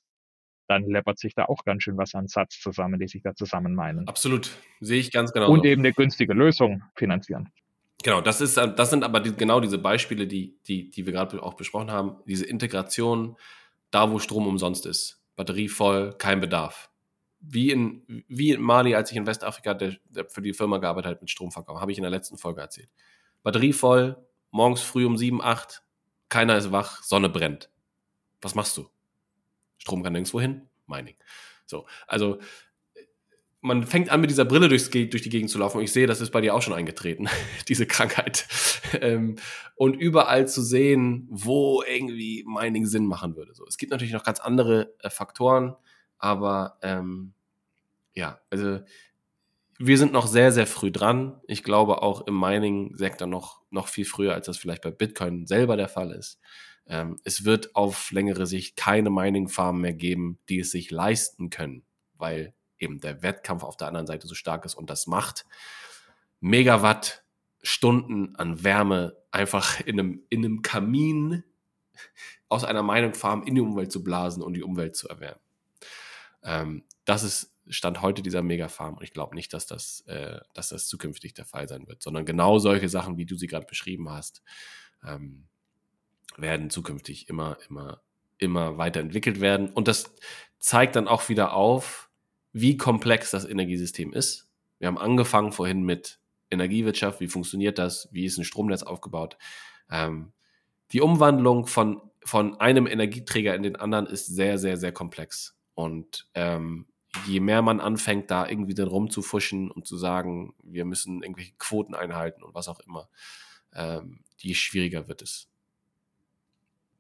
dann 0.67 0.89
läppert 0.89 1.19
sich 1.19 1.35
da 1.35 1.45
auch 1.45 1.63
ganz 1.65 1.83
schön 1.83 1.99
was 1.99 2.15
an 2.15 2.27
Satz 2.27 2.59
zusammen, 2.59 2.99
die 2.99 3.07
sich 3.07 3.23
da 3.23 3.35
zusammen 3.35 3.75
meinen. 3.75 4.09
Absolut, 4.09 4.57
sehe 4.81 4.99
ich 4.99 5.13
ganz 5.13 5.33
genau. 5.33 5.51
Und 5.51 5.67
eben 5.67 5.83
eine 5.83 5.93
günstige 5.93 6.33
Lösung 6.33 6.83
finanzieren. 6.97 7.51
Genau, 8.03 8.23
das 8.23 8.41
ist, 8.41 8.57
das 8.57 8.89
sind 8.89 9.05
aber 9.05 9.21
die, 9.21 9.35
genau 9.35 9.61
diese 9.61 9.77
Beispiele, 9.77 10.27
die, 10.27 10.59
die, 10.67 10.91
die 10.91 11.05
wir 11.05 11.13
gerade 11.13 11.43
auch 11.43 11.55
besprochen 11.55 11.91
haben. 11.91 12.17
Diese 12.27 12.47
Integration, 12.47 13.37
da 13.91 14.11
wo 14.11 14.19
Strom 14.19 14.47
umsonst 14.47 14.87
ist. 14.87 15.23
Batterie 15.37 15.69
voll, 15.69 16.15
kein 16.17 16.41
Bedarf 16.41 16.91
wie 17.47 17.71
in, 17.71 18.25
wie 18.29 18.53
in 18.53 18.61
Mali, 18.61 18.95
als 18.95 19.11
ich 19.11 19.17
in 19.17 19.27
Westafrika 19.27 19.75
der, 19.75 19.97
der 20.09 20.27
für 20.27 20.43
die 20.43 20.55
Firma 20.55 20.79
gearbeitet 20.79 21.11
habe 21.11 21.21
mit 21.21 21.31
Stromverkauf, 21.31 21.81
habe 21.81 21.93
ich 21.93 21.99
in 21.99 22.03
der 22.03 22.11
letzten 22.11 22.39
Folge 22.39 22.61
erzählt. 22.61 22.89
Batterie 23.43 23.73
voll, 23.73 24.17
morgens 24.51 24.81
früh 24.81 25.05
um 25.05 25.17
7, 25.17 25.43
8, 25.43 25.83
keiner 26.29 26.57
ist 26.57 26.73
wach, 26.73 27.03
Sonne 27.03 27.29
brennt. 27.29 27.71
Was 28.41 28.55
machst 28.55 28.77
du? 28.77 28.89
Strom 29.79 30.03
kann 30.03 30.13
nirgendwo 30.13 30.41
hin, 30.41 30.69
Mining. 30.87 31.17
So, 31.67 31.87
also 32.07 32.39
man 33.61 33.87
fängt 33.87 34.11
an, 34.11 34.21
mit 34.21 34.29
dieser 34.29 34.45
Brille 34.45 34.69
durchs, 34.69 34.91
durch 34.91 35.23
die 35.23 35.31
Gegend 35.31 35.49
zu 35.49 35.59
laufen 35.59 35.79
und 35.79 35.85
ich 35.85 35.93
sehe, 35.93 36.07
das 36.07 36.21
ist 36.21 36.31
bei 36.31 36.43
dir 36.43 36.55
auch 36.55 36.61
schon 36.61 36.75
eingetreten, 36.75 37.29
diese 37.69 37.87
Krankheit. 37.87 38.47
Ähm, 39.01 39.37
und 39.75 39.95
überall 39.95 40.47
zu 40.47 40.63
sehen, 40.63 41.27
wo 41.31 41.83
irgendwie 41.83 42.45
Mining 42.47 42.85
Sinn 42.87 43.07
machen 43.07 43.37
würde. 43.37 43.55
So, 43.55 43.65
es 43.67 43.79
gibt 43.79 43.91
natürlich 43.91 44.13
noch 44.13 44.23
ganz 44.23 44.39
andere 44.39 44.95
äh, 45.01 45.09
Faktoren, 45.09 45.77
aber 46.19 46.79
ähm, 46.83 47.35
ja, 48.15 48.41
also 48.51 48.81
wir 49.79 49.99
sind 49.99 50.13
noch 50.13 50.27
sehr, 50.27 50.53
sehr 50.53 50.67
früh 50.67 50.93
dran. 50.93 51.41
Ich 51.47 51.65
glaube 51.65 52.03
auch 52.03 52.27
im 52.27 52.39
Mining-Sektor 52.39 53.27
noch, 53.27 53.61
noch 53.71 53.89
viel 53.89 54.05
früher, 54.05 54.35
als 54.35 54.47
das 54.47 54.57
vielleicht 54.57 54.83
bei 54.83 54.91
Bitcoin 54.91 55.47
selber 55.47 55.77
der 55.77 55.89
Fall 55.89 56.13
ist. 56.13 56.39
Ähm, 56.87 57.19
es 57.25 57.45
wird 57.45 57.75
auf 57.75 58.11
längere 58.11 58.47
Sicht 58.47 58.77
keine 58.77 59.11
Mining-Farmen 59.11 59.81
mehr 59.81 59.95
geben, 59.95 60.39
die 60.49 60.61
es 60.61 60.71
sich 60.71 60.91
leisten 60.91 61.51
können, 61.51 61.85
weil 62.15 62.55
eben 62.79 63.01
der 63.01 63.23
Wettkampf 63.23 63.65
auf 63.65 63.77
der 63.77 63.89
anderen 63.89 64.07
Seite 64.07 64.27
so 64.27 64.35
stark 64.35 64.65
ist 64.65 64.75
und 64.75 64.91
das 64.91 65.07
macht 65.07 65.47
Megawatt 66.41 67.25
Stunden 67.63 68.37
an 68.37 68.63
Wärme 68.63 69.17
einfach 69.31 69.81
in 69.81 69.99
einem, 69.99 70.23
in 70.29 70.45
einem 70.45 70.63
Kamin 70.63 71.43
aus 72.49 72.65
einer 72.65 72.83
Mining-Farm 72.83 73.45
in 73.45 73.55
die 73.55 73.63
Umwelt 73.63 73.91
zu 73.91 74.05
blasen 74.05 74.43
und 74.43 74.53
die 74.53 74.63
Umwelt 74.63 74.95
zu 74.95 75.09
erwärmen. 75.09 75.41
Ähm, 76.45 76.85
das 77.05 77.23
ist 77.23 77.55
Stand 77.69 78.03
heute 78.03 78.23
dieser 78.23 78.43
Mega-Farm 78.43 78.95
und 78.95 79.03
ich 79.03 79.13
glaube 79.13 79.35
nicht, 79.35 79.53
dass 79.55 79.67
das, 79.67 80.03
äh, 80.07 80.39
dass 80.53 80.69
das 80.69 80.87
zukünftig 80.87 81.35
der 81.35 81.47
Fall 81.47 81.67
sein 81.67 81.87
wird, 81.89 82.03
sondern 82.03 82.27
genau 82.27 82.59
solche 82.59 82.89
Sachen, 82.89 83.17
wie 83.17 83.27
du 83.27 83.37
sie 83.37 83.47
gerade 83.47 83.67
beschrieben 83.67 84.11
hast, 84.11 84.43
ähm, 85.03 85.47
werden 86.37 86.71
zukünftig 86.71 87.29
immer, 87.29 87.57
immer, 87.69 88.03
immer 88.39 88.77
weiterentwickelt 88.77 89.41
werden. 89.41 89.71
Und 89.71 89.89
das 89.89 90.15
zeigt 90.59 90.97
dann 90.97 91.09
auch 91.09 91.29
wieder 91.29 91.55
auf, 91.55 92.11
wie 92.53 92.77
komplex 92.77 93.31
das 93.31 93.45
Energiesystem 93.45 94.13
ist. 94.13 94.51
Wir 94.79 94.89
haben 94.89 94.99
angefangen 94.99 95.53
vorhin 95.53 95.83
mit 95.83 96.21
Energiewirtschaft, 96.51 97.21
wie 97.21 97.29
funktioniert 97.29 97.79
das, 97.79 98.09
wie 98.13 98.27
ist 98.27 98.39
ein 98.39 98.45
Stromnetz 98.45 98.83
aufgebaut. 98.83 99.39
Ähm, 99.91 100.33
die 100.93 101.01
Umwandlung 101.01 101.67
von, 101.67 102.01
von 102.25 102.61
einem 102.61 102.87
Energieträger 102.87 103.55
in 103.55 103.63
den 103.63 103.77
anderen 103.77 104.07
ist 104.07 104.27
sehr, 104.27 104.59
sehr, 104.59 104.77
sehr 104.77 104.93
komplex. 104.93 105.57
Und 105.75 106.27
ähm, 106.35 106.87
je 107.27 107.41
mehr 107.41 107.63
man 107.63 107.81
anfängt, 107.81 108.31
da 108.31 108.49
irgendwie 108.49 108.75
dann 108.75 108.89
rumzufuschen 108.89 109.71
und 109.71 109.87
zu 109.87 109.97
sagen, 109.97 110.55
wir 110.63 110.85
müssen 110.85 111.23
irgendwelche 111.23 111.53
Quoten 111.59 111.95
einhalten 111.95 112.43
und 112.43 112.55
was 112.55 112.69
auch 112.69 112.81
immer, 112.81 113.09
ähm, 113.75 114.21
je 114.39 114.55
schwieriger 114.55 115.09
wird 115.09 115.23
es. 115.23 115.49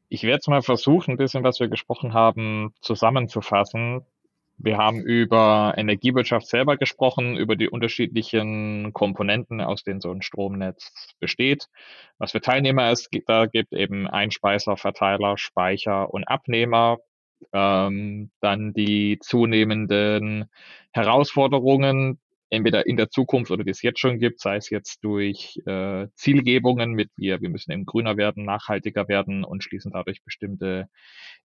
Ich 0.08 0.22
werde 0.22 0.34
jetzt 0.34 0.48
mal 0.48 0.62
versuchen, 0.62 1.12
ein 1.12 1.16
bisschen, 1.16 1.44
was 1.44 1.60
wir 1.60 1.68
gesprochen 1.68 2.12
haben, 2.12 2.74
zusammenzufassen. 2.80 4.02
Wir 4.56 4.78
haben 4.78 5.00
über 5.00 5.74
Energiewirtschaft 5.76 6.46
selber 6.46 6.76
gesprochen, 6.76 7.36
über 7.36 7.56
die 7.56 7.68
unterschiedlichen 7.68 8.92
Komponenten, 8.92 9.60
aus 9.60 9.82
denen 9.82 10.00
so 10.00 10.12
ein 10.12 10.22
Stromnetz 10.22 10.92
besteht. 11.18 11.68
Was 12.18 12.30
für 12.30 12.40
Teilnehmer 12.40 12.90
es 12.90 13.08
da 13.26 13.46
gibt, 13.46 13.72
eben 13.72 14.06
Einspeiser, 14.06 14.76
Verteiler, 14.76 15.36
Speicher 15.36 16.14
und 16.14 16.24
Abnehmer 16.28 16.98
ähm, 17.52 18.30
dann 18.40 18.72
die 18.72 19.18
zunehmenden 19.20 20.46
Herausforderungen, 20.92 22.20
entweder 22.50 22.86
in 22.86 22.96
der 22.96 23.10
Zukunft 23.10 23.50
oder 23.50 23.64
die 23.64 23.70
es 23.70 23.82
jetzt 23.82 24.00
schon 24.00 24.18
gibt, 24.18 24.40
sei 24.40 24.56
es 24.56 24.70
jetzt 24.70 25.02
durch 25.04 25.60
äh, 25.66 26.06
Zielgebungen 26.14 26.92
mit 26.92 27.10
wir, 27.16 27.40
wir 27.40 27.50
müssen 27.50 27.72
eben 27.72 27.86
grüner 27.86 28.16
werden, 28.16 28.44
nachhaltiger 28.44 29.08
werden 29.08 29.44
und 29.44 29.64
schließen 29.64 29.92
dadurch 29.92 30.22
bestimmte 30.24 30.88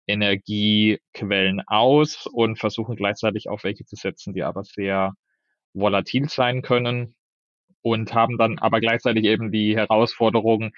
Energiequellen 0.06 1.62
aus 1.66 2.26
und 2.26 2.58
versuchen 2.58 2.96
gleichzeitig 2.96 3.48
auf 3.48 3.64
welche 3.64 3.84
zu 3.84 3.96
setzen, 3.96 4.34
die 4.34 4.42
aber 4.42 4.64
sehr 4.64 5.14
volatil 5.74 6.28
sein 6.28 6.62
können 6.62 7.14
und 7.82 8.14
haben 8.14 8.36
dann 8.38 8.58
aber 8.58 8.80
gleichzeitig 8.80 9.24
eben 9.24 9.52
die 9.52 9.76
Herausforderung, 9.76 10.72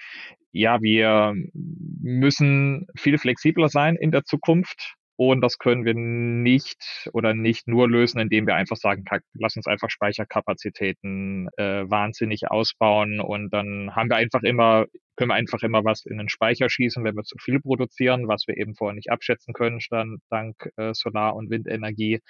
ja, 0.51 0.81
wir 0.81 1.33
müssen 1.53 2.87
viel 2.95 3.17
flexibler 3.17 3.69
sein 3.69 3.95
in 3.95 4.11
der 4.11 4.25
Zukunft 4.25 4.95
und 5.19 5.41
das 5.41 5.57
können 5.57 5.83
wir 5.83 5.95
nicht 5.95 7.09
oder 7.11 7.33
nicht 7.33 7.67
nur 7.67 7.89
lösen, 7.89 8.21
indem 8.21 8.47
wir 8.47 8.55
einfach 8.55 8.77
sagen, 8.77 9.03
lass 9.33 9.57
uns 9.57 9.67
einfach 9.67 9.89
Speicherkapazitäten 9.89 11.49
äh, 11.57 11.83
wahnsinnig 11.89 12.49
ausbauen 12.49 13.19
und 13.19 13.49
dann 13.49 13.93
haben 13.93 14.09
wir 14.09 14.15
einfach 14.15 14.43
immer, 14.43 14.85
können 15.17 15.31
wir 15.31 15.35
einfach 15.35 15.61
immer 15.61 15.83
was 15.83 16.05
in 16.05 16.19
den 16.19 16.29
Speicher 16.29 16.69
schießen, 16.69 17.03
wenn 17.03 17.17
wir 17.17 17.23
zu 17.23 17.35
viel 17.37 17.59
produzieren, 17.59 18.29
was 18.29 18.45
wir 18.47 18.55
eben 18.55 18.75
vorher 18.75 18.95
nicht 18.95 19.11
abschätzen 19.11 19.53
können, 19.53 19.81
dann 19.89 20.19
dank 20.29 20.55
äh, 20.77 20.93
Solar- 20.93 21.35
und 21.35 21.49
Windenergie. 21.49 22.21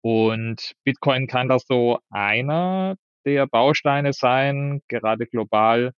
Und 0.00 0.72
Bitcoin 0.82 1.26
kann 1.26 1.50
das 1.50 1.66
so 1.66 1.98
einer 2.08 2.96
der 3.26 3.46
Bausteine 3.46 4.14
sein, 4.14 4.80
gerade 4.88 5.26
global, 5.26 5.92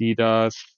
die 0.00 0.16
das 0.16 0.74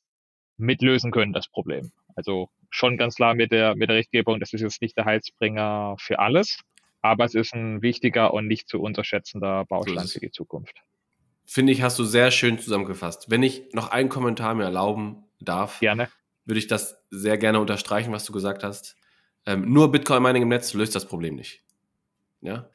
mitlösen 0.59 1.11
können, 1.11 1.33
das 1.33 1.49
Problem. 1.49 1.91
Also 2.17 2.51
schon 2.71 2.97
ganz 2.97 3.17
klar 3.17 3.35
mit 3.35 3.53
der, 3.53 3.75
mit 3.75 3.89
der 3.89 3.97
Rechtgebung, 3.97 4.41
das 4.41 4.53
ist 4.53 4.61
jetzt 4.61 4.81
nicht 4.81 4.97
der 4.97 5.05
Heilsbringer 5.05 5.97
für 5.99 6.19
alles, 6.19 6.61
aber 7.03 7.25
es 7.25 7.35
ist 7.35 7.55
ein 7.55 7.83
wichtiger 7.83 8.33
und 8.33 8.47
nicht 8.47 8.69
zu 8.69 8.81
unterschätzender 8.81 9.65
Baustein 9.67 10.07
für 10.07 10.21
die 10.21 10.31
Zukunft. 10.31 10.77
Finde 11.45 11.73
ich, 11.73 11.83
hast 11.83 11.99
du 11.99 12.05
sehr 12.05 12.31
schön 12.31 12.59
zusammengefasst. 12.59 13.29
Wenn 13.29 13.43
ich 13.43 13.73
noch 13.73 13.91
einen 13.91 14.09
Kommentar 14.09 14.55
mir 14.55 14.65
erlauben 14.65 15.25
darf, 15.41 15.81
gerne. 15.81 16.09
würde 16.45 16.61
ich 16.61 16.69
das 16.69 17.03
sehr 17.11 17.39
gerne 17.39 17.59
unterstreichen, 17.59 18.13
was 18.13 18.25
du 18.25 18.33
gesagt 18.33 18.63
hast. 18.63 18.97
Ähm, 19.47 19.73
nur 19.73 19.91
Bitcoin 19.91 20.23
Mining 20.23 20.43
im 20.43 20.49
Netz 20.49 20.75
löst 20.75 20.95
das 20.95 21.07
Problem 21.07 21.35
nicht. 21.35 21.65
Ja? 22.41 22.71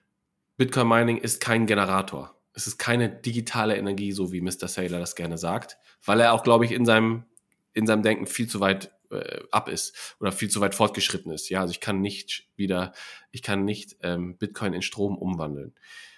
Bitcoin 0.58 0.88
Mining 0.88 1.18
ist 1.18 1.42
kein 1.42 1.68
Generator. 1.68 2.36
Es 2.54 2.68
ist 2.68 2.78
keine 2.78 3.10
digitale 3.10 3.78
Energie, 3.78 4.12
so 4.12 4.32
wie 4.32 4.42
Mr. 4.42 4.68
Saylor 4.68 5.00
das 5.00 5.16
gerne 5.16 5.38
sagt, 5.38 5.78
weil 6.04 6.20
er 6.22 6.34
auch, 6.34 6.44
glaube 6.44 6.66
ich, 6.66 6.72
in 6.72 6.86
seinem, 6.86 7.26
in 7.74 7.86
seinem 7.86 8.02
Denken 8.02 8.28
viel 8.28 8.48
zu 8.48 8.60
weit 8.62 8.92
äh, 9.12 9.42
ab 9.52 9.70
ist 9.70 10.16
oder 10.20 10.32
viel 10.32 10.50
zu 10.50 10.62
weit 10.62 10.76
fortgeschritten 10.76 11.32
ist. 11.32 11.50
Ja, 11.50 11.62
also 11.62 11.72
ich 11.72 11.80
kann 11.80 12.02
nicht 12.02 12.48
wieder, 12.56 12.94
ich 13.32 13.42
kann 13.42 13.66
nicht 13.66 13.98
ähm, 14.02 14.38
Bitcoin 14.38 14.74
in 14.74 14.82
Strom 14.82 15.18
umwandeln. 15.18 15.74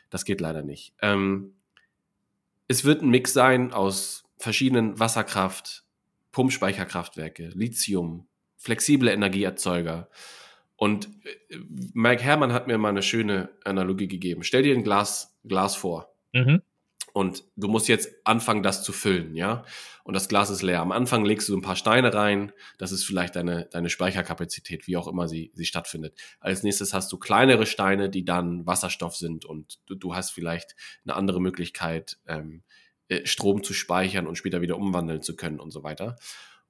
Das 0.09 0.25
geht 0.25 0.41
leider 0.41 0.63
nicht. 0.63 0.93
Ähm, 1.01 1.55
es 2.67 2.83
wird 2.83 3.01
ein 3.01 3.09
Mix 3.09 3.33
sein 3.33 3.71
aus 3.73 4.23
verschiedenen 4.37 4.99
Wasserkraft, 4.99 5.85
Pumpspeicherkraftwerke, 6.31 7.49
Lithium, 7.53 8.27
flexible 8.57 9.09
Energieerzeuger. 9.09 10.09
Und 10.75 11.09
äh, 11.49 11.57
Mike 11.93 12.21
Herrmann 12.21 12.53
hat 12.53 12.67
mir 12.67 12.77
mal 12.77 12.89
eine 12.89 13.03
schöne 13.03 13.49
Analogie 13.63 14.07
gegeben. 14.07 14.43
Stell 14.43 14.63
dir 14.63 14.75
ein 14.75 14.83
Glas, 14.83 15.37
Glas 15.43 15.75
vor. 15.75 16.13
Mhm. 16.33 16.61
Und 17.17 17.45
du 17.55 17.67
musst 17.67 17.87
jetzt 17.87 18.11
anfangen, 18.25 18.61
das 18.61 18.83
zu 18.83 18.93
füllen, 18.93 19.33
ja. 19.33 19.65
Und 20.03 20.13
das 20.13 20.29
Glas 20.29 20.51
ist 20.51 20.61
leer. 20.61 20.81
Am 20.81 20.91
Anfang 20.91 21.25
legst 21.25 21.49
du 21.49 21.57
ein 21.57 21.63
paar 21.63 21.75
Steine 21.75 22.13
rein. 22.13 22.51
Das 22.77 22.91
ist 22.91 23.05
vielleicht 23.05 23.35
deine, 23.35 23.65
deine 23.71 23.89
Speicherkapazität, 23.89 24.85
wie 24.85 24.97
auch 24.97 25.07
immer 25.07 25.27
sie, 25.27 25.49
sie 25.55 25.65
stattfindet. 25.65 26.13
Als 26.39 26.61
nächstes 26.61 26.93
hast 26.93 27.11
du 27.11 27.17
kleinere 27.17 27.65
Steine, 27.65 28.11
die 28.11 28.23
dann 28.23 28.67
Wasserstoff 28.67 29.15
sind 29.15 29.45
und 29.45 29.79
du, 29.87 29.95
du 29.95 30.13
hast 30.13 30.29
vielleicht 30.29 30.75
eine 31.05 31.15
andere 31.15 31.41
Möglichkeit, 31.41 32.19
ähm, 32.27 32.61
äh, 33.07 33.25
Strom 33.25 33.63
zu 33.63 33.73
speichern 33.73 34.27
und 34.27 34.37
später 34.37 34.61
wieder 34.61 34.77
umwandeln 34.77 35.23
zu 35.23 35.35
können 35.35 35.59
und 35.59 35.71
so 35.71 35.81
weiter. 35.81 36.17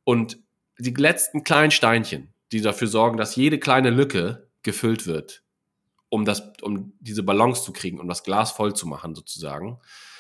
Und 0.06 0.40
die 0.78 0.94
letzten 0.94 1.44
kleinen 1.44 1.72
Steinchen, 1.72 2.34
die 2.54 2.62
dafür 2.62 2.88
sorgen, 2.88 3.18
dass 3.18 3.36
jede 3.36 3.60
kleine 3.60 3.90
Lücke 3.90 4.48
gefüllt 4.64 5.08
wird, 5.08 5.44
um 6.10 6.24
das, 6.26 6.54
um 6.62 6.94
diese 7.00 7.24
Balance 7.24 7.64
zu 7.64 7.74
kriegen, 7.74 8.00
um 8.00 8.08
das 8.08 8.24
Glas 8.24 8.52
voll 8.52 8.74
zu 8.74 8.88
machen, 8.88 9.14
sozusagen. 9.14 9.78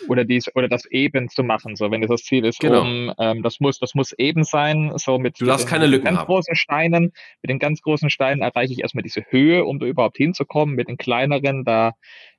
Oder 0.07 0.25
dies, 0.25 0.53
oder 0.55 0.67
das 0.67 0.85
eben 0.85 1.29
zu 1.29 1.43
machen, 1.43 1.75
so 1.75 1.89
wenn 1.91 2.01
das 2.01 2.23
Ziel 2.23 2.45
ist, 2.45 2.59
Genau. 2.59 2.81
um, 2.81 3.13
ähm, 3.17 3.41
das 3.41 3.59
muss, 3.59 3.79
das 3.79 3.95
muss 3.95 4.11
eben 4.13 4.43
sein, 4.43 4.91
so 4.95 5.17
mit, 5.17 5.39
Du 5.39 5.45
darfst 5.45 5.65
mit 5.65 5.71
den, 5.71 5.73
keine 5.79 5.87
Lücken 5.87 6.05
ganz 6.05 6.19
haben. 6.19 6.25
großen 6.27 6.55
Steinen, 6.55 7.13
mit 7.41 7.49
den 7.49 7.59
ganz 7.59 7.81
großen 7.81 8.09
Steinen 8.09 8.41
erreiche 8.41 8.73
ich 8.73 8.81
erstmal 8.81 9.03
diese 9.03 9.23
Höhe, 9.29 9.63
um 9.65 9.79
da 9.79 9.85
überhaupt 9.85 10.17
hinzukommen. 10.17 10.75
Mit 10.75 10.87
den 10.89 10.97
kleineren, 10.97 11.63
da, 11.63 11.93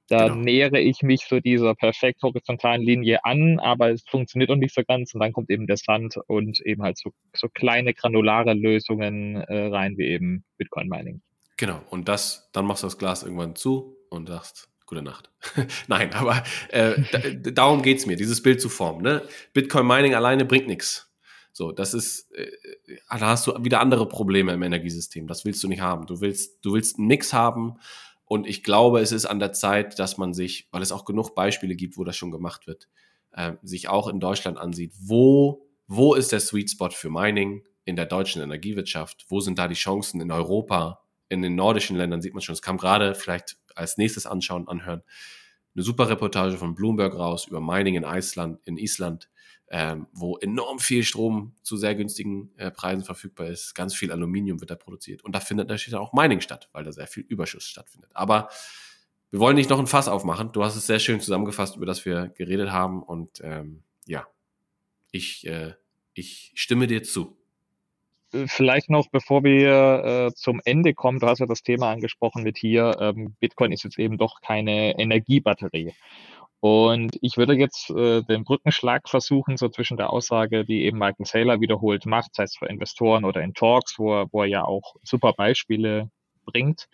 da 0.09 0.29
Genau. 0.29 0.37
nähere 0.37 0.81
ich 0.81 1.03
mich 1.03 1.23
so 1.29 1.41
dieser 1.41 1.75
perfekt 1.75 2.23
horizontalen 2.23 2.83
Linie 2.83 3.25
an, 3.25 3.59
aber 3.61 3.91
es 3.91 4.05
funktioniert 4.09 4.51
noch 4.51 4.57
nicht 4.57 4.75
so 4.75 4.83
ganz 4.87 5.13
und 5.15 5.21
dann 5.21 5.33
kommt 5.33 5.51
eben 5.51 5.67
der 5.67 5.77
Sand 5.79 6.17
und 6.29 6.61
eben 6.65 6.83
halt 6.83 6.97
so, 6.99 7.11
so 7.35 7.49
kleine 7.49 7.93
granulare 7.95 8.53
Lösungen 8.55 9.37
äh, 9.37 9.67
rein, 9.67 9.97
wie 9.99 10.07
eben 10.07 10.45
Bitcoin 10.59 10.89
Mining. 10.89 11.23
Genau. 11.59 11.83
Und 11.91 12.09
das, 12.09 12.49
dann 12.53 12.65
machst 12.65 12.83
du 12.83 12.87
das 12.87 12.97
Glas 12.97 13.23
irgendwann 13.25 13.55
zu 13.55 13.97
und 14.09 14.29
sagst, 14.29 14.71
gute 14.87 15.03
Nacht. 15.03 15.31
Nein, 15.89 16.15
aber 16.15 16.43
äh, 16.71 16.95
da, 17.13 17.51
darum 17.51 17.83
geht's 17.83 18.07
mir, 18.07 18.17
dieses 18.17 18.43
Bild 18.43 18.61
zu 18.61 18.71
formen. 18.71 19.03
Ne? 19.03 19.23
Bitcoin 19.53 19.87
Mining 19.87 20.15
alleine 20.15 20.47
bringt 20.47 20.69
nichts. 20.69 21.13
So, 21.53 21.73
das 21.73 21.93
ist, 21.93 22.31
äh, 22.33 22.51
da 23.11 23.27
hast 23.27 23.47
du 23.49 23.65
wieder 23.65 23.81
andere 23.81 24.09
Probleme 24.09 24.53
im 24.53 24.63
Energiesystem. 24.63 25.27
Das 25.27 25.45
willst 25.45 25.63
du 25.65 25.69
nicht 25.69 25.81
haben. 25.81 26.07
Du 26.07 26.21
willst, 26.21 26.65
du 26.65 26.73
willst 26.73 27.01
nichts 27.01 27.33
haben. 27.33 27.75
Und 28.25 28.47
ich 28.47 28.63
glaube, 28.63 29.01
es 29.01 29.11
ist 29.11 29.27
an 29.27 29.41
der 29.41 29.53
Zeit, 29.53 29.99
dass 29.99 30.17
man 30.17 30.35
sich, 30.35 30.69
weil 30.71 30.83
es 30.83 30.93
auch 30.93 31.05
genug 31.05 31.35
Beispiele 31.35 31.75
gibt, 31.75 31.99
wo 31.99 32.05
das 32.05 32.17
schon 32.17 32.31
gemacht 32.31 32.69
wird, 32.69 32.89
äh, 33.33 33.55
sich 33.63 33.89
auch 33.89 34.07
in 34.07 34.21
Deutschland 34.21 34.59
ansieht, 34.59 34.93
wo, 35.01 35.67
wo 35.89 36.15
ist 36.15 36.31
der 36.31 36.41
Sweet 36.41 36.71
Spot 36.71 36.91
für 36.91 37.11
Mining 37.11 37.67
in 37.85 37.97
der 37.97 38.07
deutschen 38.07 38.43
Energiewirtschaft? 38.43 39.27
Wo 39.29 39.41
sind 39.41 39.59
da 39.59 39.67
die 39.67 39.75
Chancen 39.75 40.21
in 40.21 40.31
Europa? 40.31 41.01
In 41.29 41.43
den 41.43 41.55
nordischen 41.55 41.97
Ländern 41.97 42.23
sieht 42.23 42.35
man 42.35 42.43
schon, 42.43 42.55
es 42.55 42.63
kam 42.63 42.79
gerade 42.79 43.15
vielleicht 43.15 43.57
als 43.75 43.97
nächstes 43.97 44.27
anschauen, 44.27 44.69
anhören, 44.69 45.03
eine 45.75 45.85
super 45.85 46.09
Reportage 46.09 46.57
von 46.57 46.75
Bloomberg 46.75 47.15
raus 47.15 47.47
über 47.47 47.61
Mining 47.61 47.95
in 47.95 48.05
Island, 48.05 48.59
in 48.65 48.77
Island, 48.77 49.31
ähm, 49.71 50.07
wo 50.13 50.37
enorm 50.39 50.79
viel 50.79 51.05
Strom 51.05 51.55
zu 51.63 51.77
sehr 51.77 51.95
günstigen 51.95 52.51
äh, 52.57 52.71
Preisen 52.71 53.05
verfügbar 53.05 53.47
ist. 53.47 53.75
Ganz 53.75 53.95
viel 53.95 54.11
Aluminium 54.11 54.61
wird 54.61 54.71
da 54.71 54.77
produziert. 54.77 55.23
Und 55.25 55.35
da 55.35 55.41
findet 55.41 55.69
natürlich 55.69 55.95
auch 55.95 56.13
Mining 56.13 56.41
statt, 56.41 56.69
weil 56.73 56.85
da 56.85 56.93
sehr 56.93 57.07
viel 57.07 57.23
Überschuss 57.25 57.65
stattfindet. 57.65 58.11
Aber 58.15 58.49
wir 59.31 59.41
wollen 59.41 59.57
nicht 59.57 59.71
noch 59.71 59.79
ein 59.79 59.87
Fass 59.87 60.09
aufmachen. 60.09 60.53
Du 60.53 60.65
hast 60.65 60.75
es 60.75 60.87
sehr 60.87 60.99
schön 60.99 61.21
zusammengefasst, 61.21 61.77
über 61.77 61.87
das 61.87 62.05
wir 62.05 62.29
geredet 62.29 62.71
haben. 62.71 63.03
Und 63.03 63.41
ähm, 63.43 63.83
ja, 64.07 64.27
ich, 65.11 65.47
äh, 65.47 65.75
ich 66.15 66.53
stimme 66.55 66.87
dir 66.87 67.03
zu. 67.03 67.38
Vielleicht 68.47 68.91
noch, 68.91 69.09
bevor 69.11 69.43
wir 69.43 70.29
äh, 70.29 70.35
zum 70.35 70.61
Ende 70.65 70.93
kommen, 70.93 71.19
du 71.19 71.27
hast 71.27 71.39
ja 71.39 71.47
das 71.47 71.63
Thema 71.63 71.91
angesprochen 71.91 72.43
mit 72.43 72.59
hier, 72.59 72.97
ähm, 73.01 73.35
Bitcoin 73.41 73.73
ist 73.73 73.85
jetzt 73.85 73.99
eben 73.99 74.19
doch 74.19 74.41
keine 74.43 74.99
Energiebatterie. 74.99 75.95
Und 76.61 77.17
ich 77.23 77.37
würde 77.37 77.55
jetzt 77.55 77.91
äh, 77.91 78.23
den 78.23 78.45
Brückenschlag 78.45 79.09
versuchen, 79.09 79.57
so 79.57 79.69
zwischen 79.69 79.97
der 79.97 80.11
Aussage, 80.11 80.65
die 80.65 80.85
eben 80.85 80.99
Michael 80.99 81.25
Saylor 81.25 81.61
wiederholt 81.61 82.05
macht, 82.05 82.35
sei 82.35 82.43
es 82.45 82.57
für 82.57 82.67
Investoren 82.67 83.25
oder 83.25 83.43
in 83.43 83.55
Talks, 83.55 83.99
wo 83.99 84.13
er, 84.15 84.27
wo 84.33 84.43
er 84.43 84.49
ja 84.49 84.65
auch 84.65 84.97
super 85.03 85.33
Beispiele 85.33 86.11
bringt, 86.45 86.89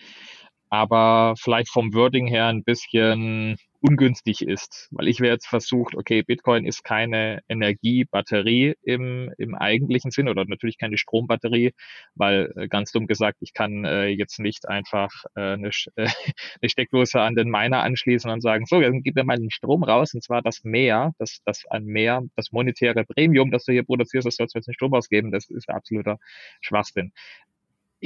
aber 0.70 1.34
vielleicht 1.38 1.70
vom 1.70 1.94
Wording 1.94 2.26
her 2.26 2.46
ein 2.46 2.62
bisschen 2.64 3.56
ungünstig 3.84 4.40
ist, 4.40 4.88
weil 4.92 5.08
ich 5.08 5.20
wäre 5.20 5.34
jetzt 5.34 5.46
versucht, 5.46 5.94
okay, 5.94 6.22
Bitcoin 6.22 6.64
ist 6.64 6.84
keine 6.84 7.42
Energiebatterie 7.48 8.74
im, 8.82 9.30
im 9.36 9.54
eigentlichen 9.54 10.10
Sinn 10.10 10.26
oder 10.28 10.46
natürlich 10.46 10.78
keine 10.78 10.96
Strombatterie, 10.96 11.72
weil 12.14 12.50
äh, 12.56 12.66
ganz 12.68 12.92
dumm 12.92 13.06
gesagt, 13.06 13.38
ich 13.42 13.52
kann 13.52 13.84
äh, 13.84 14.06
jetzt 14.06 14.40
nicht 14.40 14.66
einfach 14.66 15.10
äh, 15.36 15.52
eine, 15.52 15.68
äh, 15.96 16.08
eine 16.62 16.70
Steckdose 16.70 17.20
an 17.20 17.34
den 17.34 17.50
Miner 17.50 17.82
anschließen 17.82 18.30
und 18.30 18.40
sagen, 18.40 18.64
so, 18.64 18.80
dann 18.80 19.02
gib 19.02 19.16
mir 19.16 19.24
mal 19.24 19.36
den 19.36 19.50
Strom 19.50 19.84
raus 19.84 20.14
und 20.14 20.22
zwar 20.22 20.40
das 20.40 20.64
Mehr, 20.64 21.12
das, 21.18 21.40
das 21.44 21.64
an 21.68 21.84
Mehr, 21.84 22.22
das 22.36 22.52
monetäre 22.52 23.04
Premium, 23.04 23.50
das 23.50 23.64
du 23.64 23.72
hier 23.72 23.84
produzierst, 23.84 24.26
das 24.26 24.36
sollst 24.36 24.54
du 24.54 24.58
jetzt 24.60 24.66
den 24.66 24.74
Strom 24.74 24.94
ausgeben, 24.94 25.30
das 25.30 25.50
ist 25.50 25.68
absoluter 25.68 26.16
Schwachsinn. 26.62 27.12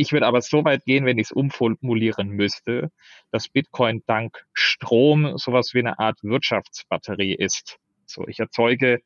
Ich 0.01 0.13
würde 0.13 0.29
aber 0.29 0.41
so 0.43 0.65
weit 0.65 0.85
gehen, 0.85 1.07
wenn 1.07 1.19
ich 1.19 1.27
es 1.27 1.33
umformulieren 1.33 2.29
müsste, 2.29 2.93
dass 3.33 3.49
Bitcoin 3.49 4.05
dank 4.07 4.47
Strom 4.53 5.37
sowas 5.39 5.75
wie 5.75 5.81
eine 5.81 5.99
Art 5.99 6.23
Wirtschaftsbatterie 6.23 7.35
ist. 7.35 7.81
So, 8.07 8.25
ich 8.29 8.39
erzeuge 8.39 9.01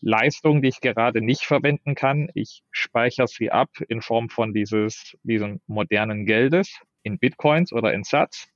Leistung, 0.00 0.62
die 0.62 0.68
ich 0.70 0.80
gerade 0.80 1.20
nicht 1.20 1.44
verwenden 1.44 1.94
kann. 1.94 2.28
Ich 2.34 2.64
speichere 2.72 3.28
sie 3.28 3.52
ab 3.52 3.70
in 3.88 4.02
Form 4.02 4.28
von 4.28 4.52
dieses, 4.52 5.16
diesem 5.22 5.60
modernen 5.68 6.26
Geldes 6.26 6.76
in 7.04 7.20
Bitcoins 7.20 7.72
oder 7.72 7.94
in 7.94 8.02
Sats 8.02 8.48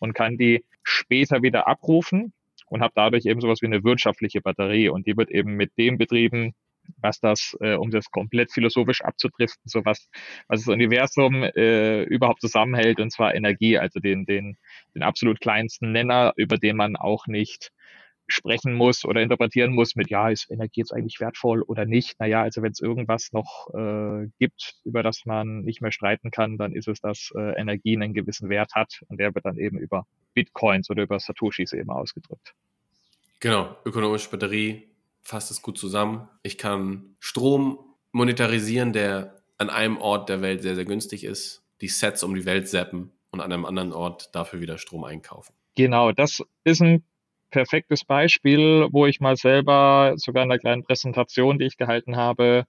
und 0.00 0.14
kann 0.14 0.38
die 0.38 0.64
später 0.82 1.40
wieder 1.40 1.68
abrufen 1.68 2.32
und 2.66 2.80
habe 2.80 2.94
dadurch 2.96 3.26
eben 3.26 3.40
sowas 3.40 3.62
wie 3.62 3.66
eine 3.66 3.84
wirtschaftliche 3.84 4.40
Batterie 4.40 4.88
und 4.88 5.06
die 5.06 5.16
wird 5.16 5.30
eben 5.30 5.54
mit 5.54 5.70
dem 5.78 5.98
betrieben, 5.98 6.56
was 6.98 7.20
das, 7.20 7.56
äh, 7.60 7.74
um 7.74 7.90
das 7.90 8.10
komplett 8.10 8.52
philosophisch 8.52 9.02
abzudriften, 9.02 9.62
so 9.66 9.84
was, 9.84 10.08
was 10.48 10.64
das 10.64 10.68
Universum 10.68 11.42
äh, 11.42 12.02
überhaupt 12.04 12.40
zusammenhält, 12.40 13.00
und 13.00 13.10
zwar 13.10 13.34
Energie, 13.34 13.78
also 13.78 14.00
den, 14.00 14.24
den, 14.24 14.56
den 14.94 15.02
absolut 15.02 15.40
kleinsten 15.40 15.92
Nenner, 15.92 16.32
über 16.36 16.58
den 16.58 16.76
man 16.76 16.96
auch 16.96 17.26
nicht 17.26 17.70
sprechen 18.28 18.74
muss 18.74 19.04
oder 19.04 19.20
interpretieren 19.20 19.74
muss 19.74 19.94
mit, 19.94 20.10
ja, 20.10 20.30
ist 20.30 20.50
Energie 20.50 20.80
jetzt 20.80 20.92
eigentlich 20.92 21.20
wertvoll 21.20 21.62
oder 21.62 21.84
nicht? 21.84 22.18
Naja, 22.18 22.42
also 22.42 22.62
wenn 22.62 22.72
es 22.72 22.80
irgendwas 22.80 23.30
noch 23.32 23.68
äh, 23.74 24.28
gibt, 24.38 24.74
über 24.84 25.02
das 25.02 25.24
man 25.26 25.62
nicht 25.62 25.82
mehr 25.82 25.92
streiten 25.92 26.30
kann, 26.30 26.56
dann 26.56 26.72
ist 26.72 26.88
es, 26.88 27.00
dass 27.00 27.30
äh, 27.36 27.60
Energie 27.60 27.96
einen 27.96 28.14
gewissen 28.14 28.48
Wert 28.48 28.74
hat 28.74 29.02
und 29.08 29.20
der 29.20 29.34
wird 29.34 29.44
dann 29.44 29.58
eben 29.58 29.78
über 29.78 30.06
Bitcoins 30.34 30.88
oder 30.90 31.02
über 31.02 31.20
Satoshis 31.20 31.72
eben 31.72 31.90
ausgedrückt. 31.90 32.54
Genau, 33.40 33.76
ökonomische 33.84 34.30
Batterie 34.30 34.91
fasst 35.22 35.50
es 35.50 35.62
gut 35.62 35.78
zusammen. 35.78 36.28
Ich 36.42 36.58
kann 36.58 37.16
Strom 37.20 37.78
monetarisieren, 38.12 38.92
der 38.92 39.42
an 39.58 39.70
einem 39.70 39.98
Ort 39.98 40.28
der 40.28 40.42
Welt 40.42 40.62
sehr, 40.62 40.74
sehr 40.74 40.84
günstig 40.84 41.24
ist, 41.24 41.62
die 41.80 41.88
Sets 41.88 42.22
um 42.22 42.34
die 42.34 42.44
Welt 42.44 42.68
zappen 42.68 43.12
und 43.30 43.40
an 43.40 43.52
einem 43.52 43.64
anderen 43.64 43.92
Ort 43.92 44.34
dafür 44.34 44.60
wieder 44.60 44.78
Strom 44.78 45.04
einkaufen. 45.04 45.54
Genau, 45.74 46.12
das 46.12 46.42
ist 46.64 46.82
ein 46.82 47.04
perfektes 47.50 48.04
Beispiel, 48.04 48.88
wo 48.90 49.06
ich 49.06 49.20
mal 49.20 49.36
selber 49.36 50.14
sogar 50.16 50.42
in 50.42 50.50
einer 50.50 50.58
kleinen 50.58 50.82
Präsentation, 50.82 51.58
die 51.58 51.66
ich 51.66 51.76
gehalten 51.76 52.16
habe, 52.16 52.64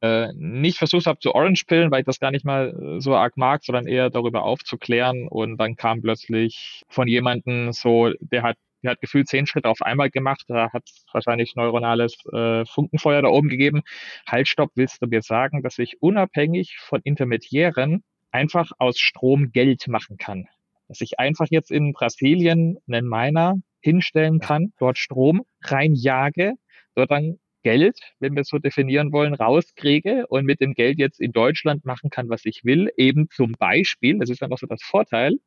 äh, 0.00 0.32
nicht 0.34 0.78
versucht 0.78 1.06
habe 1.06 1.20
zu 1.20 1.34
Orange 1.34 1.64
pillen, 1.66 1.90
weil 1.90 2.00
ich 2.00 2.06
das 2.06 2.20
gar 2.20 2.30
nicht 2.30 2.44
mal 2.44 2.98
so 2.98 3.14
arg 3.14 3.36
mag, 3.36 3.64
sondern 3.64 3.86
eher 3.86 4.10
darüber 4.10 4.42
aufzuklären. 4.42 5.28
Und 5.28 5.56
dann 5.56 5.76
kam 5.76 6.02
plötzlich 6.02 6.82
von 6.88 7.08
jemandem 7.08 7.72
so, 7.72 8.10
der 8.20 8.42
hat 8.42 8.56
der 8.84 8.92
hat 8.92 9.00
gefühlt 9.00 9.28
zehn 9.28 9.46
Schritte 9.46 9.68
auf 9.68 9.82
einmal 9.82 10.10
gemacht, 10.10 10.44
da 10.48 10.72
hat 10.72 10.84
wahrscheinlich 11.12 11.54
neuronales 11.56 12.16
äh, 12.32 12.64
Funkenfeuer 12.66 13.22
da 13.22 13.28
oben 13.28 13.48
gegeben. 13.48 13.82
Halt, 14.26 14.48
stopp, 14.48 14.70
willst 14.74 15.02
du 15.02 15.06
mir 15.06 15.22
sagen, 15.22 15.62
dass 15.62 15.78
ich 15.78 16.00
unabhängig 16.00 16.76
von 16.78 17.00
Intermediären 17.02 18.04
einfach 18.30 18.70
aus 18.78 18.98
Strom 18.98 19.52
Geld 19.52 19.88
machen 19.88 20.16
kann? 20.18 20.46
Dass 20.88 21.00
ich 21.00 21.18
einfach 21.18 21.46
jetzt 21.50 21.70
in 21.70 21.92
Brasilien 21.92 22.78
einen 22.86 23.08
Miner 23.08 23.54
hinstellen 23.80 24.40
kann, 24.40 24.72
dort 24.78 24.98
Strom 24.98 25.42
reinjage, 25.62 26.54
dort 26.94 27.10
dann 27.10 27.38
Geld, 27.64 27.98
wenn 28.20 28.34
wir 28.34 28.42
es 28.42 28.48
so 28.48 28.58
definieren 28.58 29.10
wollen, 29.10 29.34
rauskriege 29.34 30.26
und 30.28 30.44
mit 30.44 30.60
dem 30.60 30.74
Geld 30.74 30.98
jetzt 30.98 31.18
in 31.20 31.32
Deutschland 31.32 31.84
machen 31.84 32.10
kann, 32.10 32.28
was 32.28 32.44
ich 32.44 32.64
will. 32.64 32.90
Eben 32.96 33.28
zum 33.30 33.52
Beispiel, 33.58 34.18
das 34.18 34.28
ist 34.28 34.42
dann 34.42 34.52
auch 34.52 34.58
so 34.58 34.66
das 34.66 34.82
Vorteil, 34.82 35.38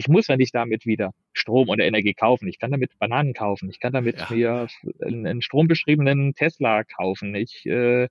ich 0.00 0.08
muss 0.08 0.28
ja 0.28 0.38
nicht 0.38 0.54
damit 0.54 0.86
wieder 0.86 1.12
Strom 1.34 1.68
oder 1.68 1.84
Energie 1.84 2.14
kaufen. 2.14 2.48
Ich 2.48 2.58
kann 2.58 2.70
damit 2.70 2.98
Bananen 2.98 3.34
kaufen. 3.34 3.68
Ich 3.68 3.80
kann 3.80 3.92
damit 3.92 4.16
ja. 4.18 4.26
mir 4.30 4.66
einen, 5.04 5.26
einen 5.26 5.42
strombeschriebenen 5.42 6.34
Tesla 6.34 6.84
kaufen. 6.84 7.34
Ich, 7.34 7.66
äh, 7.66 8.08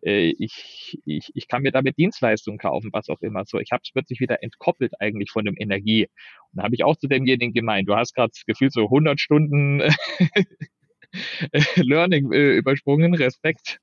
ich, 0.00 0.98
ich, 1.04 1.30
ich 1.34 1.46
kann 1.46 1.60
mir 1.60 1.72
damit 1.72 1.98
Dienstleistungen 1.98 2.58
kaufen, 2.58 2.88
was 2.90 3.10
auch 3.10 3.20
immer. 3.20 3.44
So, 3.44 3.60
ich 3.60 3.70
habe 3.70 3.82
es 3.84 3.92
plötzlich 3.92 4.18
wieder 4.18 4.42
entkoppelt 4.42 4.98
eigentlich 4.98 5.30
von 5.30 5.44
dem 5.44 5.56
Energie. 5.58 6.06
Und 6.52 6.56
da 6.56 6.62
habe 6.62 6.74
ich 6.74 6.84
auch 6.84 6.96
zu 6.96 7.06
demjenigen 7.06 7.52
gemeint, 7.52 7.86
du 7.86 7.94
hast 7.94 8.14
gerade 8.14 8.30
das 8.30 8.46
Gefühl 8.46 8.70
so 8.70 8.84
100 8.84 9.20
Stunden 9.20 9.82
Learning 11.76 12.32
äh, 12.32 12.56
übersprungen. 12.56 13.12
Respekt. 13.14 13.78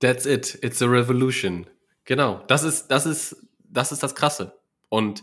That's 0.00 0.26
it. 0.26 0.58
It's 0.60 0.82
a 0.82 0.86
revolution. 0.86 1.68
Genau. 2.04 2.42
Das 2.48 2.64
ist, 2.64 2.88
das 2.88 3.06
ist, 3.06 3.46
das 3.60 3.92
ist 3.92 4.02
das 4.02 4.16
Krasse. 4.16 4.58
Und 4.88 5.22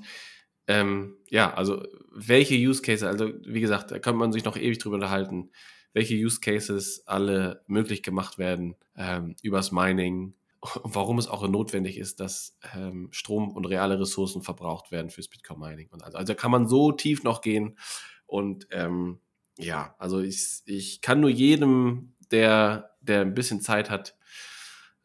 ähm, 0.67 1.17
ja, 1.29 1.53
also 1.53 1.83
welche 2.11 2.55
Use 2.55 2.81
Cases, 2.81 3.03
also 3.03 3.31
wie 3.45 3.61
gesagt, 3.61 3.91
da 3.91 3.99
kann 3.99 4.15
man 4.15 4.31
sich 4.31 4.45
noch 4.45 4.57
ewig 4.57 4.79
drüber 4.79 4.95
unterhalten, 4.95 5.51
welche 5.93 6.15
Use 6.15 6.39
Cases 6.39 7.03
alle 7.07 7.63
möglich 7.67 8.03
gemacht 8.03 8.37
werden 8.37 8.75
ähm, 8.95 9.35
übers 9.41 9.71
Mining 9.71 10.33
und 10.81 10.95
warum 10.95 11.17
es 11.17 11.27
auch 11.27 11.47
notwendig 11.47 11.97
ist, 11.97 12.19
dass 12.19 12.57
ähm, 12.75 13.09
Strom 13.11 13.51
und 13.51 13.65
reale 13.65 13.99
Ressourcen 13.99 14.41
verbraucht 14.41 14.91
werden 14.91 15.09
fürs 15.09 15.27
Bitcoin 15.27 15.59
Mining. 15.59 15.89
Und 15.91 16.03
also, 16.03 16.17
also 16.17 16.35
kann 16.35 16.51
man 16.51 16.67
so 16.67 16.91
tief 16.91 17.23
noch 17.23 17.41
gehen 17.41 17.77
und 18.25 18.67
ähm, 18.71 19.19
ja, 19.57 19.95
also 19.99 20.19
ich, 20.19 20.61
ich 20.65 21.01
kann 21.01 21.19
nur 21.19 21.29
jedem 21.29 22.13
der, 22.31 22.95
der 23.01 23.21
ein 23.21 23.35
bisschen 23.35 23.61
Zeit 23.61 23.89
hat, 23.89 24.15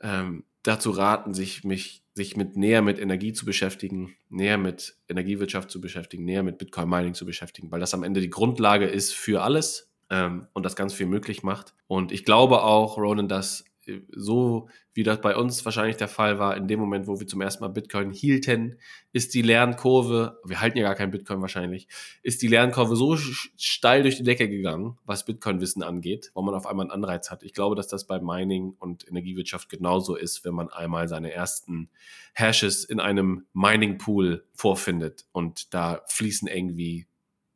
ähm, 0.00 0.44
dazu 0.62 0.90
raten, 0.90 1.34
sich, 1.34 1.64
mich, 1.64 2.04
sich 2.18 2.36
mit 2.36 2.56
näher 2.56 2.82
mit 2.82 2.98
Energie 2.98 3.32
zu 3.32 3.46
beschäftigen, 3.46 4.16
näher 4.28 4.58
mit 4.58 4.96
Energiewirtschaft 5.08 5.70
zu 5.70 5.80
beschäftigen, 5.80 6.24
näher 6.24 6.42
mit 6.42 6.58
Bitcoin 6.58 6.88
Mining 6.88 7.14
zu 7.14 7.24
beschäftigen, 7.24 7.70
weil 7.70 7.80
das 7.80 7.94
am 7.94 8.02
Ende 8.02 8.20
die 8.20 8.28
Grundlage 8.28 8.86
ist 8.86 9.14
für 9.14 9.42
alles 9.42 9.90
ähm, 10.10 10.48
und 10.52 10.66
das 10.66 10.76
ganz 10.76 10.92
viel 10.92 11.06
möglich 11.06 11.42
macht. 11.42 11.74
Und 11.86 12.12
ich 12.12 12.24
glaube 12.24 12.62
auch, 12.62 12.98
Ronan, 12.98 13.28
dass 13.28 13.64
so 14.10 14.68
wie 14.94 15.02
das 15.02 15.20
bei 15.20 15.36
uns 15.36 15.64
wahrscheinlich 15.64 15.96
der 15.96 16.08
Fall 16.08 16.38
war, 16.38 16.56
in 16.56 16.66
dem 16.66 16.80
Moment, 16.80 17.06
wo 17.06 17.20
wir 17.20 17.26
zum 17.26 17.40
ersten 17.40 17.62
Mal 17.62 17.68
Bitcoin 17.68 18.10
hielten, 18.10 18.78
ist 19.12 19.34
die 19.34 19.42
Lernkurve, 19.42 20.40
wir 20.44 20.60
halten 20.60 20.78
ja 20.78 20.84
gar 20.84 20.94
kein 20.94 21.10
Bitcoin 21.10 21.40
wahrscheinlich, 21.40 21.88
ist 22.22 22.42
die 22.42 22.48
Lernkurve 22.48 22.96
so 22.96 23.16
steil 23.16 24.02
durch 24.02 24.16
die 24.16 24.24
Decke 24.24 24.48
gegangen, 24.48 24.98
was 25.04 25.24
Bitcoin-Wissen 25.24 25.82
angeht, 25.82 26.30
wo 26.34 26.42
man 26.42 26.54
auf 26.54 26.66
einmal 26.66 26.84
einen 26.84 26.90
Anreiz 26.90 27.30
hat. 27.30 27.42
Ich 27.42 27.54
glaube, 27.54 27.76
dass 27.76 27.86
das 27.86 28.06
bei 28.06 28.20
Mining 28.20 28.74
und 28.78 29.06
Energiewirtschaft 29.06 29.68
genauso 29.68 30.16
ist, 30.16 30.44
wenn 30.44 30.54
man 30.54 30.68
einmal 30.68 31.08
seine 31.08 31.32
ersten 31.32 31.90
Hashes 32.34 32.84
in 32.84 33.00
einem 33.00 33.46
Mining-Pool 33.52 34.44
vorfindet 34.52 35.26
und 35.32 35.72
da 35.74 36.02
fließen 36.06 36.48
irgendwie 36.48 37.06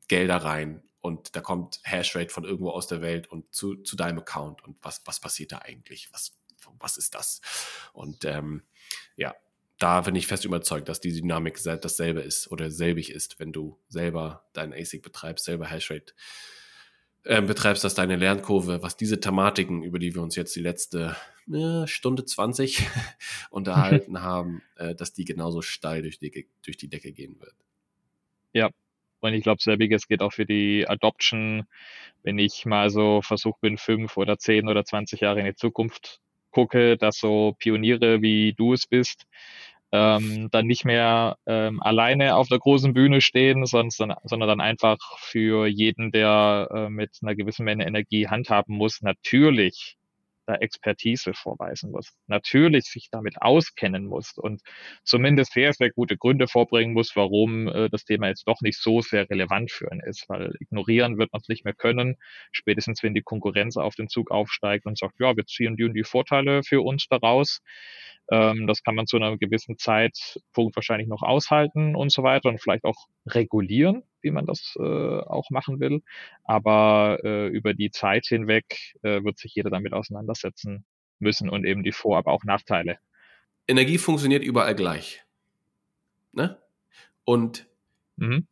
Gelder 0.09 0.37
rein 0.37 0.83
und 1.03 1.37
da 1.37 1.41
kommt 1.41 1.81
Hashrate 1.83 2.33
von 2.33 2.45
irgendwo 2.45 2.71
aus 2.71 2.87
der 2.87 3.03
Welt 3.03 3.27
und 3.27 3.53
zu, 3.53 3.77
zu 3.77 3.97
deinem 3.97 4.21
Account 4.21 4.65
und 4.65 4.77
was, 4.83 5.03
was 5.05 5.21
passiert 5.21 5.53
da 5.53 5.59
eigentlich? 5.59 6.09
Was, 6.13 6.33
was 6.79 6.97
ist 6.97 7.15
das? 7.15 7.41
Und 7.93 8.25
ähm, 8.25 8.63
ja, 9.17 9.35
da 9.79 10.01
bin 10.03 10.15
ich 10.15 10.29
fest 10.29 10.45
überzeugt, 10.45 10.89
dass 10.89 11.01
die 11.01 11.13
Dynamik 11.13 11.61
dasselbe 11.63 12.21
ist 12.21 12.51
oder 12.53 12.71
selbig 12.71 13.11
ist, 13.11 13.41
wenn 13.41 13.53
du 13.53 13.81
selber 13.89 14.47
deinen 14.53 14.73
ASIC 14.73 15.03
betreibst, 15.03 15.45
selber 15.45 15.67
Hashrate 15.67 16.15
äh, 17.25 17.43
betreibst, 17.43 17.83
dass 17.83 17.95
deine 17.95 18.15
Lernkurve, 18.15 18.81
was 18.83 18.97
diese 18.97 19.19
Thematiken, 19.19 19.83
über 19.83 19.99
die 19.99 20.15
wir 20.15 20.23
uns 20.23 20.37
jetzt 20.37 20.55
die 20.55 20.61
letzte 20.61 21.17
äh, 21.53 21.87
Stunde 21.89 22.25
20 22.25 22.87
unterhalten 23.51 24.23
haben, 24.23 24.63
äh, 24.77 24.95
dass 24.95 25.13
die 25.13 25.25
genauso 25.25 25.63
steil 25.63 26.03
durch 26.03 26.21
die, 26.21 26.49
durch 26.65 26.77
die 26.77 26.89
Decke 26.89 27.13
gehen 27.13 27.41
wird. 27.41 27.57
Ja, 28.53 28.71
und 29.23 29.35
ich 29.35 29.43
glaube, 29.43 29.63
selbiges 29.63 30.09
geht 30.09 30.23
auch 30.23 30.33
für 30.33 30.47
die 30.47 30.87
Adoption. 30.89 31.65
Wenn 32.23 32.39
ich 32.39 32.65
mal 32.67 32.91
so 32.91 33.23
versucht 33.23 33.61
bin, 33.61 33.79
fünf 33.79 34.17
oder 34.17 34.39
zehn 34.39 34.69
oder 34.69 34.85
zwanzig 34.85 35.21
Jahre 35.21 35.41
in 35.41 35.47
die 35.47 35.55
Zukunft 35.55 36.21
gucke, 36.51 36.97
dass 36.97 37.19
so 37.19 37.55
Pioniere 37.59 38.23
wie 38.23 38.53
du 38.53 38.75
es 38.75 38.87
bist, 38.87 39.25
ähm, 39.91 40.49
dann 40.51 40.67
nicht 40.67 40.85
mehr 40.85 41.37
ähm, 41.47 41.83
alleine 41.83 42.37
auf 42.37 42.49
der 42.49 42.59
großen 42.59 42.95
Bühne 42.95 43.21
stehen, 43.21 43.67
sondern, 43.67 44.17
sondern 44.25 44.49
dann 44.49 44.61
einfach 44.61 44.99
für 45.19 45.67
jeden, 45.67 46.13
der 46.13 46.69
äh, 46.73 46.89
mit 46.89 47.19
einer 47.23 47.35
gewissen 47.35 47.65
Menge 47.65 47.87
Energie 47.87 48.29
handhaben 48.29 48.77
muss, 48.77 49.03
natürlich 49.03 49.97
da 50.47 50.55
Expertise 50.57 51.35
vorweisen 51.35 51.91
muss, 51.91 52.13
natürlich 52.27 52.85
sich 52.85 53.09
damit 53.11 53.41
auskennen 53.41 54.07
muss 54.07 54.37
und 54.37 54.63
zumindest 55.05 55.53
sehr, 55.53 55.73
sehr 55.73 55.91
gute 55.91 56.17
Gründe 56.17 56.49
vorbringen 56.49 56.93
muss, 56.93 57.15
warum 57.17 57.69
äh, 57.69 57.89
das 57.91 58.05
Thema 58.05 58.29
jetzt 58.29 58.47
doch 58.49 58.61
nicht 58.61 58.79
so 58.79 59.01
sehr 59.01 59.29
relevant 59.31 59.71
für 59.71 59.91
ihn 59.93 60.01
ist, 60.01 60.29
weil 60.29 60.53
ignorieren 60.61 61.19
wird 61.19 61.33
man 61.33 61.41
es 61.41 61.49
nicht 61.49 61.65
mehr 61.65 61.75
können, 61.75 62.17
spätestens 62.53 63.03
wenn 63.03 63.15
die 63.15 63.23
Konkurrenz 63.23 63.77
auf 63.77 63.95
den 63.95 64.09
Zug 64.09 64.31
aufsteigt 64.31 64.87
und 64.87 64.99
sagt, 64.99 65.21
ja, 65.21 65.37
wir 65.37 65.47
ziehen 65.47 65.77
die 65.77 65.85
und 65.85 65.95
die 65.95 66.05
Vorteile 66.05 66.63
für 66.63 66.83
uns 66.83 67.07
daraus. 67.09 67.61
Ähm, 68.31 68.67
das 68.67 68.83
kann 68.83 68.95
man 68.95 69.07
zu 69.07 69.17
einem 69.17 69.39
gewissen 69.39 69.79
Zeitpunkt 69.79 70.77
wahrscheinlich 70.77 71.09
noch 71.09 71.23
aushalten 71.23 71.97
und 71.97 72.13
so 72.13 72.23
weiter 72.23 72.49
und 72.49 72.61
vielleicht 72.61 72.85
auch 72.85 73.07
regulieren, 73.27 74.03
wie 74.23 74.31
man 74.31 74.47
das 74.47 74.77
äh, 74.79 74.83
auch 74.83 75.51
machen 75.51 75.81
will. 75.81 76.03
Aber 76.45 77.19
äh, 77.25 77.49
über 77.49 77.75
die 77.75 77.91
Zeit 77.91 78.27
hinweg 78.27 78.97
äh, 79.03 79.23
wird 79.25 79.39
sich 79.39 79.55
jeder 79.55 79.71
damit 79.71 79.93
auseinandersetzen 79.93 80.85
müssen 81.19 81.49
und 81.49 81.65
eben 81.65 81.83
die 81.83 81.93
Vor-, 81.93 82.19
aber 82.19 82.33
auch 82.33 82.45
Nachteile. 82.45 82.99
Energie 83.69 83.99
funktioniert 83.99 84.43
überall 84.43 84.75
gleich. 84.75 85.25
Ne? 86.33 86.59
Und 87.25 87.67
mhm. 88.17 88.47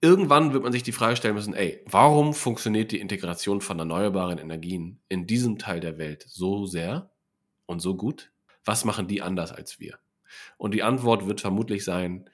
irgendwann 0.00 0.52
wird 0.52 0.62
man 0.62 0.72
sich 0.72 0.82
die 0.82 0.92
Frage 0.92 1.16
stellen 1.16 1.34
müssen, 1.34 1.54
ey, 1.54 1.82
warum 1.86 2.34
funktioniert 2.34 2.92
die 2.92 3.00
Integration 3.00 3.60
von 3.60 3.78
erneuerbaren 3.78 4.38
Energien 4.38 5.00
in 5.08 5.26
diesem 5.26 5.58
Teil 5.58 5.80
der 5.80 5.98
Welt 5.98 6.24
so 6.28 6.66
sehr 6.66 7.10
und 7.66 7.80
so 7.80 7.96
gut? 7.96 8.32
Was 8.64 8.84
machen 8.84 9.08
die 9.08 9.22
anders 9.22 9.52
als 9.52 9.80
wir? 9.80 9.98
Und 10.58 10.74
die 10.74 10.82
Antwort 10.82 11.26
wird 11.26 11.40
vermutlich 11.40 11.84
sein, 11.84 12.28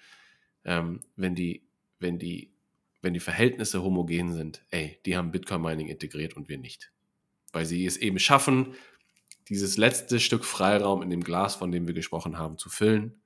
ähm, 0.64 1.00
wenn 1.16 1.34
die, 1.34 1.62
wenn 1.98 2.18
die, 2.18 2.51
wenn 3.02 3.14
die 3.14 3.20
Verhältnisse 3.20 3.82
homogen 3.82 4.32
sind, 4.32 4.64
ey, 4.70 4.98
die 5.04 5.16
haben 5.16 5.32
Bitcoin 5.32 5.60
Mining 5.60 5.88
integriert 5.88 6.34
und 6.34 6.48
wir 6.48 6.58
nicht. 6.58 6.92
Weil 7.52 7.66
sie 7.66 7.84
es 7.84 7.96
eben 7.96 8.18
schaffen, 8.18 8.74
dieses 9.48 9.76
letzte 9.76 10.20
Stück 10.20 10.44
Freiraum 10.44 11.02
in 11.02 11.10
dem 11.10 11.22
Glas, 11.22 11.56
von 11.56 11.72
dem 11.72 11.86
wir 11.86 11.94
gesprochen 11.94 12.38
haben, 12.38 12.58
zu 12.58 12.70
füllen, 12.70 13.20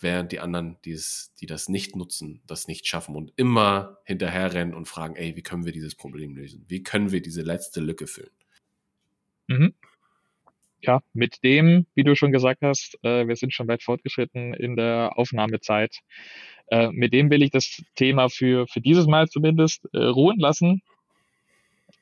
während 0.00 0.32
die 0.32 0.40
anderen, 0.40 0.78
die, 0.84 0.92
es, 0.92 1.34
die 1.40 1.46
das 1.46 1.68
nicht 1.68 1.94
nutzen, 1.94 2.42
das 2.46 2.66
nicht 2.66 2.86
schaffen 2.86 3.14
und 3.14 3.32
immer 3.36 3.98
hinterherrennen 4.04 4.74
und 4.74 4.88
fragen, 4.88 5.14
ey, 5.16 5.36
wie 5.36 5.42
können 5.42 5.64
wir 5.64 5.72
dieses 5.72 5.94
Problem 5.94 6.34
lösen? 6.34 6.64
Wie 6.66 6.82
können 6.82 7.12
wir 7.12 7.22
diese 7.22 7.42
letzte 7.42 7.80
Lücke 7.80 8.06
füllen? 8.06 8.32
Mhm 9.46 9.74
ja, 10.86 11.00
mit 11.12 11.42
dem, 11.42 11.86
wie 11.94 12.04
du 12.04 12.14
schon 12.14 12.32
gesagt 12.32 12.62
hast, 12.62 12.98
äh, 13.02 13.26
wir 13.26 13.36
sind 13.36 13.52
schon 13.52 13.68
weit 13.68 13.82
fortgeschritten 13.82 14.54
in 14.54 14.76
der 14.76 15.12
Aufnahmezeit. 15.16 15.98
Äh, 16.68 16.90
mit 16.92 17.12
dem 17.12 17.30
will 17.30 17.42
ich 17.42 17.50
das 17.50 17.82
Thema 17.94 18.28
für, 18.28 18.66
für 18.66 18.80
dieses 18.80 19.06
Mal 19.06 19.28
zumindest 19.28 19.88
äh, 19.92 19.98
ruhen 19.98 20.38
lassen. 20.38 20.82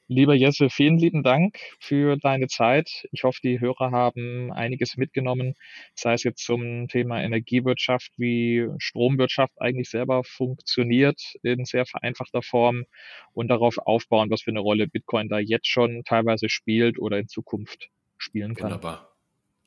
Lieber 0.09 0.35
Jesse, 0.35 0.69
vielen 0.69 0.99
lieben 0.99 1.23
Dank 1.23 1.59
für 1.81 2.17
deine 2.17 2.47
Zeit. 2.49 3.07
Ich 3.13 3.25
hoffe, 3.25 3.39
die 3.43 3.61
Hörer 3.61 3.93
haben 3.93 4.53
einiges 4.53 4.97
mitgenommen, 4.97 5.55
sei 5.95 6.13
es 6.13 6.23
jetzt 6.25 6.45
zum 6.45 6.89
Thema 6.89 7.23
Energiewirtschaft, 7.23 8.13
wie 8.19 8.69
Stromwirtschaft 8.79 9.55
eigentlich 9.59 9.89
selber 9.89 10.23
funktioniert 10.25 11.21
in 11.43 11.65
sehr 11.65 11.87
vereinfachter 11.87 12.43
Form 12.43 12.85
und 13.33 13.49
darauf 13.49 13.79
aufbauen, 13.79 14.29
was 14.31 14.43
für 14.43 14.51
eine 14.51 14.61
Rolle 14.61 14.87
Bitcoin 14.87 15.29
da 15.29 15.39
jetzt 15.39 15.69
schon 15.69 16.03
teilweise 16.05 16.51
spielt 16.51 16.99
oder 16.99 17.19
in 17.19 17.29
Zukunft 17.29 17.89
spielen 18.23 18.55
kann. 18.55 18.71
Wunderbar. 18.71 19.13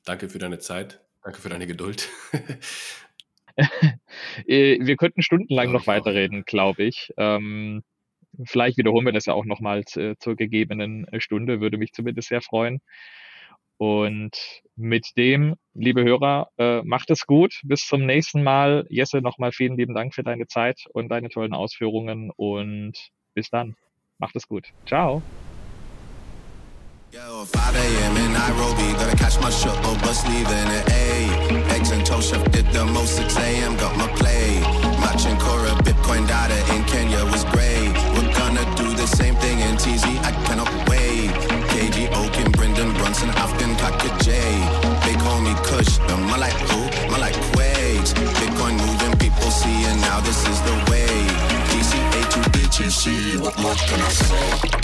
Danke 0.05 0.29
für 0.29 0.39
deine 0.39 0.59
Zeit. 0.59 1.01
Danke 1.23 1.41
für 1.41 1.49
deine 1.49 1.67
Geduld. 1.67 2.09
Äh, 4.47 4.79
wir 4.81 4.97
könnten 4.97 5.21
stundenlang 5.21 5.71
noch 5.71 5.87
weiterreden, 5.87 6.43
glaube 6.45 6.83
ich. 6.83 7.13
Ähm, 7.15 7.83
vielleicht 8.43 8.77
wiederholen 8.77 9.05
wir 9.05 9.13
das 9.13 9.27
ja 9.27 9.33
auch 9.33 9.45
nochmals 9.45 9.95
äh, 9.95 10.15
zur 10.19 10.35
gegebenen 10.35 11.07
Stunde, 11.19 11.61
würde 11.61 11.77
mich 11.77 11.93
zumindest 11.93 12.27
sehr 12.27 12.41
freuen. 12.41 12.81
Und 13.77 14.61
mit 14.75 15.11
dem, 15.17 15.55
liebe 15.73 16.03
Hörer, 16.03 16.49
äh, 16.57 16.81
macht 16.83 17.09
es 17.11 17.25
gut. 17.25 17.59
Bis 17.63 17.85
zum 17.85 18.05
nächsten 18.05 18.43
Mal. 18.43 18.85
Jesse, 18.89 19.21
nochmal 19.21 19.51
vielen 19.51 19.77
lieben 19.77 19.93
Dank 19.93 20.13
für 20.13 20.23
deine 20.23 20.47
Zeit 20.47 20.85
und 20.93 21.09
deine 21.09 21.29
tollen 21.29 21.53
Ausführungen 21.53 22.31
und 22.35 22.93
bis 23.33 23.49
dann. 23.49 23.75
Macht 24.17 24.35
es 24.37 24.47
gut. 24.47 24.67
Ciao. 24.85 25.21
Yo, 27.15 27.45
5 27.45 27.75
a.m. 27.77 28.17
in 28.17 28.33
Nairobi, 28.33 28.91
gotta 28.99 29.15
catch 29.15 29.39
my 29.39 29.49
shuttle 29.49 29.95
bus 30.03 30.27
leaving 30.27 30.67
at 30.67 30.91
8. 30.91 31.71
Eggs 31.71 31.91
and 31.91 32.05
toast 32.05 32.31
chef 32.31 32.43
did 32.51 32.65
the 32.73 32.83
most 32.83 33.15
6 33.15 33.37
a.m. 33.37 33.77
Got 33.77 33.95
my 33.95 34.05
play. 34.19 34.59
Matching 34.99 35.37
Cora, 35.37 35.71
Bitcoin 35.87 36.27
data 36.27 36.59
in 36.75 36.83
Kenya 36.83 37.23
was 37.31 37.45
great. 37.55 37.87
We're 38.11 38.27
gonna 38.35 38.67
do 38.75 38.91
the 38.99 39.07
same 39.07 39.33
thing 39.35 39.59
in 39.61 39.77
TZ, 39.77 40.03
I 40.27 40.31
cannot 40.43 40.67
wait. 40.89 41.31
KG 41.71 42.11
Oaken, 42.19 42.51
Brendan 42.51 42.91
Brunson, 42.95 43.29
Afghan 43.39 43.77
Kaka 43.77 44.11
J. 44.19 44.35
Big 45.07 45.15
homie 45.23 45.55
Kush, 45.63 45.95
the 46.11 46.17
Malak 46.27 46.59
who? 46.67 46.83
Malak 47.15 47.35
Quakes. 47.55 48.11
Bitcoin 48.43 48.75
moving, 48.75 49.15
people 49.23 49.51
seeing 49.51 50.01
now 50.03 50.19
this 50.19 50.43
is 50.51 50.59
the 50.67 50.75
way. 50.91 51.07
DCA 51.71 52.21
to 52.33 52.39
BTC, 52.51 53.39
what 53.39 53.57
more 53.61 53.75
can 53.87 54.01
I 54.01 54.09
say? 54.09 54.75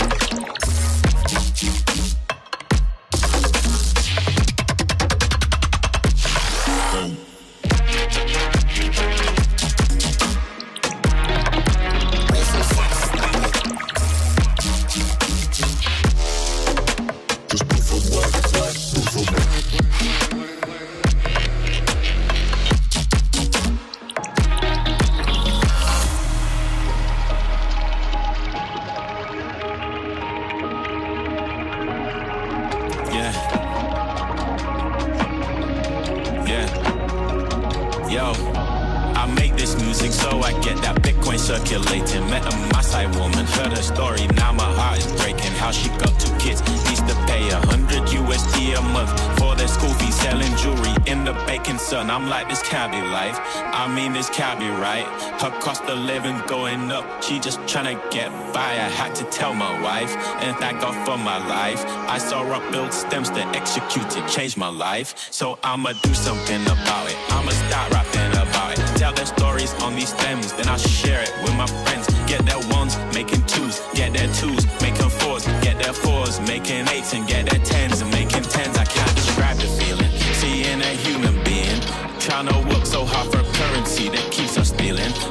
Living 56.12 56.38
going 56.46 56.92
up. 56.92 57.04
She 57.22 57.38
just 57.38 57.58
trying 57.66 57.88
to 57.94 57.98
get 58.10 58.28
by. 58.52 58.70
I 58.86 58.88
had 59.00 59.14
to 59.14 59.24
tell 59.38 59.54
my 59.54 59.72
wife, 59.80 60.14
and 60.44 60.54
thank 60.58 60.80
God 60.80 60.94
for 61.06 61.16
my 61.16 61.38
life. 61.58 61.82
I 62.16 62.18
saw 62.18 62.44
her 62.44 62.70
build 62.70 62.92
stems 62.92 63.30
to 63.30 63.42
execute 63.60 64.08
to 64.10 64.20
change 64.28 64.54
my 64.58 64.68
life. 64.68 65.08
So 65.30 65.58
I'ma 65.64 65.92
do 66.02 66.12
something 66.12 66.62
about 66.76 67.06
it. 67.10 67.16
I'ma 67.36 67.52
start 67.64 67.88
rapping 67.96 68.32
about 68.44 68.70
it. 68.74 68.80
Tell 69.00 69.14
their 69.14 69.30
stories 69.36 69.72
on 69.84 69.94
these 69.94 70.10
stems, 70.10 70.52
then 70.52 70.68
I'll 70.68 70.86
share 71.02 71.22
it 71.22 71.32
with 71.42 71.56
my 71.56 71.68
friends. 71.84 72.04
Get 72.32 72.44
their 72.44 72.62
ones, 72.76 72.94
making 73.14 73.42
twos. 73.46 73.80
Get 73.94 74.12
their 74.12 74.30
twos, 74.34 74.62
making 74.82 75.12
fours. 75.20 75.44
Get 75.66 75.76
their 75.82 75.94
fours, 75.94 76.40
making 76.40 76.88
eights, 76.94 77.14
and 77.14 77.26
get 77.26 77.48
their 77.48 77.62
tens, 77.64 78.02
and 78.02 78.10
making 78.10 78.44
tens. 78.54 78.76
I 78.76 78.84
can't 78.84 79.16
describe 79.16 79.56
the 79.56 79.68
feeling. 79.80 80.12
Seeing 80.40 80.80
a 80.90 80.92
human 81.06 81.36
being 81.44 81.80
trying 82.20 82.46
to 82.46 82.58
work 82.68 82.86
so 82.86 83.04
hard 83.04 83.26
for 83.32 83.42
currency 83.58 84.08
that 84.08 84.22
stealing. 84.30 84.41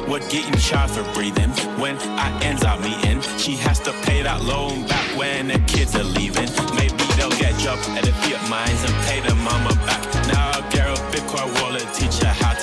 We're 0.08 0.26
getting 0.28 0.54
charged 0.54 0.94
for 0.94 1.04
breathing. 1.14 1.50
When 1.80 1.98
I 1.98 2.28
ends 2.42 2.62
up 2.62 2.80
meeting, 2.80 3.20
she 3.38 3.56
has 3.56 3.80
to 3.80 3.92
pay 4.02 4.22
that 4.22 4.42
loan 4.44 4.86
back 4.86 5.18
when 5.18 5.48
the 5.48 5.58
kids 5.66 5.96
are 5.96 6.04
leaving. 6.04 6.48
Maybe 6.76 7.04
they'll 7.16 7.30
get 7.30 7.58
jobs 7.58 7.82
job 7.86 7.96
at 7.96 8.04
the 8.04 8.12
fiat 8.12 8.42
mines 8.50 8.82
and 8.84 8.94
pay 9.06 9.20
the 9.20 9.34
mama 9.36 9.74
back. 9.86 10.02
Now 10.28 10.52
I'll 10.54 10.70
get 10.70 10.86
a 10.86 11.00
Bitcoin 11.12 11.48
wallet, 11.60 11.86
teach 11.94 12.18
her 12.22 12.34
how 12.42 12.52
to 12.54 12.61